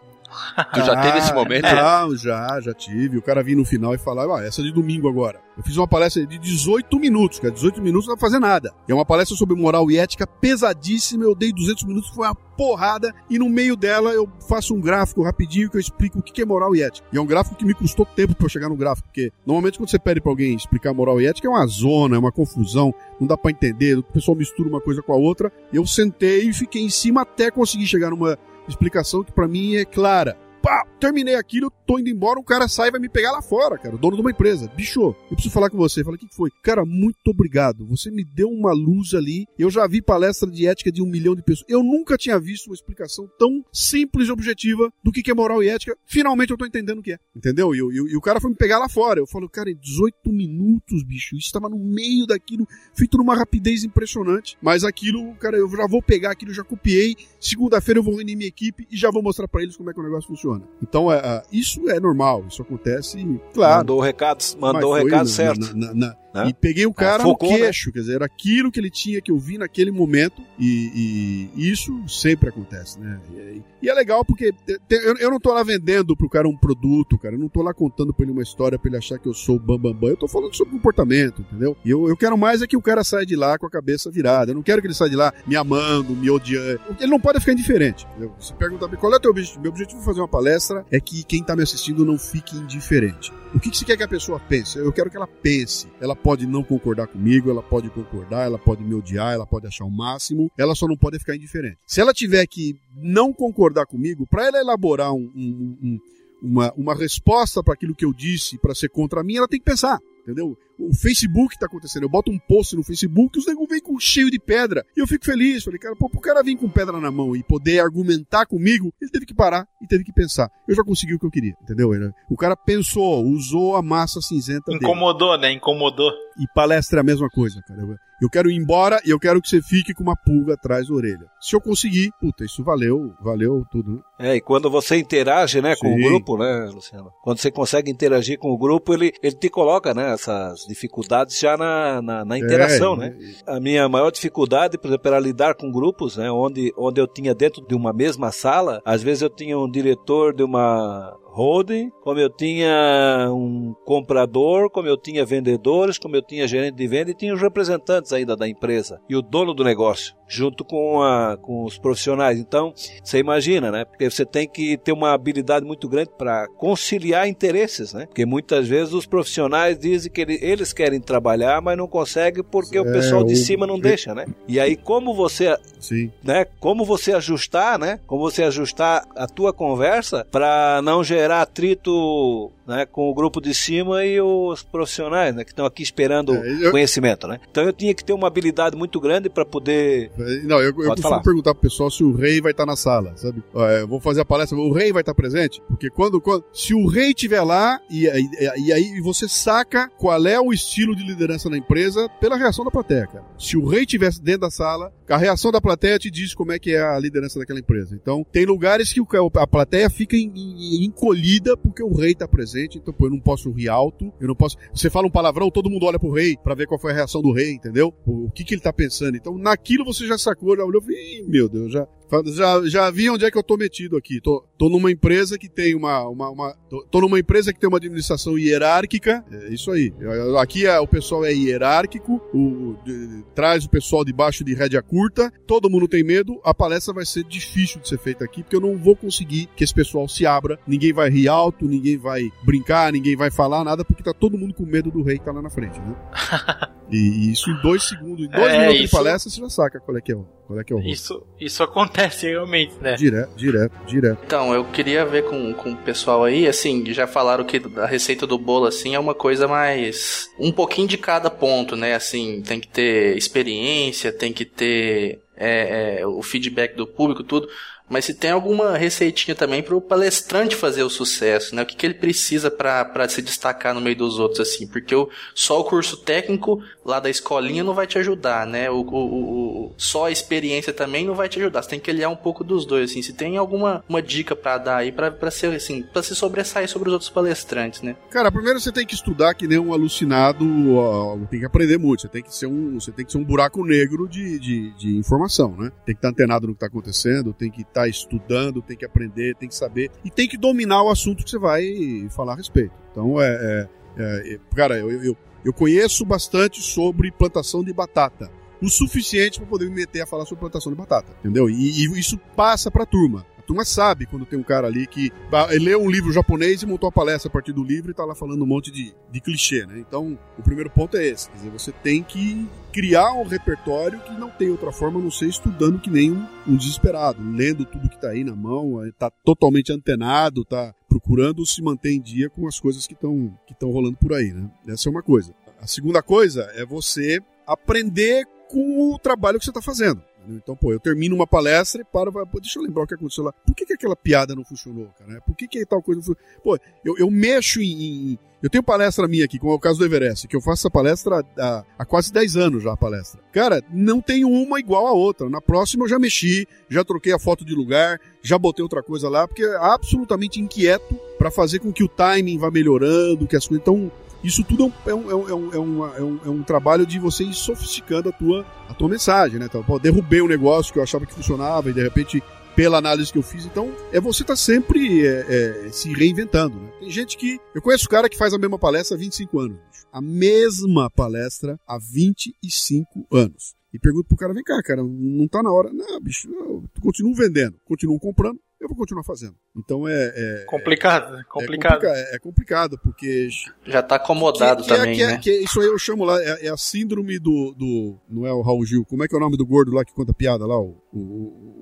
Tu 0.73 0.79
já 0.85 1.01
teve 1.01 1.17
esse 1.17 1.33
momento? 1.33 1.63
Não, 1.63 2.15
já, 2.15 2.59
já 2.61 2.73
tive. 2.73 3.17
O 3.17 3.21
cara 3.21 3.43
vinha 3.43 3.57
no 3.57 3.65
final 3.65 3.93
e 3.93 3.97
falava, 3.97 4.39
ah, 4.39 4.43
essa 4.43 4.61
é 4.61 4.63
de 4.63 4.71
domingo 4.71 5.09
agora. 5.09 5.39
Eu 5.55 5.63
fiz 5.63 5.77
uma 5.77 5.87
palestra 5.87 6.25
de 6.25 6.39
18 6.39 6.99
minutos, 6.99 7.39
cara. 7.39 7.53
18 7.53 7.81
minutos 7.81 8.07
não 8.07 8.15
pra 8.15 8.27
fazer 8.27 8.39
nada. 8.39 8.73
É 8.87 8.93
uma 8.93 9.05
palestra 9.05 9.37
sobre 9.37 9.55
moral 9.55 9.89
e 9.91 9.97
ética 9.97 10.25
pesadíssima. 10.25 11.23
Eu 11.23 11.35
dei 11.35 11.53
200 11.53 11.83
minutos, 11.83 12.09
foi 12.09 12.25
uma 12.25 12.35
porrada. 12.35 13.13
E 13.29 13.37
no 13.37 13.49
meio 13.49 13.75
dela 13.75 14.11
eu 14.11 14.27
faço 14.47 14.73
um 14.73 14.81
gráfico 14.81 15.21
rapidinho 15.23 15.69
que 15.69 15.77
eu 15.77 15.81
explico 15.81 16.19
o 16.19 16.23
que 16.23 16.41
é 16.41 16.45
moral 16.45 16.75
e 16.75 16.81
ética. 16.81 17.07
E 17.13 17.17
é 17.17 17.21
um 17.21 17.25
gráfico 17.25 17.55
que 17.55 17.65
me 17.65 17.73
custou 17.73 18.05
tempo 18.05 18.35
pra 18.35 18.45
eu 18.45 18.49
chegar 18.49 18.69
no 18.69 18.75
gráfico. 18.75 19.07
Porque 19.07 19.31
normalmente 19.45 19.77
quando 19.77 19.89
você 19.89 19.99
pede 19.99 20.21
pra 20.21 20.31
alguém 20.31 20.55
explicar 20.55 20.93
moral 20.93 21.21
e 21.21 21.27
ética 21.27 21.47
é 21.47 21.51
uma 21.51 21.65
zona, 21.67 22.15
é 22.15 22.19
uma 22.19 22.31
confusão. 22.31 22.93
Não 23.19 23.27
dá 23.27 23.37
pra 23.37 23.51
entender. 23.51 23.97
O 23.99 24.03
pessoal 24.03 24.35
mistura 24.35 24.69
uma 24.69 24.81
coisa 24.81 25.03
com 25.03 25.13
a 25.13 25.17
outra. 25.17 25.51
Eu 25.71 25.85
sentei 25.85 26.49
e 26.49 26.53
fiquei 26.53 26.81
em 26.81 26.89
cima 26.89 27.21
até 27.21 27.51
conseguir 27.51 27.85
chegar 27.85 28.09
numa 28.09 28.37
explicação 28.67 29.23
que 29.23 29.31
pra 29.31 29.47
mim 29.47 29.75
é 29.75 29.85
clara. 29.85 30.37
Pá, 30.61 30.85
terminei 30.99 31.35
aquilo, 31.35 31.71
tô 31.85 31.99
indo 31.99 32.09
embora, 32.09 32.39
um 32.39 32.43
cara 32.43 32.67
sai 32.67 32.87
e 32.87 32.91
vai 32.91 32.99
me 32.99 33.09
pegar 33.09 33.31
lá 33.31 33.41
fora, 33.41 33.77
cara, 33.77 33.97
dono 33.97 34.15
de 34.15 34.21
uma 34.21 34.31
empresa. 34.31 34.71
Bicho, 34.75 35.01
eu 35.01 35.15
preciso 35.31 35.53
falar 35.53 35.69
com 35.69 35.77
você. 35.77 36.03
Falei, 36.03 36.17
o 36.17 36.19
que 36.19 36.35
foi? 36.35 36.49
Cara, 36.63 36.85
muito 36.85 37.27
obrigado. 37.27 37.85
Você 37.87 38.09
me 38.09 38.23
deu 38.23 38.49
uma 38.49 38.71
luz 38.71 39.13
ali. 39.13 39.45
Eu 39.57 39.69
já 39.69 39.85
vi 39.87 40.01
palestra 40.01 40.49
de 40.49 40.67
ética 40.67 40.91
de 40.91 41.01
um 41.01 41.07
milhão 41.07 41.35
de 41.35 41.41
pessoas. 41.41 41.69
Eu 41.69 41.83
nunca 41.83 42.17
tinha 42.17 42.39
visto 42.39 42.67
uma 42.67 42.75
explicação 42.75 43.29
tão 43.37 43.63
simples 43.71 44.27
e 44.27 44.31
objetiva 44.31 44.91
do 45.03 45.11
que 45.11 45.29
é 45.29 45.33
moral 45.33 45.63
e 45.63 45.69
ética. 45.69 45.97
Finalmente 46.05 46.51
eu 46.51 46.57
tô 46.57 46.65
entendendo 46.65 46.99
o 46.99 47.03
que 47.03 47.13
é. 47.13 47.17
Entendeu? 47.35 47.73
E, 47.73 47.79
e 47.79 48.13
e 48.13 48.17
o 48.17 48.21
cara 48.21 48.39
foi 48.39 48.51
me 48.51 48.55
pegar 48.55 48.77
lá 48.77 48.87
fora. 48.87 49.19
Eu 49.19 49.25
falo, 49.25 49.49
cara, 49.49 49.71
em 49.71 49.75
18 49.75 50.31
minutos, 50.31 51.03
bicho. 51.03 51.35
Isso 51.35 51.51
tava 51.51 51.67
no 51.67 51.79
meio 51.79 52.27
daquilo, 52.27 52.67
feito 52.93 53.17
numa 53.17 53.35
rapidez 53.35 53.83
impressionante. 53.83 54.57
Mas 54.61 54.83
aquilo, 54.83 55.33
cara, 55.35 55.57
eu 55.57 55.67
já 55.69 55.87
vou 55.87 56.01
pegar 56.01 56.31
aquilo, 56.31 56.53
já 56.53 56.63
copiei. 56.63 57.15
Segunda-feira 57.39 57.99
eu 57.99 58.03
vou 58.03 58.15
reunir 58.15 58.35
minha 58.35 58.47
equipe 58.47 58.87
e 58.91 58.95
já 58.95 59.09
vou 59.09 59.23
mostrar 59.23 59.47
pra 59.47 59.63
eles 59.63 59.75
como 59.75 59.89
é 59.89 59.93
que 59.93 59.99
o 59.99 60.03
negócio 60.03 60.27
funciona. 60.27 60.63
Então, 60.81 61.11
é, 61.11 61.17
é, 61.17 61.43
isso 61.51 61.82
é 61.89 61.99
normal, 61.99 62.43
isso 62.49 62.61
acontece, 62.61 63.39
claro. 63.53 63.77
Mandou 63.79 63.99
o 63.99 64.01
recado, 64.01 64.43
mandou 64.59 64.91
o 64.91 64.95
recado 64.95 65.19
na- 65.19 65.25
certo. 65.25 65.77
na- 65.77 65.93
na- 65.93 66.15
Né? 66.33 66.47
E 66.49 66.53
peguei 66.53 66.85
o 66.85 66.93
cara 66.93 67.21
focou, 67.23 67.51
no 67.51 67.57
queixo, 67.57 67.91
quer 67.91 67.99
dizer, 67.99 68.15
era 68.15 68.25
aquilo 68.25 68.71
que 68.71 68.79
ele 68.79 68.89
tinha 68.89 69.21
que 69.21 69.29
eu 69.31 69.37
vi 69.37 69.57
naquele 69.57 69.91
momento, 69.91 70.41
e, 70.59 71.49
e 71.55 71.69
isso 71.71 71.93
sempre 72.07 72.49
acontece, 72.49 72.99
né? 72.99 73.19
E, 73.35 73.61
e 73.83 73.89
é 73.89 73.93
legal 73.93 74.25
porque 74.25 74.51
te- 74.51 74.79
te- 74.87 74.95
eu, 74.95 75.15
eu 75.17 75.29
não 75.29 75.39
tô 75.39 75.53
lá 75.53 75.61
vendendo 75.63 76.15
pro 76.17 76.27
cara 76.29 76.47
um 76.47 76.57
produto, 76.57 77.17
cara, 77.19 77.35
eu 77.35 77.39
não 77.39 77.47
tô 77.49 77.61
lá 77.61 77.73
contando 77.73 78.13
pra 78.13 78.23
ele 78.23 78.31
uma 78.31 78.41
história 78.41 78.79
pra 78.79 78.89
ele 78.89 78.97
achar 78.97 79.19
que 79.19 79.27
eu 79.27 79.33
sou 79.33 79.57
o 79.57 79.59
bambambam, 79.59 79.93
bam, 79.93 79.99
bam. 79.99 80.09
eu 80.09 80.17
tô 80.17 80.27
falando 80.27 80.55
sobre 80.55 80.73
comportamento, 80.73 81.41
entendeu? 81.41 81.77
E 81.85 81.89
eu, 81.91 82.07
eu 82.09 82.17
quero 82.17 82.37
mais 82.37 82.61
é 82.61 82.67
que 82.67 82.75
o 82.77 82.81
cara 82.81 83.03
saia 83.03 83.25
de 83.25 83.35
lá 83.35 83.57
com 83.59 83.67
a 83.67 83.69
cabeça 83.69 84.09
virada, 84.09 84.51
eu 84.51 84.55
não 84.55 84.63
quero 84.63 84.81
que 84.81 84.87
ele 84.87 84.93
saia 84.95 85.11
de 85.11 85.15
lá 85.15 85.31
me 85.45 85.55
amando, 85.55 86.15
me 86.15 86.29
odiando, 86.31 86.79
ele 86.99 87.11
não 87.11 87.19
pode 87.19 87.39
ficar 87.39 87.51
indiferente, 87.53 88.07
entendeu? 88.11 88.33
Pra 88.57 88.69
mim, 88.69 88.77
qual 88.99 89.13
é 89.13 89.17
o 89.17 89.19
teu 89.19 89.29
objetivo? 89.31 89.61
Meu 89.61 89.69
objetivo 89.71 89.99
de 89.99 90.05
fazer 90.05 90.19
uma 90.19 90.27
palestra 90.27 90.83
é 90.91 90.99
que 90.99 91.23
quem 91.23 91.43
tá 91.43 91.55
me 91.55 91.61
assistindo 91.63 92.03
não 92.05 92.17
fique 92.17 92.55
indiferente. 92.57 93.31
O 93.55 93.59
que, 93.59 93.69
você 93.69 93.85
quer 93.85 93.95
que 93.95 94.03
a 94.03 94.07
pessoa 94.07 94.39
pense? 94.39 94.79
Eu 94.79 94.91
quero 94.91 95.11
que 95.11 95.15
ela 95.17 95.27
pense. 95.27 95.87
Ela 96.01 96.15
pode 96.15 96.47
não 96.47 96.63
concordar 96.63 97.05
comigo, 97.07 97.51
ela 97.51 97.61
pode 97.61 97.87
concordar, 97.91 98.45
ela 98.45 98.57
pode 98.57 98.83
me 98.83 98.95
odiar, 98.95 99.33
ela 99.33 99.45
pode 99.45 99.67
achar 99.67 99.85
o 99.85 99.91
máximo, 99.91 100.51
ela 100.57 100.73
só 100.73 100.87
não 100.87 100.97
pode 100.97 101.19
ficar 101.19 101.35
indiferente. 101.35 101.77
Se 101.85 102.01
ela 102.01 102.13
tiver 102.13 102.47
que 102.47 102.75
não 102.95 103.31
concordar 103.31 103.85
comigo, 103.85 104.25
para 104.25 104.47
ela 104.47 104.57
elaborar 104.59 105.13
um- 105.13 105.31
um- 105.35 105.77
um- 105.83 105.99
uma, 106.41 106.73
uma 106.75 106.95
resposta 106.95 107.63
para 107.63 107.75
aquilo 107.75 107.93
que 107.95 108.03
eu 108.03 108.11
disse 108.11 108.57
para 108.57 108.73
ser 108.73 108.89
contra 108.89 109.23
mim, 109.23 109.37
ela 109.37 109.47
tem 109.47 109.59
que 109.59 109.65
pensar. 109.65 109.99
Entendeu? 110.23 110.57
O 110.79 110.93
Facebook 110.93 111.57
tá 111.57 111.65
acontecendo. 111.65 112.03
Eu 112.03 112.09
boto 112.09 112.31
um 112.31 112.39
post 112.39 112.75
no 112.75 112.83
Facebook 112.83 113.37
e 113.37 113.39
os 113.39 113.47
negros 113.47 113.67
vêm 113.69 113.81
com 113.81 113.99
cheio 113.99 114.29
de 114.29 114.39
pedra. 114.39 114.83
E 114.95 114.99
eu 114.99 115.07
fico 115.07 115.25
feliz. 115.25 115.63
Falei, 115.63 115.79
cara, 115.79 115.95
pô, 115.95 116.09
pro 116.09 116.19
cara 116.19 116.43
vir 116.43 116.57
com 116.57 116.69
pedra 116.69 116.99
na 116.99 117.11
mão 117.11 117.35
e 117.35 117.43
poder 117.43 117.79
argumentar 117.79 118.45
comigo, 118.45 118.93
ele 119.01 119.11
teve 119.11 119.25
que 119.25 119.33
parar 119.33 119.67
e 119.81 119.87
teve 119.87 120.03
que 120.03 120.13
pensar. 120.13 120.49
Eu 120.67 120.75
já 120.75 120.83
consegui 120.83 121.13
o 121.13 121.19
que 121.19 121.25
eu 121.25 121.31
queria, 121.31 121.53
entendeu? 121.61 121.91
O 122.29 122.35
cara 122.35 122.55
pensou, 122.55 123.23
usou 123.25 123.75
a 123.75 123.81
massa 123.81 124.21
cinzenta 124.21 124.71
dele. 124.71 124.83
Incomodou, 124.83 125.37
né? 125.37 125.51
Incomodou. 125.51 126.11
E 126.39 126.47
palestra 126.53 126.99
é 126.99 127.01
a 127.01 127.03
mesma 127.03 127.29
coisa, 127.29 127.61
cara. 127.67 127.81
Eu, 128.21 128.29
quero 128.29 128.49
ir 128.49 128.55
embora 128.55 128.99
e 129.05 129.09
eu 129.09 129.19
quero 129.19 129.41
que 129.41 129.49
você 129.49 129.61
fique 129.61 129.93
com 129.93 130.03
uma 130.03 130.15
pulga 130.15 130.53
atrás 130.53 130.87
da 130.87 130.93
orelha. 130.93 131.27
Se 131.39 131.55
eu 131.55 131.61
conseguir, 131.61 132.11
puta, 132.19 132.43
isso 132.43 132.63
valeu, 132.63 133.13
valeu 133.21 133.63
tudo, 133.69 133.91
né? 133.91 134.01
É, 134.19 134.35
e 134.35 134.41
quando 134.41 134.69
você 134.69 134.95
interage, 134.95 135.61
né, 135.61 135.75
com 135.75 135.87
Sim. 135.87 135.93
o 135.93 136.09
grupo, 136.09 136.37
né, 136.37 136.69
Luciano? 136.73 137.11
Quando 137.21 137.39
você 137.39 137.51
consegue 137.51 137.91
interagir 137.91 138.39
com 138.39 138.51
o 138.51 138.57
grupo, 138.57 138.93
ele, 138.93 139.11
ele 139.21 139.35
te 139.35 139.49
coloca, 139.49 139.93
né, 139.93 140.13
essas 140.13 140.62
dificuldades 140.65 141.39
já 141.39 141.57
na, 141.57 142.01
na, 142.01 142.25
na 142.25 142.37
interação, 142.37 142.93
É, 142.95 142.97
né? 142.97 143.17
A 143.45 143.59
minha 143.59 143.87
maior 143.89 144.11
dificuldade, 144.11 144.77
por 144.77 144.87
exemplo, 144.87 145.07
era 145.07 145.19
lidar 145.19 145.55
com 145.55 145.71
grupos, 145.71 146.17
né, 146.17 146.31
onde, 146.31 146.73
onde 146.77 146.99
eu 146.99 147.07
tinha 147.07 147.33
dentro 147.33 147.65
de 147.65 147.75
uma 147.75 147.93
mesma 147.93 148.31
sala, 148.31 148.81
às 148.85 149.01
vezes 149.03 149.21
eu 149.21 149.29
tinha 149.29 149.57
um 149.57 149.69
diretor 149.69 150.33
de 150.33 150.43
uma 150.43 151.15
holding, 151.33 151.89
como 152.01 152.19
eu 152.19 152.29
tinha 152.29 153.27
um 153.31 153.73
comprador, 153.85 154.69
como 154.69 154.87
eu 154.87 154.95
tinha 154.95 155.25
vendedores, 155.25 155.97
como 155.97 156.15
eu 156.15 156.21
tinha 156.21 156.47
gerente 156.47 156.75
de 156.75 156.87
venda 156.87 157.09
e 157.11 157.15
tinha 157.15 157.33
os 157.33 157.41
representantes 157.41 158.13
ainda 158.13 158.35
da 158.35 158.47
empresa 158.47 159.01
e 159.09 159.15
o 159.15 159.21
dono 159.21 159.53
do 159.53 159.63
negócio, 159.63 160.15
junto 160.27 160.63
com, 160.63 161.01
a, 161.01 161.35
com 161.41 161.63
os 161.63 161.77
profissionais. 161.79 162.39
Então, 162.39 162.71
você 163.03 163.17
imagina, 163.17 163.71
né? 163.71 163.83
Porque 163.85 164.09
você 164.09 164.25
tem 164.25 164.47
que 164.47 164.77
ter 164.77 164.91
uma 164.91 165.11
habilidade 165.13 165.65
muito 165.65 165.89
grande 165.89 166.11
para 166.17 166.47
conciliar 166.49 167.27
interesses, 167.27 167.93
né? 167.93 168.05
Porque 168.05 168.25
muitas 168.25 168.67
vezes 168.67 168.93
os 168.93 169.05
profissionais 169.07 169.77
dizem 169.79 170.11
que 170.11 170.21
ele- 170.21 170.39
eles 170.41 170.71
querem 170.71 170.99
trabalhar, 171.01 171.61
mas 171.61 171.77
não 171.77 171.87
conseguem 171.87 172.43
porque 172.43 172.79
o 172.79 172.87
É, 172.87 172.91
pessoal 172.93 173.23
de 173.23 173.33
o- 173.33 173.37
cima 173.37 173.65
não 173.65 173.79
deixa, 173.79 174.13
né? 174.13 174.25
E 174.47 174.59
aí, 174.59 174.75
como 174.75 175.13
você 175.13 175.57
Sim. 175.83 176.09
né? 176.23 176.45
Como 176.59 176.85
você 176.85 177.13
ajustar, 177.13 177.77
né? 177.77 177.99
Como 178.07 178.21
você 178.21 178.43
ajustar 178.43 179.05
a 179.15 179.27
tua 179.27 179.51
conversa 179.51 180.25
para 180.31 180.81
não 180.81 181.03
gerar 181.03 181.41
atrito, 181.41 182.49
né, 182.67 182.85
com 182.85 183.09
o 183.09 183.13
grupo 183.13 183.41
de 183.41 183.53
cima 183.53 184.05
e 184.05 184.19
os 184.21 184.63
profissionais, 184.63 185.35
né, 185.35 185.43
que 185.43 185.51
estão 185.51 185.65
aqui 185.65 185.83
esperando 185.83 186.33
É, 186.35 186.65
eu- 186.67 186.71
conhecimento, 186.71 187.27
né? 187.27 187.39
Então 187.49 187.63
eu 187.63 187.73
tinha 187.73 187.93
que 187.93 188.03
ter 188.03 188.13
uma 188.13 188.27
habilidade 188.27 188.75
muito 188.75 188.99
grande 188.99 189.29
para 189.29 189.45
poder 189.45 190.11
Não, 190.43 190.57
eu, 190.59 190.65
eu 190.67 190.73
costumo 190.73 191.21
perguntar 191.23 191.53
pro 191.53 191.61
pessoal 191.61 191.89
se 191.91 192.03
o 192.03 192.13
rei 192.13 192.41
vai 192.41 192.51
estar 192.51 192.65
na 192.65 192.75
sala, 192.75 193.13
sabe? 193.15 193.43
É, 193.55 193.85
vou 193.85 193.99
fazer 193.99 194.21
a 194.21 194.25
palestra, 194.25 194.57
o 194.57 194.71
rei 194.71 194.91
vai 194.91 195.01
estar 195.01 195.13
presente? 195.13 195.61
Porque 195.67 195.89
quando, 195.89 196.19
quando 196.21 196.43
se 196.53 196.73
o 196.73 196.87
rei 196.87 197.09
estiver 197.09 197.41
lá, 197.41 197.79
e, 197.89 198.05
e, 198.07 198.67
e 198.67 198.73
aí 198.73 198.99
você 199.01 199.27
saca 199.27 199.89
qual 199.97 200.25
é 200.25 200.39
o 200.39 200.53
estilo 200.53 200.95
de 200.95 201.03
liderança 201.03 201.49
na 201.49 201.57
empresa 201.57 202.07
pela 202.19 202.37
reação 202.37 202.63
da 202.65 202.71
plateia, 202.71 203.07
cara. 203.07 203.23
Se 203.37 203.57
o 203.57 203.65
rei 203.65 203.81
estivesse 203.81 204.21
dentro 204.21 204.41
da 204.41 204.51
sala, 204.51 204.91
a 205.09 205.17
reação 205.17 205.51
da 205.51 205.59
plateia 205.61 205.99
te 205.99 206.09
diz 206.09 206.33
como 206.33 206.51
é 206.51 206.59
que 206.59 206.71
é 206.71 206.81
a 206.81 206.97
liderança 206.99 207.39
daquela 207.39 207.59
empresa. 207.59 207.95
Então, 208.01 208.25
tem 208.31 208.45
lugares 208.45 208.91
que 208.93 209.01
a 209.35 209.47
plateia 209.47 209.89
fica 209.89 210.15
encolhida 210.17 211.55
porque 211.57 211.83
o 211.83 211.93
rei 211.93 212.13
tá 212.15 212.27
presente, 212.27 212.52
então, 212.55 212.93
pô, 212.93 213.07
eu 213.07 213.11
não 213.11 213.19
posso 213.19 213.51
rir 213.51 213.69
alto, 213.69 214.11
eu 214.19 214.27
não 214.27 214.35
posso... 214.35 214.57
Você 214.73 214.89
fala 214.89 215.07
um 215.07 215.11
palavrão, 215.11 215.49
todo 215.49 215.69
mundo 215.69 215.85
olha 215.85 215.99
pro 215.99 216.11
rei 216.11 216.37
pra 216.37 216.55
ver 216.55 216.67
qual 216.67 216.79
foi 216.79 216.91
a 216.91 216.95
reação 216.95 217.21
do 217.21 217.31
rei, 217.31 217.53
entendeu? 217.53 217.93
O, 218.05 218.29
que 218.31 218.43
que 218.43 218.53
ele 218.53 218.61
tá 218.61 218.73
pensando. 218.73 219.15
Então, 219.15 219.37
naquilo 219.37 219.85
você 219.85 220.05
já 220.07 220.17
sacou, 220.17 220.55
já 220.55 220.63
olhou 220.63 220.81
"Ih, 220.89 221.23
meu 221.27 221.47
Deus, 221.49 221.71
já... 221.71 221.87
Já, 222.35 222.61
já 222.67 222.91
vi 222.91 223.09
onde 223.09 223.25
é 223.25 223.31
que 223.31 223.37
eu 223.37 223.43
tô 223.43 223.55
metido 223.57 223.97
aqui. 223.97 224.19
Tô, 224.21 224.43
tô 224.57 224.69
numa 224.69 224.91
empresa 224.91 225.37
que 225.37 225.49
tem 225.49 225.75
uma. 225.75 226.07
uma, 226.07 226.29
uma- 226.29 226.55
tô, 226.69 226.85
tô 226.89 227.01
numa 227.01 227.19
empresa 227.19 227.53
que 227.53 227.59
tem 227.59 227.67
uma 227.67 227.77
administração 227.77 228.37
hierárquica. 228.37 229.23
É 229.31 229.53
isso 229.53 229.71
aí. 229.71 229.93
Aqui 230.39 230.65
é, 230.65 230.79
o 230.79 230.87
pessoal 230.87 231.25
é 231.25 231.33
hierárquico, 231.33 232.21
o, 232.33 232.75
de- 232.85 233.23
traz 233.33 233.65
o 233.65 233.69
pessoal 233.69 234.03
debaixo 234.05 234.43
de 234.43 234.53
rédea 234.53 234.81
curta, 234.81 235.31
todo 235.47 235.69
mundo 235.69 235.87
tem 235.87 236.03
medo. 236.03 236.39
A 236.43 236.53
palestra 236.53 236.93
vai 236.93 237.05
ser 237.05 237.23
difícil 237.23 237.79
de 237.81 237.87
ser 237.87 237.97
feita 237.97 238.23
aqui, 238.25 238.43
porque 238.43 238.55
eu 238.55 238.61
não 238.61 238.77
vou 238.77 238.95
conseguir 238.95 239.47
que 239.55 239.63
esse 239.63 239.73
pessoal 239.73 240.07
se 240.07 240.25
abra. 240.25 240.59
Ninguém 240.67 240.93
vai 240.93 241.09
rir 241.09 241.27
alto, 241.27 241.65
ninguém 241.65 241.97
vai 241.97 242.29
brincar, 242.43 242.91
ninguém 242.91 243.15
vai 243.15 243.31
falar 243.31 243.63
nada, 243.63 243.83
porque 243.85 244.03
tá 244.03 244.13
todo 244.13 244.37
mundo 244.37 244.53
com 244.53 244.65
medo 244.65 244.91
do 244.91 245.01
rei 245.03 245.17
que 245.17 245.25
tá 245.25 245.31
lá 245.31 245.41
na 245.41 245.49
frente, 245.49 245.79
né? 245.79 245.95
E 246.91 247.31
isso 247.31 247.49
em 247.49 247.59
dois 247.61 247.81
segundos, 247.83 248.25
em 248.25 248.29
dois 248.29 248.43
É, 248.51 248.59
minutos 248.59 248.77
de 248.77 248.83
isso- 248.85 248.95
palestra, 248.95 249.31
você 249.31 249.39
já 249.41 249.49
saca 249.49 249.79
qual 249.79 249.97
é 249.97 250.01
que 250.01 250.11
é 250.11 250.15
o, 250.15 250.25
qual 250.45 250.59
é 250.59 250.63
que 250.63 250.73
é 250.73 250.75
o 250.75 250.79
rosto. 250.79 250.91
Isso, 250.93 251.23
isso 251.39 251.63
acontece 251.63 252.02
realmente, 252.21 252.73
né? 252.79 252.93
Direto, 252.95 253.35
direto, 253.35 253.73
direto. 253.85 254.19
Então, 254.25 254.43
Então, 254.43 254.53
eu 254.53 254.65
queria 254.65 255.05
ver 255.05 255.23
com, 255.23 255.53
com 255.53 255.71
o 255.71 255.77
pessoal 255.77 256.23
aí, 256.23 256.47
assim, 256.47 256.83
já 256.91 257.07
falaram 257.07 257.45
que 257.45 257.61
a 257.77 257.85
receita 257.85 258.27
do 258.27 258.37
bolo, 258.37 258.65
assim, 258.65 258.93
é 258.93 258.99
uma 258.99 259.13
coisa 259.13 259.47
mais. 259.47 260.29
Um 260.37 260.51
pouquinho 260.51 260.87
de 260.87 260.97
cada 260.97 261.29
ponto, 261.29 261.77
né? 261.77 261.95
Assim, 261.95 262.41
tem 262.41 262.59
que 262.59 262.67
ter 262.67 263.15
experiência, 263.15 264.11
tem 264.11 264.33
que 264.33 264.43
ter 264.43 265.21
é, 265.37 265.99
é, 266.01 266.07
o 266.07 266.21
feedback 266.21 266.75
do 266.75 266.85
público, 266.85 267.23
tudo. 267.23 267.47
Mas 267.89 268.05
se 268.05 268.13
tem 268.13 268.31
alguma 268.31 268.77
receitinha 268.77 269.35
também 269.35 269.61
para 269.61 269.75
o 269.75 269.81
palestrante 269.81 270.55
fazer 270.55 270.83
o 270.83 270.89
sucesso, 270.89 271.55
né? 271.55 271.61
O 271.61 271.65
que, 271.65 271.75
que 271.75 271.85
ele 271.85 271.93
precisa 271.93 272.49
para 272.49 273.07
se 273.09 273.21
destacar 273.21 273.73
no 273.73 273.81
meio 273.81 273.95
dos 273.95 274.19
outros, 274.19 274.39
assim? 274.39 274.65
Porque 274.67 274.95
o, 274.95 275.09
só 275.35 275.59
o 275.59 275.63
curso 275.63 275.97
técnico 275.97 276.61
lá 276.83 276.99
da 276.99 277.09
escolinha 277.09 277.63
não 277.63 277.73
vai 277.73 277.85
te 277.85 277.97
ajudar, 277.99 278.47
né? 278.47 278.69
O, 278.69 278.81
o, 278.81 279.65
o- 279.67 279.73
só 279.77 280.05
a 280.05 280.11
experiência 280.11 280.73
também 280.73 281.05
não 281.05 281.13
vai 281.13 281.27
te 281.29 281.39
ajudar. 281.39 281.61
Você 281.61 281.69
tem 281.69 281.79
que 281.79 281.91
aliar 281.91 282.09
um 282.09 282.15
pouco 282.15 282.43
dos 282.43 282.65
dois, 282.65 282.89
assim. 282.89 283.01
Se 283.01 283.13
tem 283.13 283.37
alguma 283.37 283.83
uma 283.87 284.01
dica 284.01 284.35
para 284.35 284.57
dar 284.57 284.77
aí 284.77 284.91
para 284.91 285.29
ser 285.31 285.53
assim, 285.53 285.83
para 285.83 286.01
se 286.03 286.15
sobressair 286.15 286.67
sobre 286.69 286.89
os 286.89 286.93
outros 286.93 287.09
palestrantes, 287.11 287.81
né? 287.81 287.95
Cara, 288.09 288.31
primeiro 288.31 288.59
você 288.59 288.71
tem 288.71 288.85
que 288.85 288.95
estudar 288.95 289.33
que 289.33 289.47
nem 289.47 289.59
um 289.59 289.73
alucinado, 289.73 290.45
ó, 290.75 291.17
tem 291.29 291.39
que 291.41 291.45
aprender 291.45 291.77
muito. 291.77 292.01
Você 292.01 292.07
tem 292.07 292.23
que 292.23 292.33
ser 292.35 292.47
um, 292.47 292.79
você 292.79 292.91
tem 292.91 293.05
que 293.05 293.11
ser 293.11 293.17
um 293.17 293.23
buraco 293.23 293.63
negro 293.65 294.07
de, 294.07 294.39
de, 294.39 294.71
de 294.77 294.97
informação, 294.97 295.55
né? 295.57 295.71
Tem 295.85 295.93
que 295.93 295.99
estar 295.99 296.09
antenado 296.09 296.47
no 296.47 296.53
que 296.53 296.57
está 296.57 296.67
acontecendo, 296.67 297.33
tem 297.33 297.51
que 297.51 297.61
estar 297.61 297.82
estudando, 297.87 298.61
tem 298.61 298.77
que 298.77 298.85
aprender, 298.85 299.35
tem 299.35 299.47
que 299.49 299.55
saber 299.55 299.89
e 300.03 300.09
tem 300.09 300.27
que 300.27 300.37
dominar 300.37 300.83
o 300.83 300.89
assunto 300.89 301.23
que 301.23 301.29
você 301.29 301.37
vai 301.39 302.07
falar 302.09 302.33
a 302.33 302.35
respeito. 302.37 302.73
Então, 302.91 303.21
é, 303.21 303.27
é- 303.27 303.69
é- 304.01 304.33
é- 304.33 304.39
cara, 304.55 304.77
eu, 304.77 304.91
eu, 305.03 305.17
eu 305.43 305.53
conheço 305.53 306.05
bastante 306.05 306.61
sobre 306.61 307.11
plantação 307.11 307.63
de 307.63 307.73
batata. 307.73 308.29
O 308.61 308.69
suficiente 308.69 309.39
para 309.39 309.49
poder 309.49 309.65
me 309.69 309.75
meter 309.75 310.01
a 310.01 310.05
falar 310.05 310.25
sobre 310.25 310.39
plantação 310.39 310.71
de 310.71 310.77
batata, 310.77 311.11
entendeu? 311.19 311.49
E, 311.49 311.53
e 311.85 311.99
isso 311.99 312.17
passa 312.35 312.71
pra 312.71 312.85
turma. 312.85 313.19
A 313.19 313.19
turma 313.19 313.32
sabe 313.69 314.05
quando 314.05 314.25
tem 314.25 314.37
um 314.37 314.43
cara 314.43 314.67
ali 314.67 314.87
que 314.87 315.11
leu 315.59 315.81
um 315.81 315.89
livro 315.89 316.11
japonês 316.11 316.61
e 316.61 316.65
montou 316.65 316.89
a 316.89 316.91
palestra 316.91 317.29
a 317.29 317.31
partir 317.31 317.53
do 317.53 317.63
livro 317.63 317.91
e 317.91 317.93
tá 317.93 318.05
lá 318.05 318.15
falando 318.15 318.43
um 318.43 318.47
monte 318.47 318.71
de, 318.71 318.93
de 319.11 319.21
clichê, 319.21 319.65
né? 319.65 319.79
Então, 319.79 320.17
o 320.37 320.43
primeiro 320.43 320.69
ponto 320.69 320.97
é 320.97 321.05
esse. 321.05 321.29
Quer 321.29 321.37
dizer, 321.37 321.49
você 321.49 321.71
tem 321.71 322.03
que 322.03 322.47
criar 322.71 323.13
um 323.13 323.23
repertório 323.23 323.99
que 323.99 324.13
não 324.13 324.29
tem 324.29 324.49
outra 324.49 324.71
forma 324.71 324.99
a 324.99 325.03
não 325.03 325.11
ser 325.11 325.27
estudando 325.27 325.79
que 325.79 325.89
nem 325.89 326.11
um, 326.11 326.27
um 326.47 326.55
desesperado, 326.55 327.21
lendo 327.21 327.65
tudo 327.65 327.89
que 327.89 327.99
tá 327.99 328.09
aí 328.09 328.23
na 328.23 328.35
mão, 328.35 328.83
eh, 328.83 328.91
tá 328.97 329.11
totalmente 329.23 329.71
antenado, 329.71 330.43
tá 330.43 330.73
procurando 330.89 331.45
se 331.45 331.61
manter 331.61 331.91
em 331.91 332.01
dia 332.01 332.29
com 332.29 332.47
as 332.47 332.59
coisas 332.59 332.87
que 332.87 332.93
estão 332.93 333.37
que 333.47 333.55
rolando 333.65 333.97
por 333.97 334.13
aí, 334.13 334.31
né? 334.33 334.49
Essa 334.67 334.89
é 334.89 334.91
uma 334.91 335.03
coisa. 335.03 335.33
A 335.59 335.67
segunda 335.67 336.01
coisa 336.01 336.51
é 336.55 336.65
você 336.65 337.19
aprender 337.47 338.25
com 338.49 338.93
o 338.93 338.99
trabalho 338.99 339.39
que 339.39 339.45
você 339.45 339.51
está 339.51 339.61
fazendo. 339.61 340.03
Entendeu? 340.23 340.39
Então, 340.43 340.55
pô, 340.55 340.71
eu 340.73 340.79
termino 340.79 341.15
uma 341.15 341.27
palestra 341.27 341.81
e 341.81 341.85
paro, 341.85 342.11
pô, 342.11 342.39
deixa 342.39 342.59
eu 342.59 342.63
lembrar 342.63 342.83
o 342.83 342.87
que 342.87 342.95
aconteceu 342.95 343.23
lá. 343.23 343.33
Por 343.45 343.55
que, 343.55 343.65
que 343.65 343.73
aquela 343.73 343.95
piada 343.95 344.33
não 344.35 344.43
funcionou, 344.43 344.89
cara? 344.97 345.21
Por 345.21 345.35
que, 345.35 345.47
que 345.47 345.65
tal 345.65 345.81
coisa 345.81 345.99
não 345.99 346.05
funcionou? 346.05 346.41
Pô, 346.43 346.57
eu, 346.83 346.97
eu 346.97 347.11
mexo 347.11 347.61
em, 347.61 348.11
em- 348.13 348.19
Eu 348.41 348.49
tenho 348.49 348.63
palestra 348.63 349.07
minha 349.07 349.23
aqui, 349.25 349.39
como 349.39 349.53
é 349.53 349.55
o 349.55 349.59
caso 349.59 349.79
do 349.79 349.85
Everest, 349.85 350.27
que 350.27 350.35
eu 350.35 350.41
faço 350.41 350.61
essa 350.63 350.69
palestra 350.69 351.23
há, 351.37 351.63
há 351.79 351.85
quase 351.85 352.11
10 352.11 352.35
anos 352.35 352.63
já 352.63 352.73
a 352.73 352.77
palestra. 352.77 353.21
Cara, 353.31 353.63
não 353.71 354.01
tem 354.01 354.25
uma 354.25 354.59
igual 354.59 354.85
a 354.87 354.91
outra. 354.91 355.29
Na 355.29 355.39
próxima 355.41 355.85
eu 355.85 355.89
já 355.89 355.97
mexi, 355.97 356.45
já 356.69 356.83
troquei 356.83 357.13
a 357.13 357.19
foto 357.19 357.45
de 357.45 357.53
lugar, 357.55 357.99
já 358.21 358.37
botei 358.37 358.61
outra 358.63 358.83
coisa 358.83 359.07
lá, 359.09 359.25
porque 359.27 359.43
é 359.43 359.55
absolutamente 359.55 360.41
inquieto 360.41 360.93
para 361.17 361.31
fazer 361.31 361.59
com 361.59 361.71
que 361.71 361.83
o 361.83 361.87
timing 361.87 362.37
vá 362.37 362.51
melhorando, 362.51 363.25
que 363.27 363.35
as 363.37 363.47
coisas. 363.47 363.61
Então, 363.61 363.89
isso 364.23 364.43
tudo 364.43 364.71
é 364.85 364.93
um, 364.93 365.11
é 365.11 365.15
um, 365.15 365.29
é 365.29 365.35
um, 365.35 365.53
é 365.53 365.59
um, 365.59 365.85
é 365.85 366.01
um, 366.01 366.19
é 366.25 366.29
um 366.29 366.43
trabalho 366.43 366.85
de 366.85 366.97
você 366.97 367.23
ir 367.23 367.33
sofisticando 367.33 368.09
a 368.09 368.11
tua, 368.11 368.45
a 368.69 368.73
tua 368.73 368.87
mensagem, 368.87 369.37
né? 369.37 369.45
Então, 369.45 369.63
derrubei 369.79 370.21
um 370.21 370.27
negócio 370.27 370.71
que 370.71 370.79
eu 370.79 370.83
achava 370.83 371.05
que 371.05 371.13
funcionava 371.13 371.69
e 371.69 371.73
de 371.73 371.83
repente, 371.83 372.23
pela 372.55 372.77
análise 372.77 373.11
que 373.11 373.17
eu 373.17 373.23
fiz, 373.23 373.45
então 373.45 373.71
é 373.91 373.99
você 373.99 374.23
estar 374.23 374.35
sempre 374.35 375.05
é, 375.05 375.65
é, 375.65 375.69
se 375.71 375.91
reinventando, 375.91 376.57
né? 376.57 376.71
Tem 376.79 376.89
gente 376.89 377.17
que. 377.17 377.37
Eu 377.53 377.61
conheço 377.61 377.89
cara 377.89 378.07
que 378.07 378.17
faz 378.17 378.33
a 378.33 378.37
mesma 378.37 378.57
palestra 378.57 378.95
há 378.95 378.99
25 378.99 379.39
anos. 379.39 379.57
A 379.91 380.01
mesma 380.01 380.89
palestra 380.89 381.59
há 381.67 381.77
25 381.77 383.07
anos. 383.11 383.55
E 383.73 383.79
pergunto 383.79 384.07
pro 384.07 384.17
cara, 384.17 384.33
vem 384.33 384.43
cá, 384.43 384.61
cara, 384.63 384.83
não 384.83 385.27
tá 385.27 385.41
na 385.41 385.51
hora. 385.51 385.71
Não, 385.73 385.99
bicho, 385.99 386.29
eu 386.29 386.63
continuo 386.79 387.15
vendendo, 387.15 387.57
continuo 387.65 387.99
comprando, 387.99 388.39
eu 388.63 388.69
vou 388.69 388.77
continuar 388.77 389.03
fazendo. 389.03 389.35
Então 389.55 389.87
é. 389.87 389.93
é 390.15 390.45
Complicado, 390.47 391.13
né? 391.13 391.21
é 391.21 391.23
Complicado. 391.25 391.73
complica- 391.73 391.93
É, 392.15 392.19
complicado, 392.19 392.79
porque 392.83 393.27
Já 393.65 393.81
tá 393.83 393.95
acomodado 393.95 394.61
que, 394.63 394.67
que 394.69 394.73
é- 394.73 394.77
também, 394.77 394.95
que 394.95 395.03
é- 395.03 395.07
né? 395.07 395.17
que 395.17 395.29
é- 395.29 395.43
isso 395.43 395.59
aí 395.59 395.67
eu 395.67 395.77
chamo 395.77 396.03
lá, 396.05 396.21
é, 396.21 396.47
é 396.47 396.49
a 396.49 396.57
síndrome 396.57 397.19
do, 397.19 397.53
do. 397.57 397.99
Não 398.09 398.25
é 398.25 398.33
o 398.33 398.41
Raul 398.41 398.65
Gil, 398.65 398.85
como 398.85 399.03
é 399.03 399.07
que 399.07 399.13
é 399.15 399.17
o 399.17 399.21
nome 399.21 399.37
do 399.37 399.45
gordo 399.45 399.71
lá 399.73 399.83
que 399.83 399.93
conta 399.93 400.13
piada 400.13 400.45
lá? 400.45 400.59
O, 400.59 400.81
o, 400.91 400.99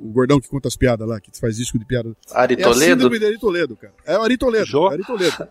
o- 0.07 0.11
gordão 0.13 0.39
que 0.39 0.47
conta 0.49 0.67
as 0.67 0.75
piadas 0.75 1.07
lá, 1.07 1.19
que 1.19 1.31
faz 1.39 1.57
disco 1.57 1.77
de 1.79 1.85
piada. 1.85 2.15
Ari 2.31 2.55
É 2.55 2.61
a 2.61 2.63
Toledo? 2.63 2.91
síndrome 2.91 3.19
do 3.19 3.25
Ari 3.25 3.39
Toledo, 3.39 3.75
cara. 3.77 3.93
É 4.05 4.17
o 4.17 4.21
Ari 4.23 4.37
Toledo. 4.37 4.87
Ari 4.87 5.03
Toledo. 5.03 5.47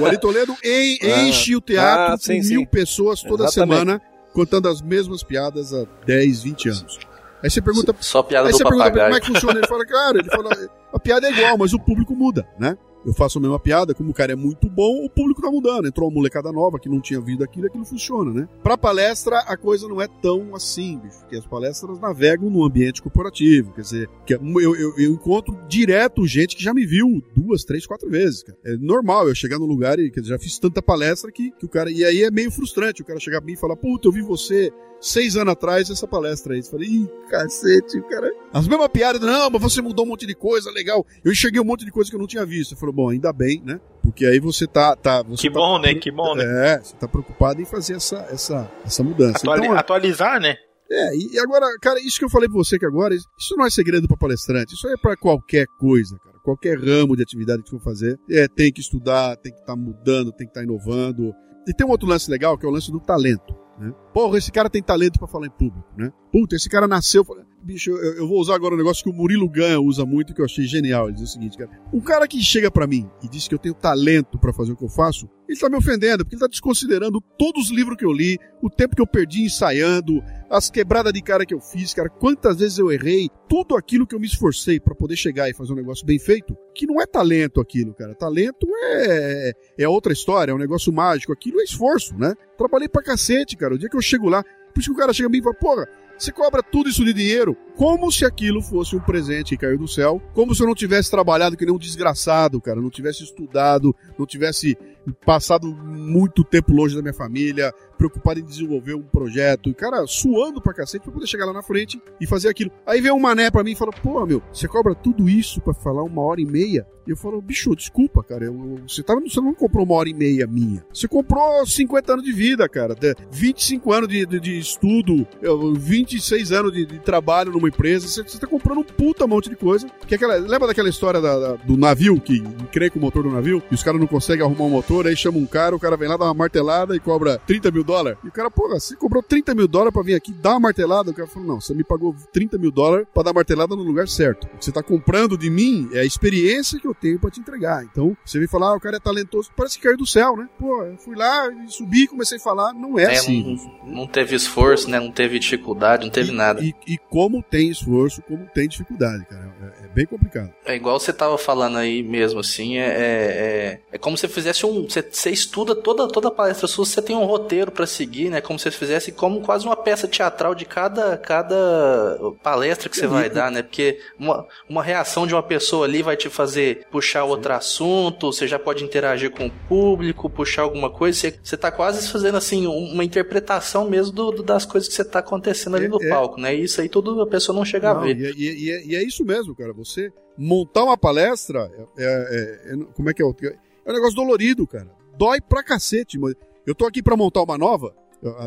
O 0.00 0.06
Ari 0.06 0.18
Toledo 0.18 0.56
en- 0.64 0.98
Ah, 1.02 1.22
enche 1.22 1.54
o 1.56 1.60
teatro 1.60 2.14
ah, 2.14 2.18
sim, 2.18 2.36
com 2.38 2.42
sim. 2.42 2.48
mil 2.56 2.66
pessoas 2.66 3.22
toda 3.22 3.44
Exatamente. 3.44 3.78
semana, 3.78 4.02
contando 4.32 4.68
as 4.68 4.80
mesmas 4.80 5.22
piadas 5.22 5.72
há 5.74 5.84
10, 6.06 6.42
20 6.42 6.68
anos. 6.68 6.98
Aí 7.42 7.50
você 7.50 7.60
pergunta, 7.62 7.94
Só 8.00 8.22
piada 8.22 8.48
Aí 8.48 8.52
do 8.52 8.56
você 8.58 8.64
pergunta 8.64 8.84
papagaio. 8.84 9.06
como 9.12 9.16
é 9.16 9.20
que 9.20 9.26
funciona. 9.26 9.58
Ele 9.58 9.66
fala, 9.66 9.86
cara, 9.86 10.18
ele 10.18 10.30
fala, 10.30 10.50
a 10.92 10.98
piada 10.98 11.26
é 11.28 11.32
igual, 11.32 11.56
mas 11.58 11.72
o 11.72 11.78
público 11.78 12.14
muda, 12.14 12.46
né? 12.58 12.76
Eu 13.06 13.14
faço 13.14 13.38
a 13.38 13.40
mesma 13.40 13.60
piada, 13.60 13.94
como 13.94 14.10
o 14.10 14.12
cara 14.12 14.32
é 14.32 14.36
muito 14.36 14.68
bom, 14.68 15.04
o 15.04 15.08
público 15.08 15.40
tá 15.40 15.48
mudando. 15.48 15.86
Entrou 15.86 16.08
uma 16.08 16.14
molecada 16.16 16.50
nova 16.52 16.80
que 16.80 16.88
não 16.88 17.00
tinha 17.00 17.20
visto 17.20 17.44
aquilo, 17.44 17.66
aquilo 17.68 17.84
funciona, 17.84 18.32
né? 18.32 18.48
Pra 18.62 18.76
palestra, 18.76 19.38
a 19.38 19.56
coisa 19.56 19.86
não 19.88 20.02
é 20.02 20.08
tão 20.20 20.54
assim, 20.54 20.98
bicho. 20.98 21.16
Porque 21.20 21.36
as 21.36 21.46
palestras 21.46 21.98
navegam 22.00 22.50
no 22.50 22.64
ambiente 22.64 23.00
corporativo. 23.00 23.72
Quer 23.72 23.80
dizer, 23.82 24.10
que 24.26 24.34
é- 24.34 24.38
eu, 24.42 24.76
eu, 24.76 24.98
eu 24.98 25.12
encontro 25.12 25.56
direto 25.68 26.26
gente 26.26 26.56
que 26.56 26.62
já 26.62 26.74
me 26.74 26.84
viu 26.84 27.22
duas, 27.34 27.62
três, 27.64 27.86
quatro 27.86 28.10
vezes, 28.10 28.42
cara. 28.42 28.58
É 28.64 28.76
normal 28.76 29.28
eu 29.28 29.34
chegar 29.34 29.58
num 29.60 29.66
lugar 29.66 29.98
e 30.00 30.10
quer 30.10 30.20
dizer, 30.20 30.32
já 30.34 30.38
fiz 30.38 30.58
tanta 30.58 30.82
palestra 30.82 31.30
que, 31.30 31.52
que 31.52 31.64
o 31.64 31.68
cara. 31.68 31.90
E 31.90 32.04
aí 32.04 32.24
é 32.24 32.30
meio 32.32 32.50
frustrante 32.50 33.00
o 33.00 33.04
cara 33.04 33.20
chegar 33.20 33.38
pra 33.40 33.46
mim 33.46 33.52
e 33.52 33.56
falar, 33.56 33.76
puta, 33.76 34.08
eu 34.08 34.12
vi 34.12 34.22
você 34.22 34.70
seis 35.00 35.36
anos 35.36 35.52
atrás 35.52 35.88
essa 35.90 36.06
palestra 36.06 36.54
aí. 36.54 36.60
Eu 36.60 36.64
falei, 36.64 36.88
ih, 36.88 37.08
cacete, 37.30 38.00
cara. 38.08 38.30
As 38.52 38.66
mesmas 38.66 38.88
piadas, 38.88 39.20
não, 39.20 39.50
mas 39.50 39.62
você 39.62 39.80
mudou 39.82 40.04
um 40.04 40.08
monte 40.08 40.26
de 40.26 40.34
coisa, 40.34 40.70
legal. 40.70 41.04
Eu 41.24 41.32
enxerguei 41.32 41.60
um 41.60 41.64
monte 41.64 41.84
de 41.84 41.90
coisa 41.90 42.10
que 42.10 42.16
eu 42.16 42.20
não 42.20 42.26
tinha 42.26 42.44
visto. 42.44 42.72
Eu 42.74 42.78
falei, 42.78 42.94
bom, 42.94 43.08
ainda 43.10 43.32
bem, 43.32 43.62
né? 43.64 43.80
Porque 44.02 44.24
aí 44.26 44.40
você 44.40 44.66
tá. 44.66 44.96
tá 44.96 45.22
você 45.22 45.42
Que 45.48 45.50
tá- 45.54 45.58
bom, 45.60 45.78
né? 45.78 45.94
Que 45.94 46.10
bom, 46.10 46.34
né? 46.34 46.44
É, 46.74 46.78
você 46.82 46.96
tá 46.96 47.06
preocupado 47.06 47.60
em 47.60 47.64
fazer 47.64 47.94
essa, 47.96 48.26
essa, 48.30 48.70
essa 48.84 49.02
mudança. 49.02 49.38
Atuali- 49.38 49.64
Então, 49.66 49.76
atualizar, 49.76 50.40
né? 50.40 50.56
é, 50.90 51.14
e 51.16 51.38
agora, 51.38 51.66
cara, 51.82 52.00
isso 52.00 52.18
que 52.18 52.24
eu 52.24 52.30
falei 52.30 52.48
pra 52.48 52.56
você 52.56 52.78
que 52.78 52.86
agora, 52.86 53.14
isso 53.14 53.28
não 53.56 53.66
é 53.66 53.70
segredo 53.70 54.08
pra 54.08 54.16
palestrante, 54.16 54.72
isso 54.74 54.88
é 54.88 54.94
pra 54.96 55.14
qualquer 55.16 55.66
coisa, 55.78 56.16
cara. 56.24 56.38
Qualquer 56.42 56.78
ramo 56.78 57.14
de 57.14 57.22
atividade 57.22 57.62
que 57.62 57.68
for 57.70 57.80
fazer, 57.80 58.18
é, 58.30 58.48
tem 58.48 58.72
que 58.72 58.80
estudar, 58.80 59.36
tem 59.36 59.52
que 59.52 59.60
estar 59.60 59.76
mudando, 59.76 60.32
tem 60.32 60.46
que 60.46 60.50
estar 60.52 60.62
inovando. 60.62 61.34
E 61.68 61.74
tem 61.74 61.86
um 61.86 61.90
outro 61.90 62.08
lance 62.08 62.30
legal, 62.30 62.56
que 62.56 62.64
é 62.64 62.68
o 62.68 62.72
lance 62.72 62.90
do 62.90 62.98
talento, 62.98 63.54
né? 63.78 63.92
Porra, 64.12 64.38
esse 64.38 64.50
cara 64.50 64.68
tem 64.68 64.82
talento 64.82 65.18
pra 65.18 65.28
falar 65.28 65.46
em 65.46 65.50
público, 65.50 65.88
né? 65.96 66.12
Puta, 66.32 66.56
esse 66.56 66.68
cara 66.68 66.88
nasceu... 66.88 67.24
Bicho, 67.62 67.90
eu, 67.90 68.14
eu 68.18 68.28
vou 68.28 68.40
usar 68.40 68.54
agora 68.54 68.74
um 68.74 68.78
negócio 68.78 69.02
que 69.02 69.10
o 69.10 69.12
Murilo 69.12 69.48
Ganha 69.48 69.80
usa 69.80 70.06
muito, 70.06 70.32
que 70.32 70.40
eu 70.40 70.44
achei 70.44 70.64
genial. 70.64 71.08
Ele 71.08 71.16
diz 71.16 71.30
o 71.30 71.32
seguinte, 71.32 71.58
cara. 71.58 71.70
Um 71.92 72.00
cara 72.00 72.26
que 72.26 72.40
chega 72.40 72.70
pra 72.70 72.86
mim 72.86 73.08
e 73.22 73.28
diz 73.28 73.48
que 73.48 73.54
eu 73.54 73.58
tenho 73.58 73.74
talento 73.74 74.38
pra 74.38 74.52
fazer 74.52 74.72
o 74.72 74.76
que 74.76 74.84
eu 74.84 74.88
faço, 74.88 75.28
ele 75.48 75.58
tá 75.58 75.68
me 75.68 75.76
ofendendo, 75.76 76.24
porque 76.24 76.34
ele 76.34 76.40
tá 76.40 76.46
desconsiderando 76.46 77.20
todos 77.38 77.64
os 77.64 77.70
livros 77.70 77.96
que 77.96 78.04
eu 78.04 78.12
li, 78.12 78.38
o 78.62 78.68
tempo 78.68 78.94
que 78.94 79.00
eu 79.00 79.06
perdi 79.06 79.42
ensaiando, 79.42 80.22
as 80.50 80.70
quebradas 80.70 81.12
de 81.12 81.22
cara 81.22 81.46
que 81.46 81.54
eu 81.54 81.60
fiz, 81.60 81.94
cara, 81.94 82.08
quantas 82.08 82.58
vezes 82.58 82.78
eu 82.78 82.92
errei, 82.92 83.28
tudo 83.48 83.76
aquilo 83.76 84.06
que 84.06 84.14
eu 84.14 84.20
me 84.20 84.26
esforcei 84.26 84.78
pra 84.78 84.94
poder 84.94 85.16
chegar 85.16 85.48
e 85.48 85.54
fazer 85.54 85.72
um 85.72 85.76
negócio 85.76 86.04
bem 86.04 86.18
feito, 86.18 86.56
que 86.74 86.86
não 86.86 87.00
é 87.00 87.06
talento 87.06 87.60
aquilo, 87.60 87.94
cara. 87.94 88.14
Talento 88.14 88.66
é, 88.82 89.52
é 89.78 89.88
outra 89.88 90.12
história, 90.12 90.52
é 90.52 90.54
um 90.54 90.58
negócio 90.58 90.92
mágico. 90.92 91.32
Aquilo 91.32 91.60
é 91.60 91.64
esforço, 91.64 92.14
né? 92.16 92.34
Trabalhei 92.56 92.88
pra 92.88 93.02
cacete, 93.02 93.56
cara. 93.56 93.74
O 93.74 93.78
dia 93.78 93.88
que 93.88 93.96
eu 93.96 94.02
chego 94.02 94.28
lá, 94.28 94.42
por 94.42 94.80
isso 94.80 94.90
que 94.90 94.96
o 94.96 94.98
cara 94.98 95.12
chega 95.12 95.28
a 95.28 95.30
mim 95.30 95.38
e 95.38 95.42
fala, 95.42 95.54
porra, 95.56 95.88
você 96.18 96.32
cobra 96.32 96.62
tudo 96.62 96.88
isso 96.88 97.04
de 97.04 97.12
dinheiro 97.12 97.56
como 97.76 98.10
se 98.10 98.24
aquilo 98.24 98.60
fosse 98.60 98.96
um 98.96 99.00
presente 99.00 99.50
que 99.50 99.64
caiu 99.64 99.78
do 99.78 99.86
céu, 99.86 100.20
como 100.34 100.52
se 100.52 100.60
eu 100.60 100.66
não 100.66 100.74
tivesse 100.74 101.10
trabalhado 101.10 101.56
que 101.56 101.64
nem 101.64 101.72
um 101.72 101.78
desgraçado, 101.78 102.60
cara, 102.60 102.80
não 102.80 102.90
tivesse 102.90 103.22
estudado, 103.22 103.94
não 104.18 104.26
tivesse 104.26 104.76
passado 105.24 105.68
muito 105.68 106.42
tempo 106.42 106.72
longe 106.72 106.96
da 106.96 107.02
minha 107.02 107.14
família, 107.14 107.72
preocupado 107.96 108.40
em 108.40 108.44
desenvolver 108.44 108.94
um 108.94 109.02
projeto, 109.02 109.72
cara, 109.74 110.06
suando 110.06 110.60
pra 110.60 110.74
cacete 110.74 111.04
pra 111.04 111.12
poder 111.12 111.26
chegar 111.26 111.46
lá 111.46 111.52
na 111.52 111.62
frente 111.62 112.00
e 112.20 112.26
fazer 112.26 112.48
aquilo. 112.48 112.70
Aí 112.84 113.00
vem 113.00 113.12
um 113.12 113.20
mané 113.20 113.50
pra 113.50 113.62
mim 113.62 113.72
e 113.72 113.76
fala, 113.76 113.92
pô, 113.92 114.26
meu, 114.26 114.42
você 114.52 114.66
cobra 114.66 114.94
tudo 114.94 115.28
isso 115.28 115.60
pra 115.60 115.72
falar 115.72 116.02
uma 116.02 116.22
hora 116.22 116.40
e 116.40 116.46
meia? 116.46 116.86
E 117.08 117.10
eu 117.12 117.16
falo, 117.16 117.40
bicho, 117.40 117.74
desculpa, 117.74 118.22
cara, 118.22 118.44
eu- 118.44 118.78
você, 118.86 119.02
tá, 119.02 119.14
você 119.14 119.40
não 119.40 119.54
comprou 119.54 119.82
uma 119.86 119.94
hora 119.94 120.10
e 120.10 120.14
meia 120.14 120.46
minha. 120.46 120.84
Você 120.92 121.08
comprou 121.08 121.64
50 121.66 122.12
anos 122.12 122.24
de 122.24 122.32
vida, 122.32 122.68
cara, 122.68 122.94
de- 122.94 123.16
25 123.30 123.92
anos 123.94 124.08
de, 124.10 124.26
de, 124.26 124.38
de 124.38 124.58
estudo, 124.58 125.26
eu- 125.40 125.72
20 125.74 126.18
26 126.18 126.52
anos 126.52 126.72
de, 126.72 126.84
de 126.84 126.98
trabalho 126.98 127.50
numa 127.52 127.68
empresa, 127.68 128.06
você, 128.06 128.22
você 128.22 128.38
tá 128.38 128.46
comprando 128.46 128.78
um 128.80 128.84
puta 128.84 129.26
monte 129.26 129.48
de 129.48 129.56
coisa. 129.56 129.88
Que 130.06 130.14
é 130.14 130.16
aquela, 130.16 130.36
lembra 130.36 130.66
daquela 130.68 130.88
história 130.88 131.20
da- 131.20 131.38
da- 131.38 131.54
do 131.56 131.76
navio, 131.76 132.20
que 132.20 132.36
encrenca 132.38 132.98
o 132.98 133.00
motor 133.00 133.22
do 133.22 133.30
navio, 133.30 133.62
e 133.70 133.74
os 133.74 133.82
caras 133.82 133.98
não 134.00 134.06
conseguem 134.06 134.44
arrumar 134.44 134.64
um 134.64 134.70
motor, 134.70 135.06
aí 135.06 135.16
chama 135.16 135.38
um 135.38 135.46
cara, 135.46 135.74
o 135.74 135.80
cara 135.80 135.96
vem 135.96 136.08
lá, 136.08 136.16
dá 136.16 136.26
uma 136.26 136.34
martelada 136.34 136.94
e 136.94 137.00
cobra 137.00 137.38
30 137.46 137.70
mil 137.70 137.82
dólares. 137.84 138.18
E 138.22 138.28
o 138.28 138.32
cara, 138.32 138.50
porra, 138.50 138.78
você 138.78 138.94
cobrou 138.96 139.22
30 139.22 139.54
mil 139.54 139.66
dólares 139.66 139.94
pra 139.94 140.02
vir 140.02 140.14
aqui 140.14 140.32
dar 140.32 140.50
uma 140.50 140.60
martelada? 140.60 141.10
O 141.10 141.14
cara 141.14 141.26
falou, 141.28 141.48
não, 141.48 141.60
você 141.60 141.72
me 141.74 141.84
pagou 141.84 142.14
30 142.32 142.58
mil 142.58 142.70
dólares 142.70 143.06
pra 143.14 143.22
dar 143.22 143.32
martelada 143.32 143.74
no 143.74 143.82
lugar 143.82 144.08
certo. 144.08 144.44
O 144.44 144.58
que 144.58 144.64
você 144.64 144.72
tá 144.72 144.82
comprando 144.82 145.36
de 145.38 145.48
mim 145.50 145.88
é 145.92 146.00
a 146.00 146.04
experiência 146.04 146.78
que 146.78 146.86
eu 146.86 146.94
tenho 147.00 147.18
pra 147.18 147.30
te 147.30 147.40
entregar. 147.40 147.84
Então, 147.84 148.16
você 148.24 148.38
vem 148.38 148.48
falar, 148.48 148.68
ah, 148.68 148.76
o 148.76 148.80
cara 148.80 148.96
é 148.96 149.00
talentoso, 149.00 149.50
parece 149.56 149.76
que 149.78 149.84
caiu 149.84 149.96
do 149.96 150.06
céu, 150.06 150.36
né? 150.36 150.48
Pô, 150.58 150.82
eu 150.82 150.96
fui 150.98 151.16
lá, 151.16 151.48
e 151.52 151.70
subi, 151.70 152.06
comecei 152.06 152.38
a 152.38 152.40
falar, 152.40 152.72
não 152.74 152.98
é, 152.98 153.04
É, 153.04 153.10
assim. 153.18 153.58
não, 153.84 153.94
não 154.00 154.06
teve 154.06 154.34
esforço, 154.36 154.88
né? 154.90 154.98
Não 155.00 155.10
teve 155.10 155.38
dificuldade, 155.38 156.04
não 156.04 156.10
teve 156.12 156.30
E- 156.32 156.34
nada. 156.34 156.62
E, 156.62 156.74
e 156.86 156.98
como 156.98 157.42
tem 157.42 157.70
esforço, 157.70 158.22
como 158.22 158.46
tem 158.54 158.68
dificuldade, 158.68 159.24
cara. 159.26 159.52
É, 159.62 159.84
é 159.84 159.88
bem 159.88 160.06
complicado. 160.06 160.52
É 160.64 160.74
igual 160.74 160.98
você 160.98 161.12
tava 161.12 161.38
falando 161.38 161.78
aí 161.78 162.02
mesmo, 162.02 162.40
assim, 162.40 162.76
é, 162.78 162.86
é, 162.86 162.90
é, 162.92 163.80
é 163.92 163.98
como 163.98 164.16
se 164.16 164.22
você 164.22 164.28
fizesse 164.28 164.66
um. 164.66 164.88
Você, 164.88 165.02
você 165.10 165.30
estuda 165.30 165.74
toda, 165.74 166.08
toda 166.08 166.28
a 166.28 166.30
palestra 166.30 166.66
sua, 166.66 166.84
você 166.84 167.00
tem 167.02 167.16
um 167.16 167.24
roteiro 167.24 167.70
pra 167.70 167.86
seguir, 167.86 168.28
né? 168.30 168.40
Como 168.40 168.58
se 168.58 168.64
você 168.64 168.70
fizesse 168.70 169.12
como 169.12 169.40
quase 169.40 169.64
uma 169.66 169.76
peça 169.76 170.06
teatral 170.08 170.54
de 170.54 170.64
cada, 170.64 171.16
cada 171.16 172.18
palestra 172.42 172.88
que 172.88 172.96
você 172.96 173.06
vai 173.06 173.28
dar, 173.30 173.50
né? 173.50 173.62
Porque 173.62 174.00
uma, 174.18 174.46
uma 174.68 174.82
reação 174.82 175.26
de 175.26 175.34
uma 175.34 175.42
pessoa 175.42 175.86
ali 175.86 176.02
vai 176.02 176.16
te 176.16 176.28
fazer 176.28 176.86
puxar 176.90 177.24
outro 177.24 177.52
assunto, 177.52 178.32
você 178.32 178.46
já 178.46 178.58
pode 178.58 178.82
interagir 178.84 179.30
com 179.30 179.46
o 179.46 179.50
público, 179.68 180.28
puxar 180.30 180.62
alguma 180.62 180.90
coisa, 180.90 181.18
você, 181.18 181.38
você 181.42 181.56
tá 181.56 181.70
quase 181.70 182.08
fazendo 182.10 182.36
assim, 182.36 182.66
uma 182.66 183.04
interpretação 183.04 183.88
mesmo 183.88 184.12
do, 184.12 184.30
do- 184.30 184.42
das 184.42 184.64
coisas 184.64 184.88
que 184.88 184.94
você 184.94 185.04
tá 185.04 185.18
acontecendo 185.18 185.76
ali 185.76 185.86
É, 185.86 185.88
no 185.88 186.02
é. 186.02 186.08
palco, 186.08 186.40
né? 186.40 186.54
E 186.54 186.64
isso 186.64 186.80
aí 186.80 186.88
tudo 186.88 187.20
a 187.20 187.26
pessoa 187.26 187.54
não 187.56 187.64
chega 187.64 187.90
a 187.90 187.94
Não, 187.94 188.02
ver. 188.02 188.16
E, 188.16 188.24
é- 188.26 188.32
e 188.36 188.48
é- 188.48 188.54
e 188.54 188.70
é, 188.70 188.86
e 188.86 188.96
é 188.96 189.02
isso 189.02 189.24
mesmo, 189.24 189.54
cara. 189.54 189.72
Você 189.74 190.12
montar 190.36 190.84
uma 190.84 190.96
palestra 190.96 191.70
é, 191.98 192.74
como 192.94 193.10
é 193.10 193.14
que 193.14 193.22
é? 193.22 193.26
É 193.26 193.90
um 193.90 193.94
negócio 193.94 194.14
dolorido, 194.16 194.66
cara. 194.66 194.88
Dói 195.16 195.40
pra 195.40 195.62
cacete. 195.62 196.18
Mas 196.18 196.34
eu 196.66 196.74
tô 196.74 196.86
aqui 196.86 197.02
pra 197.02 197.16
montar 197.16 197.42
uma 197.42 197.58
nova. 197.58 197.94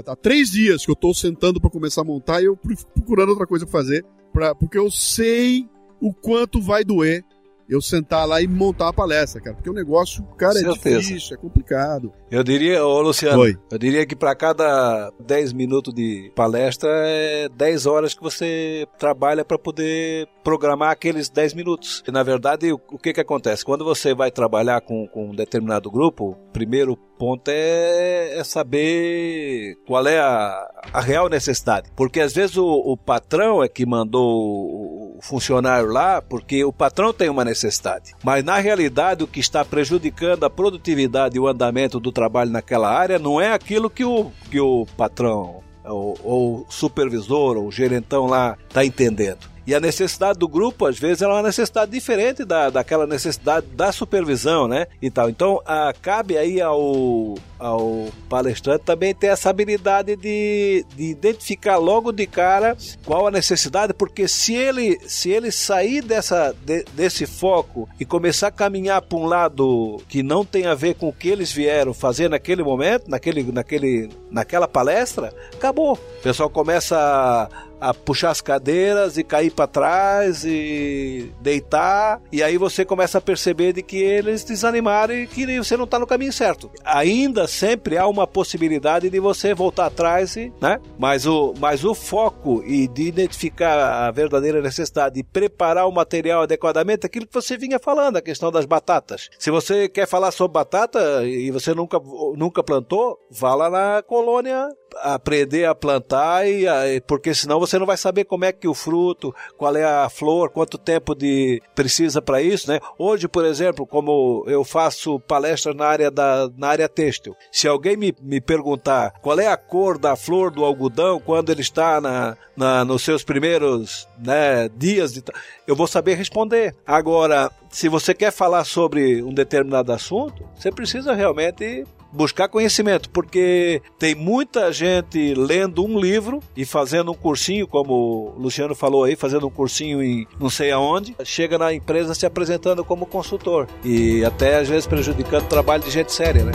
Há, 0.05 0.15
três 0.15 0.51
dias 0.51 0.85
que 0.85 0.91
eu 0.91 0.95
tô 0.95 1.13
sentando 1.13 1.59
pra 1.59 1.69
começar 1.69 2.01
a 2.01 2.03
montar 2.03 2.41
e 2.41 2.45
eu 2.45 2.57
pro- 2.57 2.75
procurando 2.93 3.29
outra 3.29 3.47
coisa 3.47 3.65
pra 3.65 3.71
fazer. 3.71 4.05
Pra, 4.33 4.53
porque 4.55 4.77
eu 4.77 4.89
sei 4.91 5.67
o 5.99 6.13
quanto 6.13 6.61
vai 6.61 6.83
doer 6.83 7.23
eu 7.72 7.82
sentar 7.82 8.28
lá 8.28 8.41
e 8.41 8.47
montar 8.49 8.89
a 8.89 8.93
palestra, 8.93 9.39
cara. 9.39 9.55
Porque 9.55 9.69
o 9.69 9.74
negócio, 9.74 10.22
cara, 10.38 10.59
é 10.59 10.61
Certeza. 10.61 10.99
difícil, 10.99 11.38
é 11.38 11.39
complicado. 11.39 12.11
Eu 12.30 12.43
diria, 12.43 12.86
ô 12.86 13.01
Luciano, 13.01 13.39
Oi. 13.39 13.57
eu 13.72 13.78
diria 13.78 14.05
que 14.05 14.13
para 14.13 14.36
cada 14.36 15.09
10 15.26 15.53
minutos 15.53 15.93
de 15.93 16.30
palestra 16.36 16.89
é 16.91 17.47
10 17.47 17.86
horas 17.86 18.13
que 18.13 18.22
você 18.22 18.86
trabalha 18.99 19.45
para 19.45 19.57
poder 19.57 20.28
programar 20.43 20.91
aqueles 20.91 21.30
10 21.30 21.53
minutos. 21.53 22.03
E 22.05 22.11
na 22.11 22.24
verdade, 22.24 22.74
o, 22.74 22.82
o 22.91 22.97
que 22.97 23.13
que 23.13 23.22
acontece? 23.22 23.63
Quando 23.63 23.86
você 23.86 24.13
vai 24.13 24.32
trabalhar 24.32 24.82
com, 24.82 25.07
com 25.07 25.30
um 25.30 25.36
determinado 25.36 25.89
grupo, 25.89 26.32
o 26.32 26.51
primeiro 26.51 26.97
ponto 27.17 27.49
é, 27.49 28.38
é 28.38 28.43
saber 28.43 29.78
qual 29.86 30.05
é 30.07 30.19
a, 30.19 30.67
a 30.91 30.99
real 30.99 31.30
necessidade. 31.30 31.89
Porque 31.95 32.19
às 32.19 32.34
vezes 32.34 32.57
o, 32.57 32.65
o 32.65 32.97
patrão 32.97 33.63
é 33.63 33.69
que 33.69 33.86
mandou 33.86 34.28
o 34.28 35.11
funcionário 35.22 35.89
lá, 35.89 36.22
porque 36.22 36.63
o 36.63 36.74
patrão 36.74 37.13
tem 37.13 37.30
uma 37.30 37.45
necessidade. 37.45 38.13
Mas 38.24 38.43
na 38.43 38.57
realidade, 38.57 39.24
o 39.24 39.28
que 39.28 39.39
está 39.39 39.63
prejudicando 39.63 40.43
a 40.43 40.49
produtividade 40.49 41.38
e 41.38 41.39
o 41.39 41.47
andamento 41.47 41.99
do 41.99 42.11
trabalho 42.11 42.51
naquela 42.51 42.89
área 42.91 43.19
não 43.19 43.39
é 43.39 43.53
aquilo 43.53 43.89
que 43.89 44.03
o, 44.03 44.32
que 44.49 44.59
o 44.59 44.86
patrão 44.97 45.61
ou, 45.86 46.17
ou 46.24 46.65
supervisor 46.69 47.57
ou 47.57 47.72
gerentão 47.72 48.26
lá 48.26 48.57
está 48.67 48.84
entendendo. 48.86 49.51
E 49.65 49.76
a 49.76 49.80
necessidade 49.80 50.39
do 50.39 50.47
grupo, 50.47 50.88
às 50.88 50.97
vezes, 50.97 51.22
é 51.22 51.28
uma 51.28 51.43
necessidade 51.43 51.91
diferente 51.91 52.43
da, 52.43 52.69
daquela 52.69 53.05
necessidade 53.05 53.67
da 53.67 53.91
supervisão, 53.91 54.67
né? 54.67 54.88
E 55.01 55.09
tal. 55.11 55.30
Então, 55.30 55.61
ah, 55.65 55.93
cabe 56.01 56.36
aí 56.36 56.59
ao, 56.59 57.36
ao 57.62 58.07
palestrante 58.28 58.84
também 58.84 59.14
ter 59.14 59.28
essa 59.28 59.49
habilidade 59.49 60.16
de, 60.16 60.84
de 60.95 61.03
identificar 61.03 61.78
logo 61.78 62.12
de 62.12 62.26
cara 62.26 62.76
qual 63.05 63.28
a 63.28 63.32
necessidade, 63.32 63.93
porque 63.93 64.28
se 64.28 64.53
ele, 64.55 64.97
se 65.07 65.30
ele 65.30 65.51
sair 65.51 66.01
dessa, 66.01 66.55
de- 66.66 66.84
desse 66.93 67.26
foco 67.28 67.88
e 67.99 68.05
começar 68.05 68.47
a 68.47 68.51
caminhar 68.51 69.01
para 69.01 69.18
um 69.18 69.26
lado 69.26 70.01
que 70.09 70.24
não 70.24 70.43
tem 70.43 70.66
a 70.66 70.74
ver 70.74 70.95
com 70.95 71.07
o 71.09 71.14
que 71.14 71.30
eles 71.30 71.51
vieram 71.51 71.93
fazer 71.93 72.30
naquele 72.30 72.64
momento, 72.64 73.07
naquele, 73.09 73.43
naquele, 73.51 74.09
naquela 74.32 74.68
palestra, 74.68 75.34
acabou. 75.53 75.93
O 75.93 76.22
pessoal 76.24 76.49
começa 76.49 76.97
a 76.97 77.72
a 77.82 77.95
puxar 77.95 78.30
as 78.30 78.41
cadeiras 78.41 79.18
e 79.18 79.24
cair 79.24 79.49
para 79.49 79.66
trás 79.66 80.45
e 80.45 81.32
deitar 81.41 82.22
e 82.32 82.43
aí 82.43 82.55
você 82.55 82.86
começa 82.86 83.18
a 83.18 83.22
perceber 83.22 83.74
de 83.74 83.82
que 83.82 83.97
eles 83.97 84.43
desanimaram 84.43 85.16
e 85.16 85.26
que 85.26 85.57
você 85.57 85.76
não 85.76 85.86
está 85.86 85.97
no 85.97 86.05
caminho 86.05 86.32
certo. 86.32 86.70
Ainda 86.86 87.47
sempre 87.52 87.97
há 87.97 88.08
uma 88.08 88.26
possibilidade 88.26 89.10
de 89.10 89.20
você 89.20 89.54
voltar 89.54 89.88
atrás, 89.88 90.36
né? 90.60 90.80
Mas 90.97 91.26
o, 91.26 91.54
mas 91.60 91.84
o 91.84 91.93
foco 91.93 92.64
e 92.66 92.88
de 92.88 93.04
identificar 93.04 94.08
a 94.08 94.12
verdadeira 94.12 94.62
necessidade 94.62 95.20
e 95.20 95.24
preparar 95.24 95.88
o 95.88 95.91
material 95.91 96.43
adequadamente, 96.43 97.06
aquilo 97.06 97.28
que 97.28 97.34
você 97.34 97.58
vinha 97.58 97.80
falando, 97.80 98.18
a 98.18 98.22
questão 98.22 98.52
das 98.52 98.66
batatas. 98.66 99.30
Se 99.38 99.52
você 99.52 99.89
quer 99.89 100.08
falar 100.08 100.32
sobre 100.32 100.54
batata 100.54 101.26
e 101.26 101.52
você 101.52 101.74
nunca, 101.74 101.99
nunca 102.36 102.64
plantou, 102.64 103.18
vá 103.30 103.56
lá 103.56 103.70
na 103.70 104.02
colônia 104.02 104.70
aprender 104.97 105.65
a 105.65 105.75
plantar 105.75 106.47
e 106.47 106.65
porque 107.01 107.33
senão 107.33 107.59
você 107.59 107.77
não 107.79 107.85
vai 107.85 107.97
saber 107.97 108.25
como 108.25 108.45
é 108.45 108.51
que 108.51 108.67
o 108.67 108.73
fruto, 108.73 109.33
qual 109.57 109.75
é 109.75 109.83
a 109.83 110.09
flor, 110.09 110.49
quanto 110.49 110.77
tempo 110.77 111.15
de 111.15 111.61
precisa 111.73 112.21
para 112.21 112.41
isso, 112.41 112.69
né? 112.69 112.79
Hoje, 112.97 113.27
por 113.27 113.45
exemplo, 113.45 113.85
como 113.85 114.43
eu 114.47 114.63
faço 114.63 115.19
palestras 115.21 115.75
na 115.75 115.85
área 115.85 116.11
da 116.11 116.49
na 116.57 116.67
área 116.67 116.89
têxtil, 116.89 117.35
se 117.51 117.67
alguém 117.67 117.95
me, 117.95 118.13
me 118.21 118.41
perguntar 118.41 119.13
qual 119.21 119.39
é 119.39 119.47
a 119.47 119.57
cor 119.57 119.97
da 119.97 120.15
flor 120.15 120.51
do 120.51 120.65
algodão 120.65 121.19
quando 121.19 121.51
ele 121.51 121.61
está 121.61 122.01
na, 122.01 122.37
na 122.55 122.85
nos 122.85 123.03
seus 123.03 123.23
primeiros 123.23 124.07
né, 124.24 124.69
dias, 124.76 125.13
de, 125.13 125.24
eu 125.67 125.76
vou 125.76 125.88
saber 125.88 126.15
responder. 126.15 126.76
Agora, 126.86 127.51
se 127.69 127.89
você 127.89 128.13
quer 128.13 128.32
falar 128.32 128.63
sobre 128.63 129.22
um 129.24 129.34
determinado 129.34 129.91
assunto, 129.91 130.43
você 130.55 130.72
precisa 130.72 131.13
realmente 131.13 131.86
buscar 132.11 132.47
conhecimento, 132.49 133.09
porque 133.09 133.82
tem 133.97 134.13
muita 134.13 134.72
gente 134.72 135.34
lendo 135.34 135.86
um 135.86 135.99
livro 135.99 136.41
e 136.55 136.65
fazendo 136.65 137.11
um 137.11 137.15
cursinho, 137.15 137.67
como 137.67 138.34
o 138.36 138.39
Luciano 138.39 138.76
falou 138.76 139.05
aí, 139.05 139.15
fazendo 139.15 139.47
um 139.47 139.51
cursinho 139.51 140.03
em 140.03 140.28
não 140.39 140.49
sei 140.49 140.72
aonde, 140.72 141.15
chega 141.24 141.57
na 141.57 141.74
empresa 141.74 142.13
se 142.13 142.26
apresentando 142.26 142.84
como 142.84 143.05
consultor 143.05 143.67
e 143.84 144.24
até 144.26 144.57
às 144.57 144.67
vezes 144.67 144.86
prejudicando 144.86 145.43
o 145.43 145.47
trabalho 145.47 145.84
de 145.84 145.89
gente 145.89 146.11
séria, 146.11 146.43
né? 146.43 146.51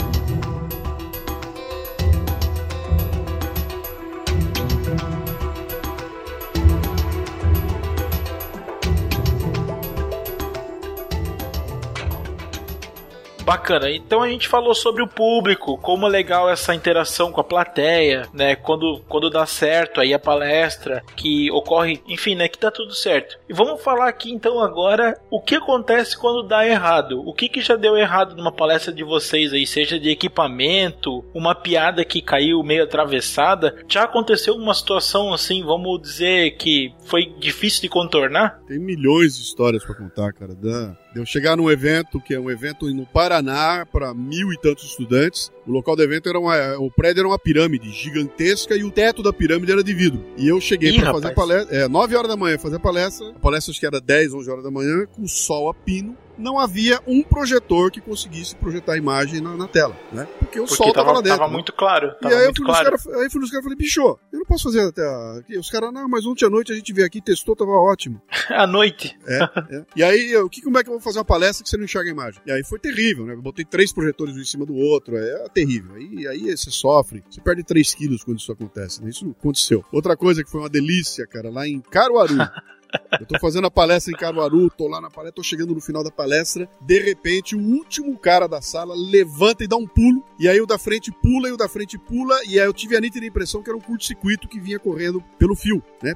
Bacana. 13.47 13.89
Então 13.89 14.21
a 14.21 14.27
gente 14.27 14.45
falou 14.45 14.75
sobre 14.75 15.01
o 15.01 15.07
público, 15.07 15.77
como 15.77 16.05
é 16.05 16.09
legal 16.09 16.49
essa 16.49 16.75
interação 16.75 17.31
com 17.31 17.39
a 17.39 17.45
plateia, 17.45 18.27
né? 18.33 18.57
Quando, 18.57 19.01
quando 19.07 19.29
dá 19.29 19.45
certo 19.45 20.01
aí 20.01 20.13
a 20.13 20.19
palestra, 20.19 21.01
que 21.15 21.49
ocorre, 21.51 22.01
enfim, 22.09 22.35
né? 22.35 22.49
Que 22.49 22.57
tá 22.57 22.69
tudo 22.69 22.93
certo. 22.93 23.39
E 23.47 23.53
vamos 23.53 23.81
falar 23.81 24.09
aqui 24.09 24.33
então 24.33 24.59
agora 24.59 25.17
o 25.31 25.41
que 25.41 25.55
acontece 25.55 26.17
quando 26.17 26.45
dá 26.45 26.67
errado. 26.67 27.23
O 27.25 27.33
que, 27.33 27.47
que 27.47 27.61
já 27.61 27.77
deu 27.77 27.95
errado 27.95 28.35
numa 28.35 28.51
palestra 28.51 28.91
de 28.91 29.01
vocês 29.01 29.53
aí, 29.53 29.65
seja 29.65 29.97
de 29.97 30.09
equipamento, 30.09 31.23
uma 31.33 31.55
piada 31.55 32.03
que 32.03 32.21
caiu 32.21 32.61
meio 32.63 32.83
atravessada. 32.83 33.77
Já 33.87 34.03
aconteceu 34.03 34.55
uma 34.55 34.73
situação 34.73 35.33
assim, 35.33 35.63
vamos 35.63 36.01
dizer 36.01 36.57
que 36.57 36.93
foi 37.05 37.33
difícil 37.39 37.83
de 37.83 37.87
contornar? 37.87 38.59
Tem 38.67 38.77
milhões 38.77 39.37
de 39.37 39.43
histórias 39.43 39.85
pra 39.85 39.95
contar, 39.95 40.33
cara. 40.33 40.53
Da, 40.53 40.97
eu 41.17 41.25
chegar 41.25 41.57
num 41.57 41.69
evento, 41.69 42.19
que 42.19 42.33
é 42.33 42.39
um 42.39 42.49
evento 42.49 42.87
no 42.93 43.05
Paraná, 43.05 43.85
para 43.85 44.13
mil 44.13 44.51
e 44.53 44.57
tantos 44.57 44.85
estudantes. 44.85 45.51
O 45.65 45.71
local 45.71 45.95
do 45.95 46.03
evento 46.03 46.29
era 46.29 46.39
uma. 46.39 46.77
O 46.77 46.89
prédio 46.89 47.21
era 47.21 47.27
uma 47.27 47.39
pirâmide 47.39 47.91
gigantesca 47.91 48.75
e 48.75 48.83
o 48.83 48.91
teto 48.91 49.21
da 49.21 49.33
pirâmide 49.33 49.71
era 49.71 49.83
de 49.83 49.93
vidro. 49.93 50.23
E 50.37 50.47
eu 50.47 50.59
cheguei 50.61 50.99
pra 50.99 51.11
fazer 51.11 51.33
palestra. 51.33 51.75
É, 51.75 51.87
9 51.87 52.15
horas 52.15 52.29
da 52.29 52.37
manhã 52.37 52.57
fazer 52.57 52.79
palestra. 52.79 53.29
A 53.29 53.39
palestra 53.39 53.71
acho 53.71 53.79
que 53.79 53.85
era 53.85 53.99
10, 53.99 54.33
11 54.33 54.49
horas 54.49 54.63
da 54.63 54.71
manhã, 54.71 55.05
com 55.07 55.27
sol 55.27 55.69
a 55.69 55.73
pino. 55.73 56.15
Não 56.37 56.59
havia 56.59 57.01
um 57.07 57.23
projetor 57.23 57.91
que 57.91 58.01
conseguisse 58.01 58.55
projetar 58.55 58.93
a 58.93 58.97
imagem 58.97 59.41
na, 59.41 59.55
na 59.55 59.67
tela, 59.67 59.95
né? 60.11 60.27
Porque 60.39 60.59
o 60.59 60.63
Porque 60.63 60.75
sol 60.75 60.93
tava, 60.93 61.05
tava, 61.05 61.11
lá 61.13 61.21
dentro. 61.21 61.37
tava 61.37 61.49
né? 61.49 61.53
muito 61.53 61.73
claro. 61.73 62.07
E 62.07 62.21
Tava 62.21 62.35
aí 62.35 62.41
eu 62.41 62.45
muito 62.45 62.57
fui, 62.57 62.67
nos 62.67 62.75
claro. 62.75 62.97
cara, 62.97 63.39
nos 63.39 63.51
caras 63.51 63.53
e 63.53 63.63
falei, 63.63 63.77
bicho, 63.77 64.01
eu 64.31 64.39
não 64.39 64.45
posso 64.45 64.63
fazer 64.63 64.81
até. 64.81 65.01
a-. 65.01 65.59
Os 65.59 65.69
caras, 65.69 65.93
não, 65.93 66.07
mas 66.07 66.25
ontem 66.25 66.45
à 66.45 66.49
noite 66.49 66.71
a 66.71 66.75
gente 66.75 66.93
veio 66.93 67.07
aqui, 67.07 67.21
testou, 67.21 67.55
tava 67.55 67.71
ótimo. 67.71 68.21
À 68.49 68.65
noite. 68.65 69.17
É, 69.27 69.43
é. 69.43 69.85
E 69.95 70.03
aí, 70.03 70.31
eu, 70.31 70.49
que, 70.49 70.61
como 70.61 70.77
é 70.77 70.83
que 70.83 70.89
eu 70.89 70.93
vou 70.93 71.01
fazer 71.01 71.19
uma 71.19 71.25
palestra 71.25 71.63
que 71.63 71.69
você 71.69 71.77
não 71.77 71.83
enxerga 71.83 72.09
a 72.09 72.13
imagem? 72.13 72.41
E 72.45 72.51
aí 72.51 72.63
foi 72.63 72.79
terrível, 72.79 73.25
né? 73.25 73.33
Eu 73.33 73.41
botei 73.41 73.65
três 73.65 73.91
projetores 73.91 74.35
um 74.35 74.39
em 74.39 74.45
cima 74.45 74.65
do 74.65 74.75
outro, 74.75 75.17
é, 75.17 75.49
terrível. 75.49 75.95
Aí, 75.95 76.27
aí 76.27 76.57
você 76.57 76.71
sofre, 76.71 77.23
você 77.29 77.41
perde 77.41 77.63
3 77.63 77.93
quilos 77.93 78.23
quando 78.23 78.39
isso 78.39 78.51
acontece, 78.51 79.03
né? 79.03 79.09
Isso 79.09 79.29
aconteceu. 79.37 79.83
Outra 79.91 80.15
coisa 80.15 80.43
que 80.43 80.49
foi 80.49 80.61
uma 80.61 80.69
delícia, 80.69 81.27
cara, 81.27 81.49
lá 81.49 81.67
em 81.67 81.79
Caruaru. 81.81 82.35
Eu 83.19 83.25
tô 83.25 83.39
fazendo 83.39 83.67
a 83.67 83.71
palestra 83.71 84.13
em 84.13 84.17
Caruaru, 84.17 84.69
tô 84.69 84.87
lá 84.87 84.99
na 85.01 85.09
palestra, 85.09 85.35
tô 85.35 85.43
chegando 85.43 85.73
no 85.73 85.81
final 85.81 86.03
da 86.03 86.11
palestra. 86.11 86.67
De 86.81 86.99
repente, 86.99 87.55
o 87.55 87.59
último 87.59 88.17
cara 88.17 88.47
da 88.47 88.61
sala 88.61 88.93
levanta 88.95 89.63
e 89.63 89.67
dá 89.67 89.75
um 89.77 89.87
pulo. 89.87 90.23
E 90.39 90.47
aí 90.47 90.59
o 90.61 90.65
da 90.65 90.77
frente 90.77 91.11
pula 91.11 91.49
e 91.49 91.51
o 91.51 91.57
da 91.57 91.67
frente 91.67 91.97
pula. 91.97 92.35
E 92.45 92.59
aí 92.59 92.65
eu 92.65 92.73
tive 92.73 92.95
a 92.95 93.01
nítida 93.01 93.25
impressão 93.25 93.61
que 93.63 93.69
era 93.69 93.77
um 93.77 93.81
curto-circuito 93.81 94.47
que 94.47 94.59
vinha 94.59 94.79
correndo 94.79 95.23
pelo 95.39 95.55
fio, 95.55 95.81
né? 96.01 96.13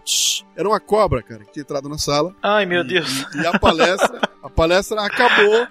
Era 0.56 0.68
uma 0.68 0.80
cobra, 0.80 1.22
cara, 1.24 1.44
que 1.46 1.54
tinha 1.54 1.62
entrado 1.64 1.88
na 1.90 1.98
sala. 1.98 2.36
Ai, 2.42 2.66
meu 2.66 2.82
E- 2.82 2.88
Deus. 2.88 3.26
E, 3.36 3.38
e 3.42 3.48
a 3.48 3.58
palestra, 3.58 4.20
a 4.44 4.50
palestra 4.50 5.02
acabou 5.02 5.68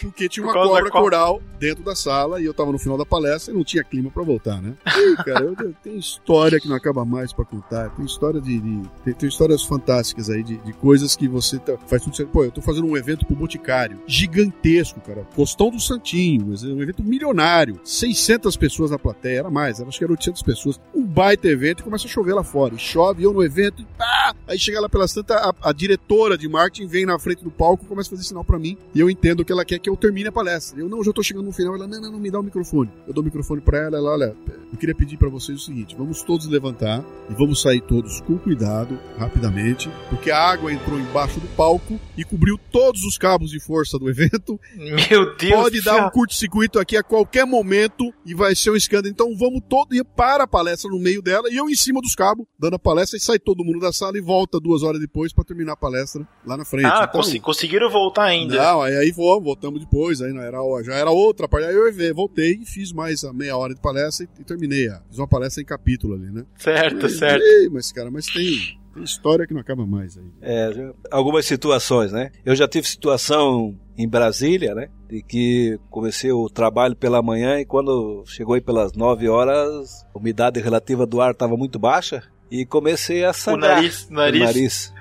porque 0.00 0.28
tinha 0.28 0.44
uma 0.44 0.52
cobra 0.52 0.82
cobra. 0.90 0.90
coral 0.90 1.42
dentro 1.58 1.82
da 1.82 1.94
sala 1.94 2.40
e 2.40 2.44
eu 2.44 2.52
tava 2.52 2.70
no 2.72 2.78
final 2.78 2.98
da 2.98 3.06
palestra 3.06 3.52
e 3.52 3.56
não 3.56 3.64
tinha 3.64 3.82
clima 3.84 4.10
pra 4.10 4.22
voltar, 4.22 4.60
né? 4.60 4.74
Ih, 4.86 5.16
cara, 5.24 5.44
eu, 5.44 5.54
eu- 5.58 5.74
tem 5.82 5.96
história 5.96 6.60
que 6.60 6.68
não 6.68 6.76
acaba 6.76 7.04
mais 7.04 7.32
pra 7.32 7.44
contar. 7.44 7.90
Tem 7.90 8.04
história 8.04 8.40
de. 8.40 8.58
de- 8.60 8.88
tem, 9.04 9.14
tem 9.14 9.28
histórias 9.28 9.62
fantásticas 9.62 10.28
aí 10.28 10.42
de, 10.42 10.51
de 10.58 10.72
coisas 10.72 11.14
que 11.16 11.26
você 11.28 11.58
tá- 11.58 11.76
faz 11.86 12.02
tudo 12.02 12.16
certo. 12.16 12.30
Pô, 12.30 12.44
eu 12.44 12.50
tô 12.50 12.60
fazendo 12.60 12.86
um 12.86 12.96
evento 12.96 13.24
pro 13.26 13.34
Boticário. 13.36 13.98
Gigantesco, 14.06 15.00
cara. 15.00 15.26
Costão 15.34 15.70
do 15.70 15.80
Santinho. 15.80 16.46
Um 16.74 16.82
evento 16.82 17.02
milionário. 17.02 17.80
600 17.84 18.56
pessoas 18.56 18.90
na 18.90 18.98
plateia. 18.98 19.40
Era 19.40 19.50
mais, 19.50 19.80
acho 19.80 19.98
que 19.98 20.04
era 20.04 20.12
800 20.12 20.42
pessoas. 20.42 20.80
Um 20.94 21.04
baita 21.04 21.48
evento 21.48 21.80
e 21.80 21.82
começa 21.82 22.06
a 22.06 22.10
chover 22.10 22.34
lá 22.34 22.42
fora. 22.44 22.74
E 22.74 22.78
chove, 22.78 23.22
eu 23.22 23.32
no 23.32 23.42
evento 23.42 23.82
e 23.82 23.84
pá! 23.96 24.34
Aí 24.46 24.58
chega 24.58 24.80
lá 24.80 24.88
pelas 24.88 25.12
tantas, 25.12 25.36
a, 25.36 25.54
a 25.62 25.72
diretora 25.72 26.36
de 26.36 26.48
marketing 26.48 26.86
vem 26.86 27.06
na 27.06 27.18
frente 27.18 27.42
do 27.44 27.50
palco, 27.50 27.84
começa 27.86 28.08
a 28.08 28.10
fazer 28.16 28.24
sinal 28.26 28.44
pra 28.44 28.58
mim. 28.58 28.76
E 28.94 29.00
eu 29.00 29.08
entendo 29.10 29.44
que 29.44 29.52
ela 29.52 29.64
quer 29.64 29.78
que 29.78 29.88
eu 29.88 29.96
termine 29.96 30.28
a 30.28 30.32
palestra. 30.32 30.78
Eu, 30.80 30.88
não, 30.88 31.02
já 31.02 31.12
tô 31.12 31.22
chegando 31.22 31.44
no 31.46 31.52
final. 31.52 31.74
Ela, 31.74 31.86
não, 31.86 32.00
não, 32.00 32.12
não, 32.12 32.18
me 32.18 32.30
dá 32.30 32.40
o 32.40 32.42
microfone. 32.42 32.90
Eu 33.06 33.12
dou 33.14 33.22
o 33.22 33.24
microfone 33.24 33.60
pra 33.60 33.78
ela. 33.78 33.96
Ela, 33.98 34.10
olha, 34.10 34.36
eu 34.72 34.78
queria 34.78 34.94
pedir 34.94 35.16
pra 35.16 35.28
vocês 35.28 35.60
o 35.60 35.64
seguinte: 35.64 35.94
vamos 35.96 36.22
todos 36.22 36.46
levantar 36.46 37.04
e 37.30 37.34
vamos 37.34 37.60
sair 37.62 37.80
todos 37.80 38.20
com 38.22 38.36
cuidado, 38.38 38.98
rapidamente, 39.18 39.88
porque 40.10 40.30
água 40.38 40.72
entrou 40.72 40.98
embaixo 40.98 41.38
do 41.40 41.46
palco 41.48 41.98
e 42.16 42.24
cobriu 42.24 42.58
todos 42.70 43.02
os 43.04 43.16
cabos 43.18 43.50
de 43.50 43.60
força 43.60 43.98
do 43.98 44.08
evento. 44.10 44.58
Meu 44.76 45.34
Deus 45.36 45.52
Pode 45.62 45.80
dar 45.82 45.94
céu. 45.96 46.06
um 46.06 46.10
curto-circuito 46.10 46.78
aqui 46.78 46.96
a 46.96 47.02
qualquer 47.02 47.44
momento 47.46 48.12
e 48.26 48.34
vai 48.34 48.54
ser 48.54 48.70
um 48.70 48.76
escândalo. 48.76 49.08
Então 49.12 49.36
vamos 49.36 49.60
todo 49.68 49.94
ir 49.94 50.04
para 50.04 50.44
a 50.44 50.46
palestra 50.46 50.90
no 50.90 50.98
meio 50.98 51.20
dela 51.22 51.48
e 51.50 51.56
eu 51.56 51.68
em 51.68 51.74
cima 51.74 52.00
dos 52.00 52.14
cabos, 52.14 52.46
dando 52.58 52.74
a 52.76 52.78
palestra 52.78 53.16
e 53.16 53.20
sai 53.20 53.38
todo 53.38 53.64
mundo 53.64 53.80
da 53.80 53.92
sala 53.92 54.16
e 54.18 54.20
volta 54.20 54.58
duas 54.60 54.82
horas 54.82 55.00
depois 55.00 55.32
pra 55.32 55.44
terminar 55.44 55.72
a 55.72 55.76
palestra 55.76 56.26
lá 56.46 56.56
na 56.56 56.64
frente. 56.64 56.86
Ah, 56.86 57.08
Então, 57.08 57.40
conseguiram 57.40 57.90
voltar 57.90 58.24
ainda. 58.24 58.56
não, 58.56 58.82
aí, 58.82 58.96
aí 58.96 59.10
vou, 59.12 59.40
voltamos 59.40 59.80
depois, 59.80 60.20
aí 60.22 60.32
não 60.32 60.42
era, 60.42 60.58
já 60.82 60.94
era 60.94 61.10
outra 61.10 61.48
parte. 61.48 61.66
Aí 61.66 61.74
eu 61.74 62.14
voltei 62.14 62.58
e 62.62 62.66
fiz 62.66 62.92
mais 62.92 63.24
a 63.24 63.32
meia 63.32 63.56
hora 63.56 63.74
de 63.74 63.80
palestra 63.80 64.26
e, 64.38 64.40
e 64.40 64.44
terminei. 64.44 64.88
a- 64.88 65.02
Fiz 65.08 65.18
uma 65.18 65.28
palestra 65.28 65.62
em 65.62 65.66
capítulo 65.66 66.14
ali, 66.14 66.30
né? 66.30 66.44
Certo, 66.56 67.02
Mas, 67.02 67.18
certo. 67.18 67.42
ei, 67.42 67.68
mas 67.68 67.92
cara, 67.92 68.10
mas 68.10 68.26
tem, 68.26 68.78
tem 68.94 69.02
história 69.02 69.46
que 69.46 69.54
não 69.54 69.60
acaba 69.60 69.86
mais 69.86 70.16
aí. 70.18 70.24
É, 70.40 70.92
algumas 71.10 71.46
situações, 71.46 72.12
né? 72.12 72.30
Eu 72.44 72.54
já 72.54 72.66
tive 72.68 72.86
situação 72.86 73.76
em 73.96 74.08
Brasília, 74.08 74.74
né? 74.74 74.88
De 75.08 75.22
que 75.22 75.78
comecei 75.90 76.32
o 76.32 76.48
trabalho 76.48 76.96
pela 76.96 77.22
manhã 77.22 77.58
e 77.60 77.64
quando 77.64 78.22
chegou 78.26 78.54
aí 78.54 78.60
pelas 78.60 78.92
9 78.94 79.28
horas, 79.28 80.04
a 80.14 80.18
umidade 80.18 80.60
relativa 80.60 81.06
do 81.06 81.20
ar 81.20 81.32
estava 81.32 81.56
muito 81.56 81.78
baixa 81.78 82.22
e 82.50 82.64
comecei 82.66 83.24
a 83.24 83.30
O 83.30 83.34
sangrar. 83.34 83.76
nariz, 83.76 84.08
nariz. 84.10 84.40
O 84.40 84.44
nariz. 84.44 84.94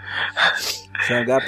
Sangrar. 1.08 1.42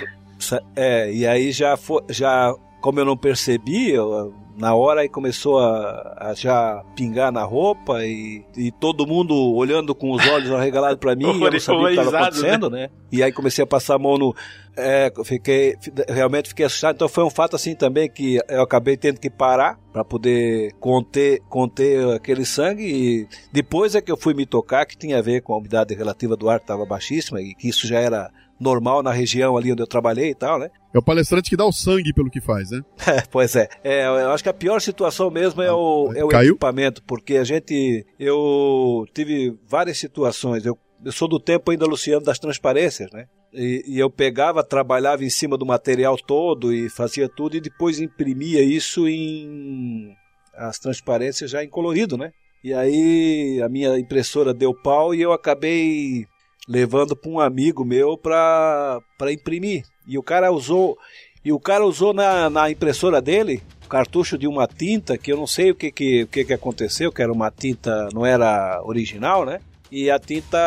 É, 0.76 1.12
e 1.14 1.26
aí 1.26 1.52
já 1.52 1.78
foi, 1.78 2.02
já, 2.10 2.54
como 2.82 3.00
eu 3.00 3.06
não 3.06 3.16
percebi, 3.18 3.92
eu, 3.92 4.34
na 4.58 4.76
hora 4.76 5.02
aí 5.02 5.10
começou 5.10 5.60
a, 5.60 6.16
a 6.30 6.34
já 6.34 6.84
pingar 6.96 7.32
na 7.32 7.44
roupa 7.44 8.06
e, 8.06 8.44
e 8.56 8.72
todo 8.72 9.08
mundo 9.08 9.36
olhando 9.56 9.94
com 9.96 10.12
os 10.12 10.28
olhos 10.28 10.52
arregalados 10.52 11.00
pra 11.00 11.16
mim, 11.16 11.26
e 11.40 11.42
eu 11.44 11.52
não 11.52 11.60
sabia 11.60 11.82
o 11.82 11.86
que 11.86 11.90
estava 11.92 12.10
horrorizado, 12.10 12.26
acontecendo, 12.26 12.70
né? 12.70 12.90
E 13.12 13.22
aí 13.24 13.32
comecei 13.32 13.64
a 13.64 13.68
passar 13.68 13.96
a 13.96 14.00
mão 14.00 14.18
no. 14.18 14.36
É, 14.76 15.12
fiquei. 15.24 15.76
fi- 15.80 15.92
Realmente 16.10 16.50
fiquei 16.50 16.66
assustado. 16.66 16.96
Então 16.96 17.08
foi 17.08 17.24
um 17.24 17.30
fato 17.30 17.56
assim 17.56 17.76
também 17.76 18.10
que 18.10 18.40
eu 18.50 18.64
acabei 18.64 18.98
tendo 18.98 19.20
que 19.20 19.30
parar 19.30 19.78
para 19.92 20.04
poder 20.04 20.74
conter, 20.80 21.40
conter 21.50 22.08
aquele 22.16 22.44
sangue. 22.44 22.84
E 22.84 23.28
depois 23.52 23.94
é 23.94 24.02
que 24.02 24.12
eu 24.12 24.18
fui 24.18 24.34
me 24.34 24.46
tocar, 24.48 24.86
que 24.86 24.98
tinha 24.98 25.20
a 25.20 25.22
ver 25.22 25.42
com 25.42 25.54
a 25.54 25.58
umidade 25.58 25.94
relativa 25.94 26.36
do 26.36 26.50
ar 26.50 26.58
que 26.60 26.64
estava 26.64 26.86
baixíssima 26.86 27.40
e 27.40 27.54
que 27.54 27.70
isso 27.70 27.86
já 27.86 28.00
era 28.00 28.32
normal 28.64 29.04
na 29.04 29.12
região 29.12 29.56
ali 29.56 29.72
onde 29.72 29.84
eu 29.84 29.88
trabalhei 29.88 30.32
e 30.32 30.36
tal, 30.36 30.58
né? 30.58 30.70
É 30.94 30.98
o 30.98 31.04
palestrante 31.04 31.50
que 31.50 31.58
dá 31.58 31.66
o 31.66 31.72
sangue 31.72 32.14
pelo 32.14 32.30
que 32.30 32.42
faz, 32.42 32.72
né? 32.72 32.82
É, 33.06 33.22
pois 33.30 33.56
é. 33.56 33.68
É, 33.84 34.06
eu 34.06 34.32
acho 34.32 34.44
que 34.44 34.50
a 34.50 34.54
pior 34.54 34.80
situação 34.80 35.30
mesmo 35.30 35.62
é 35.62 35.72
o, 35.72 36.12
é 36.16 36.24
o 36.24 36.28
Caiu? 36.30 36.52
equipamento, 36.52 37.04
porque 37.04 37.38
a 37.38 37.44
gente. 37.44 38.06
Eu 38.20 39.06
tive 39.14 39.56
várias 39.68 39.98
situações. 39.98 40.66
Eu, 40.66 40.78
eu 41.04 41.12
sou 41.12 41.28
do 41.28 41.40
tempo 41.40 41.70
ainda, 41.70 41.86
Luciano, 41.86 42.26
das 42.26 42.40
transparências, 42.40 43.12
né? 43.12 43.26
E, 43.54 43.84
e 43.86 44.00
eu 44.00 44.10
pegava, 44.10 44.64
trabalhava 44.64 45.24
em 45.24 45.30
cima 45.30 45.58
do 45.58 45.66
material 45.66 46.18
todo 46.18 46.74
e 46.74 46.90
fazia 46.90 47.30
tudo 47.30 47.56
e 47.56 47.62
depois 47.62 48.00
imprimia 48.00 48.64
isso 48.64 49.08
em. 49.08 50.16
as 50.56 50.80
transparências 50.80 51.52
já 51.52 51.64
em 51.64 51.70
colorido, 51.70 52.18
né? 52.18 52.32
E 52.64 52.74
aí 52.74 53.62
a 53.62 53.68
minha 53.68 54.00
impressora 54.00 54.54
deu 54.54 54.74
pau 54.74 55.14
e 55.14 55.22
eu 55.22 55.34
acabei 55.34 56.26
levando 56.68 57.16
para 57.16 57.30
um 57.30 57.40
amigo 57.40 57.84
meu 57.84 58.18
para 58.18 59.02
imprimir. 59.32 59.84
E 60.08 60.18
o 60.18 60.24
cara 60.24 60.52
usou 60.52 60.98
e 61.44 61.52
o 61.52 61.60
cara 61.60 61.86
usou 61.86 62.14
na, 62.14 62.50
na 62.50 62.72
impressora 62.72 63.22
dele 63.22 63.62
cartucho 63.94 64.40
de 64.40 64.48
uma 64.48 64.66
tinta 64.66 65.20
que 65.20 65.32
eu 65.32 65.38
não 65.38 65.46
sei 65.46 65.70
o 65.70 65.76
que 65.76 65.92
que, 65.92 66.24
o 66.24 66.28
que 66.28 66.44
que 66.44 66.54
aconteceu, 66.54 67.12
que 67.12 67.22
era 67.22 67.32
uma 67.32 67.52
tinta, 67.52 68.10
não 68.12 68.26
era 68.26 68.82
original, 68.84 69.46
né? 69.46 69.60
E 69.92 70.10
a 70.10 70.18
tinta 70.18 70.58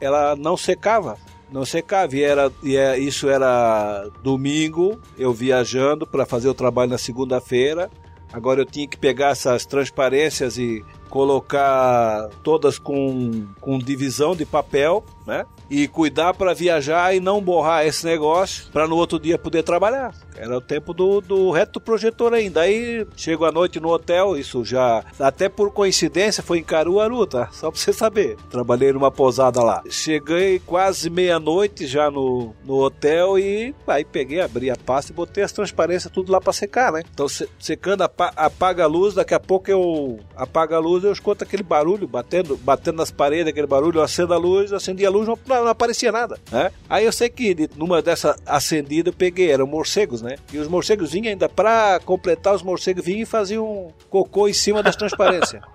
ela 0.00 0.34
não 0.34 0.56
secava. 0.56 1.18
Não 1.52 1.64
secava, 1.66 2.16
e, 2.16 2.22
era, 2.22 2.50
e 2.62 2.74
é, 2.74 2.98
isso 2.98 3.28
era 3.28 4.08
domingo, 4.22 4.98
eu 5.18 5.32
viajando 5.32 6.06
para 6.06 6.24
fazer 6.24 6.48
o 6.48 6.54
trabalho 6.54 6.90
na 6.90 6.98
segunda-feira. 6.98 7.90
Agora 8.32 8.62
eu 8.62 8.64
tinha 8.64 8.88
que 8.88 8.96
pegar 8.96 9.28
essas 9.28 9.66
transparências 9.66 10.56
e 10.56 10.82
colocar 11.10 12.28
todas 12.42 12.78
com, 12.78 13.46
com 13.60 13.78
divisão 13.78 14.34
de 14.34 14.44
papel, 14.44 15.04
né? 15.26 15.44
E 15.70 15.88
cuidar 15.88 16.34
para 16.34 16.52
viajar 16.52 17.14
e 17.16 17.20
não 17.20 17.40
borrar 17.40 17.86
esse 17.86 18.04
negócio 18.04 18.66
para 18.70 18.86
no 18.86 18.96
outro 18.96 19.18
dia 19.18 19.38
poder 19.38 19.62
trabalhar. 19.62 20.14
Era 20.36 20.58
o 20.58 20.60
tempo 20.60 20.92
do, 20.92 21.22
do 21.22 21.50
reto 21.50 21.80
projetor 21.80 22.34
ainda. 22.34 22.60
Aí 22.60 23.06
chego 23.16 23.46
à 23.46 23.50
noite 23.50 23.80
no 23.80 23.88
hotel, 23.88 24.36
isso 24.36 24.62
já, 24.64 25.02
até 25.18 25.48
por 25.48 25.72
coincidência, 25.72 26.42
foi 26.42 26.58
em 26.58 26.62
Caruaru, 26.62 27.26
tá? 27.26 27.48
Só 27.52 27.70
pra 27.70 27.80
você 27.80 27.92
saber. 27.94 28.36
Trabalhei 28.50 28.92
numa 28.92 29.10
pousada 29.10 29.62
lá. 29.62 29.82
Cheguei 29.88 30.58
quase 30.58 31.08
meia-noite 31.08 31.86
já 31.86 32.10
no, 32.10 32.54
no 32.62 32.74
hotel 32.82 33.38
e 33.38 33.74
aí 33.86 34.04
peguei, 34.04 34.42
abri 34.42 34.70
a 34.70 34.76
pasta 34.76 35.12
e 35.12 35.14
botei 35.14 35.42
as 35.42 35.52
transparências 35.52 36.12
tudo 36.12 36.30
lá 36.30 36.40
para 36.42 36.52
secar, 36.52 36.92
né? 36.92 37.02
Então 37.12 37.26
se- 37.26 37.48
secando, 37.58 38.02
apa- 38.02 38.32
apaga 38.36 38.84
a 38.84 38.86
luz, 38.86 39.14
daqui 39.14 39.32
a 39.34 39.40
pouco 39.40 39.70
eu 39.70 40.20
apago 40.36 40.74
a 40.74 40.78
luz 40.78 40.93
eu 41.02 41.12
escuto 41.12 41.42
aquele 41.42 41.62
barulho 41.62 42.06
batendo, 42.06 42.56
batendo 42.58 42.96
nas 42.98 43.10
paredes, 43.10 43.48
aquele 43.48 43.66
barulho, 43.66 43.98
eu 43.98 44.02
acendo 44.04 44.32
a 44.34 44.36
luz, 44.36 44.72
acendi 44.72 45.04
a 45.04 45.10
luz, 45.10 45.26
não, 45.26 45.38
não 45.46 45.66
aparecia 45.68 46.12
nada, 46.12 46.38
né? 46.52 46.70
Aí 46.88 47.04
eu 47.06 47.12
sei 47.12 47.28
que 47.28 47.68
numa 47.76 48.00
dessa 48.02 48.36
acendida 48.46 49.08
eu 49.08 49.12
peguei, 49.14 49.50
eram 49.50 49.66
morcegos, 49.66 50.22
né? 50.22 50.36
E 50.52 50.58
os 50.58 50.68
morcegos 50.68 51.10
vinham 51.12 51.30
ainda 51.30 51.48
pra 51.48 51.98
completar, 52.04 52.54
os 52.54 52.62
morcegos 52.62 53.04
vinham 53.04 53.22
e 53.22 53.26
faziam 53.26 53.88
cocô 54.10 54.46
em 54.46 54.52
cima 54.52 54.82
das 54.82 54.94
transparências. 54.94 55.62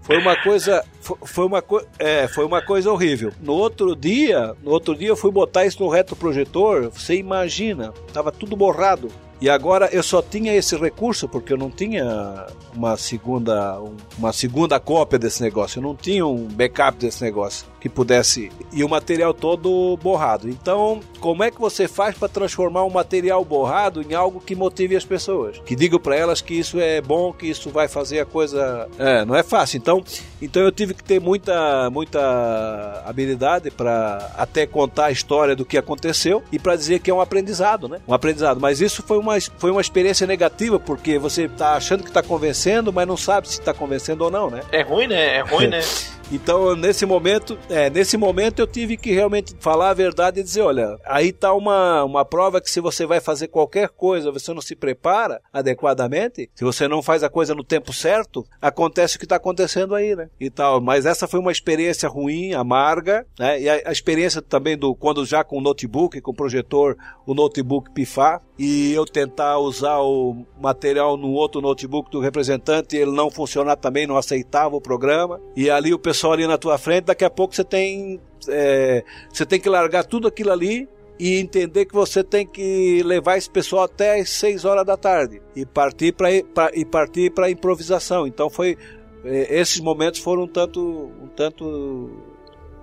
Foi 0.00 0.16
uma 0.16 0.42
coisa, 0.42 0.82
fo- 1.02 1.18
foi 1.22 1.44
uma, 1.44 1.60
co- 1.60 1.84
é, 1.98 2.26
foi 2.28 2.42
uma 2.46 2.62
coisa 2.62 2.90
horrível. 2.90 3.30
No 3.42 3.52
outro 3.52 3.94
dia, 3.94 4.54
no 4.62 4.70
outro 4.70 4.94
dia 4.96 5.08
eu 5.08 5.16
fui 5.16 5.30
botar 5.30 5.66
isso 5.66 5.82
no 5.82 5.88
retroprojetor, 5.90 6.88
você 6.90 7.14
imagina, 7.16 7.92
tava 8.10 8.32
tudo 8.32 8.56
borrado. 8.56 9.08
E 9.40 9.48
agora 9.48 9.88
eu 9.92 10.02
só 10.02 10.20
tinha 10.20 10.52
esse 10.54 10.76
recurso 10.76 11.28
porque 11.28 11.52
eu 11.52 11.56
não 11.56 11.70
tinha 11.70 12.46
uma 12.74 12.96
segunda, 12.96 13.80
um- 13.80 13.96
uma 14.18 14.32
segunda 14.32 14.80
cópia 14.80 15.18
desse 15.18 15.40
negócio, 15.42 15.78
eu 15.78 15.82
não 15.82 15.94
tinha 15.94 16.26
um 16.26 16.44
backup 16.48 16.98
desse 16.98 17.22
negócio. 17.22 17.64
Que 17.80 17.88
pudesse 17.88 18.50
e 18.72 18.82
o 18.82 18.88
material 18.88 19.32
todo 19.32 19.96
borrado. 20.02 20.48
Então, 20.48 21.00
como 21.20 21.42
é 21.42 21.50
que 21.50 21.60
você 21.60 21.86
faz 21.86 22.16
para 22.16 22.28
transformar 22.28 22.84
um 22.84 22.90
material 22.90 23.44
borrado 23.44 24.02
em 24.02 24.14
algo 24.14 24.40
que 24.40 24.54
motive 24.54 24.96
as 24.96 25.04
pessoas? 25.04 25.58
Que 25.64 25.76
diga 25.76 25.98
para 25.98 26.16
elas 26.16 26.40
que 26.40 26.54
isso 26.54 26.80
é 26.80 27.00
bom, 27.00 27.32
que 27.32 27.46
isso 27.46 27.70
vai 27.70 27.88
fazer 27.88 28.20
a 28.20 28.26
coisa, 28.26 28.88
é, 28.98 29.24
não 29.24 29.34
é 29.34 29.42
fácil. 29.42 29.76
Então, 29.78 30.02
então 30.40 30.62
eu 30.62 30.72
tive 30.72 30.94
que 30.94 31.02
ter 31.02 31.20
muita 31.20 31.90
muita 31.90 33.02
habilidade 33.06 33.70
para 33.70 34.32
até 34.36 34.66
contar 34.66 35.06
a 35.06 35.10
história 35.10 35.54
do 35.54 35.64
que 35.64 35.78
aconteceu 35.78 36.42
e 36.52 36.58
para 36.58 36.76
dizer 36.76 37.00
que 37.00 37.10
é 37.10 37.14
um 37.14 37.20
aprendizado, 37.20 37.88
né? 37.88 38.00
Um 38.06 38.14
aprendizado. 38.14 38.60
Mas 38.60 38.80
isso 38.80 39.02
foi 39.02 39.18
uma 39.18 39.40
foi 39.40 39.70
uma 39.70 39.80
experiência 39.80 40.26
negativa 40.26 40.78
porque 40.78 41.18
você 41.18 41.44
está 41.44 41.74
achando 41.74 42.02
que 42.02 42.10
está 42.10 42.22
convencendo, 42.22 42.92
mas 42.92 43.06
não 43.06 43.16
sabe 43.16 43.48
se 43.48 43.60
está 43.60 43.72
convencendo 43.72 44.24
ou 44.24 44.30
não, 44.30 44.50
né? 44.50 44.62
É 44.72 44.82
ruim, 44.82 45.06
né? 45.06 45.36
É 45.36 45.40
ruim, 45.40 45.68
né? 45.68 45.80
Então, 46.30 46.76
nesse 46.76 47.06
momento, 47.06 47.58
é, 47.70 47.88
nesse 47.88 48.16
momento 48.18 48.58
eu 48.58 48.66
tive 48.66 48.98
que 48.98 49.12
realmente 49.12 49.54
falar 49.60 49.90
a 49.90 49.94
verdade 49.94 50.40
e 50.40 50.42
dizer, 50.42 50.60
olha, 50.60 50.98
aí 51.06 51.32
tá 51.32 51.54
uma, 51.54 52.04
uma 52.04 52.24
prova 52.24 52.60
que 52.60 52.70
se 52.70 52.80
você 52.80 53.06
vai 53.06 53.18
fazer 53.18 53.48
qualquer 53.48 53.88
coisa, 53.88 54.30
você 54.30 54.52
não 54.52 54.60
se 54.60 54.76
prepara 54.76 55.40
adequadamente, 55.50 56.50
se 56.54 56.64
você 56.64 56.86
não 56.86 57.02
faz 57.02 57.22
a 57.24 57.30
coisa 57.30 57.54
no 57.54 57.64
tempo 57.64 57.94
certo, 57.94 58.44
acontece 58.60 59.16
o 59.16 59.18
que 59.18 59.24
está 59.24 59.36
acontecendo 59.36 59.94
aí, 59.94 60.14
né? 60.14 60.28
E 60.38 60.50
tal. 60.50 60.82
Mas 60.82 61.06
essa 61.06 61.26
foi 61.26 61.40
uma 61.40 61.52
experiência 61.52 62.08
ruim, 62.08 62.52
amarga, 62.52 63.26
né? 63.38 63.60
E 63.60 63.68
a, 63.68 63.80
a 63.86 63.92
experiência 63.92 64.42
também 64.42 64.76
do 64.76 64.94
quando 64.94 65.24
já 65.24 65.42
com 65.42 65.56
o 65.56 65.62
notebook, 65.62 66.20
com 66.20 66.30
o 66.30 66.36
projetor, 66.36 66.94
o 67.26 67.32
notebook 67.32 67.90
pifar 67.92 68.42
e 68.58 68.92
eu 68.92 69.04
tentar 69.04 69.58
usar 69.58 69.98
o 69.98 70.44
material 70.60 71.16
no 71.16 71.30
outro 71.30 71.60
notebook 71.60 72.10
do 72.10 72.18
representante, 72.18 72.96
ele 72.96 73.12
não 73.12 73.30
funcionar 73.30 73.76
também, 73.76 74.06
não 74.06 74.16
aceitava 74.16 74.74
o 74.74 74.80
programa. 74.80 75.40
E 75.54 75.70
ali 75.70 75.94
o 75.94 75.98
pessoal 75.98 76.32
ali 76.32 76.46
na 76.46 76.58
tua 76.58 76.76
frente, 76.76 77.04
daqui 77.04 77.24
a 77.24 77.30
pouco 77.30 77.54
você 77.54 77.62
tem 77.62 78.20
é, 78.48 79.04
você 79.32 79.46
tem 79.46 79.60
que 79.60 79.68
largar 79.68 80.04
tudo 80.04 80.26
aquilo 80.26 80.50
ali 80.50 80.88
e 81.20 81.38
entender 81.38 81.84
que 81.84 81.94
você 81.94 82.24
tem 82.24 82.46
que 82.46 83.02
levar 83.04 83.36
esse 83.36 83.50
pessoal 83.50 83.84
até 83.84 84.20
as 84.20 84.30
6 84.30 84.64
horas 84.64 84.86
da 84.86 84.96
tarde 84.96 85.40
e 85.54 85.64
partir 85.64 86.12
para 86.12 86.30
e 86.74 86.84
partir 86.84 87.30
para 87.30 87.50
improvisação. 87.50 88.26
Então 88.26 88.50
foi 88.50 88.76
é, 89.24 89.60
esses 89.60 89.80
momentos 89.80 90.20
foram 90.20 90.44
um 90.44 90.48
tanto 90.48 90.80
um 91.22 91.28
tanto 91.28 92.10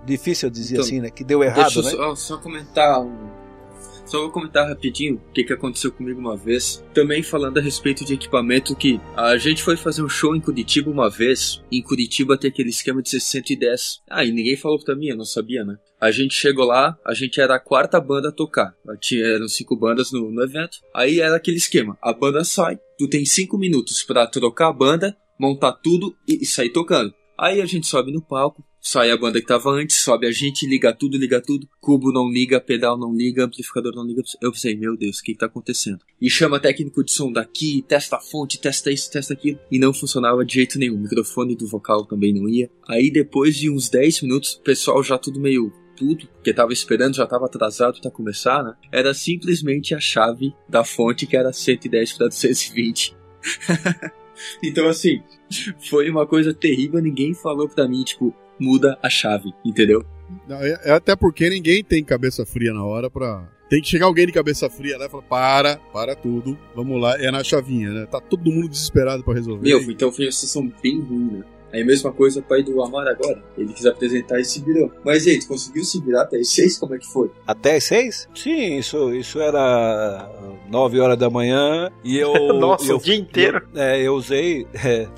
difícil 0.05 0.47
eu 0.47 0.51
dizer 0.51 0.75
Então, 0.75 0.85
assim, 0.85 1.01
né, 1.01 1.09
que 1.09 1.23
deu 1.23 1.43
errado, 1.43 1.73
Deixa 1.73 1.79
eu 1.79 1.83
né? 1.83 1.91
só, 1.91 2.15
só 2.15 2.37
comentar 2.37 3.01
um. 3.01 3.44
Só 4.05 4.19
vou 4.21 4.29
comentar 4.29 4.67
rapidinho 4.67 5.15
o 5.15 5.33
que, 5.33 5.43
que 5.43 5.53
aconteceu 5.53 5.91
comigo 5.91 6.19
uma 6.19 6.37
vez. 6.37 6.83
Também 6.93 7.23
falando 7.23 7.57
a 7.57 7.61
respeito 7.61 8.05
de 8.05 8.13
equipamento 8.13 8.75
que 8.75 9.01
a 9.17 9.35
gente 9.37 9.63
foi 9.63 9.75
fazer 9.75 10.03
um 10.03 10.09
show 10.09 10.35
em 10.35 10.39
Curitiba 10.39 10.91
uma 10.91 11.09
vez. 11.09 11.61
Em 11.71 11.81
Curitiba 11.81 12.37
tem 12.37 12.49
aquele 12.49 12.69
esquema 12.69 13.01
de 13.01 13.09
610. 13.09 14.01
Ah, 14.09 14.23
e 14.23 14.31
ninguém 14.31 14.55
falou 14.55 14.83
pra 14.83 14.95
mim, 14.95 15.07
eu 15.07 15.17
não 15.17 15.25
sabia, 15.25 15.63
né? 15.65 15.77
A 15.99 16.11
gente 16.11 16.35
chegou 16.35 16.65
lá, 16.65 16.97
a 17.03 17.13
gente 17.13 17.41
era 17.41 17.55
a 17.55 17.59
quarta 17.59 17.99
banda 17.99 18.29
a 18.29 18.31
tocar. 18.31 18.75
Tinha, 18.99 19.25
eram 19.25 19.47
cinco 19.47 19.75
bandas 19.75 20.11
no, 20.11 20.29
no 20.31 20.43
evento. 20.43 20.77
Aí 20.93 21.19
era 21.19 21.35
aquele 21.35 21.57
esquema. 21.57 21.97
A 22.01 22.13
banda 22.13 22.43
sai, 22.43 22.77
tu 22.97 23.07
tem 23.07 23.25
cinco 23.25 23.57
minutos 23.57 24.03
pra 24.03 24.27
trocar 24.27 24.67
a 24.67 24.73
banda, 24.73 25.17
montar 25.39 25.73
tudo 25.73 26.15
e, 26.27 26.43
e 26.43 26.45
sair 26.45 26.69
tocando. 26.69 27.13
Aí 27.37 27.61
a 27.61 27.65
gente 27.65 27.87
sobe 27.87 28.11
no 28.11 28.21
palco, 28.21 28.63
sai 28.85 29.09
a 29.09 29.17
banda 29.17 29.41
que 29.41 29.47
tava 29.47 29.71
antes, 29.71 29.97
sobe 29.97 30.27
a 30.27 30.31
gente, 30.31 30.67
liga 30.67 30.93
tudo, 30.93 31.17
liga 31.17 31.41
tudo, 31.41 31.67
cubo 31.81 32.11
não 32.11 32.29
liga, 32.29 32.61
pedal 32.61 32.95
não 32.95 33.15
liga, 33.15 33.43
amplificador 33.43 33.95
não 33.95 34.05
liga. 34.05 34.21
Eu 34.39 34.51
pensei, 34.51 34.75
meu 34.77 34.95
Deus, 34.95 35.17
o 35.17 35.23
que, 35.23 35.33
que 35.33 35.39
tá 35.39 35.47
acontecendo? 35.47 36.01
E 36.21 36.29
chama 36.29 36.59
técnico 36.59 37.03
de 37.03 37.11
som 37.11 37.31
daqui, 37.31 37.83
testa 37.87 38.17
a 38.17 38.21
fonte, 38.21 38.59
testa 38.59 38.91
isso, 38.91 39.11
testa 39.11 39.33
aquilo. 39.33 39.57
E 39.71 39.79
não 39.79 39.91
funcionava 39.91 40.45
de 40.45 40.53
jeito 40.53 40.77
nenhum. 40.77 40.97
O 40.97 40.99
microfone 40.99 41.55
do 41.55 41.67
vocal 41.67 42.05
também 42.05 42.31
não 42.31 42.47
ia. 42.47 42.69
Aí 42.87 43.09
depois 43.09 43.55
de 43.55 43.71
uns 43.71 43.89
10 43.89 44.21
minutos, 44.21 44.53
o 44.53 44.61
pessoal 44.61 45.01
já 45.01 45.17
tudo 45.17 45.39
meio 45.39 45.73
tudo, 45.97 46.27
porque 46.27 46.53
tava 46.53 46.71
esperando, 46.71 47.15
já 47.15 47.25
tava 47.25 47.47
atrasado 47.47 47.99
pra 47.99 48.11
começar, 48.11 48.63
né? 48.63 48.75
Era 48.91 49.15
simplesmente 49.15 49.95
a 49.95 49.99
chave 49.99 50.53
da 50.69 50.83
fonte 50.83 51.25
que 51.25 51.35
era 51.35 51.51
110 51.51 52.13
para 52.13 52.27
220. 52.27 53.15
então 54.61 54.87
assim, 54.87 55.23
foi 55.89 56.07
uma 56.07 56.27
coisa 56.27 56.53
terrível, 56.53 57.01
ninguém 57.01 57.33
falou 57.33 57.67
pra 57.67 57.87
mim, 57.87 58.03
tipo, 58.03 58.35
muda 58.59 58.97
a 59.01 59.09
chave, 59.09 59.53
entendeu? 59.63 60.05
Não, 60.47 60.57
é, 60.57 60.79
é 60.83 60.91
até 60.91 61.15
porque 61.15 61.49
ninguém 61.49 61.83
tem 61.83 62.03
cabeça 62.03 62.45
fria 62.45 62.73
na 62.73 62.83
hora 62.83 63.09
pra. 63.09 63.47
Tem 63.69 63.81
que 63.81 63.87
chegar 63.87 64.05
alguém 64.05 64.27
de 64.27 64.31
cabeça 64.31 64.69
fria 64.69 64.97
lá 64.97 65.05
e 65.05 65.09
falar: 65.09 65.23
para, 65.23 65.77
para 65.91 66.15
tudo, 66.15 66.57
vamos 66.75 67.01
lá, 67.01 67.19
é 67.19 67.31
na 67.31 67.43
chavinha, 67.43 67.91
né? 67.91 68.05
Tá 68.05 68.19
todo 68.19 68.51
mundo 68.51 68.69
desesperado 68.69 69.23
pra 69.23 69.33
resolver. 69.33 69.67
Meu, 69.67 69.81
então 69.91 70.11
foi 70.11 70.25
uma 70.25 70.31
situação 70.31 70.71
bem 70.81 70.99
ruim, 70.99 71.29
né? 71.31 71.43
Aí 71.75 71.81
a 71.81 71.85
mesma 71.85 72.09
coisa 72.09 72.41
pai 72.41 72.63
do 72.63 72.81
Amar 72.81 73.05
agora. 73.05 73.43
Ele 73.57 73.73
quis 73.73 73.85
apresentar 73.85 74.39
e 74.39 74.45
se 74.45 74.61
virou. 74.63 74.89
Mas 75.03 75.27
aí, 75.27 75.37
tu 75.39 75.47
conseguiu 75.49 75.83
se 75.83 75.99
virar 75.99 76.21
até 76.21 76.37
as 76.37 76.47
seis? 76.47 76.77
Como 76.77 76.95
é 76.95 76.97
que 76.97 77.05
foi? 77.05 77.29
Até 77.45 77.75
as 77.75 77.83
seis? 77.83 78.29
Sim, 78.33 78.77
isso, 78.77 79.13
isso 79.13 79.41
era 79.41 80.29
nove 80.69 80.99
horas 81.01 81.17
da 81.17 81.29
manhã 81.29 81.91
e 82.01 82.17
eu. 82.17 82.31
Nossa, 82.55 82.89
eu, 82.89 82.95
o 82.95 83.01
dia 83.01 83.15
inteiro. 83.15 83.67
Eu, 83.73 83.81
é, 83.81 84.01
eu 84.01 84.15
usei. 84.15 84.65
é, 84.73 85.09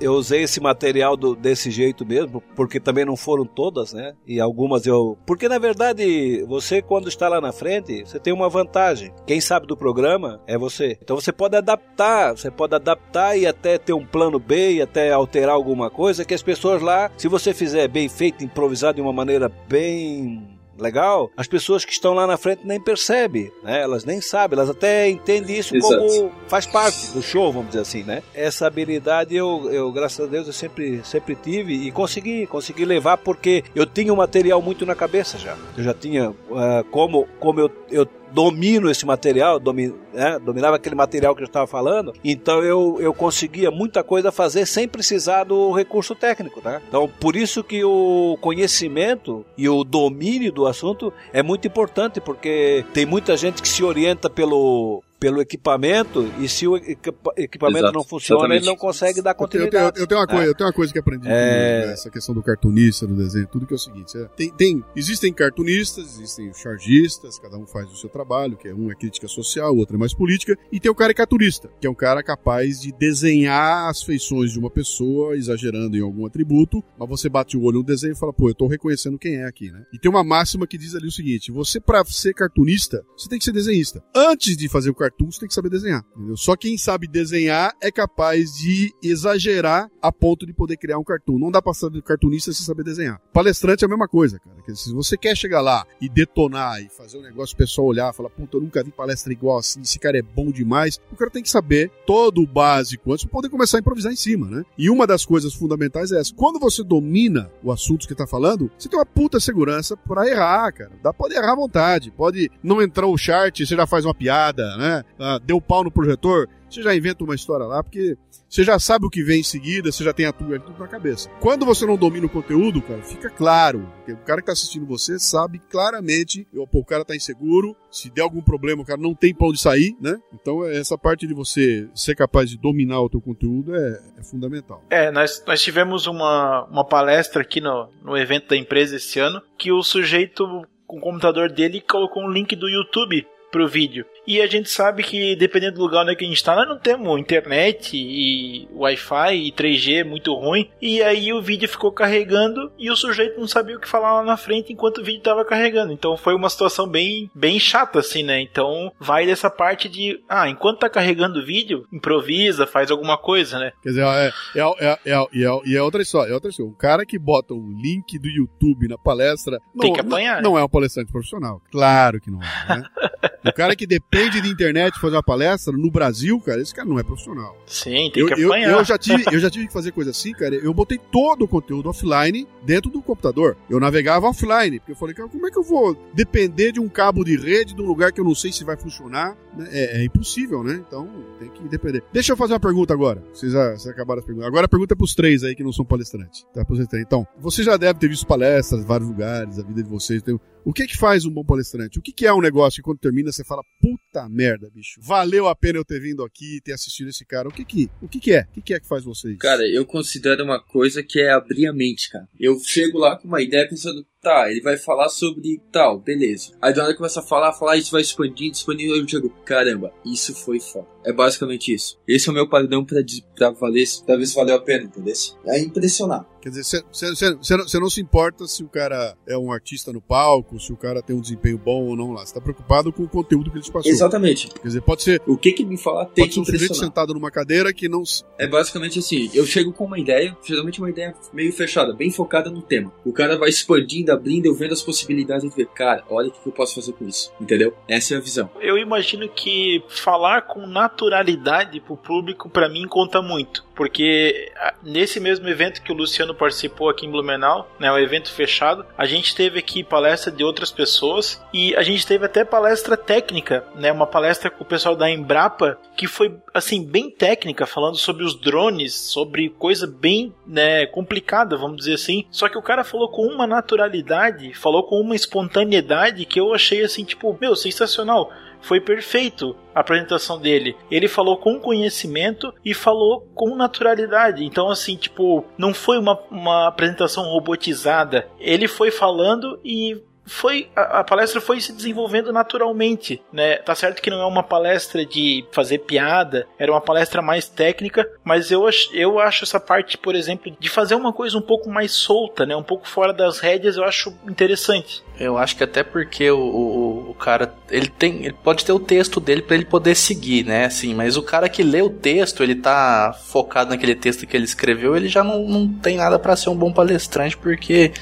eu 0.00 0.12
usei 0.14 0.42
esse 0.42 0.60
material 0.60 1.16
do- 1.16 1.34
desse 1.36 1.70
jeito 1.70 2.04
mesmo, 2.04 2.42
porque 2.54 2.80
também 2.80 3.04
não 3.04 3.16
foram 3.16 3.44
todas, 3.44 3.92
né? 3.92 4.14
E 4.26 4.40
algumas 4.40 4.86
eu. 4.86 5.16
Porque 5.26 5.48
na 5.48 5.58
verdade, 5.58 6.42
você 6.48 6.82
quando 6.82 7.08
está 7.08 7.28
lá 7.28 7.40
na 7.40 7.52
frente, 7.52 8.02
você 8.04 8.18
tem 8.18 8.32
uma 8.32 8.48
vantagem. 8.48 9.12
Quem 9.26 9.40
sabe 9.40 9.66
do 9.66 9.76
programa 9.76 10.40
é 10.46 10.56
você. 10.58 10.98
Então 11.02 11.16
você 11.16 11.32
pode 11.32 11.56
adaptar, 11.56 12.36
você 12.36 12.50
pode 12.50 12.74
adaptar 12.74 13.36
e 13.36 13.46
até 13.46 13.78
ter 13.78 13.92
um 13.92 14.04
plano 14.04 14.38
B 14.38 14.74
e 14.74 14.82
até 14.82 15.12
alterar 15.12 15.54
alguma 15.54 15.90
coisa 15.90 16.24
que 16.24 16.34
as 16.34 16.42
pessoas 16.42 16.82
lá, 16.82 17.10
se 17.16 17.28
você 17.28 17.54
fizer 17.54 17.88
bem 17.88 18.08
feito, 18.08 18.44
improvisado 18.44 18.96
de 18.96 19.02
uma 19.02 19.12
maneira 19.12 19.50
bem 19.68 20.51
legal, 20.78 21.30
as 21.36 21.46
pessoas 21.46 21.84
que 21.84 21.92
estão 21.92 22.14
lá 22.14 22.26
na 22.26 22.36
frente 22.36 22.62
nem 22.64 22.80
percebem, 22.80 23.50
né? 23.62 23.82
Elas 23.82 24.04
nem 24.04 24.20
sabem, 24.20 24.58
elas 24.58 24.70
até 24.70 25.08
entendem 25.08 25.58
isso 25.58 25.76
Exato. 25.76 25.96
como 25.96 26.32
faz 26.48 26.66
parte 26.66 27.12
do 27.12 27.22
show, 27.22 27.52
vamos 27.52 27.68
dizer 27.68 27.80
assim, 27.80 28.02
né? 28.02 28.22
Essa 28.34 28.66
habilidade 28.66 29.34
eu, 29.34 29.68
eu 29.70 29.90
graças 29.92 30.26
a 30.26 30.28
Deus, 30.28 30.46
eu 30.46 30.52
sempre, 30.52 31.00
sempre 31.04 31.34
tive 31.34 31.74
e 31.74 31.90
consegui, 31.90 32.46
consegui 32.46 32.84
levar 32.84 33.18
porque 33.18 33.64
eu 33.74 33.86
tinha 33.86 34.12
o 34.12 34.16
material 34.16 34.60
muito 34.60 34.86
na 34.86 34.94
cabeça 34.94 35.38
já. 35.38 35.56
Eu 35.76 35.84
já 35.84 35.94
tinha, 35.94 36.34
ah, 36.52 36.84
como, 36.90 37.28
como 37.38 37.60
eu, 37.60 37.70
eu 37.90 38.06
domino 38.32 38.90
esse 38.90 39.04
material, 39.04 39.58
domi, 39.58 39.94
né, 40.12 40.38
dominava 40.38 40.76
aquele 40.76 40.94
material 40.94 41.34
que 41.34 41.42
eu 41.42 41.46
estava 41.46 41.66
falando, 41.66 42.12
então 42.24 42.62
eu, 42.62 42.98
eu 43.00 43.12
conseguia 43.12 43.70
muita 43.70 44.02
coisa 44.02 44.32
fazer 44.32 44.66
sem 44.66 44.88
precisar 44.88 45.44
do 45.44 45.72
recurso 45.72 46.14
técnico, 46.14 46.60
tá? 46.60 46.80
Então, 46.88 47.08
por 47.20 47.36
isso 47.36 47.62
que 47.62 47.84
o 47.84 48.36
conhecimento 48.40 49.44
e 49.56 49.68
o 49.68 49.84
domínio 49.84 50.52
do 50.52 50.66
assunto 50.66 51.12
é 51.32 51.42
muito 51.42 51.66
importante, 51.66 52.20
porque 52.20 52.84
tem 52.92 53.06
muita 53.06 53.36
gente 53.36 53.60
que 53.60 53.68
se 53.68 53.84
orienta 53.84 54.28
pelo 54.28 55.02
pelo 55.22 55.40
equipamento 55.40 56.30
e 56.40 56.48
se 56.48 56.66
o 56.66 56.76
equipa- 56.76 57.32
equipamento 57.36 57.78
Exato, 57.84 57.94
não 57.94 58.04
funciona, 58.04 58.40
exatamente. 58.40 58.62
ele 58.62 58.66
não 58.70 58.76
consegue 58.76 59.22
dar 59.22 59.30
Eu 59.30 59.34
tenho, 59.34 59.34
eu, 59.34 59.38
continuidade. 59.38 59.92
tenho, 59.94 60.02
eu 60.02 60.06
tenho 60.06 60.20
uma 60.20 60.26
coisa, 60.26 60.44
eu 60.46 60.54
tenho 60.54 60.66
uma 60.68 60.72
coisa 60.74 60.92
que 60.92 60.98
aprendi 60.98 61.28
É. 61.28 61.82
com 61.86 61.90
essa 61.92 62.10
questão 62.10 62.34
do 62.34 62.42
cartunista, 62.42 63.06
do 63.06 63.14
desenho, 63.16 63.46
tudo 63.46 63.66
que 63.66 63.72
é 63.72 63.76
o 63.76 63.78
seguinte: 63.78 64.16
é, 64.18 64.24
tem, 64.36 64.50
tem- 64.52 64.84
existem 64.96 65.32
cartunistas, 65.32 66.16
existem 66.18 66.52
chargistas, 66.54 67.38
cada 67.38 67.56
um 67.56 67.66
faz 67.66 67.90
o 67.90 67.96
seu 67.96 68.08
trabalho, 68.10 68.56
que 68.56 68.68
é 68.68 68.74
um 68.74 68.90
é 68.90 68.94
crítica 68.94 69.28
social, 69.28 69.72
o 69.72 69.78
outro 69.78 69.96
é 69.96 69.98
mais 69.98 70.12
política, 70.14 70.56
e 70.70 70.80
tem 70.80 70.90
o 70.90 70.94
caricaturista, 70.94 71.70
que 71.80 71.86
é 71.86 71.90
um 71.90 71.94
cara 71.94 72.22
capaz 72.22 72.80
de 72.80 72.92
desenhar 72.92 73.88
as 73.88 74.02
feições 74.02 74.52
de 74.52 74.58
uma 74.58 74.70
pessoa, 74.70 75.36
exagerando 75.36 75.96
em 75.96 76.00
algum 76.00 76.26
atributo, 76.26 76.82
mas 76.98 77.08
você 77.08 77.28
bate 77.28 77.56
o 77.56 77.62
olho 77.62 77.78
no 77.78 77.84
desenho 77.84 78.12
e 78.12 78.16
fala, 78.18 78.32
pô, 78.32 78.48
eu 78.48 78.54
tô 78.54 78.66
reconhecendo 78.66 79.18
quem 79.18 79.36
é 79.36 79.44
aqui, 79.46 79.70
né? 79.70 79.84
E 79.92 79.98
tem 79.98 80.10
uma 80.10 80.24
máxima 80.24 80.66
que 80.66 80.76
diz 80.76 80.94
ali 80.94 81.06
o 81.06 81.12
seguinte: 81.12 81.50
você, 81.52 81.80
pra 81.80 82.04
ser 82.04 82.34
cartunista, 82.34 83.02
você 83.16 83.28
tem 83.28 83.38
que 83.38 83.44
ser 83.44 83.52
desenhista. 83.52 84.02
Antes 84.14 84.56
de 84.56 84.68
fazer 84.68 84.90
o 84.90 84.94
cartoon, 84.94 85.11
você 85.18 85.40
tem 85.40 85.48
que 85.48 85.54
saber 85.54 85.70
desenhar. 85.70 86.04
Entendeu? 86.16 86.36
Só 86.36 86.56
quem 86.56 86.76
sabe 86.76 87.06
desenhar 87.06 87.74
é 87.80 87.90
capaz 87.90 88.54
de 88.54 88.94
exagerar 89.02 89.90
a 90.00 90.12
ponto 90.12 90.46
de 90.46 90.52
poder 90.52 90.76
criar 90.76 90.98
um 90.98 91.04
cartoon. 91.04 91.38
Não 91.38 91.50
dá 91.50 91.60
pra 91.60 91.74
ser 91.74 91.90
cartunista 92.02 92.52
sem 92.52 92.64
saber 92.64 92.84
desenhar. 92.84 93.20
Palestrante 93.32 93.84
é 93.84 93.86
a 93.86 93.88
mesma 93.88 94.08
coisa, 94.08 94.38
cara. 94.38 94.76
Se 94.76 94.92
você 94.92 95.16
quer 95.16 95.36
chegar 95.36 95.60
lá 95.60 95.84
e 96.00 96.08
detonar 96.08 96.80
e 96.80 96.88
fazer 96.88 97.18
um 97.18 97.22
negócio, 97.22 97.54
o 97.54 97.58
pessoal 97.58 97.86
olhar 97.86 98.12
e 98.12 98.16
falar, 98.16 98.30
puta, 98.30 98.56
eu 98.56 98.60
nunca 98.60 98.82
vi 98.82 98.90
palestra 98.90 99.32
igual 99.32 99.58
assim, 99.58 99.80
esse 99.80 99.98
cara 99.98 100.18
é 100.18 100.22
bom 100.22 100.50
demais. 100.50 100.98
O 101.10 101.16
cara 101.16 101.30
tem 101.30 101.42
que 101.42 101.50
saber 101.50 101.90
todo 102.06 102.40
o 102.40 102.46
básico 102.46 103.12
antes 103.12 103.24
pra 103.24 103.32
poder 103.32 103.48
começar 103.48 103.78
a 103.78 103.80
improvisar 103.80 104.12
em 104.12 104.16
cima, 104.16 104.48
né? 104.48 104.64
E 104.78 104.88
uma 104.88 105.06
das 105.06 105.24
coisas 105.24 105.54
fundamentais 105.54 106.12
é 106.12 106.20
essa. 106.20 106.34
Quando 106.34 106.58
você 106.58 106.82
domina 106.82 107.50
o 107.62 107.72
assunto 107.72 108.06
que 108.06 108.14
tá 108.14 108.26
falando, 108.26 108.70
você 108.78 108.88
tem 108.88 108.98
uma 108.98 109.06
puta 109.06 109.40
segurança 109.40 109.96
pra 109.96 110.28
errar, 110.28 110.72
cara. 110.72 110.92
Dá, 111.02 111.12
pode 111.12 111.34
errar 111.34 111.52
à 111.52 111.56
vontade. 111.56 112.10
Pode 112.10 112.50
não 112.62 112.80
entrar 112.80 113.06
o 113.06 113.18
chart, 113.18 113.58
você 113.58 113.76
já 113.76 113.86
faz 113.86 114.04
uma 114.04 114.14
piada, 114.14 114.76
né? 114.76 115.01
Ah, 115.18 115.38
deu 115.42 115.60
pau 115.60 115.84
no 115.84 115.90
projetor. 115.90 116.48
você 116.68 116.82
já 116.82 116.94
inventa 116.94 117.24
uma 117.24 117.34
história 117.34 117.66
lá, 117.66 117.82
porque 117.82 118.16
você 118.52 118.64
já 118.64 118.78
sabe 118.78 119.06
o 119.06 119.10
que 119.10 119.22
vem 119.22 119.40
em 119.40 119.44
seguida, 119.44 119.90
você 119.90 120.04
já 120.04 120.12
tem 120.12 120.26
a 120.26 120.32
tudo, 120.32 120.58
tudo 120.60 120.78
na 120.78 120.86
cabeça. 120.86 121.30
Quando 121.40 121.64
você 121.64 121.86
não 121.86 121.96
domina 121.96 122.26
o 122.26 122.28
conteúdo, 122.28 122.82
cara, 122.82 123.02
fica 123.02 123.30
claro. 123.30 123.90
Porque 123.96 124.12
o 124.12 124.18
cara 124.18 124.40
que 124.40 124.46
tá 124.46 124.52
assistindo 124.52 124.84
você 124.84 125.18
sabe 125.18 125.58
claramente, 125.70 126.46
pô, 126.70 126.80
o 126.80 126.84
cara 126.84 127.02
tá 127.02 127.16
inseguro, 127.16 127.74
se 127.90 128.10
der 128.10 128.20
algum 128.20 128.42
problema, 128.42 128.82
o 128.82 128.84
cara 128.84 129.00
não 129.00 129.14
tem 129.14 129.34
pra 129.34 129.46
onde 129.46 129.58
sair, 129.58 129.96
né? 130.00 130.18
Então 130.34 130.66
essa 130.68 130.98
parte 130.98 131.26
de 131.26 131.32
você 131.32 131.88
ser 131.94 132.14
capaz 132.14 132.50
de 132.50 132.58
dominar 132.58 133.00
o 133.00 133.08
teu 133.08 133.20
conteúdo 133.20 133.74
é, 133.74 134.02
é 134.18 134.22
fundamental. 134.22 134.84
É, 134.90 135.10
nós, 135.10 135.42
nós 135.46 135.62
tivemos 135.62 136.06
uma, 136.06 136.64
uma 136.64 136.84
palestra 136.84 137.40
aqui 137.40 137.58
no, 137.58 137.88
no 138.02 138.16
evento 138.18 138.48
da 138.48 138.56
empresa 138.56 138.96
esse 138.96 139.18
ano 139.18 139.40
que 139.56 139.72
o 139.72 139.82
sujeito 139.82 140.46
com 140.86 140.98
o 140.98 141.00
computador 141.00 141.50
dele 141.50 141.80
colocou 141.80 142.22
um 142.22 142.30
link 142.30 142.54
do 142.54 142.68
YouTube 142.68 143.26
pro 143.50 143.66
vídeo. 143.66 144.04
E 144.26 144.40
a 144.40 144.46
gente 144.46 144.70
sabe 144.70 145.02
que 145.02 145.34
dependendo 145.36 145.76
do 145.76 145.82
lugar 145.82 146.02
onde 146.02 146.12
é 146.12 146.16
a 146.16 146.28
gente 146.28 146.44
tá, 146.44 146.54
nós 146.54 146.68
não 146.68 146.78
temos 146.78 147.18
internet 147.18 147.96
e 147.96 148.68
Wi-Fi 148.72 149.36
e 149.36 149.52
3G 149.52 150.04
muito 150.04 150.34
ruim. 150.34 150.70
E 150.80 151.02
aí 151.02 151.32
o 151.32 151.42
vídeo 151.42 151.68
ficou 151.68 151.92
carregando 151.92 152.70
e 152.78 152.90
o 152.90 152.96
sujeito 152.96 153.40
não 153.40 153.48
sabia 153.48 153.76
o 153.76 153.80
que 153.80 153.88
falar 153.88 154.14
lá 154.14 154.22
na 154.22 154.36
frente 154.36 154.72
enquanto 154.72 154.98
o 154.98 155.04
vídeo 155.04 155.22
tava 155.22 155.44
carregando. 155.44 155.92
Então 155.92 156.16
foi 156.16 156.34
uma 156.34 156.48
situação 156.48 156.86
bem, 156.86 157.30
bem 157.34 157.58
chata 157.58 157.98
assim, 157.98 158.22
né? 158.22 158.40
Então 158.40 158.92
vai 158.98 159.26
dessa 159.26 159.50
parte 159.50 159.88
de, 159.88 160.22
ah, 160.28 160.48
enquanto 160.48 160.80
tá 160.80 160.88
carregando 160.88 161.40
o 161.40 161.44
vídeo, 161.44 161.86
improvisa, 161.92 162.66
faz 162.66 162.90
alguma 162.90 163.18
coisa, 163.18 163.58
né? 163.58 163.72
Quer 163.82 163.88
dizer, 163.88 164.04
é, 164.04 164.32
é, 164.54 164.60
é, 164.60 164.86
é, 164.86 164.98
é, 165.06 165.44
é, 165.44 165.60
e 165.64 165.76
é 165.76 165.82
outra 165.82 166.02
história, 166.02 166.30
é 166.30 166.34
outra 166.34 166.50
história. 166.50 166.70
Um 166.70 166.76
cara 166.76 167.04
que 167.04 167.18
bota 167.18 167.54
um 167.54 167.72
link 167.76 168.18
do 168.18 168.28
YouTube 168.28 168.88
na 168.88 168.98
palestra 168.98 169.58
Tem 169.78 169.92
que 169.92 170.00
apanhar, 170.00 170.40
não, 170.40 170.52
não 170.52 170.58
é 170.58 170.64
um 170.64 170.68
palestrante 170.68 171.10
profissional. 171.10 171.60
Claro 171.70 172.20
que 172.20 172.30
não 172.30 172.40
é, 172.40 172.78
né? 172.78 172.84
O 173.44 173.52
cara 173.52 173.74
que 173.74 173.88
depende 173.88 174.11
de 174.12 174.48
internet 174.48 175.00
fazer 175.00 175.16
uma 175.16 175.22
palestra 175.22 175.74
no 175.74 175.90
Brasil, 175.90 176.38
cara, 176.40 176.60
esse 176.60 176.74
cara 176.74 176.86
não 176.86 176.98
é 176.98 177.02
profissional. 177.02 177.56
Sim, 177.66 178.10
tem 178.12 178.22
Eu, 178.22 178.26
que 178.26 178.42
eu, 178.42 178.48
apanhar. 178.48 178.72
eu 178.72 178.84
já 178.84 178.98
tive, 178.98 179.24
eu 179.32 179.40
já 179.40 179.48
tive 179.48 179.66
que 179.66 179.72
fazer 179.72 179.90
coisa 179.90 180.10
assim, 180.10 180.32
cara. 180.32 180.54
Eu 180.54 180.74
botei 180.74 180.98
todo 180.98 181.46
o 181.46 181.48
conteúdo 181.48 181.88
offline 181.88 182.46
dentro 182.62 182.90
do 182.90 183.00
computador. 183.00 183.56
Eu 183.70 183.80
navegava 183.80 184.28
offline, 184.28 184.78
porque 184.78 184.92
eu 184.92 184.96
falei, 184.96 185.14
cara, 185.14 185.28
como 185.30 185.46
é 185.46 185.50
que 185.50 185.58
eu 185.58 185.62
vou 185.62 185.96
depender 186.12 186.72
de 186.72 186.80
um 186.80 186.88
cabo 186.90 187.24
de 187.24 187.36
rede 187.36 187.74
de 187.74 187.80
um 187.80 187.86
lugar 187.86 188.12
que 188.12 188.20
eu 188.20 188.24
não 188.24 188.34
sei 188.34 188.52
se 188.52 188.64
vai 188.64 188.76
funcionar? 188.76 189.34
né? 189.56 189.68
É, 189.70 190.00
é 190.00 190.04
impossível, 190.04 190.62
né? 190.62 190.82
Então 190.86 191.08
tem 191.38 191.48
que 191.50 191.68
depender. 191.68 192.02
Deixa 192.12 192.32
eu 192.32 192.36
fazer 192.36 192.52
uma 192.54 192.60
pergunta 192.60 192.92
agora. 192.92 193.22
Vocês, 193.32 193.52
já, 193.52 193.70
vocês 193.70 193.86
acabaram 193.86 194.20
as 194.20 194.24
perguntas. 194.24 194.48
Agora 194.48 194.66
a 194.66 194.68
pergunta 194.68 194.94
é 194.94 194.96
pros 194.96 195.14
três 195.14 195.44
aí 195.44 195.54
que 195.54 195.62
não 195.62 195.72
são 195.72 195.84
palestrantes. 195.84 196.46
Tá. 196.52 196.64
Então, 197.00 197.26
você 197.38 197.62
já 197.62 197.76
deve 197.76 197.98
ter 197.98 198.08
visto 198.08 198.26
palestras 198.26 198.82
em 198.82 198.84
vários 198.86 199.08
lugares, 199.08 199.58
a 199.58 199.62
vida 199.62 199.82
de 199.82 199.88
vocês. 199.88 200.22
Tem... 200.22 200.38
O 200.64 200.72
que 200.72 200.86
que 200.86 200.96
faz 200.96 201.24
um 201.24 201.30
bom 201.30 201.44
palestrante? 201.44 201.98
O 201.98 202.02
que 202.02 202.12
que 202.12 202.26
é 202.26 202.32
um 202.32 202.40
negócio 202.40 202.76
que 202.76 202.82
quando 202.82 202.98
termina 202.98 203.32
você 203.32 203.42
fala, 203.44 203.62
puta 203.80 204.28
merda, 204.28 204.70
bicho. 204.72 205.00
Valeu 205.00 205.48
a 205.48 205.56
pena 205.56 205.78
eu 205.78 205.84
ter 205.84 206.00
vindo 206.00 206.22
aqui, 206.22 206.60
ter 206.62 206.72
assistido 206.72 207.08
esse 207.08 207.24
cara. 207.24 207.48
O 207.48 207.52
que 207.52 207.64
que, 207.64 207.90
o 208.00 208.08
que, 208.08 208.20
que 208.20 208.32
é? 208.32 208.42
O 208.42 208.54
que, 208.54 208.62
que 208.62 208.74
é 208.74 208.80
que 208.80 208.86
faz 208.86 209.02
vocês? 209.04 209.36
Cara, 209.38 209.66
eu 209.68 209.84
considero 209.84 210.44
uma 210.44 210.62
coisa 210.62 211.02
que 211.02 211.20
é 211.20 211.32
abrir 211.32 211.66
a 211.66 211.72
mente, 211.72 212.10
cara. 212.10 212.28
Eu 212.38 212.58
chego 212.60 212.98
lá 212.98 213.16
com 213.16 213.26
uma 213.26 213.42
ideia 213.42 213.68
pensando, 213.68 214.06
tá, 214.20 214.50
ele 214.50 214.60
vai 214.60 214.76
falar 214.76 215.08
sobre 215.08 215.60
tal, 215.72 215.98
beleza. 215.98 216.52
Aí 216.62 216.72
do 216.72 216.80
nada 216.80 216.94
começa 216.94 217.20
a 217.20 217.24
falar, 217.24 217.52
falar, 217.52 217.76
isso 217.76 217.90
vai 217.90 218.00
expandindo, 218.00 218.52
expandindo, 218.52 218.94
eu 218.94 219.04
digo, 219.04 219.30
caramba, 219.44 219.92
isso 220.04 220.32
foi 220.32 220.60
foda. 220.60 220.86
É 221.04 221.12
basicamente 221.12 221.74
isso. 221.74 221.98
Esse 222.06 222.28
é 222.28 222.30
o 222.30 222.34
meu 222.34 222.48
padrão 222.48 222.84
pra, 222.84 223.00
pra 223.34 223.50
valer, 223.50 223.84
pra 224.06 224.16
ver 224.16 224.26
se 224.26 224.34
valeu 224.36 224.54
a 224.54 224.60
pena, 224.60 224.84
entendeu? 224.84 225.14
É 225.46 225.58
impressionar. 225.58 226.31
Quer 226.42 226.48
dizer, 226.48 226.84
você 226.90 227.78
não 227.78 227.88
se 227.88 228.00
importa 228.00 228.48
se 228.48 228.64
o 228.64 228.68
cara 228.68 229.16
é 229.28 229.38
um 229.38 229.52
artista 229.52 229.92
no 229.92 230.00
palco, 230.00 230.58
se 230.58 230.72
o 230.72 230.76
cara 230.76 231.00
tem 231.00 231.14
um 231.14 231.20
desempenho 231.20 231.56
bom 231.56 231.84
ou 231.84 231.96
não 231.96 232.10
lá. 232.10 232.26
Você 232.26 232.34
tá 232.34 232.40
preocupado 232.40 232.92
com 232.92 233.04
o 233.04 233.08
conteúdo 233.08 233.48
que 233.48 233.58
ele 233.58 233.64
te 233.64 233.70
passou. 233.70 233.90
Exatamente. 233.90 234.48
Quer 234.48 234.66
dizer, 234.66 234.82
pode 234.82 235.02
ser, 235.02 235.22
O 235.24 235.36
que 235.36 235.52
que 235.52 235.64
me 235.64 235.78
falar 235.78 236.06
tem 236.06 236.24
pode 236.24 236.28
que 236.30 236.34
ser 236.34 236.40
um 236.40 236.44
sujeito 236.44 236.64
impressionar. 236.64 236.88
sentado 236.90 237.14
numa 237.14 237.30
cadeira 237.30 237.72
que 237.72 237.88
não. 237.88 238.02
É 238.36 238.48
basicamente 238.48 238.98
assim, 238.98 239.30
eu 239.32 239.46
chego 239.46 239.72
com 239.72 239.84
uma 239.84 239.98
ideia, 240.00 240.36
geralmente 240.44 240.80
uma 240.80 240.90
ideia 240.90 241.14
meio 241.32 241.52
fechada, 241.52 241.92
bem 241.94 242.10
focada 242.10 242.50
no 242.50 242.60
tema. 242.60 242.92
O 243.04 243.12
cara 243.12 243.38
vai 243.38 243.48
expandindo, 243.48 244.10
abrindo, 244.10 244.46
eu 244.46 244.54
vendo 244.54 244.72
as 244.72 244.82
possibilidades 244.82 245.44
e 245.44 245.56
ver, 245.56 245.68
cara, 245.68 246.02
olha 246.10 246.28
o 246.28 246.32
que 246.32 246.44
eu 246.44 246.52
posso 246.52 246.74
fazer 246.74 246.92
com 246.92 247.06
isso, 247.06 247.32
entendeu? 247.40 247.72
Essa 247.86 248.14
é 248.14 248.16
a 248.16 248.20
visão. 248.20 248.50
Eu 248.60 248.76
imagino 248.76 249.28
que 249.28 249.82
falar 249.88 250.42
com 250.42 250.66
naturalidade 250.66 251.80
pro 251.80 251.96
público 251.96 252.48
pra 252.50 252.68
mim 252.68 252.88
conta 252.88 253.22
muito, 253.22 253.64
porque 253.76 254.50
ah, 254.56 254.74
nesse 254.82 255.20
mesmo 255.20 255.48
evento 255.48 255.82
que 255.82 255.92
o 255.92 255.94
Luciano 255.94 256.31
participou 256.34 256.88
aqui 256.88 257.06
em 257.06 257.10
Blumenau, 257.10 257.68
né, 257.78 257.90
o 257.90 257.98
evento 257.98 258.32
fechado, 258.32 258.84
a 258.96 259.06
gente 259.06 259.34
teve 259.34 259.58
aqui 259.58 259.84
palestra 259.84 260.30
de 260.30 260.44
outras 260.44 260.70
pessoas 260.70 261.42
e 261.52 261.74
a 261.76 261.82
gente 261.82 262.06
teve 262.06 262.24
até 262.24 262.44
palestra 262.44 262.96
técnica, 262.96 263.64
né, 263.74 263.92
uma 263.92 264.06
palestra 264.06 264.50
com 264.50 264.64
o 264.64 264.66
pessoal 264.66 264.96
da 264.96 265.10
Embrapa 265.10 265.78
que 265.96 266.06
foi 266.06 266.34
assim 266.52 266.84
bem 266.84 267.10
técnica, 267.10 267.66
falando 267.66 267.96
sobre 267.96 268.24
os 268.24 268.34
drones, 268.34 268.94
sobre 268.94 269.50
coisa 269.50 269.86
bem, 269.86 270.34
né, 270.46 270.86
complicada, 270.86 271.56
vamos 271.56 271.76
dizer 271.76 271.94
assim. 271.94 272.24
Só 272.30 272.48
que 272.48 272.58
o 272.58 272.62
cara 272.62 272.84
falou 272.84 273.10
com 273.10 273.26
uma 273.26 273.46
naturalidade, 273.46 274.54
falou 274.54 274.84
com 274.84 275.00
uma 275.00 275.14
espontaneidade 275.14 276.24
que 276.24 276.40
eu 276.40 276.54
achei 276.54 276.82
assim, 276.82 277.04
tipo, 277.04 277.36
meu, 277.40 277.54
sensacional. 277.54 278.32
Foi 278.62 278.80
perfeito 278.80 279.56
a 279.74 279.80
apresentação 279.80 280.38
dele. 280.38 280.76
Ele 280.90 281.08
falou 281.08 281.36
com 281.36 281.58
conhecimento 281.58 282.54
e 282.64 282.72
falou 282.72 283.28
com 283.34 283.54
naturalidade. 283.56 284.44
Então, 284.44 284.70
assim, 284.70 284.96
tipo, 284.96 285.44
não 285.58 285.74
foi 285.74 285.98
uma, 285.98 286.18
uma 286.30 286.68
apresentação 286.68 287.24
robotizada. 287.24 288.28
Ele 288.38 288.68
foi 288.68 288.90
falando 288.90 289.58
e 289.64 290.00
foi 290.24 290.68
a, 290.74 291.00
a 291.00 291.04
palestra 291.04 291.40
foi 291.40 291.60
se 291.60 291.72
desenvolvendo 291.72 292.32
naturalmente, 292.32 293.22
né? 293.32 293.56
Tá 293.56 293.74
certo 293.74 294.00
que 294.00 294.10
não 294.10 294.20
é 294.20 294.26
uma 294.26 294.42
palestra 294.42 295.04
de 295.04 295.44
fazer 295.50 295.78
piada, 295.78 296.46
era 296.58 296.70
uma 296.70 296.80
palestra 296.80 297.20
mais 297.20 297.48
técnica, 297.48 298.08
mas 298.24 298.50
eu, 298.50 298.68
eu 298.92 299.18
acho 299.18 299.44
essa 299.44 299.58
parte, 299.58 299.98
por 299.98 300.14
exemplo, 300.14 300.54
de 300.58 300.68
fazer 300.68 300.94
uma 300.94 301.12
coisa 301.12 301.36
um 301.36 301.42
pouco 301.42 301.68
mais 301.68 301.92
solta, 301.92 302.46
né? 302.46 302.54
Um 302.54 302.62
pouco 302.62 302.88
fora 302.88 303.12
das 303.12 303.38
rédeas, 303.38 303.76
eu 303.76 303.84
acho 303.84 304.12
interessante. 304.28 305.02
Eu 305.18 305.36
acho 305.36 305.56
que 305.56 305.64
até 305.64 305.82
porque 305.82 306.30
o, 306.30 306.38
o, 306.38 307.10
o 307.10 307.14
cara, 307.14 307.54
ele 307.70 307.88
tem, 307.88 308.24
ele 308.24 308.36
pode 308.42 308.64
ter 308.64 308.72
o 308.72 308.80
texto 308.80 309.20
dele 309.20 309.42
pra 309.42 309.56
ele 309.56 309.64
poder 309.64 309.94
seguir, 309.94 310.44
né? 310.44 310.64
Assim, 310.64 310.94
mas 310.94 311.16
o 311.16 311.22
cara 311.22 311.48
que 311.48 311.62
lê 311.62 311.82
o 311.82 311.90
texto, 311.90 312.42
ele 312.42 312.54
tá 312.54 313.12
focado 313.12 313.70
naquele 313.70 313.94
texto 313.94 314.26
que 314.26 314.36
ele 314.36 314.44
escreveu, 314.44 314.96
ele 314.96 315.08
já 315.08 315.22
não, 315.22 315.42
não 315.46 315.68
tem 315.68 315.96
nada 315.96 316.18
pra 316.18 316.36
ser 316.36 316.50
um 316.50 316.56
bom 316.56 316.72
palestrante, 316.72 317.36
porque 317.36 317.92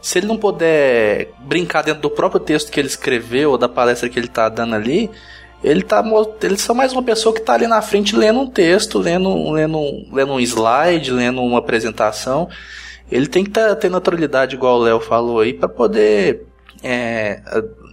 se 0.00 0.18
ele 0.18 0.26
não 0.26 0.36
puder 0.36 1.32
brincar 1.40 1.82
dentro 1.82 2.02
do 2.02 2.10
próprio 2.10 2.40
texto 2.40 2.70
que 2.70 2.80
ele 2.80 2.88
escreveu 2.88 3.50
ou 3.50 3.58
da 3.58 3.68
palestra 3.68 4.08
que 4.08 4.18
ele 4.18 4.28
tá 4.28 4.48
dando 4.48 4.74
ali, 4.74 5.10
ele 5.62 5.82
tá 5.82 6.02
ele 6.42 6.56
só 6.56 6.72
mais 6.72 6.92
uma 6.92 7.02
pessoa 7.02 7.34
que 7.34 7.40
tá 7.40 7.54
ali 7.54 7.66
na 7.66 7.82
frente 7.82 8.16
lendo 8.16 8.40
um 8.40 8.46
texto, 8.46 8.98
lendo, 8.98 9.50
lendo, 9.50 9.78
lendo 10.10 10.32
um 10.32 10.40
slide, 10.40 11.10
lendo 11.10 11.42
uma 11.42 11.58
apresentação. 11.58 12.48
Ele 13.10 13.26
tem 13.26 13.44
que 13.44 13.50
tá, 13.50 13.74
ter 13.76 13.90
naturalidade, 13.90 14.54
igual 14.54 14.78
o 14.78 14.82
Léo 14.82 15.00
falou 15.00 15.40
aí, 15.40 15.52
pra 15.52 15.68
poder 15.68 16.46
é, 16.82 17.42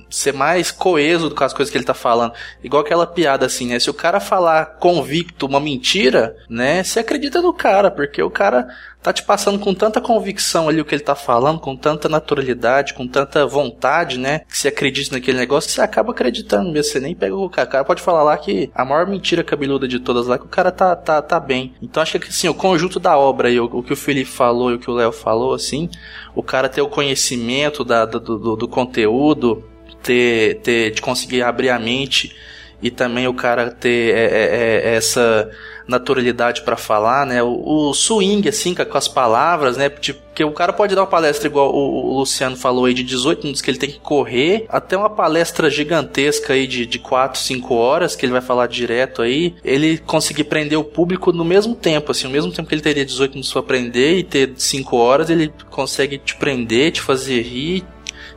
ser 0.09 0.33
mais 0.33 0.71
coeso 0.71 1.33
com 1.33 1.43
as 1.43 1.53
coisas 1.53 1.71
que 1.71 1.77
ele 1.77 1.85
tá 1.85 1.93
falando. 1.93 2.33
Igual 2.63 2.81
aquela 2.81 3.05
piada 3.05 3.45
assim, 3.45 3.67
né? 3.67 3.79
Se 3.79 3.89
o 3.89 3.93
cara 3.93 4.19
falar 4.19 4.77
convicto 4.79 5.45
uma 5.45 5.59
mentira, 5.59 6.35
né? 6.49 6.83
Você 6.83 6.99
acredita 6.99 7.41
no 7.41 7.53
cara, 7.53 7.91
porque 7.91 8.21
o 8.21 8.29
cara 8.29 8.67
tá 9.01 9.13
te 9.13 9.23
passando 9.23 9.59
com 9.59 9.73
tanta 9.73 10.01
convicção 10.01 10.67
ali 10.67 10.81
o 10.81 10.85
que 10.85 10.93
ele 10.93 11.03
tá 11.03 11.15
falando, 11.15 11.59
com 11.59 11.75
tanta 11.75 12.09
naturalidade, 12.09 12.93
com 12.93 13.07
tanta 13.07 13.45
vontade, 13.45 14.17
né? 14.17 14.39
Que 14.39 14.57
você 14.57 14.67
acredita 14.67 15.15
naquele 15.15 15.37
negócio, 15.37 15.71
você 15.71 15.81
acaba 15.81 16.11
acreditando 16.11 16.71
mesmo. 16.71 16.91
Você 16.91 16.99
nem 16.99 17.15
pega 17.15 17.35
o 17.35 17.49
cara. 17.49 17.67
O 17.67 17.71
cara 17.71 17.85
pode 17.85 18.01
falar 18.01 18.23
lá 18.23 18.37
que 18.37 18.69
a 18.73 18.83
maior 18.83 19.07
mentira 19.07 19.43
cabeluda 19.43 19.87
de 19.87 19.99
todas 19.99 20.27
lá, 20.27 20.37
que 20.37 20.45
o 20.45 20.49
cara 20.49 20.71
tá, 20.71 20.95
tá, 20.95 21.21
tá 21.21 21.39
bem. 21.39 21.73
Então 21.81 22.03
acho 22.03 22.19
que 22.19 22.29
assim, 22.29 22.49
o 22.49 22.53
conjunto 22.53 22.99
da 22.99 23.17
obra 23.17 23.47
aí, 23.47 23.59
o, 23.59 23.65
o 23.65 23.83
que 23.83 23.93
o 23.93 23.97
Felipe 23.97 24.29
falou 24.29 24.71
e 24.71 24.75
o 24.75 24.79
que 24.79 24.89
o 24.89 24.93
Léo 24.93 25.11
falou, 25.11 25.53
assim, 25.53 25.89
o 26.35 26.43
cara 26.43 26.69
ter 26.69 26.81
o 26.81 26.89
conhecimento 26.89 27.83
da, 27.83 28.05
do, 28.05 28.19
do, 28.19 28.55
do 28.55 28.67
conteúdo, 28.67 29.63
ter, 30.07 30.61
ter, 30.61 30.91
de 30.91 31.01
conseguir 31.01 31.43
abrir 31.43 31.69
a 31.69 31.77
mente 31.77 32.33
e 32.81 32.89
também 32.89 33.27
o 33.27 33.33
cara 33.33 33.69
ter 33.69 34.15
é, 34.15 34.23
é, 34.23 34.93
é, 34.93 34.95
essa 34.95 35.49
naturalidade 35.87 36.61
pra 36.61 36.77
falar, 36.77 37.25
né? 37.25 37.41
O, 37.43 37.89
o 37.89 37.93
swing, 37.93 38.47
assim, 38.47 38.73
com 38.73 38.97
as 38.97 39.07
palavras, 39.07 39.77
né? 39.77 39.89
Tipo, 39.89 40.27
porque 40.37 40.43
o 40.43 40.51
cara 40.51 40.71
pode 40.71 40.93
dar 40.93 41.01
uma 41.01 41.07
palestra 41.07 41.47
igual 41.47 41.73
o, 41.73 42.13
o 42.13 42.19
Luciano 42.19 42.55
falou 42.55 42.85
aí 42.85 42.93
de 42.93 43.01
18 43.01 43.41
minutos 43.41 43.59
que 43.59 43.71
ele 43.71 43.79
tem 43.79 43.89
que 43.89 43.99
correr, 43.99 44.67
até 44.69 44.95
uma 44.95 45.09
palestra 45.09 45.67
gigantesca 45.67 46.53
aí 46.53 46.67
de, 46.67 46.85
de 46.85 46.99
4, 46.99 47.39
5 47.39 47.73
horas, 47.73 48.15
que 48.15 48.23
ele 48.23 48.33
vai 48.33 48.41
falar 48.41 48.67
direto 48.67 49.23
aí, 49.23 49.55
ele 49.65 49.97
conseguir 49.97 50.43
prender 50.43 50.77
o 50.77 50.83
público 50.83 51.31
no 51.31 51.43
mesmo 51.43 51.73
tempo, 51.73 52.11
assim, 52.11 52.27
ao 52.27 52.31
mesmo 52.31 52.51
tempo 52.51 52.69
que 52.69 52.75
ele 52.75 52.83
teria 52.83 53.03
18 53.03 53.31
minutos 53.31 53.51
pra 53.51 53.61
aprender 53.61 54.19
e 54.19 54.23
ter 54.23 54.53
5 54.55 54.95
horas, 54.95 55.31
ele 55.31 55.51
consegue 55.71 56.19
te 56.19 56.35
prender, 56.35 56.91
te 56.91 57.01
fazer 57.01 57.41
rir, 57.41 57.83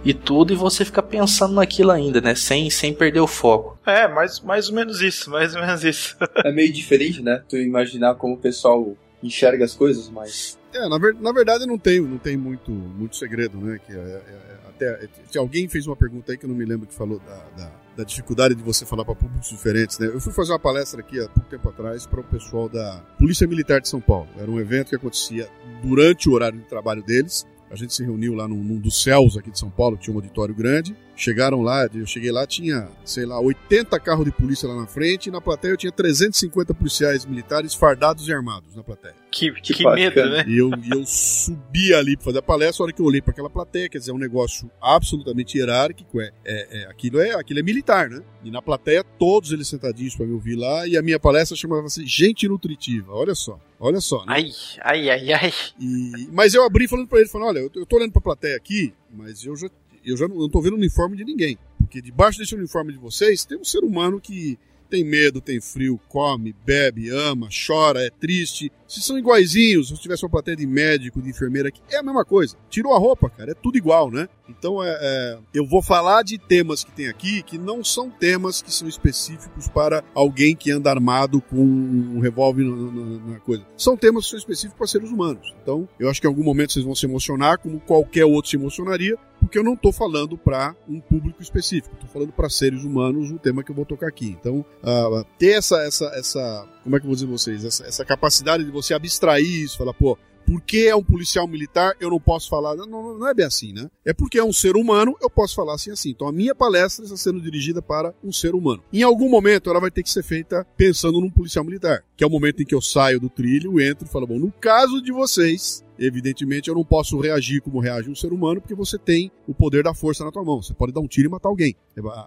e 0.04 0.14
tudo, 0.14 0.52
e 0.52 0.56
você 0.56 0.84
fica 0.84 1.02
pensando 1.02 1.54
naquilo 1.54 1.90
ainda, 1.90 2.20
né? 2.20 2.34
Sem, 2.34 2.70
sem 2.70 2.94
perder 2.94 3.20
o 3.20 3.26
foco. 3.26 3.78
É, 3.86 4.08
mais, 4.08 4.40
mais 4.40 4.68
ou 4.68 4.74
menos 4.74 5.00
isso, 5.02 5.28
mais 5.30 5.54
ou 5.54 5.60
menos 5.60 5.84
isso. 5.84 6.16
É 6.44 6.50
meio 6.52 6.72
diferente, 6.72 7.22
né? 7.22 7.42
Tu 7.48 7.56
imaginar 7.58 8.14
como 8.14 8.34
o 8.34 8.38
pessoal 8.38 8.94
enxerga 9.22 9.64
as 9.64 9.74
coisas, 9.74 10.08
mas 10.08 10.58
É, 10.72 10.88
na, 10.88 10.96
ver- 10.98 11.16
na 11.20 11.32
verdade 11.32 11.66
não 11.66 11.76
tem, 11.78 12.00
não 12.00 12.16
tem 12.16 12.36
muito, 12.36 12.70
muito 12.70 13.16
segredo, 13.16 13.58
né? 13.58 13.78
Que 13.86 13.92
é- 13.92 13.96
é- 13.96 14.00
é- 14.00 14.60
até, 14.68 15.08
se 15.30 15.36
alguém 15.36 15.68
fez 15.68 15.86
uma 15.86 15.94
pergunta 15.96 16.32
aí 16.32 16.38
que 16.38 16.46
eu 16.46 16.48
não 16.48 16.56
me 16.56 16.64
lembro 16.64 16.86
que 16.86 16.94
falou 16.94 17.18
da, 17.18 17.64
da, 17.64 17.70
da 17.98 18.04
dificuldade 18.04 18.54
de 18.54 18.62
você 18.62 18.86
falar 18.86 19.04
para 19.04 19.14
públicos 19.14 19.50
diferentes, 19.50 19.98
né? 19.98 20.06
Eu 20.06 20.18
fui 20.20 20.32
fazer 20.32 20.52
uma 20.52 20.58
palestra 20.58 21.00
aqui 21.00 21.20
há 21.20 21.28
pouco 21.28 21.50
tempo 21.50 21.68
atrás 21.68 22.06
para 22.06 22.20
o 22.20 22.24
pessoal 22.24 22.66
da 22.70 23.02
Polícia 23.18 23.46
Militar 23.46 23.82
de 23.82 23.88
São 23.90 24.00
Paulo. 24.00 24.28
Era 24.38 24.50
um 24.50 24.58
evento 24.58 24.88
que 24.88 24.96
acontecia 24.96 25.46
durante 25.82 26.30
o 26.30 26.32
horário 26.32 26.58
de 26.58 26.64
trabalho 26.64 27.02
deles. 27.02 27.46
A 27.70 27.76
gente 27.76 27.94
se 27.94 28.02
reuniu 28.02 28.34
lá 28.34 28.48
num, 28.48 28.62
num 28.62 28.78
dos 28.78 29.02
céus 29.02 29.36
aqui 29.36 29.50
de 29.50 29.58
São 29.58 29.70
Paulo, 29.70 29.96
que 29.96 30.04
tinha 30.04 30.14
um 30.14 30.18
auditório 30.18 30.54
grande. 30.54 30.96
Chegaram 31.20 31.60
lá, 31.60 31.86
eu 31.92 32.06
cheguei 32.06 32.32
lá, 32.32 32.46
tinha, 32.46 32.88
sei 33.04 33.26
lá, 33.26 33.38
80 33.38 34.00
carros 34.00 34.24
de 34.24 34.32
polícia 34.32 34.66
lá 34.66 34.74
na 34.74 34.86
frente, 34.86 35.26
e 35.26 35.30
na 35.30 35.38
plateia 35.38 35.72
eu 35.72 35.76
tinha 35.76 35.92
350 35.92 36.72
policiais 36.72 37.26
militares 37.26 37.74
fardados 37.74 38.26
e 38.26 38.32
armados 38.32 38.74
na 38.74 38.82
plateia. 38.82 39.14
Que, 39.30 39.52
Que 39.52 39.74
que 39.74 39.84
medo, 39.84 40.30
né? 40.30 40.44
E 40.48 40.56
eu, 40.56 40.70
eu 40.90 41.04
subi 41.04 41.92
ali 41.92 42.16
pra 42.16 42.24
fazer 42.24 42.38
a 42.38 42.42
palestra, 42.42 42.82
a 42.82 42.84
hora 42.86 42.92
que 42.94 43.02
eu 43.02 43.04
olhei 43.06 43.20
para 43.20 43.32
aquela 43.32 43.50
plateia, 43.50 43.86
quer 43.90 43.98
dizer, 43.98 44.12
é 44.12 44.14
um 44.14 44.18
negócio 44.18 44.70
absolutamente 44.80 45.58
hierárquico, 45.58 46.20
é, 46.22 46.32
é, 46.42 46.78
é- 46.82 46.86
aquilo, 46.86 47.20
é, 47.20 47.34
aquilo 47.34 47.60
é 47.60 47.62
militar, 47.62 48.08
né? 48.08 48.22
E 48.42 48.50
na 48.50 48.62
plateia, 48.62 49.04
todos 49.04 49.52
eles 49.52 49.68
sentadinhos 49.68 50.16
para 50.16 50.24
me 50.24 50.32
ouvir 50.32 50.56
lá, 50.56 50.86
e 50.88 50.96
a 50.96 51.02
minha 51.02 51.20
palestra 51.20 51.54
chamava-se 51.54 52.04
Gente 52.06 52.48
Nutritiva, 52.48 53.12
olha 53.12 53.34
só, 53.34 53.60
olha 53.78 54.00
só, 54.00 54.20
né? 54.24 54.24
Ai, 54.36 54.50
ai, 54.82 55.10
ai, 55.10 55.32
ai. 55.34 55.52
E- 55.78 56.28
mas 56.32 56.54
eu 56.54 56.64
abri 56.64 56.88
falando 56.88 57.06
pra 57.08 57.20
ele, 57.20 57.28
falando, 57.28 57.48
olha, 57.48 57.58
eu, 57.58 57.68
tô- 57.68 57.80
eu 57.80 57.84
tô 57.86 57.96
olhando 57.96 58.12
pra 58.12 58.22
plateia 58.22 58.56
aqui, 58.56 58.94
mas 59.12 59.44
eu 59.44 59.54
já, 59.54 59.68
eu 60.04 60.16
já 60.16 60.26
não, 60.28 60.48
tô 60.48 60.60
vendo 60.60 60.74
uniforme 60.76 61.16
de 61.16 61.24
ninguém. 61.24 61.58
Porque 61.78 62.00
debaixo 62.00 62.38
desse 62.38 62.54
uniforme 62.54 62.92
de 62.92 62.98
vocês 62.98 63.44
tem 63.44 63.58
um 63.58 63.64
ser 63.64 63.80
humano 63.84 64.20
que 64.20 64.58
tem 64.88 65.04
medo, 65.04 65.40
tem 65.40 65.60
frio, 65.60 66.00
come, 66.08 66.52
bebe, 66.66 67.10
ama, 67.10 67.48
chora, 67.64 68.02
é 68.04 68.10
triste. 68.10 68.72
Se 68.88 69.00
são 69.00 69.16
iguaizinhos, 69.16 69.86
se 69.88 69.94
tivesse 70.00 70.24
uma 70.24 70.30
plateia 70.30 70.56
de 70.56 70.66
médico, 70.66 71.22
de 71.22 71.30
enfermeira 71.30 71.68
aqui, 71.68 71.80
é 71.92 71.98
a 71.98 72.02
mesma 72.02 72.24
coisa. 72.24 72.56
Tirou 72.68 72.92
a 72.92 72.98
roupa, 72.98 73.30
cara, 73.30 73.52
é 73.52 73.54
tudo 73.54 73.78
igual, 73.78 74.10
né? 74.10 74.28
Então 74.48 74.82
é, 74.82 74.98
é, 75.00 75.38
eu 75.54 75.64
vou 75.64 75.80
falar 75.80 76.24
de 76.24 76.38
temas 76.38 76.82
que 76.82 76.90
tem 76.90 77.06
aqui 77.08 77.40
que 77.44 77.56
não 77.56 77.84
são 77.84 78.10
temas 78.10 78.62
que 78.62 78.74
são 78.74 78.88
específicos 78.88 79.68
para 79.68 80.02
alguém 80.12 80.56
que 80.56 80.72
anda 80.72 80.90
armado 80.90 81.40
com 81.40 81.56
um 81.62 82.18
revólver 82.18 82.64
na, 82.64 82.74
na- 82.76 83.26
na 83.34 83.38
coisa. 83.40 83.64
São 83.76 83.96
temas 83.96 84.24
que 84.24 84.30
são 84.30 84.38
específicos 84.40 84.76
para 84.76 84.86
seres 84.88 85.10
humanos. 85.10 85.54
Então, 85.62 85.88
eu 86.00 86.10
acho 86.10 86.20
que 86.20 86.26
em 86.26 86.30
algum 86.30 86.42
momento 86.42 86.72
vocês 86.72 86.84
vão 86.84 86.96
se 86.96 87.06
emocionar, 87.06 87.58
como 87.58 87.78
qualquer 87.78 88.24
outro 88.24 88.50
se 88.50 88.56
emocionaria, 88.56 89.16
porque 89.40 89.58
eu 89.58 89.64
não 89.64 89.74
estou 89.74 89.92
falando 89.92 90.36
para 90.36 90.74
um 90.88 91.00
público 91.00 91.42
específico, 91.42 91.94
estou 91.94 92.08
falando 92.08 92.32
para 92.32 92.48
seres 92.48 92.84
humanos 92.84 93.30
o 93.30 93.38
tema 93.38 93.64
que 93.64 93.70
eu 93.70 93.74
vou 93.74 93.86
tocar 93.86 94.08
aqui. 94.08 94.36
Então, 94.38 94.64
ah, 94.82 95.24
ter 95.38 95.52
essa, 95.58 95.82
essa, 95.82 96.06
essa, 96.14 96.68
como 96.84 96.96
é 96.96 97.00
que 97.00 97.06
eu 97.06 97.08
vou 97.08 97.14
dizer 97.14 97.26
vocês, 97.26 97.64
essa, 97.64 97.84
essa 97.86 98.04
capacidade 98.04 98.64
de 98.64 98.70
você 98.70 98.94
abstrair 98.94 99.46
isso, 99.46 99.78
falar, 99.78 99.94
pô, 99.94 100.16
porque 100.50 100.88
é 100.88 100.96
um 100.96 101.04
policial 101.04 101.46
militar, 101.46 101.94
eu 102.00 102.10
não 102.10 102.18
posso 102.18 102.48
falar. 102.48 102.74
Não, 102.74 102.84
não, 102.84 103.18
não 103.18 103.28
é 103.28 103.32
bem 103.32 103.46
assim, 103.46 103.72
né? 103.72 103.88
É 104.04 104.12
porque 104.12 104.36
é 104.36 104.42
um 104.42 104.52
ser 104.52 104.74
humano, 104.76 105.16
eu 105.22 105.30
posso 105.30 105.54
falar 105.54 105.74
assim 105.74 105.92
assim. 105.92 106.10
Então 106.10 106.26
a 106.26 106.32
minha 106.32 106.56
palestra 106.56 107.04
está 107.04 107.16
sendo 107.16 107.40
dirigida 107.40 107.80
para 107.80 108.12
um 108.22 108.32
ser 108.32 108.52
humano. 108.52 108.82
Em 108.92 109.04
algum 109.04 109.28
momento 109.28 109.70
ela 109.70 109.78
vai 109.78 109.92
ter 109.92 110.02
que 110.02 110.10
ser 110.10 110.24
feita 110.24 110.66
pensando 110.76 111.20
num 111.20 111.30
policial 111.30 111.64
militar, 111.64 112.02
que 112.16 112.24
é 112.24 112.26
o 112.26 112.30
momento 112.30 112.62
em 112.62 112.66
que 112.66 112.74
eu 112.74 112.82
saio 112.82 113.20
do 113.20 113.30
trilho, 113.30 113.80
entro 113.80 114.08
e 114.08 114.10
falo, 114.10 114.26
bom, 114.26 114.40
no 114.40 114.50
caso 114.50 115.00
de 115.00 115.12
vocês, 115.12 115.84
evidentemente 116.00 116.68
eu 116.68 116.74
não 116.74 116.84
posso 116.84 117.20
reagir 117.20 117.60
como 117.60 117.78
reage 117.78 118.10
um 118.10 118.14
ser 118.14 118.32
humano, 118.32 118.60
porque 118.60 118.74
você 118.74 118.98
tem 118.98 119.30
o 119.46 119.54
poder 119.54 119.84
da 119.84 119.94
força 119.94 120.24
na 120.24 120.32
tua 120.32 120.42
mão. 120.42 120.62
Você 120.62 120.72
pode 120.72 120.92
dar 120.92 121.00
um 121.00 121.06
tiro 121.06 121.28
e 121.28 121.30
matar 121.30 121.48
alguém. 121.48 121.76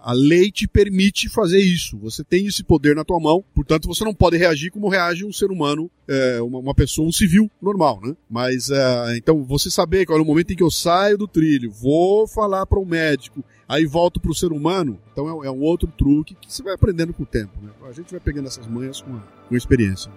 A 0.02 0.12
lei 0.12 0.50
te 0.50 0.68
permite 0.68 1.28
fazer 1.28 1.58
isso. 1.58 1.98
Você 1.98 2.22
tem 2.22 2.46
esse 2.46 2.62
poder 2.62 2.94
na 2.94 3.04
tua 3.04 3.18
mão, 3.18 3.44
portanto 3.54 3.88
você 3.88 4.04
não 4.04 4.14
pode 4.14 4.36
reagir 4.36 4.70
como 4.70 4.88
reage 4.88 5.24
um 5.24 5.32
ser 5.32 5.50
humano, 5.50 5.90
é, 6.06 6.40
uma, 6.40 6.58
uma 6.60 6.74
pessoa, 6.74 7.08
um 7.08 7.12
civil 7.12 7.50
normal, 7.60 8.00
né? 8.02 8.14
Mas 8.30 8.70
é, 8.70 9.16
então 9.16 9.42
você 9.44 9.70
saber 9.70 10.06
qual 10.06 10.18
é 10.18 10.22
o 10.22 10.24
momento 10.24 10.52
em 10.52 10.56
que 10.56 10.62
eu 10.62 10.70
saio 10.70 11.18
do 11.18 11.26
trilho, 11.26 11.70
vou 11.70 12.28
falar 12.28 12.66
para 12.66 12.78
um 12.78 12.84
médico, 12.84 13.44
aí 13.68 13.86
volto 13.86 14.20
para 14.20 14.30
o 14.30 14.34
ser 14.34 14.52
humano, 14.52 14.98
então 15.12 15.42
é, 15.42 15.46
é 15.46 15.50
um 15.50 15.60
outro 15.60 15.88
truque 15.88 16.34
que 16.34 16.52
você 16.52 16.62
vai 16.62 16.74
aprendendo 16.74 17.12
com 17.12 17.22
o 17.22 17.26
tempo. 17.26 17.52
Né? 17.62 17.70
A 17.88 17.92
gente 17.92 18.10
vai 18.10 18.20
pegando 18.20 18.48
essas 18.48 18.66
manhas 18.66 19.00
com 19.00 19.20
com 19.48 19.56
experiência. 19.56 20.10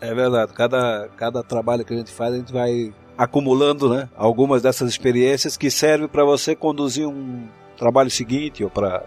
É 0.00 0.14
verdade. 0.14 0.52
Cada, 0.52 1.08
cada 1.16 1.42
trabalho 1.42 1.84
que 1.84 1.92
a 1.92 1.96
gente 1.96 2.10
faz, 2.12 2.34
a 2.34 2.38
gente 2.38 2.52
vai 2.52 2.92
acumulando, 3.16 3.92
né? 3.92 4.08
Algumas 4.16 4.62
dessas 4.62 4.88
experiências 4.88 5.56
que 5.56 5.70
servem 5.70 6.08
para 6.08 6.24
você 6.24 6.54
conduzir 6.54 7.06
um 7.06 7.46
trabalho 7.78 8.10
seguinte 8.10 8.62
ou 8.64 8.70
para 8.70 9.06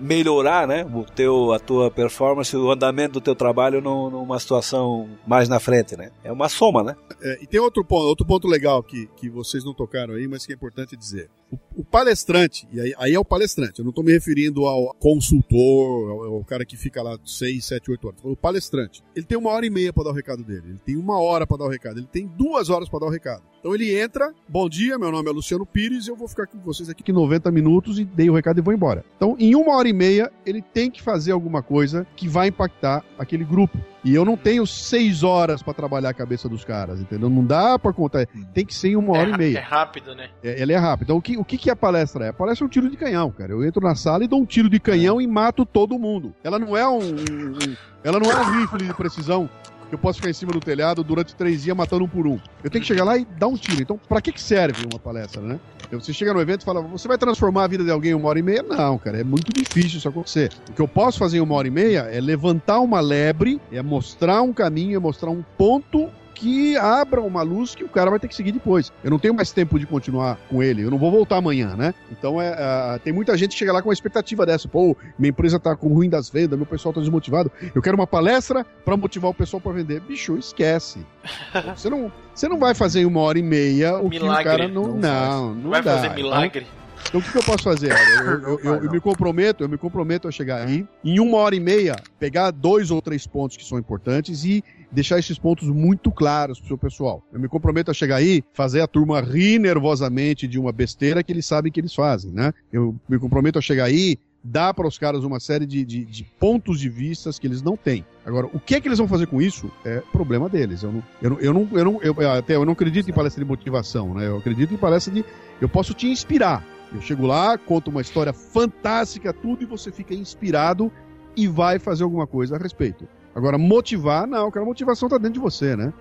melhorar, 0.00 0.66
né? 0.66 0.84
O 0.84 1.04
teu, 1.04 1.52
a 1.52 1.58
tua 1.58 1.90
performance, 1.90 2.54
o 2.56 2.70
andamento 2.70 3.14
do 3.14 3.20
teu 3.20 3.34
trabalho 3.34 3.80
num- 3.80 4.10
numa 4.10 4.38
situação 4.38 5.08
mais 5.26 5.48
na 5.48 5.58
frente, 5.58 5.96
né? 5.96 6.10
É 6.22 6.30
uma 6.30 6.48
soma, 6.48 6.82
né? 6.82 6.96
É, 7.22 7.42
e 7.42 7.46
tem 7.46 7.60
outro 7.60 7.84
ponto, 7.84 8.04
outro 8.06 8.26
ponto 8.26 8.46
legal 8.48 8.82
que, 8.82 9.06
que 9.16 9.28
vocês 9.28 9.64
não 9.64 9.74
tocaram 9.74 10.14
aí, 10.14 10.28
mas 10.28 10.46
que 10.46 10.52
é 10.52 10.54
importante 10.54 10.96
dizer. 10.96 11.28
O, 11.50 11.80
o 11.80 11.84
palestrante, 11.84 12.68
e 12.72 12.80
aí, 12.80 12.94
aí 12.96 13.14
é 13.14 13.18
o 13.18 13.24
palestrante, 13.24 13.80
eu 13.80 13.84
não 13.84 13.90
estou 13.90 14.04
me 14.04 14.12
referindo 14.12 14.66
ao 14.66 14.94
consultor, 14.94 16.10
ao, 16.10 16.34
ao 16.36 16.44
cara 16.44 16.64
que 16.64 16.76
fica 16.76 17.02
lá 17.02 17.18
6, 17.24 17.64
7, 17.64 17.90
8 17.90 18.06
horas. 18.06 18.20
O 18.22 18.36
palestrante, 18.36 19.02
ele 19.16 19.26
tem 19.26 19.36
uma 19.36 19.50
hora 19.50 19.66
e 19.66 19.70
meia 19.70 19.92
para 19.92 20.04
dar 20.04 20.10
o 20.10 20.14
recado 20.14 20.44
dele, 20.44 20.62
ele 20.68 20.78
tem 20.84 20.96
uma 20.96 21.20
hora 21.20 21.46
para 21.46 21.56
dar 21.58 21.64
o 21.64 21.68
recado, 21.68 21.98
ele 21.98 22.06
tem 22.06 22.26
duas 22.26 22.70
horas 22.70 22.88
para 22.88 23.00
dar 23.00 23.06
o 23.06 23.10
recado. 23.10 23.42
Então 23.58 23.74
ele 23.74 23.94
entra, 23.98 24.32
bom 24.48 24.68
dia, 24.68 24.98
meu 24.98 25.10
nome 25.10 25.28
é 25.28 25.32
Luciano 25.32 25.66
Pires, 25.66 26.06
eu 26.06 26.16
vou 26.16 26.28
ficar 26.28 26.46
com 26.46 26.58
vocês 26.60 26.88
aqui 26.88 27.12
90 27.12 27.50
minutos 27.50 27.98
e 27.98 28.04
dei 28.14 28.28
o 28.30 28.34
recado 28.34 28.58
e 28.58 28.62
vou 28.62 28.72
embora. 28.74 29.04
Então, 29.16 29.36
em 29.38 29.54
uma 29.54 29.76
hora 29.76 29.88
e 29.88 29.92
meia, 29.92 30.30
ele 30.44 30.60
tem 30.62 30.90
que 30.90 31.02
fazer 31.02 31.32
alguma 31.32 31.62
coisa 31.62 32.06
que 32.16 32.28
vai 32.28 32.48
impactar 32.48 33.04
aquele 33.18 33.44
grupo. 33.44 33.78
E 34.02 34.14
eu 34.14 34.24
não 34.24 34.36
tenho 34.36 34.66
seis 34.66 35.22
horas 35.22 35.62
para 35.62 35.74
trabalhar 35.74 36.08
a 36.08 36.14
cabeça 36.14 36.48
dos 36.48 36.64
caras, 36.64 37.00
entendeu? 37.00 37.28
Não 37.28 37.44
dá 37.44 37.78
para 37.78 37.92
contar. 37.92 38.26
Tem 38.54 38.64
que 38.64 38.74
ser 38.74 38.88
em 38.90 38.96
uma 38.96 39.12
hora 39.12 39.30
é, 39.30 39.34
e 39.34 39.36
meia. 39.38 39.58
É 39.58 39.62
rápido, 39.62 40.14
né? 40.14 40.30
É, 40.42 40.62
ela 40.62 40.72
é 40.72 40.76
rápida. 40.76 41.04
Então, 41.04 41.16
o 41.18 41.22
que, 41.22 41.36
o 41.36 41.44
que, 41.44 41.58
que 41.58 41.70
a 41.70 41.76
palestra 41.76 42.24
é? 42.24 42.28
A 42.28 42.32
palestra 42.32 42.64
é 42.64 42.66
um 42.66 42.70
tiro 42.70 42.88
de 42.88 42.96
canhão, 42.96 43.30
cara. 43.30 43.52
Eu 43.52 43.64
entro 43.64 43.86
na 43.86 43.94
sala 43.94 44.24
e 44.24 44.28
dou 44.28 44.40
um 44.40 44.46
tiro 44.46 44.70
de 44.70 44.80
canhão 44.80 45.20
e 45.20 45.26
mato 45.26 45.66
todo 45.66 45.98
mundo. 45.98 46.34
Ela 46.42 46.58
não 46.58 46.76
é 46.76 46.88
um. 46.88 46.98
um- 46.98 47.76
ela 48.02 48.18
não 48.18 48.30
é 48.30 48.36
um 48.40 48.60
rifle 48.60 48.86
de 48.86 48.94
precisão 48.94 49.48
eu 49.94 49.98
posso 49.98 50.18
ficar 50.18 50.30
em 50.30 50.34
cima 50.34 50.52
do 50.52 50.60
telhado 50.60 51.02
durante 51.02 51.34
três 51.34 51.62
dias 51.62 51.76
matando 51.76 52.04
um 52.04 52.08
por 52.08 52.26
um. 52.26 52.38
Eu 52.62 52.70
tenho 52.70 52.82
que 52.82 52.88
chegar 52.88 53.04
lá 53.04 53.16
e 53.16 53.24
dar 53.24 53.48
um 53.48 53.56
tiro. 53.56 53.82
Então, 53.82 53.98
pra 54.08 54.20
que, 54.20 54.32
que 54.32 54.40
serve 54.40 54.86
uma 54.90 54.98
palestra, 54.98 55.40
né? 55.42 55.58
Você 55.92 56.12
chega 56.12 56.32
no 56.32 56.40
evento 56.40 56.62
e 56.62 56.64
fala, 56.64 56.80
você 56.80 57.08
vai 57.08 57.18
transformar 57.18 57.64
a 57.64 57.66
vida 57.66 57.82
de 57.82 57.90
alguém 57.90 58.12
em 58.12 58.14
uma 58.14 58.28
hora 58.28 58.38
e 58.38 58.42
meia? 58.42 58.62
Não, 58.62 58.96
cara, 58.96 59.20
é 59.20 59.24
muito 59.24 59.52
difícil 59.52 59.98
isso 59.98 60.08
acontecer. 60.08 60.52
O 60.68 60.72
que 60.72 60.80
eu 60.80 60.86
posso 60.86 61.18
fazer 61.18 61.38
em 61.38 61.40
uma 61.40 61.54
hora 61.54 61.66
e 61.66 61.70
meia 61.70 62.02
é 62.02 62.20
levantar 62.20 62.78
uma 62.80 63.00
lebre, 63.00 63.60
é 63.72 63.82
mostrar 63.82 64.40
um 64.42 64.52
caminho, 64.52 64.96
é 64.96 65.00
mostrar 65.00 65.30
um 65.30 65.42
ponto 65.58 66.08
que 66.40 66.74
abra 66.78 67.20
uma 67.20 67.42
luz 67.42 67.74
que 67.74 67.84
o 67.84 67.88
cara 67.88 68.08
vai 68.10 68.18
ter 68.18 68.26
que 68.26 68.34
seguir 68.34 68.52
depois. 68.52 68.90
Eu 69.04 69.10
não 69.10 69.18
tenho 69.18 69.34
mais 69.34 69.52
tempo 69.52 69.78
de 69.78 69.84
continuar 69.86 70.38
com 70.48 70.62
ele, 70.62 70.82
eu 70.82 70.90
não 70.90 70.96
vou 70.96 71.10
voltar 71.10 71.36
amanhã, 71.36 71.76
né? 71.76 71.92
Então 72.10 72.40
é, 72.40 72.48
ah, 72.54 72.98
tem 73.04 73.12
muita 73.12 73.36
gente 73.36 73.50
que 73.52 73.58
chega 73.58 73.72
lá 73.72 73.82
com 73.82 73.88
uma 73.90 73.92
expectativa 73.94 74.46
dessa. 74.46 74.66
Pô, 74.66 74.96
minha 75.18 75.28
empresa 75.30 75.60
tá 75.60 75.76
com 75.76 75.88
ruim 75.88 76.08
das 76.08 76.30
vendas, 76.30 76.58
meu 76.58 76.64
pessoal 76.66 76.94
tá 76.94 77.00
desmotivado. 77.00 77.52
Eu 77.74 77.82
quero 77.82 77.94
uma 77.94 78.06
palestra 78.06 78.64
para 78.84 78.96
motivar 78.96 79.30
o 79.30 79.34
pessoal 79.34 79.60
para 79.60 79.72
vender. 79.72 80.00
Bicho, 80.00 80.38
esquece. 80.38 81.04
Você 81.76 81.90
não, 81.90 82.10
você 82.34 82.48
não 82.48 82.58
vai 82.58 82.74
fazer 82.74 83.00
em 83.02 83.04
uma 83.04 83.20
hora 83.20 83.38
e 83.38 83.42
meia 83.42 83.98
o 83.98 84.08
que 84.08 84.18
o 84.18 84.22
Milagre. 84.22 84.44
cara 84.44 84.68
não. 84.68 84.86
Não 84.88 84.96
Não, 84.96 85.54
não, 85.54 85.70
Vai 85.70 85.82
dá. 85.82 85.96
fazer 85.96 86.14
milagre. 86.14 86.66
Então 87.08 87.20
o 87.20 87.22
que, 87.22 87.32
que 87.32 87.38
eu 87.38 87.42
posso 87.42 87.62
fazer? 87.64 87.92
Eu, 87.92 88.40
eu- 88.42 88.60
eu- 88.62 88.84
eu 88.84 88.90
me 88.90 89.00
comprometo, 89.00 89.64
eu 89.64 89.68
me 89.68 89.76
comprometo 89.78 90.28
a 90.28 90.30
chegar 90.30 90.66
aí, 90.66 90.86
em 91.04 91.18
uma 91.18 91.38
hora 91.38 91.54
e 91.56 91.60
meia, 91.60 91.96
pegar 92.18 92.50
dois 92.50 92.90
ou 92.90 93.00
três 93.02 93.26
pontos 93.26 93.56
que 93.56 93.64
são 93.64 93.78
importantes 93.78 94.44
e 94.44 94.62
deixar 94.92 95.18
esses 95.18 95.38
pontos 95.38 95.68
muito 95.68 96.10
claros 96.10 96.58
pro 96.58 96.68
seu 96.68 96.78
pessoal. 96.78 97.22
Eu 97.32 97.38
me 97.40 97.48
comprometo 97.48 97.90
a 97.90 97.94
chegar 97.94 98.16
aí, 98.16 98.42
fazer 98.52 98.80
a 98.80 98.86
turma 98.86 99.20
rir 99.20 99.58
nervosamente 99.58 100.46
de 100.48 100.58
uma 100.58 100.72
besteira 100.72 101.22
que 101.22 101.32
eles 101.32 101.46
sabem 101.46 101.70
que 101.70 101.80
eles 101.80 101.94
fazem, 101.94 102.32
né? 102.32 102.52
Eu 102.72 102.94
me 103.08 103.18
comprometo 103.18 103.58
a 103.58 103.62
chegar 103.62 103.84
aí, 103.84 104.16
dar 104.42 104.72
para 104.74 104.86
os 104.88 104.96
caras 104.98 105.22
uma 105.22 105.38
série 105.38 105.66
de, 105.66 105.84
de- 105.84 106.04
de 106.04 106.24
pontos 106.38 106.80
de 106.80 106.88
vistas 106.88 107.38
que 107.38 107.46
eles 107.46 107.60
não 107.62 107.76
têm. 107.76 108.04
Agora, 108.24 108.46
o 108.52 108.58
que 108.58 108.74
é 108.74 108.80
que 108.80 108.88
eles 108.88 108.98
vão 108.98 109.06
fazer 109.06 109.26
com 109.26 109.40
isso 109.40 109.70
é 109.84 110.02
problema 110.12 110.48
deles. 110.48 110.82
Eu 110.82 110.92
não, 110.92 111.02
eu 111.20 111.30
não, 111.30 111.38
eu 111.40 111.52
não, 111.54 111.68
eu 111.72 111.84
não 111.84 112.02
eu- 112.02 112.30
até 112.32 112.56
eu 112.56 112.64
não 112.64 112.72
acredito 112.72 113.08
em 113.08 113.12
palestra 113.12 113.44
de 113.44 113.48
motivação, 113.48 114.14
né? 114.14 114.26
Eu 114.26 114.38
acredito 114.38 114.72
em 114.72 114.76
palestra 114.78 115.12
de, 115.12 115.24
eu 115.60 115.68
posso 115.68 115.92
te 115.94 116.08
inspirar. 116.08 116.64
Eu 116.92 117.00
chego 117.00 117.26
lá, 117.26 117.56
conto 117.58 117.90
uma 117.90 118.00
história 118.00 118.32
fantástica, 118.32 119.32
tudo, 119.32 119.62
e 119.62 119.66
você 119.66 119.92
fica 119.92 120.14
inspirado 120.14 120.90
e 121.36 121.46
vai 121.46 121.78
fazer 121.78 122.02
alguma 122.02 122.26
coisa 122.26 122.56
a 122.56 122.58
respeito. 122.58 123.06
Agora, 123.34 123.56
motivar, 123.56 124.26
não, 124.26 124.50
cara, 124.50 124.64
a 124.64 124.68
motivação 124.68 125.08
tá 125.08 125.16
dentro 125.16 125.34
de 125.34 125.40
você, 125.40 125.76
né? 125.76 125.92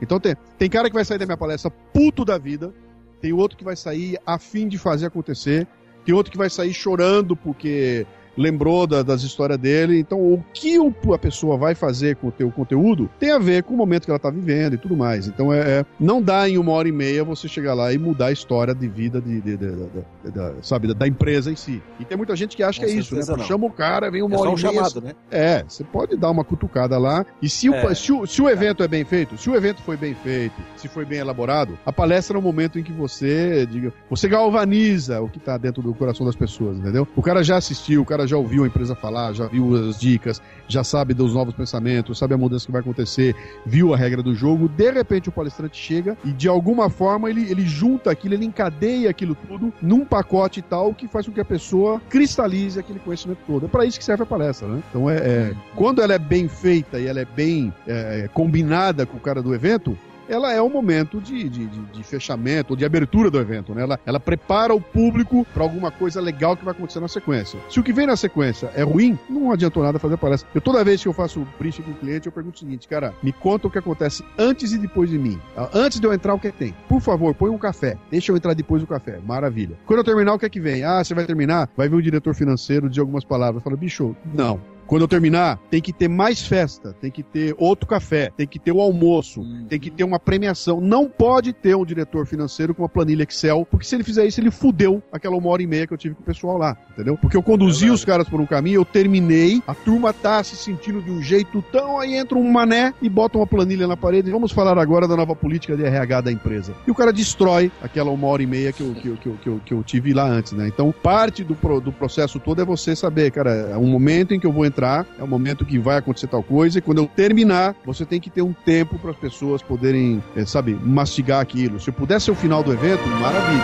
Então 0.00 0.18
tem, 0.18 0.36
tem 0.56 0.70
cara 0.70 0.88
que 0.88 0.94
vai 0.94 1.04
sair 1.04 1.18
da 1.18 1.26
minha 1.26 1.36
palestra 1.36 1.70
puto 1.70 2.24
da 2.24 2.38
vida, 2.38 2.72
tem 3.20 3.32
outro 3.32 3.58
que 3.58 3.64
vai 3.64 3.76
sair 3.76 4.18
a 4.24 4.38
fim 4.38 4.68
de 4.68 4.78
fazer 4.78 5.06
acontecer, 5.06 5.66
tem 6.04 6.14
outro 6.14 6.30
que 6.32 6.38
vai 6.38 6.48
sair 6.48 6.72
chorando 6.72 7.36
porque 7.36 8.06
lembrou 8.38 8.86
da- 8.86 9.02
das 9.02 9.22
histórias 9.22 9.58
dele. 9.58 9.98
Então, 9.98 10.18
o 10.20 10.42
que 10.54 10.76
a 11.12 11.18
pessoa 11.18 11.56
vai 11.56 11.74
fazer 11.74 12.16
com 12.16 12.28
o 12.28 12.32
teu 12.32 12.50
conteúdo 12.50 13.10
tem 13.18 13.32
a 13.32 13.38
ver 13.38 13.62
com 13.64 13.74
o 13.74 13.76
momento 13.76 14.04
que 14.04 14.10
ela 14.10 14.18
tá 14.18 14.30
vivendo 14.30 14.74
e 14.74 14.78
tudo 14.78 14.96
mais. 14.96 15.26
Então, 15.26 15.52
é, 15.52 15.58
é- 15.80 15.84
não 15.98 16.22
dá 16.22 16.48
em 16.48 16.56
uma 16.56 16.72
hora 16.72 16.88
e 16.88 16.92
meia 16.92 17.24
você 17.24 17.48
chegar 17.48 17.74
lá 17.74 17.92
e 17.92 17.98
mudar 17.98 18.26
a 18.26 18.32
história 18.32 18.74
de 18.74 18.88
vida 18.88 19.20
de, 19.20 19.40
de- 19.40 19.56
de- 19.56 19.76
de- 20.24 20.30
da- 20.30 20.52
sabe, 20.62 20.88
da, 20.88 20.94
da 20.94 21.08
empresa 21.08 21.50
em 21.50 21.56
si. 21.56 21.82
E 21.98 22.04
tem 22.04 22.16
muita 22.16 22.36
gente 22.36 22.56
que 22.56 22.62
acha 22.62 22.80
Com 22.80 22.86
que 22.86 22.92
é 22.92 22.96
isso, 22.96 23.14
né? 23.16 23.22
não. 23.26 23.38
Chama 23.44 23.66
o 23.66 23.70
cara, 23.70 24.10
vem 24.10 24.22
uma 24.22 24.36
É 24.36 24.38
hora 24.38 24.50
um 24.50 24.58
e 24.58 24.62
meia. 24.62 24.72
chamado, 24.74 25.00
né? 25.00 25.12
É, 25.30 25.64
você 25.66 25.82
pode 25.84 26.16
dar 26.16 26.30
uma 26.30 26.44
cutucada 26.44 26.96
lá. 26.98 27.26
E 27.42 27.48
se, 27.48 27.66
É. 27.72 27.84
o, 27.86 27.94
se, 27.94 28.12
o, 28.12 28.26
se 28.26 28.40
o 28.40 28.48
evento 28.48 28.82
é 28.82 28.88
bem 28.88 29.04
feito, 29.04 29.36
se 29.36 29.50
o 29.50 29.56
evento 29.56 29.82
foi 29.82 29.96
bem 29.96 30.14
feito, 30.14 30.54
se 30.76 30.86
foi 30.88 31.04
bem 31.04 31.18
elaborado, 31.18 31.78
a 31.84 31.92
palestra 31.92 32.36
é 32.36 32.38
o 32.38 32.42
momento 32.42 32.78
em 32.78 32.82
que 32.82 32.92
você, 32.92 33.66
diga, 33.66 33.92
você 34.08 34.28
galvaniza 34.28 35.20
o 35.20 35.28
que 35.28 35.38
tá 35.38 35.56
dentro 35.56 35.82
do 35.82 35.94
coração 35.94 36.24
das 36.26 36.36
pessoas, 36.36 36.78
entendeu? 36.78 37.06
O 37.16 37.22
cara 37.22 37.42
já 37.42 37.56
assistiu, 37.56 38.02
o 38.02 38.04
cara 38.04 38.26
já 38.28 38.36
ouviu 38.36 38.64
a 38.64 38.66
empresa 38.66 38.94
falar, 38.94 39.32
já 39.32 39.46
viu 39.46 39.74
as 39.88 39.98
dicas, 39.98 40.40
já 40.66 40.84
sabe 40.84 41.14
dos 41.14 41.34
novos 41.34 41.54
pensamentos, 41.54 42.18
sabe 42.18 42.34
a 42.34 42.38
mudança 42.38 42.66
que 42.66 42.72
vai 42.72 42.80
acontecer, 42.80 43.34
viu 43.64 43.94
a 43.94 43.96
regra 43.96 44.22
do 44.22 44.34
jogo. 44.34 44.68
De 44.68 44.90
repente 44.90 45.28
o 45.28 45.32
palestrante 45.32 45.76
chega 45.76 46.16
e 46.24 46.30
de 46.32 46.48
alguma 46.48 46.90
forma 46.90 47.30
ele, 47.30 47.50
ele 47.50 47.66
junta 47.66 48.10
aquilo, 48.10 48.34
ele 48.34 48.44
encadeia 48.44 49.10
aquilo 49.10 49.34
tudo 49.34 49.72
num 49.80 50.04
pacote 50.04 50.62
tal 50.62 50.94
que 50.94 51.08
faz 51.08 51.26
com 51.26 51.32
que 51.32 51.40
a 51.40 51.44
pessoa 51.44 52.00
cristalize 52.08 52.78
aquele 52.78 52.98
conhecimento 52.98 53.40
todo. 53.46 53.66
É 53.66 53.68
para 53.68 53.84
isso 53.84 53.98
que 53.98 54.04
serve 54.04 54.22
a 54.22 54.26
palestra, 54.26 54.68
né? 54.68 54.82
Então 54.90 55.08
é, 55.08 55.16
é- 55.16 55.54
quando 55.74 56.02
ela 56.02 56.14
é 56.14 56.18
bem 56.18 56.48
feita 56.48 56.98
e 56.98 57.06
ela 57.06 57.20
é 57.20 57.24
bem 57.24 57.72
é, 57.86 58.28
combinada 58.32 59.06
com 59.06 59.16
o 59.16 59.20
cara 59.20 59.42
do 59.42 59.54
evento, 59.54 59.96
ela 60.28 60.52
é 60.52 60.60
o 60.60 60.68
momento 60.68 61.20
de, 61.20 61.48
de, 61.48 61.66
de- 61.66 61.80
de 61.92 62.02
fechamento, 62.02 62.76
de 62.76 62.84
abertura 62.84 63.30
do 63.30 63.38
evento, 63.38 63.74
né? 63.74 63.82
Ela, 63.82 63.98
ela 64.04 64.20
prepara 64.20 64.74
o 64.74 64.80
público 64.80 65.46
para 65.54 65.62
alguma 65.62 65.90
coisa 65.90 66.20
legal 66.20 66.56
que 66.56 66.64
vai 66.64 66.72
acontecer 66.72 67.00
na 67.00 67.08
sequência. 67.08 67.58
Se 67.68 67.80
o 67.80 67.82
que 67.82 67.92
vem 67.92 68.06
na 68.06 68.16
sequência 68.16 68.70
é 68.74 68.82
ruim, 68.82 69.18
não 69.28 69.50
adiantou 69.52 69.82
nada 69.82 69.98
fazer 69.98 70.16
palestra. 70.16 70.48
Eu 70.54 70.60
toda 70.60 70.84
vez 70.84 71.02
que 71.02 71.08
eu 71.08 71.12
faço 71.12 71.46
briefing 71.58 71.82
com 71.82 71.90
o 71.92 71.94
cliente, 71.94 72.26
eu 72.26 72.32
pergunto 72.32 72.56
o 72.56 72.58
seguinte, 72.58 72.86
cara, 72.88 73.14
me 73.22 73.32
conta 73.32 73.66
o 73.66 73.70
que 73.70 73.78
acontece 73.78 74.24
antes 74.38 74.72
e 74.72 74.78
depois 74.78 75.08
de 75.10 75.18
mim. 75.18 75.38
Ah, 75.56 75.68
Antes 75.74 76.00
de 76.00 76.06
eu 76.06 76.12
entrar, 76.12 76.34
o 76.34 76.38
que 76.38 76.50
tem? 76.52 76.74
Por 76.88 77.00
favor, 77.00 77.34
põe 77.34 77.50
um 77.50 77.58
café. 77.58 77.96
Deixa 78.10 78.32
eu 78.32 78.36
entrar 78.36 78.54
depois 78.54 78.82
do 78.82 78.86
café. 78.88 79.18
Maravilha. 79.26 79.76
Quando 79.86 79.98
eu 80.00 80.04
terminar, 80.04 80.34
o 80.34 80.38
que 80.38 80.46
é 80.46 80.48
que 80.50 80.60
vem? 80.60 80.82
Ah, 80.84 81.02
você 81.02 81.14
vai 81.14 81.24
terminar? 81.24 81.68
Vai 81.76 81.88
vir 81.88 81.96
o 81.96 82.02
diretor 82.02 82.34
financeiro 82.34 82.88
dizer 82.88 83.00
algumas 83.00 83.24
palavras. 83.24 83.62
Fala, 83.62 83.76
bicho, 83.76 84.14
não. 84.34 84.60
Quando 84.88 85.02
eu 85.02 85.08
terminar, 85.08 85.58
tem 85.70 85.80
que 85.80 85.92
ter 85.92 86.08
mais 86.08 86.44
festa, 86.44 86.96
tem 87.00 87.10
que 87.10 87.22
ter 87.22 87.54
outro 87.58 87.86
café, 87.86 88.32
tem 88.36 88.46
que 88.46 88.58
ter 88.58 88.72
o 88.72 88.80
almoço, 88.80 89.44
tem 89.68 89.78
que 89.78 89.90
ter 89.90 90.02
uma 90.02 90.18
premiação. 90.18 90.80
Não 90.80 91.08
pode 91.08 91.52
ter 91.52 91.76
um 91.76 91.84
diretor 91.84 92.26
financeiro 92.26 92.74
com 92.74 92.82
uma 92.82 92.88
planilha 92.88 93.22
Excel, 93.22 93.66
porque 93.70 93.86
se 93.86 93.94
ele 93.94 94.02
fizer 94.02 94.26
isso, 94.26 94.40
ele 94.40 94.50
fudeu 94.50 95.02
aquela 95.12 95.36
uma 95.36 95.50
hora 95.50 95.62
e 95.62 95.66
meia 95.66 95.86
que 95.86 95.92
eu 95.92 95.98
tive 95.98 96.14
com 96.14 96.22
o 96.22 96.24
pessoal 96.24 96.56
lá, 96.58 96.76
entendeu? 96.92 97.16
Porque 97.18 97.36
eu 97.36 97.42
conduzi 97.42 97.90
os 97.90 98.02
caras 98.04 98.28
por 98.28 98.40
um 98.40 98.46
caminho, 98.46 98.80
eu 98.80 98.84
terminei, 98.84 99.62
a 99.66 99.74
turma 99.74 100.12
tá 100.12 100.42
se 100.42 100.56
sentindo 100.56 101.02
de 101.02 101.10
um 101.10 101.22
jeito 101.22 101.62
tão, 101.70 102.00
aí 102.00 102.14
entra 102.16 102.38
um 102.38 102.50
mané 102.50 102.94
e 103.02 103.08
bota 103.10 103.36
uma 103.38 103.46
planilha 103.46 103.86
na 103.86 103.96
parede. 103.96 104.30
Vamos 104.30 104.52
falar 104.52 104.78
agora 104.78 105.06
da 105.06 105.14
nova 105.16 105.36
política 105.36 105.76
de 105.76 105.84
RH 105.84 106.22
da 106.22 106.32
empresa. 106.32 106.74
E 106.86 106.90
o 106.90 106.94
cara 106.94 107.12
destrói 107.12 107.70
aquela 107.82 108.10
uma 108.10 108.26
hora 108.26 108.42
e 108.42 108.46
meia 108.46 108.72
que 108.72 108.82
eu, 108.82 108.94
que 108.94 109.08
eu, 109.08 109.16
que 109.16 109.26
eu, 109.28 109.34
que 109.42 109.48
eu, 109.48 109.60
que 109.66 109.74
eu 109.74 109.82
tive 109.84 110.14
lá 110.14 110.26
antes, 110.26 110.52
né? 110.52 110.66
Então, 110.66 110.90
parte 111.02 111.44
do, 111.44 111.54
pro- 111.54 111.80
do 111.80 111.92
processo 111.92 112.40
todo 112.40 112.62
é 112.62 112.64
você 112.64 112.96
saber, 112.96 113.30
cara, 113.30 113.50
é 113.50 113.76
um 113.76 113.86
momento 113.86 114.32
em 114.32 114.40
que 114.40 114.46
eu 114.46 114.52
vou 114.52 114.64
entrar, 114.64 114.77
é 115.18 115.24
um 115.24 115.26
momento 115.26 115.64
que 115.64 115.78
vai 115.78 115.96
acontecer 115.98 116.28
tal 116.28 116.42
coisa, 116.42 116.78
e 116.78 116.82
quando 116.82 116.98
eu 116.98 117.06
terminar, 117.06 117.74
você 117.84 118.06
tem 118.06 118.20
que 118.20 118.30
ter 118.30 118.42
um 118.42 118.52
tempo 118.52 118.98
para 118.98 119.10
as 119.10 119.16
pessoas 119.16 119.60
poderem, 119.60 120.22
eh, 120.36 120.44
sabe, 120.44 120.74
mastigar 120.74 121.40
aquilo. 121.40 121.80
Se 121.80 121.90
eu 121.90 121.94
puder 121.94 122.20
ser 122.20 122.30
o 122.30 122.34
final 122.34 122.62
do 122.62 122.72
evento, 122.72 123.04
maravilha. 123.08 123.62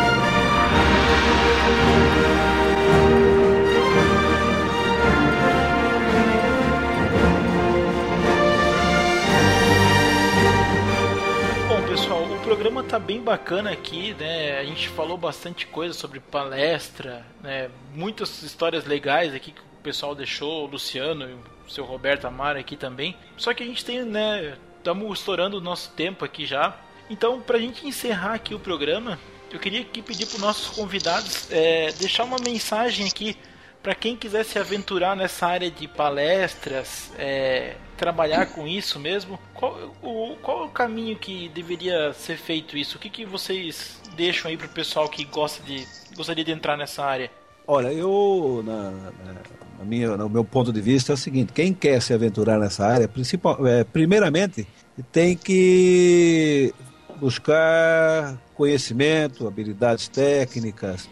Bom, 11.68 11.82
pessoal, 11.88 12.24
o 12.24 12.38
programa 12.40 12.82
tá 12.82 12.98
bem 12.98 13.22
bacana 13.22 13.70
aqui, 13.70 14.16
né? 14.18 14.58
A 14.58 14.64
gente 14.64 14.88
falou 14.88 15.16
bastante 15.16 15.66
coisa 15.66 15.94
sobre 15.94 16.18
palestra, 16.18 17.24
né? 17.40 17.68
Muitas 17.94 18.42
histórias 18.42 18.84
legais 18.84 19.32
aqui 19.32 19.52
que 19.52 19.60
o 19.60 19.73
pessoal 19.84 20.14
deixou, 20.14 20.64
o 20.64 20.66
Luciano 20.66 21.28
e 21.28 21.34
o 21.34 21.70
seu 21.70 21.84
Roberto 21.84 22.24
Amaro 22.26 22.58
aqui 22.58 22.76
também. 22.76 23.14
Só 23.36 23.52
que 23.52 23.62
a 23.62 23.66
gente 23.66 23.84
tem, 23.84 24.02
né? 24.02 24.56
Estamos 24.78 25.18
estourando 25.18 25.58
o 25.58 25.60
nosso 25.60 25.90
tempo 25.92 26.24
aqui 26.24 26.46
já. 26.46 26.76
Então, 27.08 27.40
pra 27.40 27.58
gente 27.58 27.86
encerrar 27.86 28.34
aqui 28.34 28.54
o 28.54 28.58
programa, 28.58 29.18
eu 29.52 29.60
queria 29.60 29.82
aqui 29.82 30.00
pedir 30.02 30.26
para 30.26 30.38
nossos 30.40 30.74
convidados 30.74 31.50
é, 31.50 31.92
deixar 31.92 32.24
uma 32.24 32.38
mensagem 32.38 33.06
aqui 33.06 33.36
para 33.82 33.94
quem 33.94 34.16
quiser 34.16 34.44
se 34.44 34.58
aventurar 34.58 35.14
nessa 35.14 35.46
área 35.46 35.70
de 35.70 35.86
palestras, 35.86 37.12
é, 37.18 37.76
trabalhar 37.98 38.46
com 38.46 38.66
isso 38.66 38.98
mesmo, 38.98 39.38
qual 39.52 39.92
o, 40.02 40.36
qual 40.40 40.64
o 40.64 40.70
caminho 40.70 41.16
que 41.18 41.50
deveria 41.50 42.14
ser 42.14 42.38
feito 42.38 42.78
isso? 42.78 42.96
O 42.96 42.98
que, 42.98 43.10
que 43.10 43.26
vocês 43.26 44.00
deixam 44.16 44.50
aí 44.50 44.56
pro 44.56 44.68
pessoal 44.70 45.06
que 45.06 45.22
gosta 45.26 45.62
de, 45.62 45.86
gostaria 46.16 46.42
de 46.42 46.50
entrar 46.50 46.78
nessa 46.78 47.04
área? 47.04 47.30
Olha, 47.66 47.92
eu, 47.92 48.62
na, 48.64 48.90
na- 48.90 49.42
minha, 49.82 50.16
no 50.16 50.28
meu 50.28 50.44
ponto 50.44 50.72
de 50.72 50.80
vista, 50.80 51.12
é 51.12 51.14
o 51.14 51.16
seguinte: 51.16 51.52
quem 51.52 51.72
quer 51.72 52.02
se 52.02 52.12
aventurar 52.12 52.58
nessa 52.58 52.86
área, 52.86 53.08
principal, 53.08 53.66
é, 53.66 53.82
primeiramente, 53.82 54.66
tem 55.10 55.36
que 55.36 56.74
buscar 57.18 58.38
conhecimento, 58.54 59.46
habilidades 59.46 60.08
técnicas, 60.08 61.08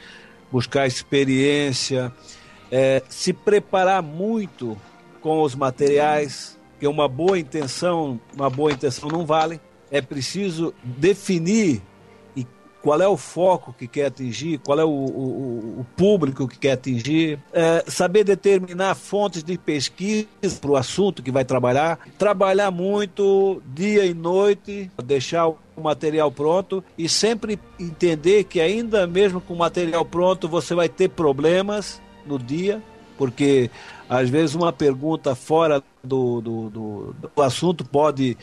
buscar 0.50 0.86
experiência, 0.86 2.12
é, 2.70 3.02
se 3.08 3.32
preparar 3.32 4.02
muito 4.02 4.76
com 5.20 5.42
os 5.42 5.54
materiais, 5.54 6.58
que 6.78 6.86
uma 6.86 7.08
boa 7.08 7.38
intenção, 7.38 8.20
uma 8.34 8.50
boa 8.50 8.72
intenção 8.72 9.08
não 9.08 9.24
vale. 9.24 9.60
É 9.90 10.00
preciso 10.00 10.74
definir 10.82 11.82
qual 12.82 13.00
é 13.00 13.06
o 13.06 13.16
foco 13.16 13.72
que 13.78 13.86
quer 13.86 14.06
atingir, 14.06 14.58
qual 14.58 14.78
é 14.80 14.84
o, 14.84 14.88
o- 14.88 15.80
o 15.80 15.86
público 15.96 16.48
que 16.48 16.58
quer 16.58 16.72
atingir, 16.72 17.38
é, 17.52 17.84
saber 17.86 18.24
determinar 18.24 18.94
fontes 18.96 19.42
de 19.44 19.56
pesquisa 19.56 20.26
para 20.60 20.70
o 20.70 20.76
assunto 20.76 21.22
que 21.22 21.30
vai 21.30 21.44
trabalhar, 21.44 21.98
trabalhar 22.18 22.70
muito 22.70 23.62
dia 23.74 24.04
e 24.04 24.12
noite, 24.12 24.90
deixar 25.04 25.48
o 25.48 25.56
material 25.80 26.30
pronto 26.32 26.82
e 26.98 27.08
sempre 27.08 27.58
entender 27.78 28.44
que 28.44 28.60
ainda 28.60 29.06
mesmo 29.06 29.40
com 29.40 29.54
o 29.54 29.58
material 29.58 30.04
pronto 30.04 30.48
você 30.48 30.74
vai 30.74 30.88
ter 30.88 31.08
problemas 31.08 32.00
no 32.26 32.38
dia, 32.38 32.82
porque 33.16 33.70
às 34.08 34.28
vezes 34.28 34.54
uma 34.56 34.72
pergunta 34.72 35.34
fora 35.34 35.82
do, 36.02 36.40
do, 36.40 36.70
do, 36.70 37.16
do 37.34 37.42
assunto 37.42 37.84
pode, 37.84 38.36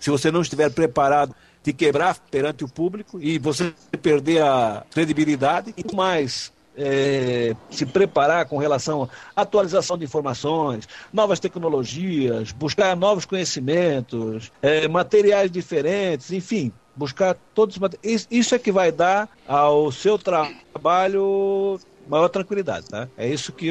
se 0.00 0.10
você 0.10 0.30
não 0.30 0.42
estiver 0.42 0.70
preparado, 0.70 1.34
te 1.68 1.72
quebrar 1.74 2.16
perante 2.30 2.64
o 2.64 2.68
público 2.68 3.20
e 3.20 3.38
você 3.38 3.74
perder 4.00 4.42
a 4.42 4.84
credibilidade 4.90 5.74
e 5.76 5.94
mais 5.94 6.50
é, 6.80 7.54
se 7.70 7.84
preparar 7.84 8.46
com 8.46 8.56
relação 8.56 9.08
à 9.36 9.42
atualização 9.42 9.98
de 9.98 10.04
informações, 10.04 10.88
novas 11.12 11.40
tecnologias, 11.40 12.52
buscar 12.52 12.96
novos 12.96 13.24
conhecimentos, 13.26 14.50
é, 14.62 14.86
materiais 14.88 15.50
diferentes, 15.50 16.30
enfim, 16.30 16.72
buscar 16.96 17.36
todos 17.52 17.76
os 17.76 17.80
mate- 17.80 17.98
Isso 18.30 18.54
é 18.54 18.58
que 18.58 18.72
vai 18.72 18.90
dar 18.92 19.28
ao 19.46 19.90
seu 19.92 20.16
trabalho 20.18 21.78
maior 22.08 22.28
tranquilidade, 22.28 22.86
tá? 22.88 23.08
É 23.16 23.28
isso 23.28 23.52
que 23.52 23.66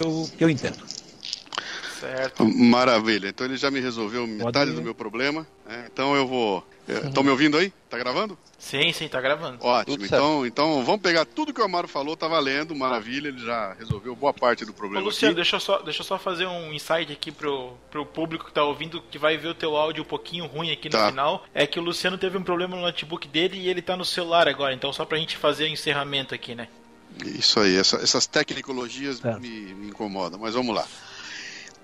eu- 0.00 0.28
que 0.36 0.42
eu 0.42 0.48
entendo. 0.50 0.89
Certo. 2.00 2.44
Maravilha. 2.46 3.28
Então 3.28 3.46
ele 3.46 3.56
já 3.56 3.70
me 3.70 3.78
resolveu 3.80 4.26
metade 4.26 4.72
do 4.72 4.82
meu 4.82 4.94
problema. 4.94 5.46
né? 5.66 5.86
Então 5.92 6.14
eu 6.16 6.26
vou. 6.26 6.66
Estão 6.88 7.22
me 7.22 7.30
ouvindo 7.30 7.56
aí? 7.56 7.72
Tá 7.88 7.96
gravando? 7.96 8.36
Sim, 8.58 8.92
sim, 8.92 9.06
tá 9.06 9.20
gravando. 9.20 9.58
Ótimo. 9.64 9.96
Tudo 9.96 10.08
certo. 10.08 10.14
Então, 10.22 10.46
então 10.46 10.84
vamos 10.84 11.00
pegar 11.02 11.24
tudo 11.24 11.52
que 11.54 11.60
o 11.60 11.64
Amaro 11.64 11.86
falou, 11.86 12.16
tá 12.16 12.26
valendo, 12.26 12.74
maravilha. 12.74 13.28
Ele 13.28 13.38
já 13.44 13.74
resolveu 13.74 14.16
boa 14.16 14.32
parte 14.34 14.64
do 14.64 14.72
Ô, 14.72 14.74
problema. 14.74 15.04
Luciano, 15.04 15.30
aqui. 15.30 15.36
deixa 15.36 15.54
eu, 15.56 15.60
só, 15.60 15.78
deixa 15.82 16.00
eu 16.00 16.04
só 16.04 16.18
fazer 16.18 16.46
um 16.46 16.72
insight 16.72 17.12
aqui 17.12 17.30
pro, 17.30 17.74
pro 17.92 18.04
público 18.04 18.46
que 18.46 18.52
tá 18.52 18.64
ouvindo, 18.64 19.00
que 19.02 19.18
vai 19.18 19.36
ver 19.36 19.48
o 19.48 19.54
teu 19.54 19.76
áudio 19.76 20.02
um 20.02 20.06
pouquinho 20.06 20.46
ruim 20.46 20.72
aqui 20.72 20.88
no 20.88 20.98
Tá. 20.98 21.08
final. 21.10 21.44
É 21.54 21.64
que 21.64 21.78
o 21.78 21.82
Luciano 21.82 22.18
teve 22.18 22.36
um 22.36 22.42
problema 22.42 22.74
no 22.74 22.82
notebook 22.82 23.28
dele 23.28 23.56
e 23.58 23.68
ele 23.68 23.82
tá 23.82 23.96
no 23.96 24.04
celular 24.04 24.48
agora. 24.48 24.74
Então, 24.74 24.92
só 24.92 25.04
pra 25.04 25.16
gente 25.18 25.36
fazer 25.36 25.64
o 25.64 25.68
encerramento 25.68 26.34
aqui, 26.34 26.56
né? 26.56 26.66
Isso 27.24 27.60
aí, 27.60 27.76
essa- 27.76 27.96
essas 27.98 28.26
tecnologias 28.26 29.18
Certo. 29.18 29.40
me, 29.40 29.48
me 29.74 29.88
incomodam, 29.88 30.40
mas 30.40 30.54
vamos 30.54 30.74
lá. 30.74 30.86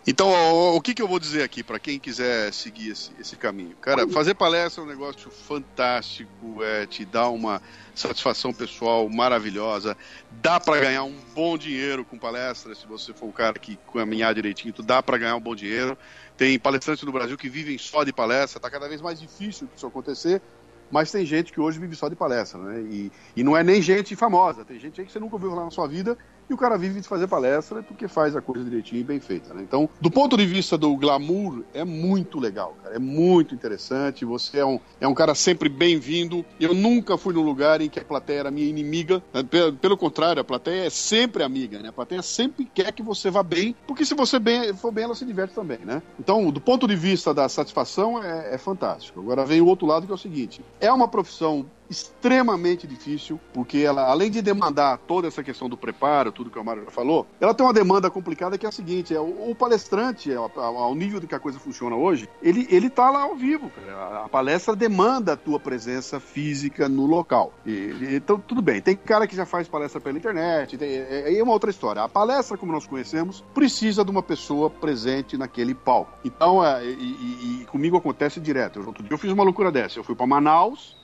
Então, 0.09 0.29
o, 0.29 0.77
o 0.77 0.81
que, 0.81 0.95
que 0.95 1.03
eu 1.03 1.09
vou 1.09 1.19
dizer 1.19 1.43
aqui 1.43 1.65
para 1.65 1.81
quem 1.81 1.99
quiser 1.99 2.53
seguir 2.53 2.91
esse, 2.91 3.11
esse 3.19 3.35
caminho? 3.35 3.75
Cara, 3.81 4.07
fazer 4.07 4.35
palestra 4.35 4.81
é 4.81 4.87
um 4.87 4.89
negócio 4.89 5.29
fantástico, 5.33 6.63
é, 6.63 6.87
te 6.87 7.05
dá 7.05 7.29
uma 7.29 7.61
satisfação 7.93 8.53
pessoal 8.53 9.09
maravilhosa, 9.09 9.97
dá 10.31 10.61
para 10.61 10.81
ganhar 10.81 11.03
um 11.03 11.17
bom 11.35 11.59
dinheiro 11.59 12.05
com 12.05 12.17
palestra, 12.17 12.73
se 12.77 12.87
você 12.87 13.13
for 13.13 13.27
um 13.27 13.33
cara 13.33 13.55
que 13.55 13.77
caminhar 13.93 14.33
direitinho, 14.33 14.73
tu 14.73 14.83
dá 14.83 15.03
para 15.03 15.19
ganhar 15.19 15.35
um 15.35 15.41
bom 15.41 15.57
dinheiro. 15.57 15.99
Tem 16.37 16.57
palestrantes 16.57 17.03
no 17.03 17.11
Brasil 17.11 17.37
que 17.37 17.49
vivem 17.49 17.77
só 17.77 18.05
de 18.05 18.13
palestra, 18.13 18.61
tá 18.61 18.71
cada 18.71 18.89
vez 18.89 19.01
mais 19.01 19.19
difícil 19.19 19.69
isso 19.75 19.87
acontecer, 19.89 20.41
mas 20.89 21.11
tem 21.11 21.27
gente 21.27 21.53
que 21.53 21.61
hoje 21.61 21.81
vive 21.81 21.97
só 21.97 22.09
de 22.09 22.15
palestra, 22.15 22.61
né? 22.61 22.81
E, 22.83 23.11
e 23.35 23.43
não 23.43 23.57
é 23.57 23.65
nem 23.65 23.83
gente 23.83 24.15
famosa, 24.15 24.65
tem 24.65 24.79
gente 24.79 25.01
aí 25.01 25.07
que 25.07 25.13
você 25.13 25.19
nunca 25.19 25.35
ouviu 25.35 25.51
falar 25.51 25.65
na 25.65 25.71
sua 25.73 25.89
vida 25.89 26.17
e 26.49 26.55
o 26.55 26.57
cara 26.57 26.77
vive 26.79 27.01
de 27.01 27.09
fazer 27.09 27.27
palestra 27.27 27.83
porque 27.83 28.09
faz 28.09 28.37
a 28.37 28.41
coisa 28.41 28.65
direitinho 28.65 29.01
e 29.01 29.05
bem 29.05 29.21
feita, 29.21 29.53
né? 29.53 29.63
Então, 29.63 29.89
do 30.01 30.11
ponto 30.11 30.37
de 30.37 30.47
vista 30.47 30.79
do 30.79 30.95
glamour, 30.97 31.65
é 31.75 31.85
muito 31.85 32.39
legal, 32.39 32.77
cara. 32.83 32.97
É 32.97 32.99
muito 32.99 33.55
interessante. 33.55 34.25
Você 34.25 34.59
é 34.59 34.65
um, 34.65 34.79
é 35.01 35.09
um 35.09 35.15
cara 35.15 35.35
sempre 35.35 35.69
bem-vindo. 35.69 36.45
Eu 36.61 36.75
nunca 36.75 37.19
fui 37.19 37.35
num 37.35 37.43
lugar 37.43 37.81
em 37.81 37.89
que 37.89 37.99
a 37.99 38.05
plateia 38.05 38.41
era 38.41 38.51
minha 38.51 38.67
inimiga. 38.67 39.23
né? 39.33 39.43
Pelo, 39.43 39.73
pelo 39.75 39.97
contrário, 39.97 40.41
a 40.41 40.45
plateia 40.45 40.87
é 40.87 40.91
sempre 40.91 41.43
amiga, 41.43 41.81
né? 41.81 41.89
A 41.89 41.93
plateia 41.93 42.23
sempre 42.23 42.65
quer 42.73 42.93
que 42.93 43.03
você 43.03 43.31
vá 43.31 43.43
bem, 43.43 43.75
porque 43.87 44.05
se 44.05 44.15
você 44.15 44.39
bem, 44.39 44.73
for 44.75 44.93
bem, 44.93 45.05
ela 45.05 45.15
se 45.15 45.25
diverte 45.25 45.55
também, 45.55 45.79
né? 45.85 46.03
Então, 46.19 46.51
do 46.51 46.61
ponto 46.61 46.87
de 46.87 46.97
vista 46.97 47.35
da 47.35 47.49
satisfação, 47.49 48.23
é, 48.23 48.55
é 48.55 48.59
fantástico. 48.59 49.21
Agora 49.21 49.45
vem 49.45 49.61
o 49.61 49.67
outro 49.67 49.87
lado 49.87 50.07
que 50.07 50.13
é 50.13 50.15
o 50.15 50.19
seguinte: 50.19 50.65
é 50.81 50.93
uma 50.93 51.09
profissão 51.09 51.67
extremamente 51.89 52.87
difícil, 52.87 53.39
porque 53.53 53.79
ela, 53.79 54.03
além 54.11 54.31
de 54.31 54.43
demandar 54.43 54.99
toda 54.99 55.29
essa 55.29 55.43
questão 55.43 55.69
do 55.69 55.77
preparo, 55.77 56.33
tudo 56.33 56.51
que 56.51 56.59
o 56.59 56.65
Mário 56.65 56.85
já 56.85 56.91
falou, 56.91 57.27
ela 57.41 57.55
tem 57.55 57.65
uma 57.67 57.73
demanda 57.73 58.11
complicada 58.11 58.57
que 58.59 58.67
é 58.67 58.69
a 58.69 58.73
seguinte: 58.73 59.15
é, 59.15 59.21
o, 59.21 59.51
o 59.51 59.55
palestrante, 59.55 60.33
ao, 60.35 60.51
ao 60.57 60.95
nível 60.95 61.21
de 61.21 61.27
que 61.27 61.35
a 61.35 61.39
coisa 61.41 61.59
funciona 61.59 61.97
hoje, 61.97 62.29
ele, 62.43 62.67
ele 62.71 62.91
tá 62.91 63.11
lá 63.11 63.23
ao 63.23 63.37
vivo. 63.37 63.71
A, 63.89 64.25
a 64.25 64.29
palestra 64.29 64.75
demanda 64.75 65.33
a 65.33 65.37
tua 65.37 65.59
presença 65.61 66.19
física 66.21 66.89
no 66.89 67.07
local. 67.07 67.53
E- 67.65 68.17
então, 68.17 68.39
tudo 68.39 68.63
bem, 68.63 68.81
tem 68.81 68.97
cara 68.97 69.27
que 69.27 69.37
já 69.37 69.47
faz 69.47 69.69
palestra 69.69 70.01
pela 70.01 70.17
internet, 70.19 70.77
tem- 70.77 70.89
é, 70.91 71.23
é, 71.33 71.39
é 71.39 71.43
uma 71.43 71.53
outra 71.53 71.71
história. 71.71 72.03
A 72.03 72.09
palestra, 72.09 72.57
como 72.57 72.73
nós 72.73 72.87
conhecemos, 72.87 73.45
precisa 73.55 74.05
de 74.05 74.11
uma 74.11 74.23
pessoa 74.23 74.69
presente 74.71 75.37
naquele 75.37 75.75
palco. 75.75 76.13
Então, 76.25 76.65
é, 76.65 76.85
e, 76.85 76.89
e- 76.89 77.61
e 77.63 77.67
comigo 77.67 77.97
acontece 77.97 78.41
direto. 78.41 78.81
Outro 78.87 79.03
dia 79.03 79.13
eu 79.13 79.19
fiz 79.19 79.31
uma 79.31 79.45
loucura 79.45 79.71
dessa. 79.71 79.99
Eu 79.99 80.05
fui 80.05 80.15
para 80.15 80.27
Manaus, 80.27 80.97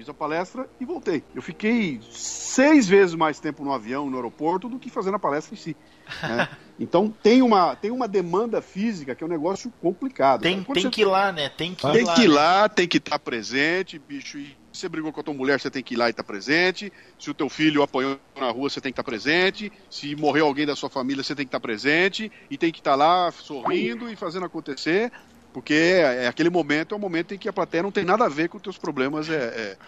Fiz 0.00 0.08
a 0.08 0.14
palestra 0.14 0.66
e 0.80 0.86
voltei. 0.86 1.22
Eu 1.34 1.42
fiquei 1.42 2.00
seis 2.10 2.88
vezes 2.88 3.14
mais 3.14 3.38
tempo 3.38 3.62
no 3.62 3.70
avião, 3.70 4.08
no 4.08 4.16
aeroporto, 4.16 4.66
do 4.66 4.78
que 4.78 4.88
fazendo 4.88 5.16
a 5.16 5.18
palestra 5.18 5.54
em 5.54 5.58
si. 5.58 5.76
né? 6.22 6.48
Então 6.80 7.14
tem 7.22 7.42
uma, 7.42 7.76
tem 7.76 7.90
uma 7.90 8.08
demanda 8.08 8.62
física 8.62 9.14
que 9.14 9.22
é 9.22 9.26
um 9.26 9.28
negócio 9.28 9.70
complicado. 9.82 10.40
Tem, 10.40 10.64
tem 10.64 10.84
você- 10.84 10.88
que 10.88 11.02
ir 11.02 11.04
lá, 11.04 11.30
né? 11.30 11.50
Tem 11.50 11.74
que 11.74 11.86
ir 11.86 11.92
tem 11.92 12.04
lá. 12.04 12.14
que 12.14 12.22
ir 12.22 12.28
né? 12.28 12.34
lá, 12.34 12.68
tem 12.70 12.88
que 12.88 12.96
estar 12.96 13.18
presente, 13.18 13.98
bicho. 13.98 14.38
E 14.38 14.56
se 14.72 14.80
você 14.80 14.88
brigou 14.88 15.12
com 15.12 15.20
a 15.20 15.22
tua 15.22 15.34
mulher, 15.34 15.60
você 15.60 15.70
tem 15.70 15.82
que 15.82 15.92
ir 15.92 15.98
lá 15.98 16.06
e 16.06 16.10
estar 16.12 16.24
presente. 16.24 16.90
Se 17.18 17.28
o 17.30 17.34
teu 17.34 17.50
filho 17.50 17.82
apanhou 17.82 18.18
na 18.34 18.50
rua, 18.50 18.70
você 18.70 18.80
tem 18.80 18.90
que 18.90 18.94
estar 18.94 19.04
presente. 19.04 19.70
Se 19.90 20.16
morreu 20.16 20.46
alguém 20.46 20.64
da 20.64 20.74
sua 20.74 20.88
família, 20.88 21.22
você 21.22 21.34
tem 21.34 21.44
que 21.44 21.48
estar 21.48 21.60
presente. 21.60 22.32
E 22.50 22.56
tem 22.56 22.72
que 22.72 22.80
estar 22.80 22.94
lá 22.94 23.30
sorrindo 23.30 24.08
e 24.08 24.16
fazendo 24.16 24.46
acontecer. 24.46 25.12
Porque 25.52 25.74
é, 25.74 26.24
é 26.24 26.26
aquele 26.28 26.50
momento 26.50 26.94
é 26.94 26.96
um 26.96 27.00
momento 27.00 27.34
em 27.34 27.38
que 27.38 27.48
a 27.48 27.52
plateia 27.52 27.82
não 27.82 27.92
tem 27.92 28.04
nada 28.04 28.24
a 28.26 28.28
ver 28.28 28.48
com 28.48 28.56
os 28.58 28.62
teus 28.62 28.78
problemas 28.78 29.28
é, 29.28 29.34
é, 29.72 29.78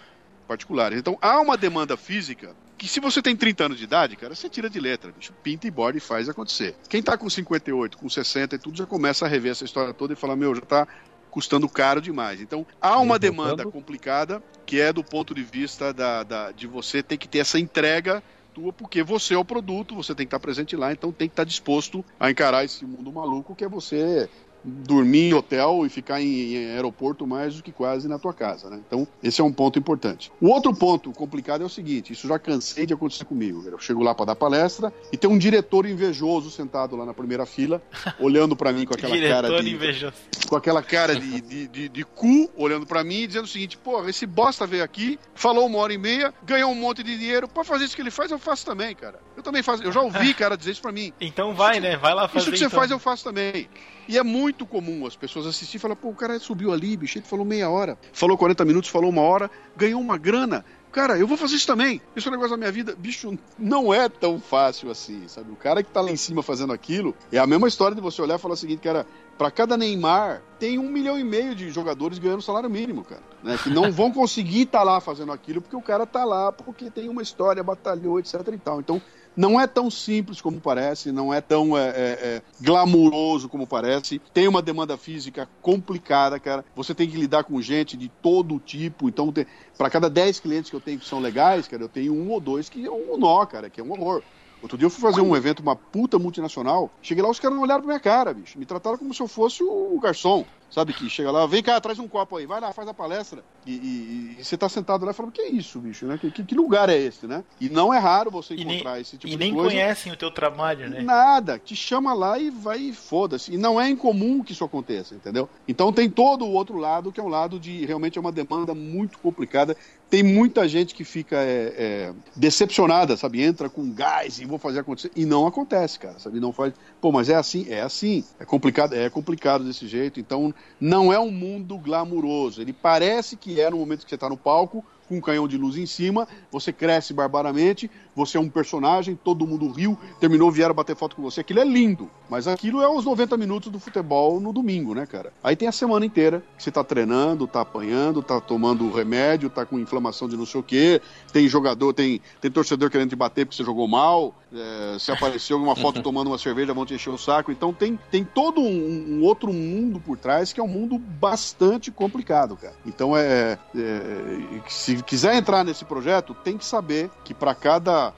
particulares. 0.47 0.99
Então 0.99 1.17
há 1.21 1.41
uma 1.41 1.57
demanda 1.57 1.97
física 1.97 2.57
que 2.79 2.89
se 2.89 2.99
você 3.01 3.23
tem 3.23 3.37
30 3.37 3.67
anos 3.67 3.79
de 3.79 3.85
idade, 3.85 4.17
cara, 4.17 4.35
você 4.35 4.51
tira 4.51 4.69
de 4.69 4.81
letra, 4.81 5.13
bicho, 5.13 5.35
pinta 5.43 5.67
e 5.69 5.71
borda 5.71 5.99
e 5.99 6.01
faz 6.01 6.29
acontecer. 6.29 6.77
Quem 6.89 7.03
tá 7.03 7.17
com 7.17 7.31
58, 7.31 7.97
com 7.97 8.09
60 8.09 8.57
e 8.57 8.59
tudo 8.59 8.77
já 8.77 8.87
começa 8.87 9.25
a 9.25 9.29
rever 9.29 9.53
essa 9.53 9.65
história 9.65 9.95
toda 9.95 10.13
e 10.13 10.17
falar, 10.17 10.37
meu, 10.37 10.55
já 10.55 10.63
tá 10.63 10.89
custando 11.31 11.69
caro 11.69 12.01
demais. 12.01 12.41
Então 12.41 12.67
há 12.81 12.99
uma 12.99 13.19
voltando. 13.19 13.21
demanda 13.21 13.67
complicada 13.67 14.43
que 14.67 14.81
é 14.81 14.93
do 14.93 15.05
ponto 15.05 15.35
de 15.35 15.43
vista 15.45 15.93
da, 15.95 16.25
da- 16.25 16.53
de 16.53 16.67
você 16.67 17.03
ter 17.03 17.19
que 17.19 17.29
ter 17.29 17.39
essa 17.39 17.59
entrega 17.59 18.23
tua, 18.53 18.73
porque 18.73 19.03
você 19.03 19.35
é 19.35 19.39
o 19.39 19.45
produto, 19.45 19.95
você 19.95 20.15
tem 20.15 20.27
que 20.27 20.29
estar 20.29 20.41
presente 20.41 20.77
lá, 20.77 20.93
então 20.93 21.13
tem 21.13 21.29
que 21.29 21.33
estar 21.33 21.45
disposto 21.45 22.05
a 22.19 22.31
encarar 22.31 22.65
esse 22.65 22.85
mundo 22.85 23.13
maluco 23.13 23.57
que 23.57 23.65
é 23.65 23.69
você 23.69 24.29
dormir 24.65 25.31
em 25.31 25.35
hotel 25.35 25.85
e 25.85 25.89
ficar 25.89 26.21
em, 26.21 26.55
em 26.55 26.71
aeroporto 26.71 27.27
mais 27.27 27.57
do 27.57 27.63
que 27.63 27.73
quase 27.73 28.09
na 28.09 28.19
tua 28.19 28.33
casa, 28.33 28.71
né? 28.71 28.81
Então, 28.87 29.07
esse 29.23 29.41
é 29.41 29.45
um 29.45 29.53
ponto 29.53 29.79
importante. 29.79 30.31
O 30.41 30.49
outro 30.49 30.75
ponto 30.75 31.13
complicado 31.13 31.63
é 31.63 31.67
o 31.67 31.69
seguinte, 31.69 32.13
isso 32.13 32.29
já 32.29 32.39
cansei 32.39 32.87
de 32.87 32.95
acontecer 32.95 33.25
comigo. 33.25 33.63
Eu 33.67 33.79
chego 33.79 34.03
lá 34.03 34.15
para 34.15 34.27
dar 34.27 34.37
palestra 34.37 34.93
e 35.13 35.17
tem 35.17 35.29
um 35.29 35.39
diretor 35.39 35.87
invejoso 35.87 36.51
sentado 36.51 36.97
lá 36.97 37.05
na 37.05 37.15
primeira 37.15 37.47
fila, 37.47 37.83
olhando 38.19 38.57
para 38.57 38.73
mim 38.73 38.85
com 38.85 38.95
aquela 38.95 39.17
cara 39.17 39.49
Diretor 39.49 39.63
de 39.63 39.75
invejoso. 39.75 40.15
com 40.49 40.57
aquela 40.57 40.83
cara 40.83 41.19
de, 41.19 41.41
de, 41.41 41.69
de, 41.69 41.89
de 41.89 42.05
cu 42.05 42.51
olhando 42.57 42.87
pra 42.87 43.03
mim 43.03 43.23
e 43.23 43.27
dizendo 43.27 43.45
o 43.45 43.49
seguinte: 43.49 43.77
porra, 43.77 44.09
esse 44.11 44.27
bosta 44.27 44.67
veio 44.67 44.85
aqui, 44.85 45.19
falou 45.35 45.67
uma 45.67 45.79
hora 45.79 45.93
e 45.93 45.99
meia, 45.99 46.33
ganhou 46.45 46.71
um 46.71 46.75
monte 46.75 47.03
de 47.03 47.17
dinheiro, 47.17 47.49
pra 47.49 47.65
fazer 47.65 47.85
isso 47.85 47.97
que 47.97 48.03
ele 48.03 48.11
faz, 48.11 48.31
eu 48.31 48.39
faço 48.39 48.65
também, 48.65 48.95
cara. 48.95 49.21
Eu 49.37 49.43
também 49.43 49.63
faço, 49.63 49.83
eu 49.83 49.93
já 49.93 50.01
ouvi 50.01 50.35
cara 50.35 50.57
dizer 50.57 50.73
isso 50.73 50.83
pra 50.83 50.93
mim. 50.93 51.13
Então 51.21 51.55
vai, 51.55 51.81
né? 51.81 51.97
Vai 51.97 52.15
lá 52.15 52.29
fazer. 52.29 52.39
Isso 52.39 52.51
que 52.51 52.59
você 52.59 52.67
então. 52.67 52.79
faz, 52.79 52.91
eu 52.91 52.99
faço 52.99 53.25
também. 53.25 53.69
E 54.09 54.19
é 54.19 54.23
muito 54.23 54.52
comum 54.67 55.07
as 55.07 55.17
pessoas 55.17 55.47
assistirem 55.47 55.79
e 55.79 55.81
falar, 55.81 55.97
pô, 55.97 56.09
o 56.09 56.15
cara 56.15 56.39
subiu 56.39 56.73
ali, 56.73 56.97
bicho, 56.97 57.19
ele 57.19 57.27
falou 57.27 57.45
meia 57.45 57.69
hora, 57.71 57.99
falou 58.13 58.37
40 58.37 58.65
minutos, 58.65 58.91
falou 58.91 59.11
uma 59.11 59.23
hora, 59.23 59.51
ganhou 59.77 60.01
uma 60.01 60.19
grana. 60.19 60.65
Cara, 60.93 61.19
eu 61.19 61.27
vou 61.27 61.39
fazer 61.39 61.57
isso 61.57 61.67
também. 61.67 62.03
Isso 62.15 62.29
é 62.29 62.31
um 62.31 62.35
negócio 62.35 62.51
da 62.51 62.59
minha 62.59 62.71
vida. 62.71 62.95
Bicho, 62.95 63.37
não 63.59 63.95
é 63.95 64.11
tão 64.11 64.39
fácil 64.39 64.91
assim, 64.91 65.27
sabe? 65.27 65.51
O 65.51 65.57
cara 65.57 65.83
que 65.83 65.91
tá 65.91 66.03
lá 66.03 66.11
em 66.11 66.17
cima 66.17 66.43
fazendo 66.43 66.71
aquilo, 66.71 67.17
é 67.33 67.39
a 67.39 67.47
mesma 67.47 67.67
história 67.67 67.95
de 67.95 68.03
você 68.03 68.21
olhar 68.21 68.35
e 68.35 68.39
falar 68.39 68.53
o 68.53 68.59
seguinte, 68.59 68.81
cara, 68.81 69.07
pra 69.39 69.51
cada 69.51 69.75
Neymar, 69.75 70.43
tem 70.59 70.79
um 70.79 70.91
milhão 70.91 71.19
e 71.19 71.25
meio 71.25 71.55
de 71.55 71.71
jogadores 71.71 72.19
ganhando 72.19 72.43
salário 72.43 72.69
mínimo, 72.69 73.05
cara. 73.05 73.23
Né? 73.43 73.59
Que 73.63 73.71
não 73.71 73.91
vão 73.91 74.13
conseguir 74.15 74.63
estar 74.63 74.83
lá 74.83 75.01
fazendo 75.01 75.33
aquilo 75.33 75.63
porque 75.63 75.75
o 75.75 75.81
cara 75.81 76.05
tá 76.05 76.25
lá 76.25 76.53
porque 76.53 76.91
tem 76.91 77.09
uma 77.09 77.23
história, 77.23 77.63
batalhou, 77.63 78.21
etc 78.21 78.35
e 78.53 78.59
tal. 78.59 78.79
Então, 78.79 79.01
não 79.37 79.61
é 79.61 79.67
tão 79.67 79.91
simples 79.91 80.41
como 80.41 80.61
parece, 80.61 81.11
não 81.11 81.33
é 81.33 81.41
tão 81.41 81.77
é, 81.77 81.89
é, 81.89 81.93
é, 81.95 82.43
glamuroso 82.61 83.49
como 83.49 83.67
parece. 83.67 84.21
Tem 84.33 84.47
uma 84.47 84.63
demanda 84.63 84.97
física 84.97 85.49
complicada, 85.61 86.39
cara. 86.39 86.65
Você 86.75 86.95
tem 86.95 87.09
que 87.09 87.17
lidar 87.17 87.45
com 87.45 87.61
gente 87.61 87.97
de 87.97 88.09
todo 88.09 88.59
tipo. 88.59 89.09
Então, 89.09 89.33
para 89.77 89.91
cada 89.91 90.09
10 90.11 90.41
clientes 90.41 90.71
que 90.71 90.77
eu 90.77 90.81
tenho 90.81 90.99
que 90.99 91.07
são 91.07 91.21
legais, 91.21 91.67
cara, 91.67 91.83
eu 91.83 91.89
tenho 91.89 92.13
um 92.13 92.31
ou 92.31 92.41
dois 92.41 92.69
que 92.69 92.85
é 92.85 92.91
um 92.91 93.17
nó, 93.17 93.45
cara, 93.47 93.71
que 93.71 93.81
é 93.81 93.85
um 93.85 93.93
horror. 93.93 94.23
Outro 94.63 94.79
dia 94.79 94.87
eu 94.87 94.91
fui 94.91 95.01
fazer 95.01 95.21
um 95.21 95.35
evento, 95.35 95.61
uma 95.61 95.75
puta 95.75 96.19
multinacional. 96.21 96.89
Cheguei 97.03 97.23
lá, 97.23 97.29
os 97.29 97.41
caras 97.41 97.57
não 97.57 97.65
olharam 97.65 97.81
pra 97.83 97.89
minha 97.89 98.01
cara, 98.01 98.33
bicho. 98.33 98.57
Me 98.59 98.65
trataram 98.65 98.97
como 98.97 99.13
se 99.13 99.21
eu 99.21 99.27
fosse 99.27 99.63
o 99.65 99.99
garçom. 100.01 100.45
Sabe 100.73 100.95
que 100.95 101.11
chega 101.11 101.31
lá, 101.31 101.47
vem 101.47 101.63
cá, 101.63 101.79
traz 101.83 101.99
um 101.99 102.09
copo 102.09 102.35
aí, 102.39 102.47
vai 102.47 102.59
lá, 102.59 102.73
faz 102.73 102.89
a 102.89 102.95
palestra. 102.95 103.45
E, 103.67 103.73
e- 103.75 104.41
e 104.41 104.45
você 104.45 104.57
tá 104.57 104.71
sentado 104.71 105.05
lá 105.05 105.13
falando, 105.13 105.31
que 105.31 105.43
é 105.43 105.51
isso, 105.51 105.79
bicho, 105.81 106.07
né? 106.07 106.17
Que, 106.17 106.31
que- 106.31 106.45
que 106.45 106.55
lugar 106.55 106.89
é 106.89 106.97
esse, 106.97 107.27
né? 107.27 107.45
E 107.61 107.69
não 107.69 107.93
é 107.93 107.99
raro 107.99 108.31
você 108.31 108.55
E 108.55 108.65
nem, 108.65 108.77
encontrar 108.77 108.99
esse 108.99 109.19
tipo 109.19 109.27
e 109.29 109.31
de 109.33 109.37
nem 109.37 109.53
coisa. 109.53 109.69
conhecem 109.69 110.11
o 110.11 110.17
teu 110.17 110.31
trabalho, 110.31 110.89
né? 110.89 111.03
Nada, 111.03 111.59
te 111.59 111.77
chama 111.77 112.15
lá 112.15 112.39
e 112.39 112.49
vai 112.51 112.79
e 112.79 112.93
foda-se. 112.95 113.53
E 113.53 113.59
não 113.59 113.79
é 113.79 113.91
incomum 113.91 114.43
que 114.43 114.53
isso 114.53 114.65
aconteça, 114.65 115.15
entendeu? 115.15 115.47
Então 115.69 115.93
tem 115.93 116.09
todo 116.09 116.47
o 116.47 116.53
outro 116.53 116.79
lado, 116.79 117.13
que 117.13 117.21
é 117.21 117.23
um 117.23 117.29
lado 117.29 117.61
de 117.61 117.85
realmente 117.85 118.17
é 118.17 118.21
uma 118.21 118.33
demanda 118.33 118.75
muito 118.75 119.19
complicada. 119.19 119.77
Tem 120.09 120.23
muita 120.23 120.67
gente 120.69 120.95
que 120.95 121.05
fica 121.05 121.37
é, 121.37 121.75
é, 121.77 122.15
decepcionada, 122.35 123.17
sabe? 123.17 123.43
Entra 123.43 123.69
com 123.71 123.91
gás 123.93 124.39
e 124.39 124.45
vou 124.45 124.59
fazer 124.59 124.81
acontecer. 124.81 125.11
E 125.15 125.25
não 125.25 125.47
acontece, 125.47 125.99
cara, 125.99 126.19
sabe? 126.19 126.41
Não 126.41 126.53
faz. 126.53 126.73
Pô, 127.01 127.13
mas 127.13 127.29
é 127.29 127.35
assim? 127.35 127.67
É 127.69 127.81
assim. 127.83 128.25
É 128.39 128.45
complicado, 128.45 128.95
é 128.95 129.09
complicado 129.11 129.65
desse 129.65 129.87
jeito. 129.87 130.19
Então 130.21 130.53
não 130.81 131.13
é 131.13 131.19
um 131.19 131.31
mundo 131.31 131.79
glamuroso. 131.79 132.61
Ele 132.61 132.73
parece 132.73 133.37
que 133.37 133.61
é 133.61 133.71
no 133.71 133.77
momento 133.77 134.05
que 134.05 134.11
você 134.11 134.17
está 134.17 134.29
no 134.29 134.37
palco, 134.37 134.85
com 135.13 135.19
um 135.19 135.21
canhão 135.21 135.47
de 135.47 135.59
luz 135.59 135.77
em 135.77 135.85
cima, 135.85 136.27
você 136.51 136.73
cresce 136.73 137.13
barbaramente, 137.13 137.91
você 138.17 138.39
é 138.39 138.41
um 138.41 138.49
personagem, 138.49 139.15
todo 139.15 139.47
mundo 139.47 139.71
riu, 139.71 139.99
terminou, 140.19 140.51
vieram 140.51 140.75
bater 140.75 140.97
foto 140.97 141.17
com 141.17 141.23
você. 141.23 141.41
Aquilo 141.41 141.61
é 141.61 141.65
lindo, 141.65 142.11
mas 142.31 142.49
aquilo 142.49 142.81
é 142.81 142.89
os 142.89 143.05
90 143.05 143.37
minutos 143.37 143.71
do 143.71 143.79
futebol 143.79 144.41
no 144.41 144.53
domingo, 144.53 144.95
né, 144.95 145.05
cara? 145.05 145.33
Aí 145.43 145.55
tem 145.55 145.69
a 145.69 145.73
semana 145.73 146.07
inteira 146.07 146.43
que 146.57 146.63
você 146.63 146.71
tá 146.71 146.83
treinando, 146.83 147.47
tá 147.47 147.61
apanhando, 147.61 148.23
tá 148.23 148.41
tomando 148.41 148.91
remédio, 148.91 149.51
tá 149.51 149.67
com 149.67 149.79
inflamação 149.79 150.29
de 150.29 150.37
não 150.37 150.47
sei 150.47 150.61
o 150.61 150.65
quê, 150.65 151.01
tem 151.33 151.47
jogador, 151.47 151.93
tem, 151.93 152.21
tem 152.41 152.51
torcedor 152.51 152.91
querendo 152.91 153.11
te 153.11 153.17
bater 153.17 153.45
porque 153.45 153.57
você 153.57 153.65
jogou 153.65 153.87
mal, 153.87 154.35
é, 154.55 154.99
se 154.99 155.11
apareceu 155.11 155.57
uma 155.57 155.75
foto 155.75 156.01
tomando 156.03 156.29
uma 156.29 156.39
cerveja, 156.39 156.75
vão 156.75 156.87
te 156.87 156.95
encher 156.95 157.11
o 157.11 157.19
saco. 157.19 157.51
Então 157.51 157.73
tem, 157.73 157.99
tem 158.11 158.25
todo 158.25 158.61
um, 158.61 159.19
um 159.19 159.23
outro 159.23 159.53
mundo 159.53 160.01
por 160.01 160.19
trás 160.19 160.53
que 160.53 160.61
é 160.61 160.63
um 160.63 160.69
mundo 160.69 160.99
bastante 160.99 161.91
complicado, 161.91 162.57
cara. 162.57 162.75
Então 162.87 163.17
é, 163.17 163.59
é 163.75 164.61
se 164.69 165.03
quiser 165.03 165.35
entrar 165.37 165.65
nesse 165.65 165.85
projeto, 165.85 166.35
tem 166.35 166.57
que 166.59 166.65
saber 166.65 167.11
que 167.25 167.35
para 167.35 167.55
cada 167.55 168.13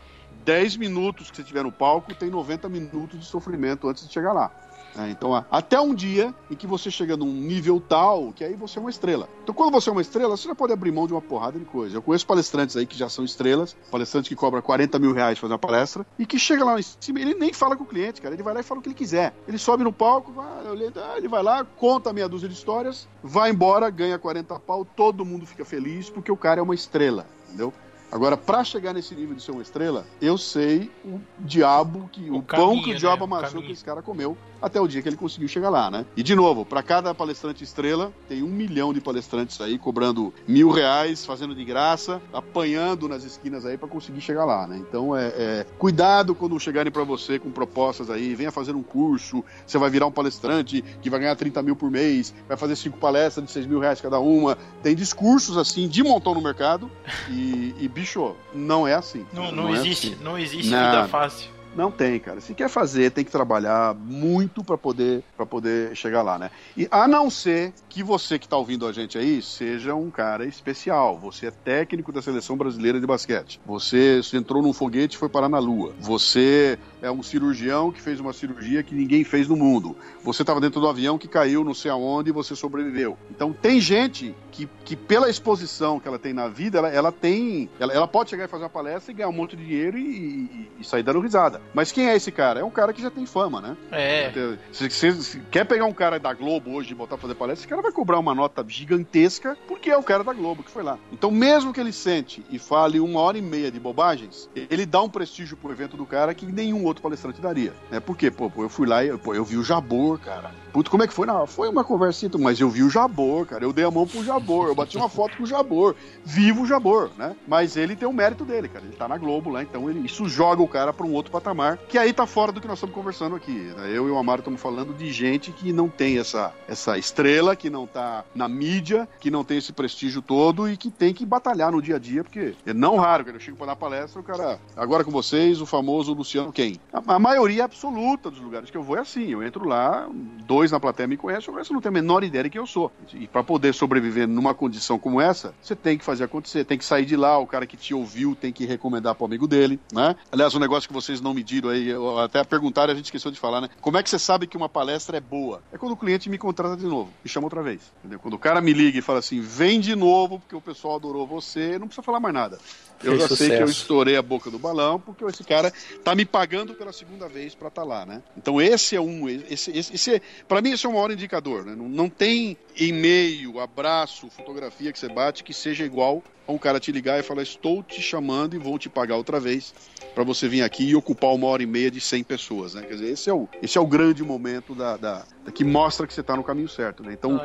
10 0.44 0.76
minutos 0.76 1.30
que 1.30 1.36
você 1.36 1.42
tiver 1.42 1.62
no 1.62 1.72
palco, 1.72 2.14
tem 2.14 2.30
90 2.30 2.68
minutos 2.68 3.18
de 3.18 3.26
sofrimento 3.26 3.88
antes 3.88 4.06
de 4.06 4.12
chegar 4.12 4.32
lá. 4.32 4.50
É, 4.96 5.10
então, 5.10 5.34
até 5.50 5.80
um 5.80 5.94
dia 5.94 6.32
em 6.50 6.54
que 6.54 6.66
você 6.66 6.90
chega 6.90 7.16
num 7.16 7.32
nível 7.32 7.80
tal 7.80 8.32
que 8.32 8.44
aí 8.44 8.54
você 8.54 8.78
é 8.78 8.80
uma 8.80 8.90
estrela. 8.90 9.28
Então, 9.42 9.54
quando 9.54 9.72
você 9.72 9.88
é 9.88 9.92
uma 9.92 10.00
estrela, 10.00 10.36
você 10.36 10.46
já 10.46 10.54
pode 10.54 10.72
abrir 10.72 10.92
mão 10.92 11.06
de 11.06 11.12
uma 11.12 11.20
porrada 11.20 11.58
de 11.58 11.64
coisa. 11.64 11.96
Eu 11.96 12.02
conheço 12.02 12.26
palestrantes 12.26 12.76
aí 12.76 12.86
que 12.86 12.96
já 12.96 13.08
são 13.08 13.24
estrelas, 13.24 13.76
palestrantes 13.90 14.28
que 14.28 14.36
cobram 14.36 14.62
40 14.62 14.98
mil 14.98 15.12
reais 15.12 15.38
fazer 15.38 15.52
uma 15.52 15.58
palestra, 15.58 16.06
e 16.18 16.24
que 16.24 16.38
chega 16.38 16.64
lá 16.64 16.78
em 16.78 16.82
cima, 16.82 17.20
ele 17.20 17.34
nem 17.34 17.52
fala 17.52 17.76
com 17.76 17.82
o 17.84 17.86
cliente, 17.86 18.20
cara. 18.20 18.34
Ele 18.34 18.42
vai 18.42 18.54
lá 18.54 18.60
e 18.60 18.62
fala 18.62 18.78
o 18.78 18.82
que 18.82 18.88
ele 18.88 18.94
quiser. 18.94 19.34
Ele 19.48 19.58
sobe 19.58 19.82
no 19.82 19.92
palco, 19.92 20.32
vai, 20.32 20.46
ah, 20.46 21.16
ele 21.16 21.28
vai 21.28 21.42
lá, 21.42 21.64
conta 21.64 22.12
meia 22.12 22.28
dúzia 22.28 22.48
de 22.48 22.54
histórias, 22.54 23.08
vai 23.22 23.50
embora, 23.50 23.90
ganha 23.90 24.18
40 24.18 24.58
pau, 24.60 24.84
todo 24.84 25.24
mundo 25.24 25.44
fica 25.44 25.64
feliz 25.64 26.08
porque 26.08 26.30
o 26.30 26.36
cara 26.36 26.60
é 26.60 26.62
uma 26.62 26.74
estrela, 26.74 27.26
entendeu? 27.48 27.72
Agora, 28.14 28.36
pra 28.36 28.62
chegar 28.62 28.92
nesse 28.92 29.12
nível 29.12 29.34
de 29.34 29.42
ser 29.42 29.50
uma 29.50 29.62
estrela, 29.62 30.06
eu 30.22 30.38
sei 30.38 30.88
o 31.04 31.20
diabo, 31.40 32.08
que 32.12 32.30
o, 32.30 32.36
O 32.36 32.42
pão 32.44 32.68
caminho, 32.68 32.84
que 32.84 32.90
o 32.90 32.92
né? 32.92 32.98
diabo 33.00 33.22
O 33.22 33.24
amassou 33.24 33.60
que 33.60 33.72
esse 33.72 33.84
cara 33.84 34.02
comeu 34.02 34.36
até 34.64 34.80
o 34.80 34.88
dia 34.88 35.02
que 35.02 35.08
ele 35.08 35.16
conseguiu 35.16 35.48
chegar 35.48 35.68
lá, 35.68 35.90
né? 35.90 36.06
E 36.16 36.22
de 36.22 36.34
novo, 36.34 36.64
pra 36.64 36.82
cada 36.82 37.14
palestrante 37.14 37.62
estrela, 37.62 38.12
tem 38.28 38.42
um 38.42 38.48
milhão 38.48 38.92
de 38.94 39.00
palestrantes 39.00 39.60
aí 39.60 39.78
cobrando 39.78 40.32
mil 40.48 40.70
reais, 40.70 41.24
fazendo 41.26 41.54
de 41.54 41.64
graça, 41.64 42.20
apanhando 42.32 43.08
nas 43.08 43.24
esquinas 43.24 43.66
aí 43.66 43.76
pra 43.76 43.86
conseguir 43.86 44.20
chegar 44.20 44.44
lá, 44.44 44.66
né? 44.66 44.78
Então 44.78 45.14
é, 45.14 45.26
é, 45.36 45.66
cuidado 45.78 46.34
quando 46.34 46.58
chegarem 46.58 46.90
pra 46.90 47.04
você 47.04 47.38
com 47.38 47.50
propostas 47.50 48.08
aí, 48.08 48.34
venha 48.34 48.50
fazer 48.50 48.74
um 48.74 48.82
curso, 48.82 49.44
você 49.66 49.76
vai 49.76 49.90
virar 49.90 50.06
um 50.06 50.12
palestrante 50.12 50.82
que 51.02 51.10
vai 51.10 51.20
ganhar 51.20 51.36
30 51.36 51.62
mil 51.62 51.76
por 51.76 51.90
mês, 51.90 52.34
vai 52.48 52.56
fazer 52.56 52.76
cinco 52.76 52.96
palestras 52.98 53.44
de 53.44 53.52
6 53.52 53.66
mil 53.66 53.80
reais 53.80 54.00
cada 54.00 54.18
uma. 54.18 54.56
Tem 54.82 54.94
discursos 54.94 55.58
assim 55.58 55.86
de 55.88 56.02
montão 56.02 56.34
no 56.34 56.40
mercado 56.40 56.90
e, 57.28 57.74
e, 57.78 57.88
bicho, 57.88 58.34
não 58.54 58.88
é 58.88 58.94
assim. 58.94 59.26
Não, 59.32 59.52
não, 59.52 59.68
é 59.68 59.72
existe, 59.72 60.14
assim. 60.14 60.24
não 60.24 60.38
existe 60.38 60.70
Não. 60.70 60.90
vida 60.90 61.08
fácil. 61.08 61.50
Não 61.76 61.90
tem, 61.90 62.20
cara. 62.20 62.40
Se 62.40 62.54
quer 62.54 62.68
fazer, 62.68 63.10
tem 63.10 63.24
que 63.24 63.32
trabalhar 63.32 63.94
muito 63.94 64.62
para 64.62 64.78
poder 64.78 65.24
para 65.36 65.44
poder 65.44 65.96
chegar 65.96 66.22
lá, 66.22 66.38
né? 66.38 66.50
E 66.76 66.86
a 66.90 67.08
não 67.08 67.28
ser 67.28 67.72
que 67.88 68.02
você 68.02 68.38
que 68.38 68.46
tá 68.48 68.56
ouvindo 68.56 68.86
a 68.86 68.92
gente 68.92 69.18
aí 69.18 69.42
seja 69.42 69.94
um 69.94 70.08
cara 70.10 70.46
especial. 70.46 71.18
Você 71.18 71.46
é 71.46 71.50
técnico 71.50 72.12
da 72.12 72.22
seleção 72.22 72.56
brasileira 72.56 73.00
de 73.00 73.06
basquete. 73.06 73.60
Você 73.66 74.20
entrou 74.32 74.62
num 74.62 74.72
foguete 74.72 75.16
e 75.16 75.18
foi 75.18 75.28
parar 75.28 75.48
na 75.48 75.58
lua. 75.58 75.92
Você 75.98 76.78
é 77.02 77.10
um 77.10 77.22
cirurgião 77.22 77.90
que 77.90 78.00
fez 78.00 78.20
uma 78.20 78.32
cirurgia 78.32 78.82
que 78.82 78.94
ninguém 78.94 79.24
fez 79.24 79.48
no 79.48 79.56
mundo. 79.56 79.96
Você 80.22 80.42
estava 80.42 80.60
dentro 80.60 80.80
do 80.80 80.88
avião 80.88 81.18
que 81.18 81.26
caiu 81.26 81.64
não 81.64 81.74
sei 81.74 81.90
aonde 81.90 82.30
e 82.30 82.32
você 82.32 82.54
sobreviveu. 82.54 83.18
Então 83.30 83.52
tem 83.52 83.80
gente 83.80 84.34
que, 84.52 84.68
que 84.84 84.94
pela 84.94 85.28
exposição 85.28 85.98
que 85.98 86.06
ela 86.06 86.18
tem 86.20 86.32
na 86.32 86.46
vida, 86.48 86.78
ela, 86.78 86.88
ela 86.88 87.10
tem. 87.12 87.68
Ela, 87.80 87.92
ela 87.92 88.06
pode 88.06 88.30
chegar 88.30 88.44
e 88.44 88.48
fazer 88.48 88.62
uma 88.62 88.70
palestra 88.70 89.10
e 89.10 89.14
ganhar 89.14 89.28
um 89.28 89.32
monte 89.32 89.56
de 89.56 89.64
dinheiro 89.64 89.98
e, 89.98 90.02
e- 90.02 90.70
e 90.80 90.84
sair 90.84 91.02
dando 91.02 91.18
risada. 91.20 91.60
Mas 91.72 91.90
quem 91.90 92.08
é 92.08 92.16
esse 92.16 92.30
cara? 92.30 92.60
É 92.60 92.64
um 92.64 92.70
cara 92.70 92.92
que 92.92 93.02
já 93.02 93.10
tem 93.10 93.26
fama, 93.26 93.60
né? 93.60 93.76
É. 93.90 94.32
Se 94.72 94.88
você 94.90 95.12
se 95.12 95.40
quer 95.50 95.64
pegar 95.64 95.86
um 95.86 95.92
cara 95.92 96.18
da 96.18 96.32
Globo 96.32 96.72
hoje 96.72 96.92
e 96.92 96.94
botar 96.94 97.16
fazer 97.16 97.34
palestra, 97.34 97.62
esse 97.62 97.68
cara 97.68 97.82
vai 97.82 97.92
cobrar 97.92 98.18
uma 98.18 98.34
nota 98.34 98.64
gigantesca 98.66 99.56
porque 99.66 99.90
é 99.90 99.96
o 99.96 100.02
cara 100.02 100.22
da 100.22 100.32
Globo 100.32 100.62
que 100.62 100.70
foi 100.70 100.82
lá. 100.82 100.98
Então, 101.12 101.30
mesmo 101.30 101.72
que 101.72 101.80
ele 101.80 101.92
sente 101.92 102.44
e 102.50 102.58
fale 102.58 103.00
uma 103.00 103.20
hora 103.20 103.38
e 103.38 103.42
meia 103.42 103.70
de 103.70 103.80
bobagens, 103.80 104.48
ele 104.54 104.86
dá 104.86 105.02
um 105.02 105.08
prestígio 105.08 105.56
pro 105.56 105.72
evento 105.72 105.96
do 105.96 106.06
cara 106.06 106.34
que 106.34 106.46
nenhum 106.46 106.84
outro 106.84 107.02
palestrante 107.02 107.40
daria. 107.40 107.72
Né? 107.90 108.00
Por 108.00 108.16
quê? 108.16 108.30
Pô, 108.30 108.50
pô, 108.50 108.62
eu 108.62 108.68
fui 108.68 108.86
lá 108.86 109.04
e 109.04 109.16
pô, 109.18 109.34
eu 109.34 109.44
vi 109.44 109.56
o 109.56 109.64
Jabor, 109.64 110.18
cara. 110.18 110.50
Puto, 110.74 110.90
como 110.90 111.04
é 111.04 111.06
que 111.06 111.14
foi? 111.14 111.24
Não, 111.24 111.46
foi 111.46 111.68
uma 111.68 111.84
conversinha, 111.84 112.28
mas 112.36 112.58
eu 112.58 112.68
vi 112.68 112.82
o 112.82 112.90
Jabor, 112.90 113.46
cara. 113.46 113.62
Eu 113.62 113.72
dei 113.72 113.84
a 113.84 113.92
mão 113.92 114.08
pro 114.08 114.24
Jabor, 114.24 114.66
eu 114.66 114.74
bati 114.74 114.96
uma 114.96 115.08
foto 115.08 115.36
com 115.36 115.44
o 115.44 115.46
Jabor. 115.46 115.94
Vivo 116.24 116.62
o 116.62 116.66
Jabor, 116.66 117.12
né? 117.16 117.36
Mas 117.46 117.76
ele 117.76 117.94
tem 117.94 118.08
o 118.08 118.12
mérito 118.12 118.44
dele, 118.44 118.68
cara. 118.68 118.84
Ele 118.84 118.96
tá 118.96 119.06
na 119.06 119.16
Globo 119.16 119.50
lá, 119.50 119.62
então 119.62 119.88
ele, 119.88 120.00
isso 120.00 120.28
joga 120.28 120.60
o 120.60 120.66
cara 120.66 120.92
pra 120.92 121.06
um 121.06 121.12
outro 121.12 121.30
patamar, 121.30 121.76
que 121.76 121.96
aí 121.96 122.12
tá 122.12 122.26
fora 122.26 122.50
do 122.50 122.60
que 122.60 122.66
nós 122.66 122.78
estamos 122.78 122.92
conversando 122.92 123.36
aqui. 123.36 123.72
Eu 123.88 124.08
e 124.08 124.10
o 124.10 124.18
Amaro 124.18 124.40
estamos 124.40 124.60
falando 124.60 124.92
de 124.92 125.12
gente 125.12 125.52
que 125.52 125.72
não 125.72 125.88
tem 125.88 126.18
essa, 126.18 126.52
essa 126.66 126.98
estrela, 126.98 127.54
que 127.54 127.70
não 127.70 127.86
tá 127.86 128.24
na 128.34 128.48
mídia, 128.48 129.08
que 129.20 129.30
não 129.30 129.44
tem 129.44 129.58
esse 129.58 129.72
prestígio 129.72 130.20
todo 130.20 130.68
e 130.68 130.76
que 130.76 130.90
tem 130.90 131.14
que 131.14 131.24
batalhar 131.24 131.70
no 131.70 131.80
dia 131.80 131.94
a 131.94 131.98
dia, 132.00 132.24
porque 132.24 132.52
é 132.66 132.74
não 132.74 132.96
raro, 132.96 133.24
cara. 133.24 133.36
Eu 133.36 133.40
chego 133.40 133.56
pra 133.56 133.66
dar 133.66 133.76
palestra, 133.76 134.20
o 134.20 134.24
cara. 134.24 134.58
Agora 134.76 135.04
com 135.04 135.12
vocês, 135.12 135.60
o 135.60 135.66
famoso 135.66 136.12
Luciano 136.12 136.52
quem? 136.52 136.80
A, 136.92 137.14
a 137.14 137.18
maioria 137.20 137.64
absoluta 137.64 138.28
dos 138.28 138.40
lugares 138.40 138.70
que 138.70 138.76
eu 138.76 138.82
vou 138.82 138.96
é 138.96 139.02
assim. 139.02 139.28
Eu 139.28 139.40
entro 139.40 139.68
lá, 139.68 140.08
dois 140.44 140.63
na 140.70 140.80
plateia 140.80 141.06
me 141.06 141.16
conhecem, 141.16 141.52
o 141.52 141.56
resto 141.56 141.72
não 141.72 141.80
tem 141.80 141.88
a 141.88 141.92
menor 141.92 142.24
ideia 142.24 142.44
de 142.44 142.50
quem 142.50 142.60
eu 142.60 142.66
sou. 142.66 142.92
E 143.12 143.26
pra 143.26 143.42
poder 143.42 143.72
sobreviver 143.74 144.26
numa 144.28 144.54
condição 144.54 144.98
como 144.98 145.20
essa, 145.20 145.54
você 145.62 145.74
tem 145.74 145.98
que 145.98 146.04
fazer 146.04 146.24
acontecer, 146.24 146.64
tem 146.64 146.78
que 146.78 146.84
sair 146.84 147.04
de 147.04 147.16
lá, 147.16 147.38
o 147.38 147.46
cara 147.46 147.66
que 147.66 147.76
te 147.76 147.94
ouviu 147.94 148.34
tem 148.34 148.52
que 148.52 148.64
recomendar 148.64 149.14
pro 149.14 149.26
amigo 149.26 149.46
dele, 149.46 149.80
né? 149.92 150.16
Aliás, 150.30 150.54
um 150.54 150.58
negócio 150.58 150.88
que 150.88 150.94
vocês 150.94 151.20
não 151.20 151.34
mediram 151.34 151.70
aí, 151.70 151.90
até 152.22 152.42
perguntaram, 152.44 152.92
a 152.92 152.96
gente 152.96 153.06
esqueceu 153.06 153.30
de 153.30 153.38
falar, 153.38 153.60
né? 153.60 153.68
Como 153.80 153.96
é 153.96 154.02
que 154.02 154.10
você 154.10 154.18
sabe 154.18 154.46
que 154.46 154.56
uma 154.56 154.68
palestra 154.68 155.16
é 155.16 155.20
boa? 155.20 155.62
É 155.72 155.78
quando 155.78 155.92
o 155.92 155.96
cliente 155.96 156.28
me 156.28 156.38
contrata 156.38 156.76
de 156.76 156.86
novo, 156.86 157.10
me 157.22 157.30
chama 157.30 157.46
outra 157.46 157.62
vez. 157.62 157.80
Entendeu? 158.00 158.18
Quando 158.18 158.34
o 158.34 158.38
cara 158.38 158.60
me 158.60 158.72
liga 158.72 158.98
e 158.98 159.02
fala 159.02 159.18
assim, 159.18 159.40
vem 159.40 159.80
de 159.80 159.94
novo, 159.94 160.38
porque 160.38 160.56
o 160.56 160.60
pessoal 160.60 160.96
adorou 160.96 161.26
você, 161.26 161.78
não 161.78 161.86
precisa 161.86 162.02
falar 162.02 162.20
mais 162.20 162.34
nada. 162.34 162.58
Eu 163.02 163.18
já 163.18 163.28
sei 163.28 163.48
que 163.50 163.62
eu 163.62 163.66
estourei 163.66 164.16
a 164.16 164.22
boca 164.22 164.50
do 164.50 164.58
balão, 164.58 164.98
porque 165.00 165.24
esse 165.24 165.44
cara 165.44 165.72
tá 166.02 166.14
me 166.14 166.24
pagando 166.24 166.74
pela 166.74 166.92
segunda 166.92 167.28
vez 167.28 167.54
pra 167.54 167.68
estar 167.68 167.84
lá, 167.84 168.06
né? 168.06 168.22
Então 168.36 168.60
esse 168.60 168.96
é 168.96 169.00
um, 169.00 169.28
esse, 169.28 169.70
esse, 169.70 169.94
esse 169.94 170.14
é, 170.14 170.20
para 170.46 170.60
mim 170.60 170.72
esse 170.72 170.86
é 170.86 170.88
o 170.88 170.92
maior 170.92 171.10
indicador, 171.10 171.64
né? 171.64 171.74
Não, 171.74 171.88
não 171.88 172.08
tem 172.08 172.56
e-mail, 172.76 173.60
abraço, 173.60 174.30
fotografia 174.30 174.92
que 174.92 174.98
você 174.98 175.08
bate 175.08 175.44
que 175.44 175.52
seja 175.52 175.84
igual 175.84 176.22
um 176.48 176.58
cara 176.58 176.78
te 176.78 176.92
ligar 176.92 177.18
e 177.18 177.22
falar 177.22 177.42
estou 177.42 177.82
te 177.82 178.02
chamando 178.02 178.54
e 178.54 178.58
vou 178.58 178.78
te 178.78 178.88
pagar 178.88 179.16
outra 179.16 179.40
vez 179.40 179.74
pra 180.14 180.22
você 180.22 180.46
vir 180.48 180.62
aqui 180.62 180.84
e 180.84 180.94
ocupar 180.94 181.32
uma 181.34 181.46
hora 181.46 181.62
e 181.62 181.66
meia 181.66 181.90
de 181.90 182.00
100 182.00 182.22
pessoas, 182.22 182.74
né? 182.74 182.82
Quer 182.82 182.94
dizer, 182.94 183.08
esse 183.10 183.30
é 183.30 183.34
o, 183.34 183.48
esse 183.62 183.78
é 183.78 183.80
o 183.80 183.86
grande 183.86 184.22
momento 184.22 184.74
da, 184.74 184.96
da- 184.96 185.26
da- 185.44 185.52
que 185.52 185.64
mostra 185.64 186.06
que 186.06 186.12
você 186.14 186.22
tá 186.22 186.36
no 186.36 186.44
caminho 186.44 186.68
certo, 186.68 187.02
né? 187.02 187.12
Então 187.12 187.36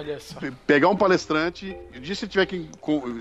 pegar 0.68 0.90
um 0.90 0.96
palestrante, 0.98 1.76
se 2.04 2.28
tiver 2.28 2.46
que 2.46 2.70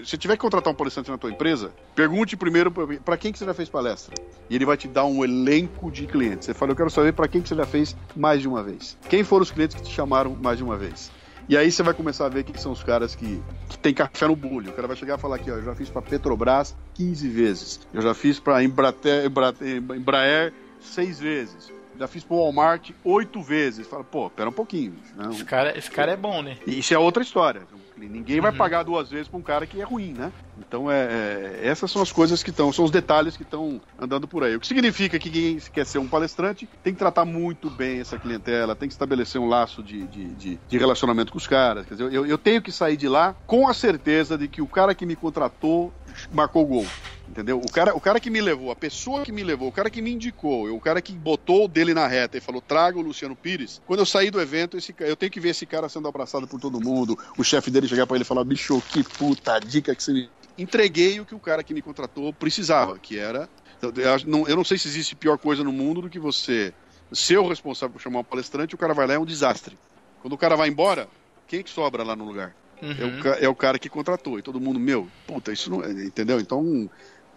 se 0.04 0.18
tiver 0.18 0.34
que 0.36 0.40
contratar 0.42 0.72
um 0.72 0.76
palestrante 0.76 1.10
na 1.10 1.18
tua 1.18 1.30
empresa, 1.30 1.72
pergunte 1.94 2.36
primeiro 2.36 2.70
para 3.04 3.16
quem 3.16 3.32
que 3.32 3.38
você 3.38 3.44
já 3.44 3.54
fez 3.54 3.68
palestra. 3.68 4.14
E 4.50 4.54
ele 4.54 4.64
vai 4.64 4.76
te 4.76 4.88
dar 4.88 5.04
um 5.04 5.22
elenco 5.24 5.90
de 5.90 6.06
clientes. 6.06 6.46
Você 6.46 6.54
fala, 6.54 6.72
eu 6.72 6.76
quero 6.76 6.90
saber 6.90 7.12
para 7.12 7.28
quem 7.28 7.40
que 7.42 7.48
você 7.48 7.54
já 7.54 7.66
fez 7.66 7.96
mais 8.16 8.40
de 8.40 8.48
uma 8.48 8.62
vez. 8.62 8.96
Quem 9.08 9.22
foram 9.22 9.42
os 9.42 9.50
clientes 9.50 9.76
que 9.76 9.82
te 9.82 9.92
chamaram 9.92 10.34
mais 10.34 10.56
de 10.58 10.64
uma 10.64 10.76
vez? 10.76 11.10
E 11.48 11.56
aí 11.56 11.72
você 11.72 11.82
vai 11.82 11.94
começar 11.94 12.26
a 12.26 12.28
ver 12.28 12.44
quem 12.44 12.54
são 12.56 12.72
os 12.72 12.82
caras 12.82 13.14
que, 13.14 13.42
que 13.70 13.78
tem 13.78 13.94
café 13.94 14.26
no 14.26 14.36
bulho. 14.36 14.70
O 14.70 14.74
cara 14.74 14.86
vai 14.86 14.96
chegar 14.96 15.16
e 15.16 15.20
falar 15.20 15.36
aqui, 15.36 15.50
ó, 15.50 15.54
eu 15.54 15.64
já 15.64 15.74
fiz 15.74 15.88
para 15.88 16.02
Petrobras 16.02 16.76
15 16.94 17.28
vezes. 17.28 17.80
Eu 17.92 18.02
já 18.02 18.12
fiz 18.12 18.38
para 18.38 18.62
Embraer, 18.62 19.24
Embraer 19.96 20.52
6 20.80 21.18
vezes. 21.20 21.72
Já 21.98 22.06
fiz 22.06 22.22
para 22.22 22.36
Walmart 22.36 22.90
8 23.02 23.42
vezes. 23.42 23.86
Fala, 23.86 24.04
pô, 24.04 24.28
pera 24.30 24.50
um 24.50 24.52
pouquinho. 24.52 24.94
Não, 25.16 25.30
Esse 25.30 25.44
cara, 25.44 25.76
esse 25.76 25.90
cara 25.90 26.12
é 26.12 26.16
bom, 26.16 26.42
né? 26.42 26.58
isso 26.66 26.92
é 26.92 26.98
outra 26.98 27.22
história. 27.22 27.62
Ninguém 28.06 28.40
vai 28.40 28.50
Uhum. 28.50 28.56
pagar 28.58 28.82
duas 28.82 29.08
vezes 29.10 29.28
pra 29.28 29.38
um 29.38 29.42
cara 29.42 29.66
que 29.66 29.80
é 29.80 29.84
ruim, 29.84 30.12
né? 30.12 30.30
Então, 30.58 30.90
é, 30.90 31.04
é- 31.62 31.68
essas 31.68 31.90
são 31.90 32.02
as 32.02 32.12
coisas 32.12 32.42
que 32.42 32.50
estão, 32.50 32.70
são 32.72 32.84
os 32.84 32.90
detalhes 32.90 33.36
que 33.36 33.42
estão 33.42 33.80
andando 33.98 34.28
por 34.28 34.44
aí. 34.44 34.54
O 34.56 34.60
que 34.60 34.66
significa 34.66 35.18
que 35.18 35.30
quem 35.30 35.58
quer 35.72 35.86
ser 35.86 35.98
um 35.98 36.06
palestrante 36.06 36.68
tem 36.82 36.92
que 36.92 36.98
tratar 36.98 37.24
muito 37.24 37.70
bem 37.70 38.00
essa 38.00 38.18
clientela, 38.18 38.76
tem 38.76 38.88
que 38.88 38.92
estabelecer 38.94 39.40
um 39.40 39.46
laço 39.48 39.82
de, 39.82 40.06
de, 40.06 40.34
de- 40.34 40.60
de 40.68 40.78
relacionamento 40.78 41.32
com 41.32 41.38
os 41.38 41.46
caras. 41.46 41.86
Quer 41.86 41.94
dizer, 41.94 42.12
eu, 42.12 42.26
eu 42.26 42.36
tenho 42.36 42.60
que 42.60 42.70
sair 42.70 42.96
de 42.96 43.08
lá 43.08 43.34
com 43.46 43.66
a 43.66 43.72
certeza 43.72 44.36
de 44.36 44.48
que 44.48 44.60
o 44.60 44.68
cara 44.68 44.94
que 44.94 45.06
me 45.06 45.16
contratou 45.16 45.92
marcou 46.30 46.64
o 46.64 46.66
gol. 46.66 46.86
Entendeu? 47.28 47.58
O 47.58 47.70
cara, 47.70 47.94
o 47.94 48.00
cara 48.00 48.18
que 48.18 48.30
me 48.30 48.40
levou, 48.40 48.70
a 48.70 48.76
pessoa 48.76 49.22
que 49.22 49.30
me 49.30 49.42
levou, 49.44 49.68
o 49.68 49.72
cara 49.72 49.90
que 49.90 50.00
me 50.00 50.10
indicou, 50.10 50.74
o 50.74 50.80
cara 50.80 51.00
que 51.02 51.12
botou 51.12 51.66
o 51.66 51.68
dele 51.68 51.92
na 51.92 52.06
reta 52.06 52.38
e 52.38 52.40
falou: 52.40 52.60
traga 52.62 52.98
o 52.98 53.02
Luciano 53.02 53.36
Pires. 53.36 53.80
Quando 53.84 54.00
eu 54.00 54.06
saí 54.06 54.30
do 54.30 54.40
evento, 54.40 54.76
esse, 54.78 54.94
eu 55.00 55.14
tenho 55.16 55.30
que 55.30 55.38
ver 55.38 55.50
esse 55.50 55.66
cara 55.66 55.88
sendo 55.88 56.08
abraçado 56.08 56.48
por 56.48 56.58
todo 56.58 56.80
mundo, 56.80 57.16
o 57.36 57.44
chefe 57.44 57.70
dele 57.70 57.86
chegar 57.86 58.06
pra 58.06 58.16
ele 58.16 58.22
e 58.24 58.26
falar: 58.26 58.44
bicho, 58.44 58.80
que 58.90 59.04
puta 59.04 59.58
dica 59.58 59.94
que 59.94 60.02
você 60.02 60.12
me. 60.12 60.30
Entreguei 60.56 61.20
o 61.20 61.26
que 61.26 61.34
o 61.34 61.40
cara 61.40 61.62
que 61.62 61.72
me 61.72 61.82
contratou 61.82 62.32
precisava, 62.32 62.98
que 62.98 63.16
era. 63.18 63.48
Eu, 63.80 63.92
não, 64.26 64.48
eu 64.48 64.56
não 64.56 64.64
sei 64.64 64.76
se 64.76 64.88
existe 64.88 65.14
pior 65.14 65.38
coisa 65.38 65.62
no 65.62 65.70
mundo 65.70 66.02
do 66.02 66.10
que 66.10 66.18
você 66.18 66.72
ser 67.12 67.38
o 67.38 67.46
responsável 67.46 67.92
por 67.92 68.00
chamar 68.02 68.20
um 68.20 68.24
palestrante, 68.24 68.74
o 68.74 68.78
cara 68.78 68.92
vai 68.92 69.06
lá 69.06 69.14
é 69.14 69.18
um 69.18 69.24
desastre. 69.24 69.78
Quando 70.20 70.32
o 70.32 70.38
cara 70.38 70.56
vai 70.56 70.68
embora, 70.68 71.06
quem 71.46 71.60
é 71.60 71.62
que 71.62 71.70
sobra 71.70 72.02
lá 72.02 72.16
no 72.16 72.24
lugar? 72.24 72.56
É, 72.80 73.04
Uhum. 73.04 73.18
o, 73.18 73.22
ca- 73.22 73.38
é 73.40 73.48
o 73.48 73.54
cara 73.54 73.78
que 73.78 73.88
contratou. 73.88 74.38
E 74.38 74.42
todo 74.42 74.60
mundo, 74.60 74.78
meu, 74.80 75.08
puta, 75.26 75.52
isso 75.52 75.70
não. 75.70 75.82
é- 75.82 75.90
Entendeu? 75.90 76.38
Então, 76.40 76.88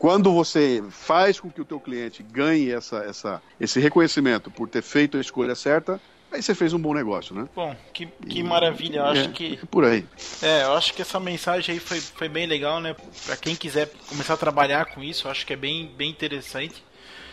quando 0.02 0.34
você 0.34 0.84
faz 0.90 1.40
com 1.40 1.52
que 1.52 1.62
o 1.62 1.66
teu 1.66 1.80
cliente 1.80 2.24
ganhe 2.24 2.72
essa, 2.72 3.04
essa, 3.04 3.40
esse 3.60 3.80
reconhecimento 3.80 4.50
por 4.50 4.68
ter 4.68 4.82
feito 4.82 5.16
a 5.16 5.22
escolha 5.22 5.54
certa, 5.54 6.02
aí 6.32 6.42
você 6.42 6.56
fez 6.56 6.74
um 6.74 6.80
bom 6.80 6.92
negócio, 6.92 7.36
né? 7.36 7.48
Bom, 7.56 7.76
que, 7.94 8.08
que 8.08 8.42
maravilha. 8.42 8.98
Eu 8.98 9.06
acho 9.06 9.22
É, 9.26 9.28
que. 9.28 9.60
é 9.62 9.66
por 9.68 9.86
aí. 9.86 10.04
É, 10.42 10.64
eu 10.64 10.74
acho 10.74 10.92
que 10.96 11.04
essa 11.04 11.20
mensagem 11.20 11.74
aí 11.74 11.80
foi, 11.80 12.02
foi 12.02 12.28
bem 12.28 12.48
legal, 12.48 12.80
né? 12.80 12.96
Pra 13.28 13.38
quem 13.38 13.56
quiser 13.56 13.92
começar 14.10 14.34
a 14.34 14.38
trabalhar 14.38 14.86
com 14.86 15.04
isso, 15.04 15.28
eu 15.28 15.32
acho 15.32 15.46
que 15.46 15.54
é 15.54 15.56
bem, 15.56 15.92
bem 15.96 16.10
interessante. 16.10 16.84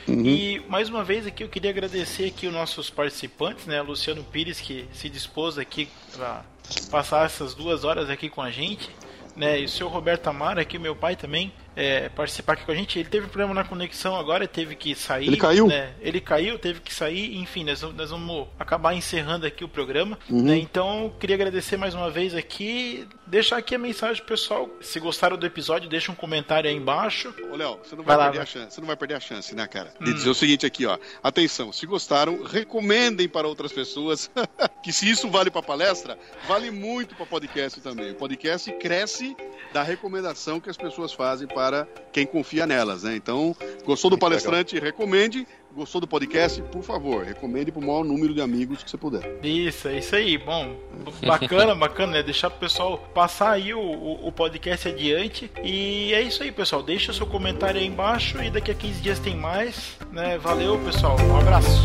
Uhum. 0.06 0.26
E 0.26 0.62
mais 0.68 0.90
uma 0.90 1.02
vez 1.02 1.26
aqui 1.26 1.42
eu 1.42 1.48
queria 1.48 1.70
agradecer 1.70 2.26
aqui 2.26 2.46
os 2.46 2.52
nossos 2.52 2.90
participantes, 2.90 3.64
né? 3.64 3.80
Luciano 3.80 4.22
Pires 4.24 4.60
que 4.60 4.86
se 4.92 5.08
dispôs 5.08 5.56
aqui 5.56 5.88
para 6.14 6.44
passar 6.90 7.24
essas 7.24 7.54
duas 7.54 7.82
horas 7.84 8.10
aqui 8.10 8.28
com 8.28 8.42
a 8.42 8.50
gente, 8.50 8.90
né? 9.34 9.58
E 9.58 9.64
o 9.64 9.68
seu 9.70 9.88
Roberto 9.88 10.26
Amaro 10.26 10.60
aqui, 10.60 10.78
meu 10.78 10.94
pai 10.94 11.16
também, 11.16 11.50
é, 11.76 12.08
participar 12.08 12.54
aqui 12.54 12.64
com 12.64 12.72
a 12.72 12.74
gente. 12.74 12.98
Ele 12.98 13.08
teve 13.08 13.26
problema 13.28 13.54
na 13.54 13.64
conexão 13.64 14.16
agora, 14.16 14.46
teve 14.48 14.74
que 14.74 14.94
sair. 14.94 15.26
Ele 15.28 15.36
caiu? 15.36 15.66
Né? 15.68 15.92
Ele 16.00 16.20
caiu, 16.20 16.58
teve 16.58 16.80
que 16.80 16.92
sair. 16.92 17.36
Enfim, 17.36 17.64
nós, 17.64 17.80
vamos- 17.80 17.96
nós 17.96 18.10
vamos 18.10 18.48
acabar 18.58 18.94
encerrando 18.94 19.46
aqui 19.46 19.62
o 19.64 19.68
programa. 19.68 20.18
Uhum. 20.28 20.42
né? 20.42 20.56
Então, 20.58 21.12
queria 21.20 21.36
agradecer 21.36 21.76
mais 21.76 21.94
uma 21.94 22.10
vez 22.10 22.34
aqui. 22.34 23.06
Deixar 23.26 23.58
aqui 23.58 23.74
a 23.74 23.78
mensagem 23.78 24.16
pro 24.24 24.34
pessoal. 24.34 24.68
Se 24.80 24.98
gostaram 24.98 25.36
do 25.36 25.46
episódio, 25.46 25.88
deixa 25.88 26.10
um 26.10 26.14
comentário 26.14 26.68
aí 26.68 26.74
embaixo. 26.76 27.32
Ô, 27.50 27.56
Léo, 27.56 27.78
você 27.82 27.94
não 27.94 28.02
Vai 28.02 28.16
vai, 28.16 28.26
perder 28.30 28.42
a 28.42 28.46
chance. 28.46 28.74
Você 28.74 28.80
não 28.80 28.86
vai 28.88 28.96
perder 28.96 29.14
a 29.14 29.20
chance, 29.20 29.54
né, 29.54 29.66
cara? 29.66 29.92
Hum. 30.00 30.04
De 30.04 30.14
dizer 30.14 30.30
o 30.30 30.34
seguinte 30.34 30.64
aqui, 30.66 30.86
ó. 30.86 30.98
Atenção, 31.22 31.72
se 31.72 31.86
gostaram, 31.86 32.42
recomendem 32.42 33.28
para 33.28 33.46
outras 33.46 33.72
pessoas. 33.72 34.30
que 34.82 34.92
se 34.92 35.08
isso 35.08 35.28
vale 35.28 35.50
para 35.50 35.62
palestra, 35.62 36.18
vale 36.46 36.70
muito 36.70 37.14
para 37.14 37.26
podcast 37.26 37.80
também. 37.80 38.12
O 38.12 38.14
podcast 38.14 38.72
cresce 38.78 39.36
da 39.72 39.82
recomendação 39.82 40.58
que 40.60 40.70
as 40.70 40.76
pessoas 40.76 41.12
fazem 41.12 41.46
para 41.46 41.67
para 41.68 41.86
quem 42.10 42.24
confia 42.24 42.66
nelas, 42.66 43.02
né? 43.02 43.14
Então, 43.14 43.54
gostou 43.84 44.10
do 44.10 44.16
palestrante, 44.16 44.78
recomende. 44.78 45.46
Gostou 45.76 46.00
do 46.00 46.08
podcast, 46.08 46.60
por 46.62 46.82
favor, 46.82 47.24
recomende 47.24 47.70
para 47.70 47.80
o 47.80 47.86
maior 47.86 48.02
número 48.02 48.34
de 48.34 48.40
amigos 48.40 48.82
que 48.82 48.90
você 48.90 48.96
puder. 48.96 49.38
Isso, 49.44 49.86
é 49.86 49.98
isso 49.98 50.16
aí. 50.16 50.38
Bom, 50.38 50.74
bacana, 51.24 51.74
bacana, 51.74 52.12
né? 52.14 52.22
Deixar 52.22 52.48
pro 52.48 52.58
pessoal 52.58 52.98
passar 53.14 53.52
aí 53.52 53.74
o, 53.74 53.78
o, 53.78 54.28
o 54.28 54.32
podcast 54.32 54.88
adiante. 54.88 55.50
E 55.62 56.12
é 56.14 56.22
isso 56.22 56.42
aí, 56.42 56.50
pessoal. 56.50 56.82
Deixa 56.82 57.12
o 57.12 57.14
seu 57.14 57.26
comentário 57.26 57.78
aí 57.78 57.86
embaixo 57.86 58.42
e 58.42 58.50
daqui 58.50 58.70
a 58.70 58.74
15 58.74 59.00
dias 59.00 59.18
tem 59.18 59.36
mais, 59.36 59.98
né? 60.10 60.38
Valeu, 60.38 60.78
pessoal. 60.78 61.16
Um 61.20 61.36
abraço. 61.36 61.84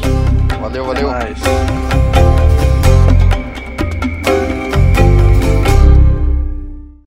Valeu, 0.60 0.86
valeu. 0.86 1.10
Até 1.12 1.26
mais. 1.26 2.53